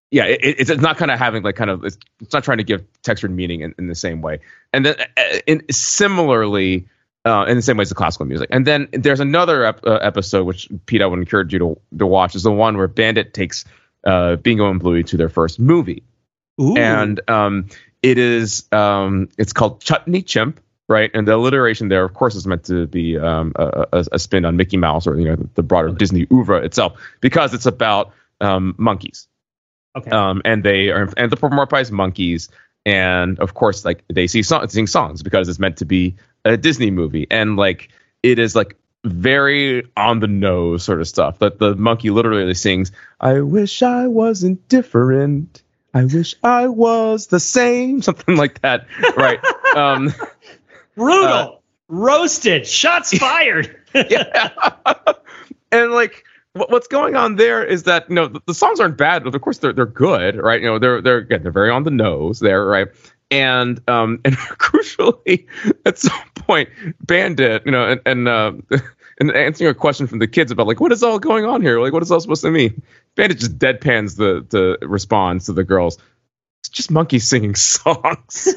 yeah, 0.10 0.26
it, 0.26 0.40
it's 0.42 0.82
not 0.82 0.98
kind 0.98 1.12
of 1.12 1.20
having 1.20 1.44
like 1.44 1.56
kind 1.56 1.70
of 1.70 1.84
it's, 1.84 1.98
not 2.32 2.44
trying 2.44 2.60
to 2.60 2.64
give 2.64 2.84
textured 3.02 3.32
meaning 3.32 3.62
in, 3.62 3.76
in 3.78 3.88
the 3.88 3.96
same 3.96 4.22
way. 4.22 4.40
And 4.72 4.86
then 4.86 4.96
uh, 5.00 5.40
in 5.46 5.64
similarly, 5.70 6.88
uh, 7.26 7.46
in 7.48 7.58
the 7.58 7.62
same 7.62 7.78
way 7.78 7.82
as 7.82 7.90
the 7.90 7.96
classical 7.96 8.26
music. 8.26 8.50
And 8.52 8.66
then 8.66 8.88
there's 8.94 9.20
another 9.20 9.66
ep- 9.66 9.86
uh, 9.86 9.96
episode 9.96 10.46
which 10.46 10.70
Pete 10.86 11.02
I 11.02 11.06
would 11.06 11.20
encourage 11.20 11.52
you 11.52 11.60
to 11.60 11.80
to 12.00 12.08
watch 12.08 12.36
is 12.36 12.44
the 12.44 12.52
one 12.52 12.78
where 12.78 12.88
Bandit 12.88 13.34
takes 13.34 13.66
uh, 14.06 14.38
Bingo 14.38 14.70
and 14.70 14.80
Bluey 14.80 15.04
to 15.04 15.18
their 15.18 15.30
first 15.30 15.60
movie, 15.60 16.04
Ooh. 16.62 16.78
and 16.78 17.20
um, 17.30 17.68
it 18.02 18.18
is 18.18 18.66
um, 18.72 19.28
it's 19.38 19.54
called 19.54 19.82
Chutney 19.82 20.22
Chimp. 20.22 20.62
Right, 20.90 21.12
and 21.14 21.28
the 21.28 21.36
alliteration 21.36 21.90
there, 21.90 22.06
of 22.06 22.14
course, 22.14 22.34
is 22.36 22.48
meant 22.48 22.64
to 22.68 22.88
be 22.88 23.18
um, 23.18 23.52
a, 23.58 23.88
a, 23.92 24.06
a 24.14 24.20
spin 24.20 24.46
on 24.46 24.56
Mickey 24.56 24.78
Mouse 24.78 25.06
or 25.06 25.20
you 25.20 25.26
know 25.26 25.36
the 25.56 25.62
broader 25.62 25.92
Disney 25.92 26.26
oeuvre 26.32 26.64
itself, 26.64 26.94
because 27.20 27.54
it's 27.54 27.66
about 27.66 28.14
um, 28.40 28.74
monkeys 28.78 29.28
okay. 29.98 30.12
um, 30.12 30.42
and 30.46 30.64
they 30.64 30.90
are 30.90 31.08
anthropomorphized 31.08 31.92
monkeys, 31.92 32.50
and 32.86 33.40
of 33.40 33.54
course, 33.54 33.84
like 33.86 34.04
they 34.08 34.28
see 34.28 34.44
song, 34.44 34.68
sing 34.70 34.88
songs 34.88 35.24
because 35.24 35.50
it's 35.50 35.60
meant 35.60 35.78
to 35.78 35.86
be 35.86 36.16
a 36.46 36.58
Disney 36.58 36.92
movie, 36.92 37.28
and 37.30 37.58
like 37.58 37.90
it 38.24 38.40
is 38.40 38.56
like 38.56 38.76
very 39.04 39.84
on 39.96 40.20
the 40.20 40.28
nose 40.28 40.84
sort 40.84 41.02
of 41.02 41.08
stuff. 41.08 41.40
That 41.40 41.60
the 41.60 41.76
monkey 41.76 42.10
literally 42.10 42.54
sings, 42.54 42.92
"I 43.20 43.42
wish 43.42 43.82
I 43.82 44.08
wasn't 44.08 44.68
different. 44.70 45.62
I 45.94 46.06
wish 46.06 46.36
I 46.44 46.68
was 46.68 47.28
the 47.28 47.40
same," 47.40 48.02
something 48.08 48.36
like 48.36 48.62
that, 48.62 48.88
right? 49.16 49.40
um, 49.76 50.14
Brutal, 50.96 51.28
uh, 51.28 51.52
roasted, 51.88 52.66
shots 52.68 53.18
fired. 53.18 53.76
yeah, 53.94 54.50
and 55.72 55.92
like 55.92 56.24
what's 56.58 56.88
going 56.88 57.16
on 57.16 57.36
there 57.36 57.64
is 57.64 57.84
that 57.84 58.10
you 58.10 58.16
know 58.16 58.28
the, 58.28 58.42
the 58.48 58.54
songs 58.54 58.80
aren't 58.80 58.98
bad, 58.98 59.24
but 59.24 59.36
of 59.36 59.42
course 59.42 59.60
they're 59.60 59.74
they're 59.74 59.86
good, 59.86 60.36
right? 60.36 60.62
You 60.62 60.68
know 60.68 60.80
they're 60.80 61.02
they're 61.02 61.18
again, 61.18 61.44
they're 61.44 61.52
very 61.52 61.72
on 61.72 61.84
the 61.84 61.92
nose 61.92 62.40
there, 62.40 62.66
right? 62.66 62.88
And 63.32 63.82
um 63.90 64.20
and 64.26 64.36
crucially, 64.36 65.48
at 65.86 65.98
some 65.98 66.20
point, 66.36 66.70
Bandit, 67.02 67.64
you 67.66 67.72
know, 67.72 67.88
and 67.88 68.02
and 68.06 68.28
uh, 68.28 68.54
and 69.20 69.32
answering 69.32 69.70
a 69.70 69.74
question 69.74 70.08
from 70.08 70.20
the 70.20 70.28
kids 70.28 70.52
about 70.52 70.68
like 70.68 70.80
what 70.80 70.92
is 70.92 71.04
all 71.04 71.20
going 71.20 71.46
on 71.46 71.62
here, 71.62 71.80
like 71.80 71.94
what 71.94 72.04
is 72.04 72.12
all 72.12 72.20
supposed 72.20 72.44
to 72.44 72.52
mean? 72.52 72.82
Bandit 73.16 73.40
just 73.40 73.58
deadpans 73.58 74.18
the 74.18 74.46
the 74.50 74.86
response 74.88 75.46
to 75.48 75.54
the 75.54 75.64
girls. 75.64 75.98
It's 76.62 76.70
just 76.70 76.92
monkeys 76.92 77.28
singing 77.28 77.56
songs. 77.56 78.54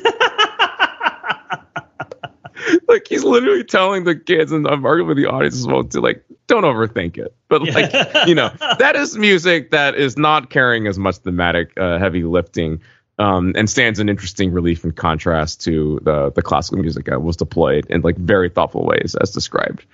like 2.88 3.06
he's 3.08 3.24
literally 3.24 3.64
telling 3.64 4.04
the 4.04 4.14
kids 4.16 4.52
and 4.52 4.66
I'm 4.66 4.84
arguing 4.84 5.08
with 5.08 5.16
the 5.16 5.26
audience 5.26 5.56
as 5.56 5.66
well 5.66 5.84
to 5.84 6.00
like 6.00 6.24
don't 6.46 6.64
overthink 6.64 7.18
it. 7.18 7.34
But 7.48 7.62
like 7.62 7.92
you 8.26 8.34
know 8.34 8.50
that 8.78 8.96
is 8.96 9.16
music 9.16 9.70
that 9.70 9.94
is 9.94 10.16
not 10.16 10.50
carrying 10.50 10.86
as 10.86 10.98
much 10.98 11.16
thematic 11.16 11.72
uh, 11.78 11.98
heavy 11.98 12.24
lifting 12.24 12.80
um, 13.18 13.52
and 13.56 13.68
stands 13.68 14.00
in 14.00 14.08
interesting 14.08 14.52
relief 14.52 14.84
and 14.84 14.94
contrast 14.94 15.62
to 15.62 16.00
the 16.02 16.30
the 16.32 16.42
classical 16.42 16.78
music 16.78 17.06
that 17.06 17.22
was 17.22 17.36
deployed 17.36 17.86
in 17.90 18.00
like 18.02 18.16
very 18.16 18.48
thoughtful 18.48 18.84
ways 18.84 19.16
as 19.20 19.30
described 19.30 19.84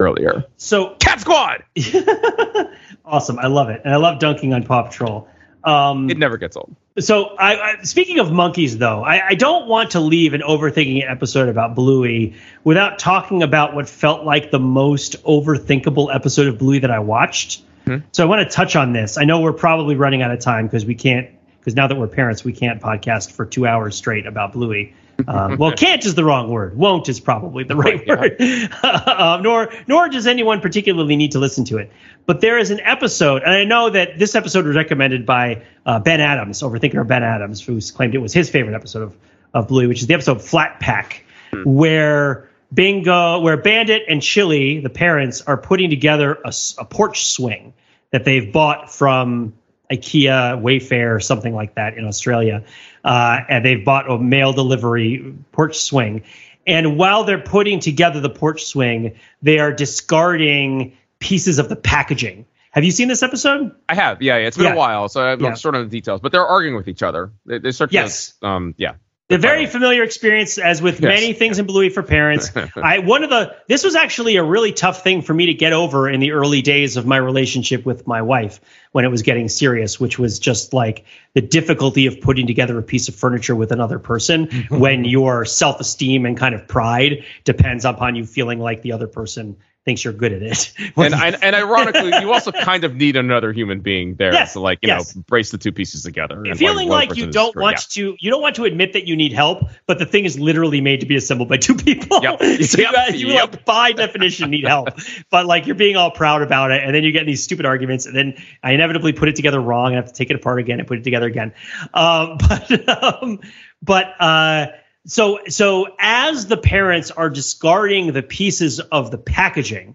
earlier. 0.00 0.44
So 0.56 0.94
cat 0.96 1.20
squad! 1.20 1.62
Awesome, 3.06 3.38
I 3.38 3.48
love 3.48 3.68
it, 3.68 3.82
and 3.84 3.92
I 3.92 3.96
love 3.98 4.18
dunking 4.18 4.54
on 4.54 4.62
Paw 4.62 4.84
Patrol. 4.84 5.28
Um, 5.64 6.10
it 6.10 6.18
never 6.18 6.36
gets 6.36 6.56
old 6.56 6.76
So, 6.98 7.36
I, 7.36 7.60
I 7.60 7.82
speaking 7.82 8.18
of 8.18 8.30
monkeys, 8.30 8.76
though, 8.76 9.02
I, 9.02 9.28
I 9.28 9.34
don't 9.34 9.66
want 9.66 9.92
to 9.92 10.00
leave 10.00 10.34
an 10.34 10.42
overthinking 10.42 11.10
episode 11.10 11.48
about 11.48 11.74
Bluey 11.74 12.34
without 12.64 12.98
talking 12.98 13.42
about 13.42 13.74
what 13.74 13.88
felt 13.88 14.24
like 14.24 14.50
the 14.50 14.58
most 14.58 15.22
overthinkable 15.24 16.14
episode 16.14 16.48
of 16.48 16.58
Bluey 16.58 16.80
that 16.80 16.90
I 16.90 16.98
watched. 16.98 17.62
Hmm. 17.86 17.98
So, 18.12 18.22
I 18.22 18.26
want 18.26 18.48
to 18.48 18.54
touch 18.54 18.76
on 18.76 18.92
this. 18.92 19.16
I 19.16 19.24
know 19.24 19.40
we're 19.40 19.54
probably 19.54 19.96
running 19.96 20.22
out 20.22 20.30
of 20.30 20.40
time 20.40 20.66
because 20.66 20.84
we 20.84 20.94
can't, 20.94 21.30
because 21.58 21.74
now 21.74 21.86
that 21.86 21.96
we're 21.96 22.08
parents, 22.08 22.44
we 22.44 22.52
can't 22.52 22.80
podcast 22.82 23.32
for 23.32 23.46
two 23.46 23.66
hours 23.66 23.96
straight 23.96 24.26
about 24.26 24.52
Bluey. 24.52 24.94
Um, 25.26 25.58
well, 25.58 25.72
can't 25.76 26.04
is 26.04 26.14
the 26.14 26.24
wrong 26.24 26.50
word. 26.50 26.76
Won't 26.76 27.08
is 27.08 27.20
probably 27.20 27.64
the 27.64 27.76
right 27.76 28.02
Right, 28.06 28.38
word. 28.38 28.70
um, 28.84 29.42
nor 29.42 29.72
nor 29.86 30.08
does 30.08 30.26
anyone 30.26 30.60
particularly 30.60 31.16
need 31.16 31.32
to 31.32 31.38
listen 31.38 31.64
to 31.66 31.78
it. 31.78 31.92
But 32.26 32.40
there 32.40 32.58
is 32.58 32.70
an 32.70 32.80
episode, 32.80 33.42
and 33.42 33.52
I 33.52 33.64
know 33.64 33.90
that 33.90 34.18
this 34.18 34.34
episode 34.34 34.66
was 34.66 34.76
recommended 34.76 35.26
by 35.26 35.62
uh, 35.84 35.98
Ben 36.00 36.20
Adams, 36.20 36.62
overthinker 36.62 37.06
Ben 37.06 37.22
Adams, 37.22 37.64
who 37.64 37.80
claimed 37.80 38.14
it 38.14 38.18
was 38.18 38.32
his 38.32 38.50
favorite 38.50 38.74
episode 38.74 39.02
of 39.02 39.16
of 39.52 39.68
Bluey, 39.68 39.86
which 39.86 40.00
is 40.00 40.06
the 40.06 40.14
episode 40.14 40.42
Flat 40.42 40.80
Pack, 40.80 41.24
where 41.64 42.48
Bingo, 42.72 43.40
where 43.40 43.56
Bandit 43.56 44.02
and 44.08 44.20
Chili, 44.20 44.80
the 44.80 44.90
parents, 44.90 45.42
are 45.42 45.56
putting 45.56 45.90
together 45.90 46.38
a, 46.44 46.52
a 46.78 46.84
porch 46.84 47.26
swing 47.26 47.72
that 48.10 48.24
they've 48.24 48.52
bought 48.52 48.92
from 48.92 49.54
IKEA, 49.90 50.60
Wayfair, 50.60 51.22
something 51.22 51.54
like 51.54 51.74
that 51.74 51.96
in 51.96 52.04
Australia. 52.06 52.64
Uh, 53.04 53.40
and 53.48 53.64
they've 53.64 53.84
bought 53.84 54.10
a 54.10 54.18
mail 54.18 54.52
delivery 54.52 55.34
porch 55.52 55.78
swing. 55.78 56.22
And 56.66 56.96
while 56.96 57.24
they're 57.24 57.38
putting 57.42 57.80
together 57.80 58.20
the 58.20 58.30
porch 58.30 58.64
swing, 58.64 59.16
they 59.42 59.58
are 59.58 59.72
discarding 59.72 60.96
pieces 61.18 61.58
of 61.58 61.68
the 61.68 61.76
packaging. 61.76 62.46
Have 62.70 62.82
you 62.84 62.90
seen 62.90 63.06
this 63.08 63.22
episode? 63.22 63.70
i 63.88 63.94
have 63.94 64.20
yeah, 64.20 64.36
yeah 64.38 64.46
it's 64.48 64.56
been 64.56 64.66
Yeah. 64.66 64.72
a 64.72 64.76
while 64.76 65.08
so 65.08 65.20
i'm 65.22 65.40
Yeah. 65.40 65.54
sure 65.54 65.74
on 65.76 65.84
the 65.84 65.88
details 65.88 66.20
but 66.20 66.32
they're 66.32 66.44
arguing 66.46 66.74
with 66.74 66.88
each 66.88 67.02
other 67.04 67.30
they, 67.46 67.58
they 67.58 67.70
start 67.70 67.90
to 67.90 67.94
Yes. 67.94 68.34
um 68.42 68.74
yeah 68.78 68.94
A 69.30 69.38
very 69.38 69.64
familiar 69.64 70.02
experience, 70.02 70.58
as 70.58 70.82
with 70.82 71.00
Yes. 71.00 71.08
many 71.08 71.32
things 71.32 71.58
in 71.58 71.64
Bluey 71.64 71.88
for 71.88 72.02
parents. 72.02 72.50
I 72.76 72.98
one 72.98 73.24
of 73.24 73.30
the 73.30 73.56
this 73.68 73.82
was 73.82 73.94
actually 73.94 74.36
a 74.36 74.44
really 74.44 74.70
tough 74.72 75.02
thing 75.02 75.22
for 75.22 75.32
me 75.32 75.46
to 75.46 75.54
get 75.54 75.72
over 75.72 76.10
in 76.10 76.20
the 76.20 76.32
early 76.32 76.60
days 76.60 76.98
of 76.98 77.06
my 77.06 77.16
relationship 77.16 77.86
with 77.86 78.06
my 78.06 78.20
wife 78.20 78.60
when 78.92 79.06
it 79.06 79.08
was 79.08 79.22
getting 79.22 79.48
serious, 79.48 79.98
which 79.98 80.18
was 80.18 80.38
just 80.38 80.74
like 80.74 81.06
the 81.32 81.40
difficulty 81.40 82.04
of 82.06 82.20
putting 82.20 82.46
together 82.46 82.78
a 82.78 82.82
piece 82.82 83.08
of 83.08 83.14
furniture 83.14 83.56
with 83.56 83.72
another 83.72 83.98
person 83.98 84.46
when 84.68 85.06
your 85.06 85.46
self 85.46 85.80
esteem 85.80 86.26
and 86.26 86.36
kind 86.36 86.54
of 86.54 86.68
pride 86.68 87.24
depends 87.44 87.86
upon 87.86 88.16
you 88.16 88.26
feeling 88.26 88.58
like 88.58 88.82
the 88.82 88.92
other 88.92 89.06
person 89.08 89.56
thinks 89.84 90.02
you're 90.04 90.12
good 90.14 90.32
at 90.32 90.42
it. 90.42 90.72
and, 90.96 91.14
and, 91.14 91.36
and 91.42 91.54
ironically, 91.56 92.12
you 92.20 92.32
also 92.32 92.50
kind 92.52 92.84
of 92.84 92.94
need 92.94 93.16
another 93.16 93.52
human 93.52 93.80
being 93.80 94.14
there 94.14 94.32
Yes, 94.32 94.54
to 94.54 94.60
like 94.60 94.78
you 94.82 94.88
yes. 94.88 95.14
know 95.14 95.22
brace 95.26 95.50
the 95.50 95.58
two 95.58 95.72
pieces 95.72 96.02
together. 96.02 96.42
and 96.44 96.58
feeling 96.58 96.88
like 96.88 97.16
you 97.16 97.30
don't 97.30 97.54
want 97.56 97.78
to 97.90 98.16
you 98.18 98.30
don't 98.30 98.40
want 98.42 98.56
to 98.56 98.64
admit 98.64 98.94
that 98.94 99.06
you 99.06 99.14
need 99.16 99.32
help 99.32 99.68
but 99.86 99.98
the 99.98 100.06
thing 100.06 100.24
is 100.24 100.38
literally 100.38 100.80
made 100.80 101.00
to 101.00 101.06
be 101.06 101.16
assembled 101.16 101.48
by 101.48 101.56
two 101.56 101.74
people 101.88 102.20
Yep. 102.22 102.38
so 102.62 102.78
you, 102.80 102.88
Yep. 102.90 103.14
you 103.14 103.26
Yep. 103.28 103.50
like 103.52 103.64
by 103.64 103.92
definition 103.92 104.50
need 104.50 104.66
help 104.66 104.88
but 105.30 105.46
like 105.46 105.66
you're 105.66 105.74
being 105.76 105.96
all 105.96 106.10
proud 106.10 106.42
about 106.42 106.70
it 106.70 106.82
and 106.82 106.94
then 106.94 107.04
you 107.04 107.12
get 107.12 107.26
these 107.26 107.42
stupid 107.42 107.66
arguments 107.66 108.06
and 108.06 108.16
then 108.16 108.34
i 108.62 108.72
inevitably 108.72 109.12
put 109.12 109.28
it 109.28 109.36
together 109.36 109.60
wrong 109.60 109.88
and 109.88 109.96
have 109.96 110.06
to 110.06 110.12
take 110.14 110.30
it 110.30 110.36
apart 110.36 110.58
again 110.60 110.78
and 110.78 110.88
put 110.88 110.98
it 110.98 111.04
together 111.04 111.26
again 111.26 111.52
um, 111.92 112.38
but 112.38 112.88
um, 113.22 113.40
but 113.82 114.14
uh 114.20 114.66
so 115.06 115.40
so 115.48 115.88
as 115.98 116.46
the 116.46 116.56
parents 116.56 117.10
are 117.10 117.30
discarding 117.30 118.12
the 118.12 118.22
pieces 118.22 118.80
of 118.80 119.10
the 119.10 119.18
packaging 119.18 119.94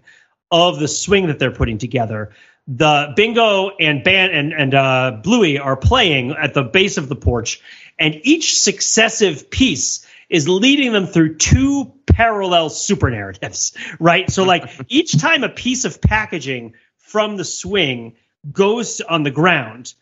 of 0.50 0.78
the 0.78 0.88
swing 0.88 1.28
that 1.28 1.38
they're 1.38 1.50
putting 1.50 1.78
together 1.78 2.30
the 2.66 3.12
bingo 3.16 3.70
and 3.80 4.04
ban 4.04 4.30
and 4.30 4.52
and 4.52 4.74
uh, 4.74 5.18
bluey 5.22 5.58
are 5.58 5.76
playing 5.76 6.32
at 6.32 6.54
the 6.54 6.62
base 6.62 6.98
of 6.98 7.08
the 7.08 7.16
porch 7.16 7.60
and 7.98 8.20
each 8.22 8.58
successive 8.58 9.50
piece 9.50 10.06
is 10.28 10.48
leading 10.48 10.92
them 10.92 11.06
through 11.06 11.36
two 11.36 11.92
parallel 12.06 12.70
super 12.70 13.10
narratives 13.10 13.76
right? 13.98 14.30
So 14.30 14.44
like 14.44 14.70
each 14.88 15.18
time 15.20 15.44
a 15.44 15.48
piece 15.48 15.84
of 15.84 16.00
packaging 16.00 16.74
from 16.98 17.36
the 17.36 17.44
swing 17.44 18.16
goes 18.50 19.00
on 19.00 19.22
the 19.22 19.30
ground 19.30 19.94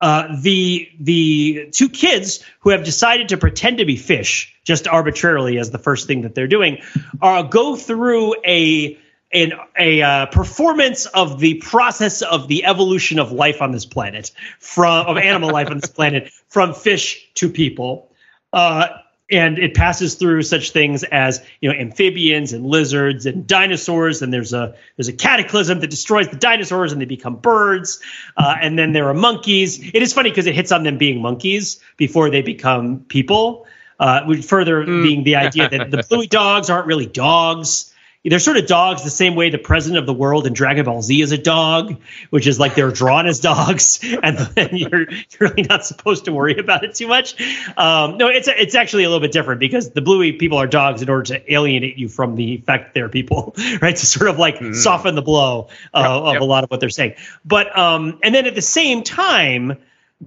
uh, 0.00 0.36
the 0.40 0.88
the 1.00 1.68
two 1.72 1.88
kids 1.88 2.44
who 2.60 2.70
have 2.70 2.84
decided 2.84 3.28
to 3.28 3.36
pretend 3.36 3.78
to 3.78 3.84
be 3.84 3.96
fish 3.96 4.54
just 4.64 4.88
arbitrarily 4.88 5.58
as 5.58 5.70
the 5.70 5.78
first 5.78 6.06
thing 6.06 6.22
that 6.22 6.34
they're 6.34 6.48
doing 6.48 6.78
are 7.22 7.42
go 7.42 7.76
through 7.76 8.34
a 8.44 8.98
an, 9.32 9.52
a 9.78 10.02
uh, 10.02 10.26
performance 10.26 11.06
of 11.06 11.40
the 11.40 11.54
process 11.54 12.22
of 12.22 12.48
the 12.48 12.64
evolution 12.64 13.18
of 13.18 13.32
life 13.32 13.60
on 13.60 13.72
this 13.72 13.84
planet 13.84 14.30
from 14.58 15.06
of 15.06 15.16
animal 15.16 15.50
life 15.50 15.68
on 15.70 15.78
this 15.78 15.90
planet 15.90 16.30
from 16.48 16.72
fish 16.72 17.28
to 17.34 17.48
people. 17.48 18.10
Uh, 18.52 18.88
and 19.30 19.58
it 19.58 19.74
passes 19.74 20.14
through 20.14 20.42
such 20.42 20.70
things 20.70 21.02
as 21.04 21.42
you 21.60 21.72
know 21.72 21.78
amphibians 21.78 22.52
and 22.52 22.66
lizards 22.66 23.26
and 23.26 23.46
dinosaurs. 23.46 24.22
And 24.22 24.32
there's 24.32 24.52
a 24.52 24.74
there's 24.96 25.08
a 25.08 25.12
cataclysm 25.12 25.80
that 25.80 25.90
destroys 25.90 26.28
the 26.28 26.36
dinosaurs 26.36 26.92
and 26.92 27.00
they 27.00 27.06
become 27.06 27.36
birds. 27.36 28.00
Uh, 28.36 28.56
and 28.60 28.78
then 28.78 28.92
there 28.92 29.08
are 29.08 29.14
monkeys. 29.14 29.78
It 29.78 30.02
is 30.02 30.12
funny 30.12 30.30
because 30.30 30.46
it 30.46 30.54
hits 30.54 30.72
on 30.72 30.82
them 30.82 30.98
being 30.98 31.22
monkeys 31.22 31.80
before 31.96 32.30
they 32.30 32.42
become 32.42 33.00
people 33.00 33.66
uh, 33.98 34.42
further 34.42 34.84
being 34.84 35.24
the 35.24 35.36
idea 35.36 35.68
that 35.68 35.90
the 35.90 36.02
bluey 36.08 36.26
dogs 36.26 36.70
aren't 36.70 36.86
really 36.86 37.06
dogs 37.06 37.93
they're 38.24 38.38
sort 38.38 38.56
of 38.56 38.66
dogs 38.66 39.04
the 39.04 39.10
same 39.10 39.34
way 39.34 39.50
the 39.50 39.58
president 39.58 39.98
of 39.98 40.06
the 40.06 40.14
world 40.14 40.46
in 40.46 40.54
Dragon 40.54 40.84
Ball 40.84 41.02
Z 41.02 41.20
is 41.20 41.32
a 41.32 41.38
dog, 41.38 42.00
which 42.30 42.46
is 42.46 42.58
like 42.58 42.74
they're 42.74 42.90
drawn 42.90 43.26
as 43.26 43.40
dogs, 43.40 44.00
and 44.22 44.38
then 44.38 44.70
you're 44.72 45.10
you're 45.10 45.40
really 45.40 45.62
not 45.62 45.84
supposed 45.84 46.24
to 46.24 46.32
worry 46.32 46.58
about 46.58 46.84
it 46.84 46.94
too 46.94 47.06
much. 47.06 47.40
Um, 47.76 48.16
no, 48.16 48.28
it's 48.28 48.48
it's 48.48 48.74
actually 48.74 49.04
a 49.04 49.08
little 49.08 49.20
bit 49.20 49.32
different 49.32 49.60
because 49.60 49.90
the 49.90 50.00
Bluey 50.00 50.32
people 50.32 50.58
are 50.58 50.66
dogs 50.66 51.02
in 51.02 51.08
order 51.10 51.24
to 51.34 51.52
alienate 51.52 51.98
you 51.98 52.08
from 52.08 52.34
the 52.34 52.58
fact 52.58 52.84
that 52.84 52.94
they're 52.94 53.08
people, 53.08 53.54
right? 53.82 53.96
To 53.96 54.06
sort 54.06 54.30
of 54.30 54.38
like 54.38 54.62
soften 54.74 55.14
the 55.14 55.22
blow 55.22 55.68
uh, 55.92 56.00
Yep, 56.00 56.10
of 56.10 56.32
yep. 56.34 56.42
a 56.42 56.44
lot 56.44 56.64
of 56.64 56.70
what 56.70 56.80
they're 56.80 56.90
saying. 56.90 57.14
But 57.44 57.76
um, 57.76 58.18
and 58.22 58.34
then 58.34 58.46
at 58.46 58.54
the 58.54 58.62
same 58.62 59.02
time, 59.02 59.78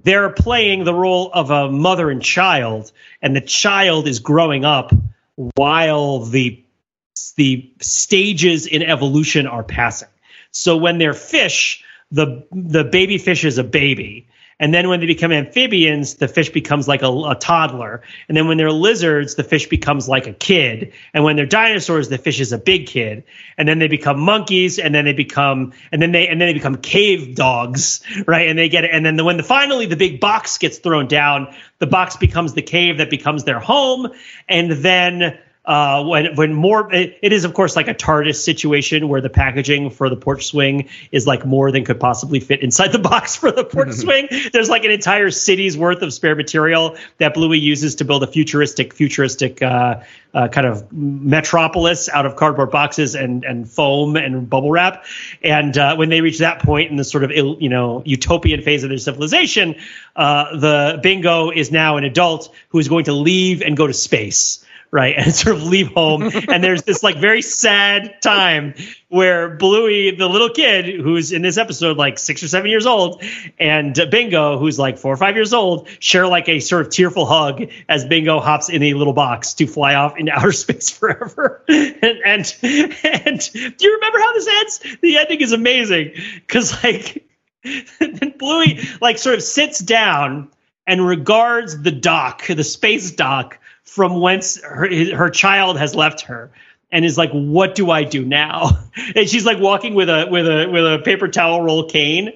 they're 0.04 0.30
playing 0.30 0.84
the 0.84 0.94
role 0.94 1.30
of 1.32 1.50
a 1.50 1.70
mother 1.70 2.10
and 2.10 2.22
child, 2.22 2.92
and 3.20 3.34
the 3.34 3.40
child 3.40 4.06
is 4.06 4.20
growing 4.20 4.64
up 4.64 4.92
while 5.54 6.20
the 6.20 6.62
the 7.36 7.70
stages 7.80 8.66
in 8.66 8.82
evolution 8.82 9.46
are 9.46 9.62
passing. 9.62 10.08
So 10.50 10.76
when 10.76 10.98
they're 10.98 11.14
fish, 11.14 11.84
the 12.10 12.46
the 12.52 12.84
baby 12.84 13.18
fish 13.18 13.44
is 13.44 13.58
a 13.58 13.64
baby. 13.64 14.28
And 14.60 14.74
then 14.74 14.88
when 14.88 14.98
they 14.98 15.06
become 15.06 15.30
amphibians, 15.30 16.14
the 16.14 16.26
fish 16.26 16.48
becomes 16.50 16.88
like 16.88 17.02
a, 17.02 17.08
a 17.08 17.36
toddler. 17.36 18.02
And 18.26 18.36
then 18.36 18.48
when 18.48 18.56
they're 18.56 18.72
lizards, 18.72 19.36
the 19.36 19.44
fish 19.44 19.68
becomes 19.68 20.08
like 20.08 20.26
a 20.26 20.32
kid. 20.32 20.92
And 21.14 21.22
when 21.22 21.36
they're 21.36 21.46
dinosaurs, 21.46 22.08
the 22.08 22.18
fish 22.18 22.40
is 22.40 22.52
a 22.52 22.58
big 22.58 22.88
kid. 22.88 23.22
And 23.56 23.68
then 23.68 23.78
they 23.78 23.86
become 23.86 24.18
monkeys, 24.18 24.78
and 24.78 24.94
then 24.94 25.04
they 25.04 25.12
become 25.12 25.72
and 25.92 26.02
then 26.02 26.12
they 26.12 26.26
and 26.26 26.40
then 26.40 26.48
they 26.48 26.54
become 26.54 26.76
cave 26.76 27.36
dogs, 27.36 28.00
right? 28.26 28.48
And 28.48 28.58
they 28.58 28.68
get 28.68 28.84
and 28.84 29.06
then 29.06 29.16
the, 29.16 29.24
when 29.24 29.36
the 29.36 29.44
finally 29.44 29.86
the 29.86 29.96
big 29.96 30.18
box 30.18 30.58
gets 30.58 30.78
thrown 30.78 31.06
down, 31.06 31.54
the 31.78 31.86
box 31.86 32.16
becomes 32.16 32.54
the 32.54 32.62
cave 32.62 32.98
that 32.98 33.10
becomes 33.10 33.44
their 33.44 33.60
home. 33.60 34.08
And 34.48 34.72
then 34.72 35.38
uh, 35.68 36.02
when 36.02 36.34
when 36.34 36.54
more 36.54 36.92
it, 36.94 37.18
it 37.20 37.30
is 37.30 37.44
of 37.44 37.52
course 37.52 37.76
like 37.76 37.88
a 37.88 37.94
TARDIS 37.94 38.42
situation 38.42 39.06
where 39.06 39.20
the 39.20 39.28
packaging 39.28 39.90
for 39.90 40.08
the 40.08 40.16
porch 40.16 40.46
swing 40.46 40.88
is 41.12 41.26
like 41.26 41.44
more 41.44 41.70
than 41.70 41.84
could 41.84 42.00
possibly 42.00 42.40
fit 42.40 42.62
inside 42.62 42.90
the 42.90 42.98
box 43.10 43.36
for 43.36 43.52
the 43.52 43.64
porch 43.64 43.92
swing. 43.92 44.28
There's 44.50 44.70
like 44.70 44.84
an 44.84 44.90
entire 44.90 45.30
city's 45.30 45.76
worth 45.76 46.00
of 46.00 46.14
spare 46.14 46.34
material 46.34 46.96
that 47.18 47.34
Bluey 47.34 47.58
uses 47.58 47.96
to 47.96 48.06
build 48.06 48.22
a 48.22 48.26
futuristic 48.26 48.94
futuristic 48.94 49.60
uh, 49.60 50.00
uh, 50.32 50.48
kind 50.48 50.66
of 50.66 50.90
metropolis 50.90 52.08
out 52.08 52.24
of 52.24 52.36
cardboard 52.36 52.70
boxes 52.70 53.14
and 53.14 53.44
and 53.44 53.68
foam 53.68 54.16
and 54.16 54.48
bubble 54.48 54.70
wrap. 54.70 55.04
And 55.42 55.76
uh, 55.76 55.96
when 55.96 56.08
they 56.08 56.22
reach 56.22 56.38
that 56.38 56.60
point 56.62 56.90
in 56.90 56.96
the 56.96 57.04
sort 57.04 57.24
of 57.24 57.30
ill- 57.30 57.58
you 57.60 57.68
know 57.68 58.02
utopian 58.06 58.62
phase 58.62 58.84
of 58.84 58.88
their 58.88 58.98
civilization, 58.98 59.76
uh, 60.16 60.56
the 60.56 60.98
Bingo 61.02 61.50
is 61.50 61.70
now 61.70 61.98
an 61.98 62.04
adult 62.04 62.54
who 62.70 62.78
is 62.78 62.88
going 62.88 63.04
to 63.04 63.12
leave 63.12 63.60
and 63.60 63.76
go 63.76 63.86
to 63.86 63.92
space 63.92 64.64
right 64.90 65.14
and 65.16 65.34
sort 65.34 65.56
of 65.56 65.62
leave 65.62 65.88
home. 65.88 66.30
And 66.48 66.62
there's 66.62 66.82
this 66.82 67.02
like 67.02 67.16
very 67.16 67.42
sad 67.42 68.20
time 68.22 68.74
where 69.08 69.56
bluey 69.56 70.10
the 70.10 70.28
little 70.28 70.50
kid 70.50 71.00
who's 71.00 71.32
in 71.32 71.42
this 71.42 71.56
episode 71.58 71.96
like 71.96 72.18
six 72.18 72.42
or 72.42 72.48
seven 72.48 72.70
years 72.70 72.86
old 72.86 73.22
and 73.58 73.94
bingo 74.10 74.58
who's 74.58 74.78
like 74.78 74.98
four 74.98 75.12
or 75.12 75.16
five 75.16 75.34
years 75.34 75.52
old 75.52 75.88
share 76.00 76.26
like 76.26 76.48
a 76.48 76.60
sort 76.60 76.86
of 76.86 76.92
tearful 76.92 77.26
hug 77.26 77.62
as 77.88 78.04
bingo 78.04 78.40
hops 78.40 78.68
in 78.68 78.82
a 78.82 78.94
little 78.94 79.12
box 79.12 79.54
to 79.54 79.66
fly 79.66 79.94
off 79.94 80.16
into 80.16 80.32
outer 80.32 80.52
space 80.58 80.90
forever. 80.90 81.64
And 81.68 82.22
and, 82.24 82.54
and 82.62 83.40
do 83.52 83.76
you 83.80 83.94
remember 83.94 84.18
how 84.18 84.32
this 84.34 84.48
ends? 84.48 84.98
The 85.00 85.18
ending 85.18 85.40
is 85.40 85.52
amazing 85.52 86.12
because 86.34 86.82
like 86.82 87.24
then 87.62 88.34
bluey 88.38 88.80
like 89.00 89.18
sort 89.18 89.36
of 89.36 89.42
sits 89.42 89.78
down 89.78 90.50
and 90.86 91.06
regards 91.06 91.80
the 91.82 91.90
dock 91.90 92.46
the 92.46 92.64
space 92.64 93.10
dock 93.12 93.58
from 93.88 94.20
whence 94.20 94.60
her, 94.62 95.14
her 95.14 95.30
child 95.30 95.78
has 95.78 95.94
left 95.94 96.22
her 96.22 96.50
and 96.90 97.04
is 97.04 97.18
like 97.18 97.30
what 97.30 97.74
do 97.74 97.90
i 97.90 98.04
do 98.04 98.24
now? 98.24 98.70
And 99.14 99.28
she's 99.28 99.46
like 99.46 99.60
walking 99.60 99.94
with 99.94 100.08
a 100.10 100.26
with 100.28 100.46
a 100.46 100.68
with 100.68 100.84
a 100.84 100.98
paper 101.04 101.28
towel 101.28 101.62
roll 101.62 101.88
cane. 101.88 102.32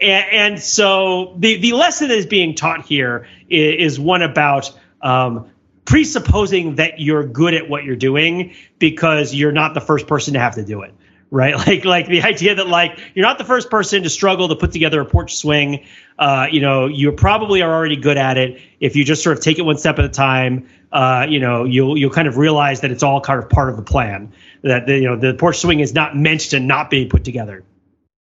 And, 0.00 0.26
and 0.32 0.60
so 0.60 1.34
the 1.38 1.58
the 1.58 1.72
lesson 1.74 2.08
that 2.08 2.16
is 2.16 2.26
being 2.26 2.54
taught 2.54 2.86
here 2.86 3.28
is, 3.50 3.92
is 3.92 4.00
one 4.00 4.22
about 4.22 4.72
um, 5.02 5.50
presupposing 5.84 6.76
that 6.76 7.00
you're 7.00 7.24
good 7.26 7.54
at 7.54 7.68
what 7.68 7.84
you're 7.84 7.96
doing 7.96 8.54
because 8.78 9.34
you're 9.34 9.52
not 9.52 9.74
the 9.74 9.80
first 9.80 10.06
person 10.06 10.34
to 10.34 10.40
have 10.40 10.54
to 10.54 10.64
do 10.64 10.82
it 10.82 10.94
right 11.30 11.56
like 11.66 11.84
like 11.84 12.06
the 12.06 12.22
idea 12.22 12.54
that 12.54 12.68
like 12.68 12.98
you're 13.14 13.24
not 13.26 13.38
the 13.38 13.44
first 13.44 13.70
person 13.70 14.02
to 14.02 14.08
struggle 14.10 14.48
to 14.48 14.56
put 14.56 14.72
together 14.72 15.00
a 15.00 15.04
porch 15.04 15.34
swing 15.36 15.84
uh, 16.18 16.46
you 16.50 16.60
know 16.60 16.86
you 16.86 17.10
probably 17.12 17.62
are 17.62 17.72
already 17.72 17.96
good 17.96 18.16
at 18.16 18.36
it 18.36 18.60
if 18.80 18.94
you 18.96 19.04
just 19.04 19.22
sort 19.22 19.36
of 19.36 19.42
take 19.42 19.58
it 19.58 19.62
one 19.62 19.76
step 19.76 19.98
at 19.98 20.04
a 20.04 20.08
time 20.08 20.68
uh, 20.92 21.26
you 21.28 21.40
know 21.40 21.64
you'll 21.64 21.96
you'll 21.96 22.10
kind 22.10 22.28
of 22.28 22.36
realize 22.36 22.80
that 22.80 22.90
it's 22.90 23.02
all 23.02 23.20
kind 23.20 23.42
of 23.42 23.50
part 23.50 23.68
of 23.68 23.76
the 23.76 23.82
plan 23.82 24.32
that 24.62 24.86
the, 24.86 24.94
you 24.98 25.04
know 25.04 25.16
the 25.16 25.34
porch 25.34 25.58
swing 25.58 25.80
is 25.80 25.92
not 25.94 26.16
meant 26.16 26.40
to 26.42 26.60
not 26.60 26.90
be 26.90 27.06
put 27.06 27.24
together 27.24 27.64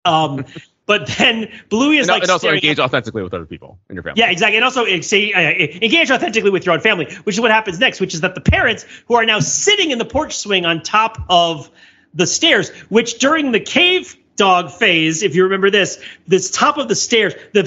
um 0.05 0.45
but 0.85 1.07
then 1.17 1.49
bluey 1.69 1.97
is 1.97 2.07
And, 2.07 2.15
like 2.15 2.23
and 2.23 2.31
also 2.31 2.49
engage 2.51 2.77
at- 2.77 2.85
authentically 2.85 3.23
with 3.23 3.33
other 3.33 3.45
people 3.45 3.79
in 3.89 3.95
your 3.95 4.03
family. 4.03 4.19
yeah, 4.19 4.29
exactly. 4.29 4.57
And 4.57 4.65
also 4.65 4.85
say, 4.99 5.31
uh, 5.31 5.39
engage 5.81 6.11
authentically 6.11 6.51
with 6.51 6.65
your 6.65 6.75
own 6.75 6.82
family, 6.82 7.05
which 7.24 7.36
is 7.36 7.39
what 7.41 7.51
happens 7.51 7.79
next, 7.79 8.01
which 8.01 8.13
is 8.13 8.20
that 8.20 8.36
the 8.36 8.41
parents 8.41 8.86
who 9.07 9.15
are 9.15 9.25
now 9.25 9.39
sitting 9.39 9.91
in 9.91 9.97
the 9.97 10.03
porch 10.03 10.36
swing 10.36 10.65
on 10.65 10.82
top 10.82 11.24
of 11.29 11.71
the 12.13 12.27
stairs, 12.27 12.69
which 12.89 13.19
during 13.19 13.51
the 13.51 13.59
cave 13.59 14.15
dog 14.35 14.71
phase, 14.71 15.23
if 15.23 15.35
you 15.35 15.43
remember 15.43 15.69
this, 15.69 16.03
this 16.27 16.51
top 16.51 16.77
of 16.77 16.87
the 16.87 16.95
stairs, 16.95 17.33
the 17.53 17.65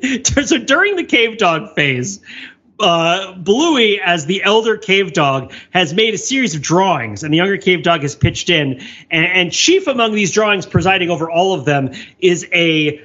so 0.44 0.58
during 0.58 0.96
the 0.96 1.04
cave 1.04 1.38
dog 1.38 1.74
phase, 1.74 2.20
uh, 2.80 3.34
Bluey, 3.34 4.00
as 4.00 4.26
the 4.26 4.42
elder 4.42 4.76
cave 4.76 5.12
dog, 5.12 5.52
has 5.70 5.94
made 5.94 6.14
a 6.14 6.18
series 6.18 6.54
of 6.54 6.62
drawings, 6.62 7.22
and 7.22 7.32
the 7.32 7.36
younger 7.36 7.58
cave 7.58 7.82
dog 7.82 8.02
has 8.02 8.16
pitched 8.16 8.50
in. 8.50 8.80
And, 9.10 9.26
and 9.26 9.52
chief 9.52 9.86
among 9.86 10.14
these 10.14 10.32
drawings, 10.32 10.66
presiding 10.66 11.10
over 11.10 11.30
all 11.30 11.54
of 11.54 11.64
them, 11.64 11.92
is 12.18 12.46
a 12.52 13.02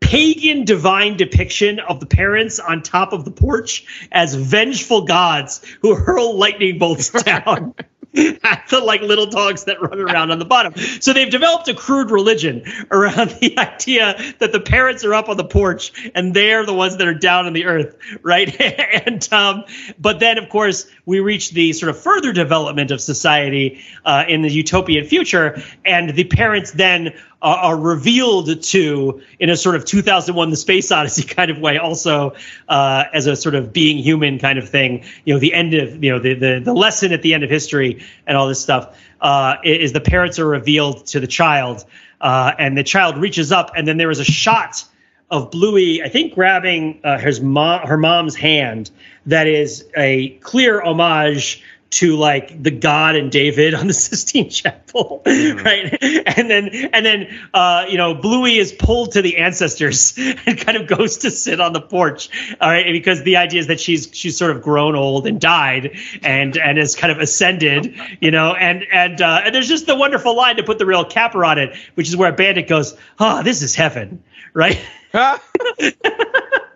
pagan 0.00 0.64
divine 0.64 1.16
depiction 1.16 1.80
of 1.80 1.98
the 1.98 2.06
parents 2.06 2.60
on 2.60 2.82
top 2.82 3.12
of 3.12 3.24
the 3.24 3.30
porch 3.30 4.06
as 4.12 4.34
vengeful 4.34 5.02
gods 5.02 5.62
who 5.80 5.96
hurl 5.96 6.36
lightning 6.36 6.78
bolts 6.78 7.10
down. 7.24 7.74
the 8.70 8.80
like 8.82 9.02
little 9.02 9.26
dogs 9.26 9.64
that 9.64 9.80
run 9.82 10.00
around 10.00 10.30
on 10.30 10.38
the 10.38 10.44
bottom. 10.46 10.74
So 10.74 11.12
they've 11.12 11.30
developed 11.30 11.68
a 11.68 11.74
crude 11.74 12.10
religion 12.10 12.62
around 12.90 13.30
the 13.40 13.58
idea 13.58 14.16
that 14.38 14.52
the 14.52 14.60
parents 14.60 15.04
are 15.04 15.12
up 15.12 15.28
on 15.28 15.36
the 15.36 15.44
porch 15.44 15.92
and 16.14 16.32
they're 16.32 16.64
the 16.64 16.72
ones 16.72 16.96
that 16.96 17.06
are 17.06 17.14
down 17.14 17.44
on 17.44 17.52
the 17.52 17.66
earth, 17.66 17.94
right? 18.22 18.58
and 19.06 19.30
um, 19.32 19.64
but 19.98 20.18
then 20.18 20.38
of 20.38 20.48
course 20.48 20.86
we 21.04 21.20
reach 21.20 21.50
the 21.50 21.74
sort 21.74 21.90
of 21.90 22.00
further 22.00 22.32
development 22.32 22.90
of 22.90 23.02
society 23.02 23.82
uh, 24.06 24.24
in 24.26 24.40
the 24.40 24.50
utopian 24.50 25.04
future, 25.04 25.62
and 25.84 26.10
the 26.10 26.24
parents 26.24 26.72
then 26.72 27.12
uh, 27.46 27.50
are 27.62 27.76
revealed 27.76 28.60
to 28.60 29.22
in 29.38 29.48
a 29.48 29.56
sort 29.56 29.76
of 29.76 29.84
2001 29.84 30.50
the 30.50 30.56
space 30.56 30.90
odyssey 30.90 31.22
kind 31.34 31.48
of 31.48 31.58
way 31.58 31.78
also 31.78 32.34
uh, 32.68 33.04
as 33.12 33.28
a 33.28 33.36
sort 33.36 33.54
of 33.54 33.72
being 33.72 33.98
human 33.98 34.36
kind 34.36 34.58
of 34.58 34.68
thing 34.68 35.04
you 35.24 35.32
know 35.32 35.38
the 35.38 35.54
end 35.54 35.72
of 35.72 36.02
you 36.02 36.10
know 36.10 36.18
the 36.18 36.34
the, 36.34 36.60
the 36.64 36.74
lesson 36.74 37.12
at 37.12 37.22
the 37.22 37.32
end 37.32 37.44
of 37.44 37.48
history 37.48 38.04
and 38.26 38.36
all 38.36 38.48
this 38.48 38.60
stuff 38.60 39.00
uh, 39.20 39.54
is 39.62 39.92
the 39.92 40.00
parents 40.00 40.40
are 40.40 40.46
revealed 40.46 41.06
to 41.06 41.20
the 41.20 41.26
child 41.28 41.84
uh, 42.20 42.52
and 42.58 42.76
the 42.76 42.82
child 42.82 43.16
reaches 43.16 43.52
up 43.52 43.70
and 43.76 43.86
then 43.86 43.96
there 43.96 44.10
is 44.10 44.18
a 44.18 44.24
shot 44.24 44.84
of 45.28 45.50
Bluey, 45.50 46.04
I 46.04 46.08
think, 46.08 46.34
grabbing 46.34 47.00
uh, 47.02 47.18
his 47.18 47.40
mom, 47.40 47.84
her 47.84 47.96
mom's 47.96 48.36
hand. 48.36 48.92
That 49.26 49.48
is 49.48 49.84
a 49.96 50.30
clear 50.38 50.80
homage 50.80 51.64
to 51.88 52.16
like 52.16 52.62
the 52.62 52.70
God 52.70 53.16
and 53.16 53.30
David 53.30 53.74
on 53.74 53.86
the 53.86 53.94
Sistine 53.94 54.50
Chapel, 54.50 55.22
mm. 55.24 55.64
right? 55.64 55.96
And 56.36 56.50
then 56.50 56.68
and 56.92 57.06
then 57.06 57.48
uh, 57.54 57.86
you 57.88 57.96
know 57.96 58.14
Bluey 58.14 58.58
is 58.58 58.72
pulled 58.72 59.12
to 59.12 59.22
the 59.22 59.38
ancestors 59.38 60.14
and 60.18 60.58
kind 60.58 60.76
of 60.76 60.86
goes 60.86 61.18
to 61.18 61.30
sit 61.30 61.60
on 61.60 61.72
the 61.72 61.80
porch, 61.80 62.28
all 62.60 62.70
right? 62.70 62.86
Because 62.86 63.22
the 63.22 63.36
idea 63.36 63.60
is 63.60 63.68
that 63.68 63.80
she's 63.80 64.08
she's 64.12 64.36
sort 64.36 64.50
of 64.50 64.62
grown 64.62 64.94
old 64.94 65.26
and 65.26 65.40
died 65.40 65.96
and 66.22 66.56
and 66.56 66.78
has 66.78 66.96
kind 66.96 67.12
of 67.12 67.18
ascended, 67.18 67.96
you 68.20 68.30
know. 68.30 68.52
And 68.52 68.84
and 68.92 69.20
uh, 69.20 69.42
and 69.44 69.54
there's 69.54 69.68
just 69.68 69.86
the 69.86 69.96
wonderful 69.96 70.36
line 70.36 70.56
to 70.56 70.62
put 70.62 70.78
the 70.78 70.86
real 70.86 71.04
capper 71.04 71.44
on 71.44 71.58
it, 71.58 71.76
which 71.94 72.08
is 72.08 72.16
where 72.16 72.30
a 72.30 72.34
Bandit 72.34 72.68
goes, 72.68 72.96
"Oh, 73.18 73.42
this 73.42 73.62
is 73.62 73.74
heaven," 73.74 74.22
right? 74.52 74.80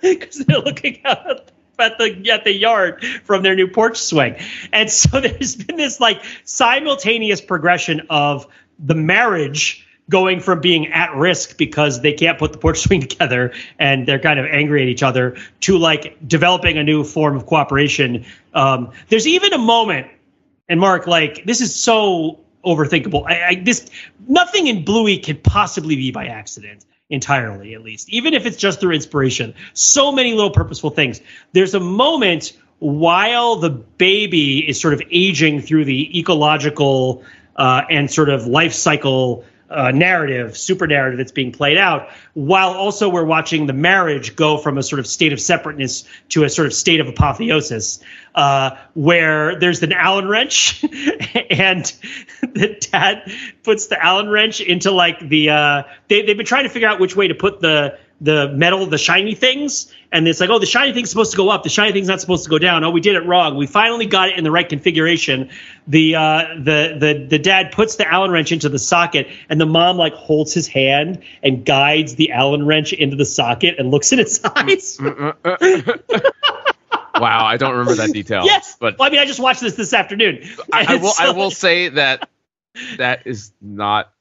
Because 0.01 0.39
they're 0.47 0.61
looking 0.61 1.03
out 1.05 1.51
at 1.81 1.98
the 1.98 2.31
at 2.31 2.44
the 2.44 2.52
yard 2.52 3.05
from 3.24 3.43
their 3.43 3.55
new 3.55 3.69
porch 3.69 3.98
swing. 3.98 4.36
And 4.73 4.90
so 4.90 5.20
there's 5.20 5.57
been 5.57 5.77
this 5.77 6.01
like 6.01 6.23
simultaneous 6.44 7.40
progression 7.40 8.02
of 8.11 8.47
the 8.78 8.94
marriage 8.94 9.86
going 10.09 10.40
from 10.40 10.61
being 10.61 10.89
at 10.89 11.15
risk 11.15 11.57
because 11.57 12.02
they 12.02 12.12
can't 12.12 12.39
put 12.39 12.52
the 12.52 12.59
porch 12.59 12.81
swing 12.86 13.01
together 13.01 13.52
and 13.78 14.07
they're 14.07 14.19
kind 14.19 14.39
of 14.39 14.47
angry 14.47 14.82
at 14.82 14.89
each 14.89 15.02
other 15.02 15.36
to 15.61 15.78
like 15.78 16.16
developing 16.27 16.77
a 16.77 16.82
new 16.82 17.05
form 17.05 17.36
of 17.36 17.47
cooperation. 17.47 18.27
Um, 18.52 18.90
there's 19.09 19.27
even 19.27 19.52
a 19.52 19.59
moment, 19.59 20.09
and 20.69 20.81
Mark, 20.81 21.07
like 21.07 21.44
this 21.44 21.61
is 21.61 21.74
so 21.74 22.40
overthinkable. 22.65 23.24
I, 23.27 23.48
I, 23.48 23.55
this 23.55 23.89
nothing 24.28 24.66
in 24.66 24.85
Bluey 24.85 25.19
could 25.19 25.43
possibly 25.43 25.97
be 25.97 26.11
by 26.11 26.27
accident 26.27 26.85
entirely, 27.11 27.74
at 27.74 27.82
least, 27.82 28.09
even 28.09 28.35
if 28.35 28.47
it's 28.47 28.57
just 28.57 28.81
through 28.81 28.93
inspiration. 28.93 29.55
So 29.74 30.12
many 30.12 30.32
little 30.32 30.51
purposeful 30.51 30.91
things. 30.91 31.20
There's 31.53 31.74
a 31.74 31.81
moment 31.81 32.53
while 32.78 33.57
the 33.57 33.70
baby 33.70 34.66
is 34.66 34.81
sort 34.81 34.95
of 34.95 35.03
aging 35.11 35.61
through 35.61 35.85
the 35.85 36.19
ecological 36.19 37.23
uh, 37.57 37.82
and 37.91 38.11
sort 38.11 38.31
of 38.31 38.47
life 38.47 38.73
cycle 38.73 39.45
uh, 39.70 39.93
narrative, 39.93 40.57
super 40.57 40.87
narrative 40.87 41.19
that's 41.19 41.31
being 41.31 41.53
played 41.53 41.77
out, 41.77 42.09
while 42.35 42.70
also 42.70 43.09
we're 43.09 43.24
watching 43.24 43.66
the 43.66 43.73
marriage 43.73 44.35
go 44.35 44.59
from 44.59 44.78
a 44.78 44.82
sort 44.82 44.99
of 44.99 45.07
state 45.07 45.32
of 45.32 45.41
separateness 45.41 46.05
to 46.28 46.43
a 46.43 46.49
sort 46.49 46.66
of 46.66 46.74
state 46.74 47.01
of 47.01 47.07
apotheosis, 47.07 48.01
uh, 48.35 48.77
where 48.95 49.59
there's 49.61 49.82
an 49.82 49.93
Allen 49.93 50.27
wrench, 50.27 50.85
and 51.51 51.93
the 52.55 52.77
dad 52.90 53.31
puts 53.62 53.86
the 53.86 54.02
Allen 54.02 54.28
wrench 54.28 54.60
into 54.60 54.90
like 54.90 55.20
the 55.20 55.51
uh, 55.51 55.82
they 56.09 56.22
they've 56.22 56.36
been 56.36 56.47
trying 56.47 56.64
to 56.64 56.70
figure 56.70 56.89
out 56.89 57.01
which 57.01 57.16
way 57.16 57.28
to 57.28 57.35
put 57.35 57.60
the 57.60 57.98
the 58.20 58.48
metal, 58.48 58.85
the 58.86 58.98
shiny 58.98 59.35
things, 59.35 59.93
and 60.12 60.28
it's 60.28 60.40
like, 60.40 60.51
oh, 60.51 60.59
the 60.59 60.66
shiny 60.66 60.93
thing's 60.93 61.09
supposed 61.09 61.31
to 61.31 61.36
go 61.36 61.48
up, 61.48 61.62
the 61.62 61.70
shiny 61.70 61.93
thing's 61.93 62.09
not 62.09 62.20
supposed 62.20 62.44
to 62.44 62.51
go 62.51 62.59
down. 62.59 62.85
Oh, 62.85 62.90
we 62.90 63.01
did 63.01 63.16
it 63.16 63.24
wrong. 63.27 63.56
We 63.56 63.66
finally 63.66 64.05
got 64.05 64.28
it 64.28 64.36
in 64.36 64.44
the 64.44 64.51
right 64.51 64.68
configuration. 64.68 65.48
The 65.86 66.16
uh, 66.16 66.44
the 66.56 66.97
the 66.98 67.27
the 67.28 67.39
dad 67.39 67.72
puts 67.72 67.97
the 67.97 68.06
Allen 68.06 68.31
wrench 68.31 68.52
into 68.52 68.68
the 68.68 68.78
socket, 68.78 69.28
and 69.48 69.60
the 69.60 69.66
mom 69.66 69.97
like 69.97 70.12
holds 70.12 70.52
his 70.52 70.68
hand 70.68 71.22
and 71.43 71.64
guides 71.64 72.16
the 72.16 72.32
Allen 72.32 72.66
wrench 72.66 72.93
into 72.93 73.16
the 73.16 73.24
socket 73.24 73.77
and 73.78 73.90
looks 73.90 74.12
in 74.12 74.18
its 74.18 74.44
eyes. 74.44 74.98
wow, 77.14 77.47
I 77.47 77.56
don't 77.56 77.72
remember 77.72 77.94
that 77.94 78.12
detail. 78.12 78.44
Yes, 78.44 78.77
but 78.78 78.98
well, 78.98 79.09
I 79.09 79.10
mean, 79.10 79.20
I 79.20 79.24
just 79.24 79.40
watched 79.40 79.62
this 79.62 79.77
this 79.77 79.94
afternoon. 79.94 80.43
I, 80.72 80.94
I 80.94 80.97
will. 80.97 81.10
So, 81.10 81.24
I 81.24 81.31
will 81.31 81.51
say 81.51 81.89
that 81.89 82.28
that 82.97 83.26
is 83.26 83.52
not 83.60 84.12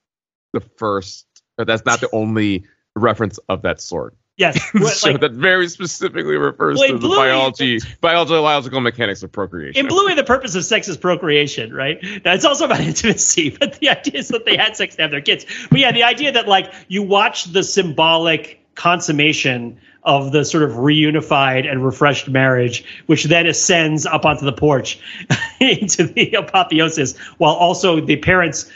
the 0.54 0.62
first, 0.62 1.26
or 1.58 1.66
that's 1.66 1.86
not 1.86 2.02
the 2.02 2.10
only 2.14 2.66
reference 2.96 3.40
of 3.50 3.64
that 3.64 3.82
sort. 3.82 4.16
Yes, 4.40 4.72
so 5.00 5.12
like, 5.12 5.20
that 5.20 5.34
very 5.34 5.68
specifically 5.68 6.38
refers 6.38 6.80
well, 6.80 6.88
to 6.88 6.94
the 6.94 7.00
Bluey, 7.00 7.18
biology, 7.18 7.80
biological 8.00 8.80
mechanics 8.80 9.22
of 9.22 9.34
procreation. 9.34 9.82
In 9.82 9.88
Bluey, 9.90 10.14
the 10.16 10.24
purpose 10.24 10.56
of 10.56 10.64
sex 10.64 10.88
is 10.88 10.96
procreation, 10.96 11.74
right? 11.74 12.02
Now, 12.24 12.34
it's 12.34 12.46
also 12.46 12.64
about 12.64 12.80
intimacy, 12.80 13.50
but 13.50 13.80
the 13.80 13.90
idea 13.90 14.20
is 14.20 14.30
that 14.30 14.46
they 14.46 14.56
had 14.56 14.78
sex 14.78 14.96
to 14.96 15.02
have 15.02 15.12
their 15.12 15.20
kids. 15.20 15.46
But 15.70 15.80
yeah, 15.80 15.92
the 15.92 16.04
idea 16.04 16.32
that 16.32 16.48
like 16.48 16.74
you 16.88 17.04
watch 17.04 17.52
the 17.52 17.64
symbolic 17.64 18.66
consummation 18.76 19.82
of 20.10 20.32
the 20.32 20.44
sort 20.44 20.64
of 20.64 20.72
reunified 20.72 21.70
and 21.70 21.86
refreshed 21.86 22.28
marriage, 22.28 22.84
which 23.06 23.26
then 23.26 23.46
ascends 23.46 24.08
up 24.08 24.26
onto 24.26 24.44
the 24.44 24.52
porch 24.52 25.00
into 25.60 26.04
the 26.04 26.34
apotheosis, 26.34 27.16
while 27.38 27.54
also 27.54 28.02
the 28.02 28.16
parents 28.18 28.70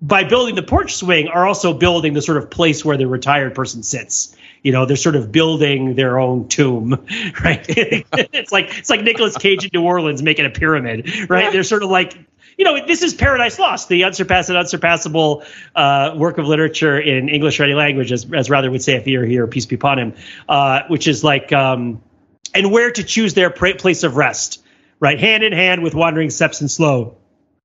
by 0.00 0.24
building 0.24 0.54
the 0.54 0.62
porch 0.62 0.94
swing 0.94 1.28
are 1.28 1.46
also 1.46 1.74
building 1.74 2.14
the 2.14 2.22
sort 2.22 2.38
of 2.38 2.48
place 2.48 2.84
where 2.84 2.96
the 2.96 3.06
retired 3.06 3.54
person 3.54 3.82
sits. 3.82 4.34
You 4.62 4.72
know, 4.72 4.86
they're 4.86 4.96
sort 4.96 5.16
of 5.16 5.30
building 5.30 5.94
their 5.94 6.18
own 6.18 6.48
tomb, 6.48 6.90
right? 7.44 7.64
it's 7.68 8.52
like 8.52 8.76
it's 8.78 8.90
like 8.90 9.02
Nicolas 9.02 9.36
Cage 9.36 9.64
in 9.64 9.70
New 9.74 9.84
Orleans 9.84 10.22
making 10.22 10.46
a 10.46 10.50
pyramid, 10.50 11.28
right? 11.28 11.52
They're 11.52 11.64
sort 11.64 11.82
of 11.82 11.90
like 11.90 12.18
you 12.58 12.64
know, 12.64 12.84
this 12.84 13.02
is 13.02 13.14
Paradise 13.14 13.58
Lost, 13.58 13.88
the 13.88 14.02
unsurpassed 14.02 14.48
and 14.48 14.58
unsurpassable 14.58 15.44
uh, 15.76 16.12
work 16.16 16.38
of 16.38 16.46
literature 16.46 16.98
in 16.98 17.28
English 17.28 17.60
writing 17.60 17.76
language, 17.76 18.10
as, 18.10 18.26
as 18.34 18.50
Rather 18.50 18.68
would 18.68 18.82
say 18.82 18.94
if 18.94 19.04
he 19.04 19.16
were 19.16 19.24
here, 19.24 19.46
peace 19.46 19.64
be 19.64 19.76
upon 19.76 19.98
him, 19.98 20.14
uh, 20.48 20.82
which 20.88 21.06
is 21.06 21.22
like, 21.22 21.52
um, 21.52 22.02
and 22.52 22.72
where 22.72 22.90
to 22.90 23.04
choose 23.04 23.34
their 23.34 23.50
place 23.50 24.02
of 24.02 24.16
rest, 24.16 24.64
right? 24.98 25.20
Hand 25.20 25.44
in 25.44 25.52
hand 25.52 25.84
with 25.84 25.94
wandering 25.94 26.30
steps 26.30 26.60
and 26.60 26.70
slow. 26.70 27.16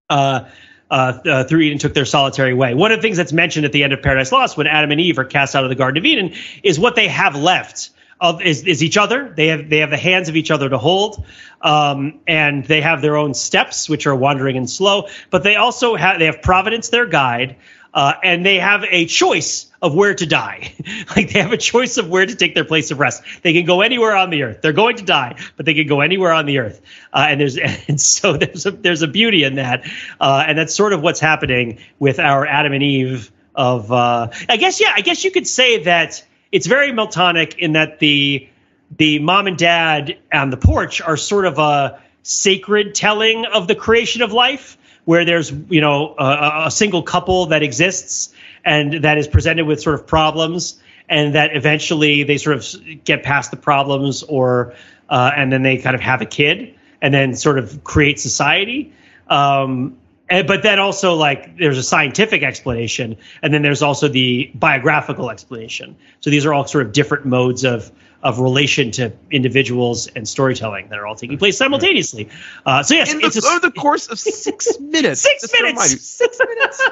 Uh, 0.10 0.48
uh, 0.92 1.20
uh, 1.26 1.44
through 1.46 1.62
Eden 1.62 1.80
took 1.80 1.96
their 1.96 2.06
solitary 2.06 2.54
way. 2.54 2.76
One 2.76 2.92
of 2.92 3.00
the 3.00 3.02
things 3.02 3.18
that's 3.18 3.34
mentioned 3.34 3.66
at 3.66 3.72
the 3.72 3.84
end 3.84 3.94
of 3.94 4.04
Paradise 4.04 4.32
Lost 4.32 4.58
when 4.58 4.68
Adam 4.68 4.92
and 4.92 5.02
Eve 5.02 5.18
are 5.18 5.26
cast 5.26 5.56
out 5.56 5.64
of 5.64 5.70
the 5.70 5.76
Garden 5.76 5.98
of 5.98 6.06
Eden 6.06 6.36
is 6.62 6.78
what 6.78 6.96
they 6.96 7.08
have 7.08 7.36
left 7.36 7.90
of 8.20 8.42
is, 8.42 8.64
is 8.64 8.84
each 8.84 8.98
other. 8.98 9.34
They 9.36 9.48
have 9.48 9.70
they 9.70 9.80
have 9.80 9.90
the 9.90 9.98
hands 9.98 10.30
of 10.30 10.36
each 10.36 10.52
other 10.52 10.70
to 10.70 10.78
hold, 10.78 11.26
um, 11.62 12.20
and 12.28 12.66
they 12.66 12.82
have 12.82 13.02
their 13.02 13.18
own 13.18 13.34
steps, 13.34 13.90
which 13.90 14.08
are 14.08 14.16
wandering 14.16 14.58
and 14.58 14.70
slow. 14.70 15.08
But 15.30 15.44
they 15.44 15.56
also 15.56 15.96
have 15.96 16.20
they 16.20 16.26
have 16.26 16.42
Providence, 16.42 16.90
their 16.90 17.06
guide, 17.06 17.58
uh, 17.94 18.14
and 18.24 18.46
they 18.46 18.58
have 18.60 18.84
a 18.90 19.06
choice 19.06 19.72
of 19.82 19.94
where 19.94 20.16
to 20.16 20.26
die. 20.26 20.74
like 21.16 21.32
they 21.32 21.40
have 21.40 21.52
a 21.52 21.58
choice 21.58 21.98
of 21.98 22.10
where 22.10 22.26
to 22.26 22.36
take 22.36 22.56
their 22.56 22.66
place 22.66 22.90
of 22.92 23.00
rest. 23.00 23.24
They 23.44 23.54
can 23.54 23.66
go 23.66 23.82
anywhere 23.82 24.16
on 24.16 24.30
the 24.30 24.44
earth. 24.44 24.62
They're 24.62 24.74
going 24.74 24.98
to 24.98 25.04
die, 25.04 25.38
but 25.58 25.66
they 25.66 25.74
can 25.74 25.88
go 25.88 26.02
anywhere 26.02 26.32
on 26.32 26.46
the 26.46 26.60
earth. 26.60 26.82
Uh, 27.12 27.28
and 27.30 27.40
there's 27.40 27.58
and 27.88 28.00
so 28.00 28.38
there's 28.38 28.66
a 28.66 28.72
there's 28.72 29.02
a 29.02 29.08
beauty 29.08 29.44
in 29.44 29.56
that, 29.56 29.86
uh, 30.20 30.44
and 30.48 30.58
that's 30.58 30.74
sort 30.74 30.94
of 30.94 31.02
what's 31.02 31.20
happening 31.20 31.80
with 32.00 32.20
our 32.20 32.46
Adam 32.46 32.74
and 32.74 32.84
Eve. 32.84 33.32
Of 33.56 33.92
uh, 33.92 34.30
I 34.50 34.58
guess 34.58 34.82
yeah, 34.82 34.94
I 34.96 35.02
guess 35.02 35.24
you 35.24 35.30
could 35.30 35.46
say 35.46 35.84
that 35.84 36.26
it's 36.54 36.68
very 36.68 36.92
Miltonic 36.92 37.58
in 37.58 37.74
that 37.74 38.00
the 38.00 38.48
the 38.96 39.20
mom 39.20 39.48
and 39.48 39.58
dad 39.58 40.20
on 40.32 40.52
the 40.52 40.58
porch 40.58 41.02
are 41.02 41.18
sort 41.18 41.46
of 41.46 41.58
a 41.58 42.00
sacred 42.22 42.94
telling 42.94 43.46
of 43.46 43.68
the 43.68 43.76
creation 43.76 44.22
of 44.22 44.32
life 44.32 44.78
where 45.04 45.26
there's 45.26 45.52
you 45.70 45.82
know 45.82 46.16
a, 46.18 46.68
a 46.68 46.72
single 46.72 47.02
couple 47.02 47.48
that 47.48 47.64
exists 47.64 48.34
and 48.64 49.04
that 49.04 49.18
is 49.18 49.28
presented 49.28 49.66
with 49.66 49.82
sort 49.82 50.00
of 50.00 50.06
problems 50.06 50.80
and 51.10 51.36
that 51.36 51.56
eventually 51.56 52.24
they 52.24 52.38
sort 52.38 52.56
of 52.56 53.04
get 53.04 53.24
past 53.24 53.50
the 53.50 53.58
problems 53.58 54.22
or 54.22 54.76
uh, 55.10 55.32
and 55.36 55.52
then 55.52 55.64
they 55.64 55.78
kind 55.78 55.96
of 55.96 56.02
have 56.02 56.22
a 56.22 56.26
kid 56.26 56.76
and 57.02 57.14
then 57.14 57.36
sort 57.36 57.58
of 57.58 57.84
create 57.84 58.20
society. 58.20 58.94
Um, 59.28 59.98
and, 60.30 60.48
but 60.48 60.64
then 60.64 60.80
also 60.80 61.14
like 61.16 61.58
there's 61.58 61.78
a 61.78 61.84
scientific 61.84 62.44
explanation 62.44 63.18
and 63.42 63.54
then 63.54 63.62
there's 63.62 63.82
also 63.82 64.08
the 64.08 64.52
biographical 64.56 65.30
explanation 65.30 65.96
so 66.20 66.30
these 66.30 66.46
are 66.46 66.54
all 66.54 66.66
sort 66.66 66.86
of 66.86 66.94
different 66.94 67.26
modes 67.26 67.64
of 67.64 67.92
of 68.24 68.40
relation 68.40 68.90
to 68.90 69.12
individuals 69.32 70.08
and 70.08 70.28
storytelling 70.28 70.88
that 70.90 70.98
are 70.98 71.06
all 71.06 71.16
taking 71.16 71.38
place 71.38 71.58
simultaneously. 71.58 72.30
Uh, 72.66 72.82
so 72.82 72.96
yes, 72.96 73.12
in 73.12 73.20
the, 73.20 73.26
a, 73.26 73.52
over 73.52 73.60
the 73.60 73.72
course 73.72 74.08
of 74.08 74.18
six 74.18 74.80
minutes. 74.80 75.22
six 75.42 75.46
minutes. 75.54 76.02
Six 76.02 76.40
minutes. 76.40 76.90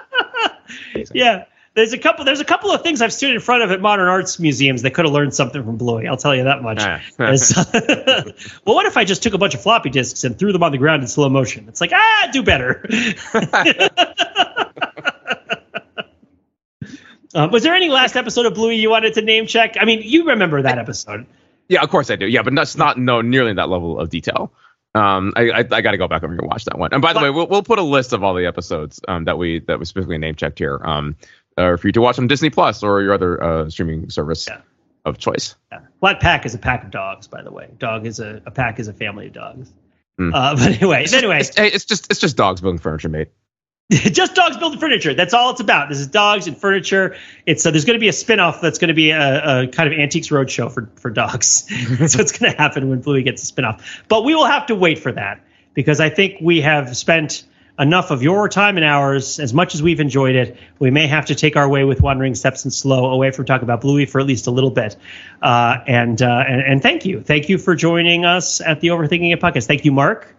yeah. 1.14 1.46
There's 1.74 1.94
a 1.94 1.98
couple. 1.98 2.26
There's 2.26 2.40
a 2.42 2.46
couple 2.46 2.72
of 2.72 2.82
things 2.84 3.02
I've 3.02 3.14
stood 3.14 3.32
in 3.32 3.40
front 3.40 3.64
of 3.64 3.72
at 3.72 3.80
modern 3.82 4.08
arts 4.08 4.40
museums 4.40 4.82
that 4.82 4.92
could 4.94 5.06
have 5.06 5.14
learned 5.14 5.34
something 5.34 5.64
from 5.64 5.78
Bluey. 5.78 6.08
I'll 6.08 6.18
tell 6.18 6.36
you 6.36 6.44
that 6.44 6.62
much. 6.62 6.80
Ah. 6.82 7.02
Well, 8.66 8.76
what 8.76 8.86
if 8.86 8.98
I 8.98 9.06
just 9.06 9.24
took 9.24 9.34
a 9.34 9.38
bunch 9.38 9.56
of 9.56 9.62
floppy 9.62 9.90
disks 9.90 10.24
and 10.24 10.38
threw 10.38 10.52
them 10.52 10.64
on 10.64 10.72
the 10.72 10.78
ground 10.78 11.02
in 11.02 11.08
slow 11.08 11.30
motion? 11.30 11.68
It's 11.68 11.82
like 11.82 11.92
ah, 11.94 12.30
do 12.32 12.44
better. 12.44 12.86
Uh, 17.34 17.48
was 17.50 17.64
there 17.64 17.74
any 17.74 17.88
last 17.88 18.18
episode 18.18 18.46
of 18.46 18.54
Bluey 18.54 18.76
you 18.76 18.90
wanted 18.90 19.14
to 19.14 19.22
name 19.22 19.48
check? 19.48 19.78
I 19.80 19.86
mean, 19.86 20.02
you 20.04 20.28
remember 20.28 20.62
that 20.64 20.78
episode. 20.78 21.26
Yeah, 21.70 21.82
of 21.82 21.90
course 21.90 22.12
I 22.12 22.18
do. 22.18 22.28
Yeah, 22.28 22.42
but 22.42 22.54
that's 22.56 22.76
not 22.76 22.98
no 22.98 23.22
nearly 23.22 23.54
that 23.54 23.70
level 23.70 24.00
of 24.02 24.10
detail. 24.10 24.52
Um, 24.94 25.32
I 25.38 25.50
I, 25.52 25.60
I 25.60 25.80
got 25.82 25.92
to 25.92 25.98
go 25.98 26.10
back 26.10 26.24
over 26.24 26.34
and 26.34 26.42
watch 26.42 26.66
that 26.66 26.78
one. 26.78 26.92
And 26.92 27.02
by 27.02 27.14
the 27.14 27.20
But- 27.20 27.24
way, 27.24 27.30
we'll 27.30 27.48
we'll 27.48 27.64
put 27.64 27.80
a 27.80 27.84
list 27.84 28.12
of 28.12 28.22
all 28.24 28.34
the 28.34 28.46
episodes 28.46 29.00
um 29.08 29.24
that 29.26 29.38
we 29.38 29.60
that 29.62 29.80
we 29.80 29.86
specifically 29.86 30.18
name 30.18 30.36
checked 30.36 30.60
here. 30.60 30.82
Um, 30.84 31.16
uh, 31.58 31.78
for 31.78 31.88
you 31.88 31.92
to 31.94 32.02
watch 32.02 32.18
on 32.20 32.28
Disney 32.28 32.50
Plus 32.50 32.84
or 32.84 33.02
your 33.02 33.14
other 33.14 33.42
uh, 33.44 33.70
streaming 33.70 34.10
service 34.10 34.48
Yeah. 34.50 34.62
of 35.06 35.18
choice. 35.18 35.56
Yeah. 35.72 35.80
Flat 36.00 36.20
Pack 36.20 36.46
is 36.46 36.54
a 36.56 36.58
pack 36.60 36.84
of 36.84 36.92
dogs, 36.92 37.28
by 37.28 37.42
the 37.44 37.52
way. 37.52 37.70
Dog 37.78 38.06
is 38.06 38.20
a, 38.20 38.42
a 38.46 38.52
pack 38.52 38.80
is 38.80 38.88
a 38.88 38.94
family 38.94 39.28
of 39.28 39.34
dogs. 39.34 39.72
Hmm. 40.18 40.34
Uh, 40.34 40.56
but 40.58 40.68
anyway, 40.68 41.06
anyway, 41.14 41.40
It's, 41.40 41.58
it's 41.58 41.86
just 41.86 42.12
it's 42.12 42.20
just 42.20 42.38
dogs 42.38 42.62
building 42.62 42.80
furniture, 42.80 43.10
mate. 43.10 43.30
just 43.92 44.36
dogs 44.36 44.56
building 44.56 44.80
furniture. 44.80 45.14
That's 45.14 45.34
all 45.34 45.52
it's 45.52 45.60
about. 45.60 45.90
This 45.90 46.00
is 46.00 46.08
dogs 46.08 46.48
and 46.48 46.58
furniture. 46.58 47.18
It's 47.46 47.66
uh, 47.66 47.72
there's 47.72 47.84
going 47.84 47.98
to 47.98 48.00
be 48.00 48.08
a 48.08 48.14
spin-off 48.14 48.62
that's 48.62 48.78
going 48.80 48.88
to 48.88 48.94
be 48.94 49.12
a, 49.12 49.64
a 49.64 49.68
kind 49.68 49.92
of 49.92 50.00
antiques 50.00 50.30
roadshow 50.30 50.72
for 50.72 50.90
for 50.96 51.10
dogs. 51.10 51.66
that's 52.00 52.18
what's 52.18 52.32
going 52.38 52.54
to 52.54 52.58
happen 52.58 52.90
when 52.90 53.02
Bluey 53.02 53.24
gets 53.24 53.44
a 53.44 53.46
spin-off. 53.46 54.04
But 54.08 54.24
we 54.24 54.34
will 54.34 54.46
have 54.46 54.68
to 54.68 54.76
wait 54.76 55.00
for 55.00 55.12
that 55.12 55.44
because 55.74 56.00
I 56.00 56.10
think 56.10 56.38
we 56.42 56.62
have 56.62 56.96
spent 56.96 57.44
enough 57.80 58.12
of 58.12 58.22
your 58.22 58.48
time 58.50 58.78
and 58.78 58.86
ours. 58.86 59.40
As 59.40 59.54
much 59.54 59.76
as 59.76 59.82
we've 59.82 60.00
enjoyed 60.00 60.36
it, 60.36 60.58
we 60.80 60.92
may 60.92 61.08
have 61.08 61.28
to 61.28 61.36
take 61.36 61.56
our 61.56 61.68
way 61.68 61.84
with 61.84 62.02
wandering 62.02 62.36
steps 62.36 62.64
and 62.66 62.74
slow 62.74 63.12
away 63.12 63.32
from 63.32 63.46
talking 63.46 63.64
about 63.64 63.82
Bluey 63.82 64.06
for 64.06 64.20
at 64.20 64.28
least 64.28 64.48
a 64.48 64.52
little 64.52 64.72
bit. 64.72 64.96
Uh, 65.42 65.78
and, 65.88 66.22
uh, 66.22 66.44
and 66.48 66.62
and 66.62 66.82
thank 66.82 67.06
you, 67.06 67.22
thank 67.22 67.50
you 67.50 67.58
for 67.58 67.76
joining 67.76 68.26
us 68.26 68.62
at 68.62 68.82
the 68.82 68.90
Overthinking 68.90 69.34
It 69.34 69.40
podcast. 69.40 69.66
Thank 69.66 69.86
you, 69.86 69.92
Mark. 69.92 70.36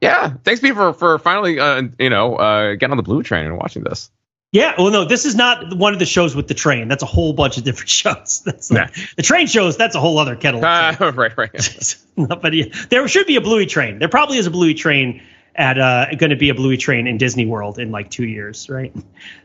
Yeah, 0.00 0.34
thanks, 0.44 0.60
Pete, 0.60 0.74
for 0.74 0.92
for 0.92 1.18
finally 1.18 1.58
uh, 1.58 1.82
you 1.98 2.10
know 2.10 2.36
uh, 2.36 2.72
getting 2.74 2.90
on 2.90 2.96
the 2.96 3.02
blue 3.02 3.22
train 3.22 3.46
and 3.46 3.56
watching 3.56 3.84
this. 3.84 4.10
Yeah, 4.54 4.74
well, 4.78 4.90
no, 4.90 5.04
this 5.04 5.24
is 5.24 5.34
not 5.34 5.76
one 5.76 5.94
of 5.94 5.98
the 5.98 6.06
shows 6.06 6.36
with 6.36 6.46
the 6.46 6.54
train. 6.54 6.86
That's 6.86 7.02
a 7.02 7.06
whole 7.06 7.32
bunch 7.32 7.58
of 7.58 7.64
different 7.64 7.88
shows. 8.02 8.42
That's 8.44 8.70
like, 8.70 8.94
the 9.16 9.22
train 9.22 9.48
shows. 9.48 9.76
That's 9.76 9.96
a 9.96 10.00
whole 10.00 10.16
other 10.18 10.36
kettle. 10.36 10.60
of 10.60 10.64
Ah, 10.64 10.96
right, 11.16 11.36
right. 11.36 11.96
but 12.16 12.54
yeah, 12.54 12.66
there 12.88 13.08
should 13.08 13.26
be 13.26 13.34
a 13.34 13.40
Bluey 13.40 13.66
train. 13.66 13.98
There 13.98 14.08
probably 14.08 14.38
is 14.38 14.46
a 14.46 14.52
Bluey 14.52 14.74
train 14.74 15.22
at 15.56 15.78
uh, 15.78 16.06
going 16.16 16.30
to 16.30 16.36
be 16.36 16.48
a 16.50 16.54
Bluey 16.54 16.76
train 16.76 17.06
in 17.06 17.18
Disney 17.18 17.46
World 17.46 17.78
in 17.78 17.90
like 17.90 18.10
two 18.10 18.26
years, 18.26 18.68
right? 18.68 18.92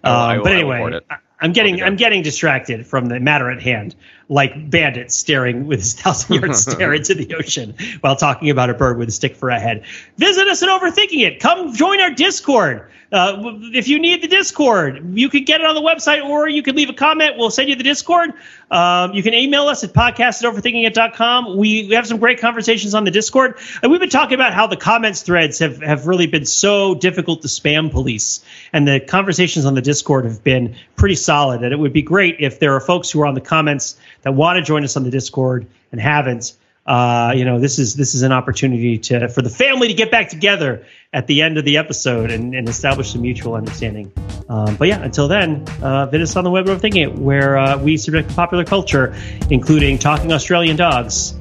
Oh, 0.03 0.14
Um, 0.14 0.38
will- 0.38 0.44
but 0.44 0.53
anyway. 0.53 0.99
I, 1.10 1.18
I'm 1.41 1.53
getting 1.53 1.81
I'm 1.81 1.95
getting 1.95 2.22
distracted 2.22 2.86
from 2.86 3.06
the 3.06 3.18
matter 3.19 3.49
at 3.49 3.61
hand, 3.61 3.95
like 4.30 4.69
Bandit 4.69 5.11
staring 5.11 5.65
with 5.65 5.80
his 5.80 5.93
thousand 5.93 6.35
yard 6.35 6.56
stare 6.56 6.93
into 6.93 7.15
the 7.15 7.35
ocean 7.35 7.76
while 8.01 8.15
talking 8.15 8.49
about 8.49 8.69
a 8.69 8.76
bird 8.76 8.97
with 8.97 9.10
a 9.10 9.11
stick 9.11 9.35
for 9.35 9.49
a 9.49 9.60
head. 9.60 9.84
Visit 10.18 10.47
us 10.47 10.64
at 10.64 10.69
Overthinking 10.69 11.26
It. 11.26 11.39
Come 11.39 11.73
join 11.73 11.99
our 11.99 12.11
Discord. 12.11 12.89
Uh, 13.11 13.41
if 13.73 13.88
you 13.88 13.97
need 13.97 14.22
the 14.22 14.27
Discord, 14.27 15.18
you 15.18 15.30
can 15.30 15.43
get 15.43 15.61
it 15.61 15.65
on 15.65 15.73
the 15.73 15.81
website 15.81 16.23
or 16.23 16.47
you 16.47 16.61
can 16.61 16.76
leave 16.76 16.89
a 16.89 16.93
comment. 16.93 17.38
We'll 17.38 17.49
send 17.49 17.68
you 17.68 17.76
the 17.76 17.84
Discord. 17.84 18.34
Um, 18.69 19.14
you 19.14 19.23
can 19.23 19.34
email 19.34 19.68
us 19.68 19.84
at 19.84 19.93
podcast 19.93 20.43
at 20.43 20.53
overthinkingit.com. 20.53 21.57
We, 21.57 21.88
we 21.88 21.95
have 21.95 22.06
some 22.06 22.19
great 22.19 22.39
conversations 22.39 22.93
on 22.93 23.06
the 23.06 23.11
Discord. 23.11 23.57
And 23.81 23.91
we've 23.91 23.99
been 23.99 24.11
talking 24.11 24.35
about 24.35 24.53
how 24.53 24.68
the 24.68 24.77
comments 24.77 25.23
threads 25.23 25.57
have, 25.57 25.81
have 25.81 26.06
really 26.06 26.27
been 26.27 26.45
so 26.45 26.93
difficult 26.93 27.41
to 27.41 27.47
spam 27.47 27.91
police. 27.91 28.45
And 28.73 28.88
the 28.88 28.99
conversations 28.99 29.65
on 29.65 29.73
the 29.73 29.81
Discord 29.81 30.26
have 30.26 30.43
been 30.43 30.76
pretty 30.95 31.15
solid. 31.15 31.64
And 31.64 31.73
it 31.73 31.80
would 31.80 31.93
be 31.93 32.03
great 32.03 32.35
if 32.39 32.60
there 32.60 32.76
are 32.76 32.81
folks 32.81 33.10
who 33.10 33.22
are 33.22 33.26
on 33.26 33.34
the 33.34 33.41
comments 33.41 33.97
that 34.22 34.34
want 34.34 34.58
to 34.58 34.62
join 34.64 34.84
us 34.84 34.96
on 34.98 35.04
the 35.04 35.12
Discord 35.12 35.68
and 35.91 36.00
haven't. 36.00 36.54
Uh, 36.86 37.34
you 37.36 37.46
know, 37.46 37.60
this 37.60 37.78
is 37.78 37.96
this 37.96 38.16
is 38.16 38.24
an 38.24 38.32
opportunity 38.32 38.98
to 38.98 39.28
for 39.30 39.44
the 39.44 39.50
family 39.50 39.90
to 39.90 39.94
get 39.94 40.10
back 40.10 40.30
together 40.30 40.86
at 41.14 41.28
the 41.28 41.44
end 41.44 41.58
of 41.60 41.66
the 41.66 41.78
episode 41.78 42.32
and, 42.32 42.56
and 42.56 42.68
establish 42.68 43.12
some 43.12 43.22
mutual 43.22 43.54
understanding. 43.54 44.12
Um, 44.50 44.76
but 44.76 44.88
yeah, 44.88 45.04
until 45.04 45.28
then, 45.28 45.66
uh, 45.84 46.08
visit 46.08 46.24
us 46.24 46.36
on 46.36 46.44
the 46.44 46.50
web 46.50 46.66
Overthinking 46.66 47.04
It, 47.04 47.16
where 47.16 47.58
uh, 47.58 47.78
we 47.78 47.98
subject 47.98 48.36
popular 48.36 48.66
culture, 48.66 49.16
including 49.52 50.00
talking 50.00 50.34
Australian 50.34 50.78
dogs, 50.78 51.36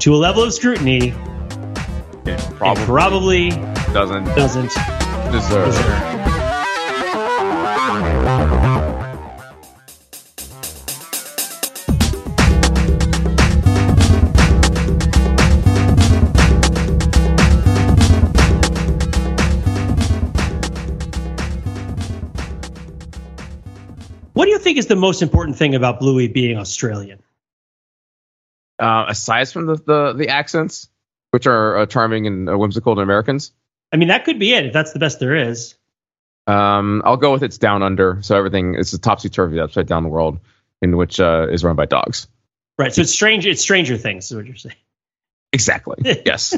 to 0.00 0.14
a 0.14 0.16
level 0.16 0.42
of 0.42 0.52
scrutiny 0.52 1.10
It 2.26 2.26
it 2.26 2.40
probably, 2.56 2.84
probably 2.84 3.50
doesn't 3.92 4.24
doesn't 4.34 4.72
deserve. 5.30 5.66
deserve. 5.66 6.17
Think 24.78 24.84
is 24.84 24.86
the 24.86 24.96
most 24.96 25.22
important 25.22 25.56
thing 25.56 25.74
about 25.74 25.98
Bluey 25.98 26.28
being 26.28 26.56
Australian? 26.56 27.20
Uh, 28.78 29.06
aside 29.08 29.48
from 29.48 29.66
the, 29.66 29.74
the 29.74 30.12
the 30.12 30.28
accents, 30.28 30.88
which 31.32 31.46
are 31.46 31.78
uh, 31.78 31.86
charming 31.86 32.26
and 32.28 32.48
uh, 32.48 32.56
whimsical 32.56 32.94
to 32.94 33.00
Americans, 33.00 33.52
I 33.92 33.96
mean, 33.96 34.08
that 34.08 34.24
could 34.24 34.38
be 34.38 34.54
it 34.54 34.66
if 34.66 34.72
that's 34.72 34.92
the 34.92 35.00
best 35.00 35.18
there 35.18 35.34
is. 35.34 35.74
um, 36.46 37.02
I'll 37.04 37.16
go 37.16 37.32
with 37.32 37.42
it's 37.42 37.58
down 37.58 37.82
under. 37.82 38.20
So 38.22 38.36
everything 38.36 38.76
is 38.76 38.94
a 38.94 38.98
topsy 38.98 39.28
turvy, 39.28 39.58
upside 39.58 39.88
down 39.88 40.04
the 40.04 40.08
world 40.08 40.38
in 40.80 40.96
which 40.96 41.18
uh, 41.18 41.48
is 41.50 41.64
run 41.64 41.74
by 41.74 41.86
dogs. 41.86 42.28
Right. 42.78 42.94
So 42.94 43.00
it's 43.00 43.10
strange. 43.10 43.46
It's 43.46 43.60
Stranger 43.60 43.96
Things, 43.96 44.30
is 44.30 44.36
what 44.36 44.46
you're 44.46 44.54
saying. 44.54 44.76
Exactly. 45.52 45.96
yes. 46.24 46.56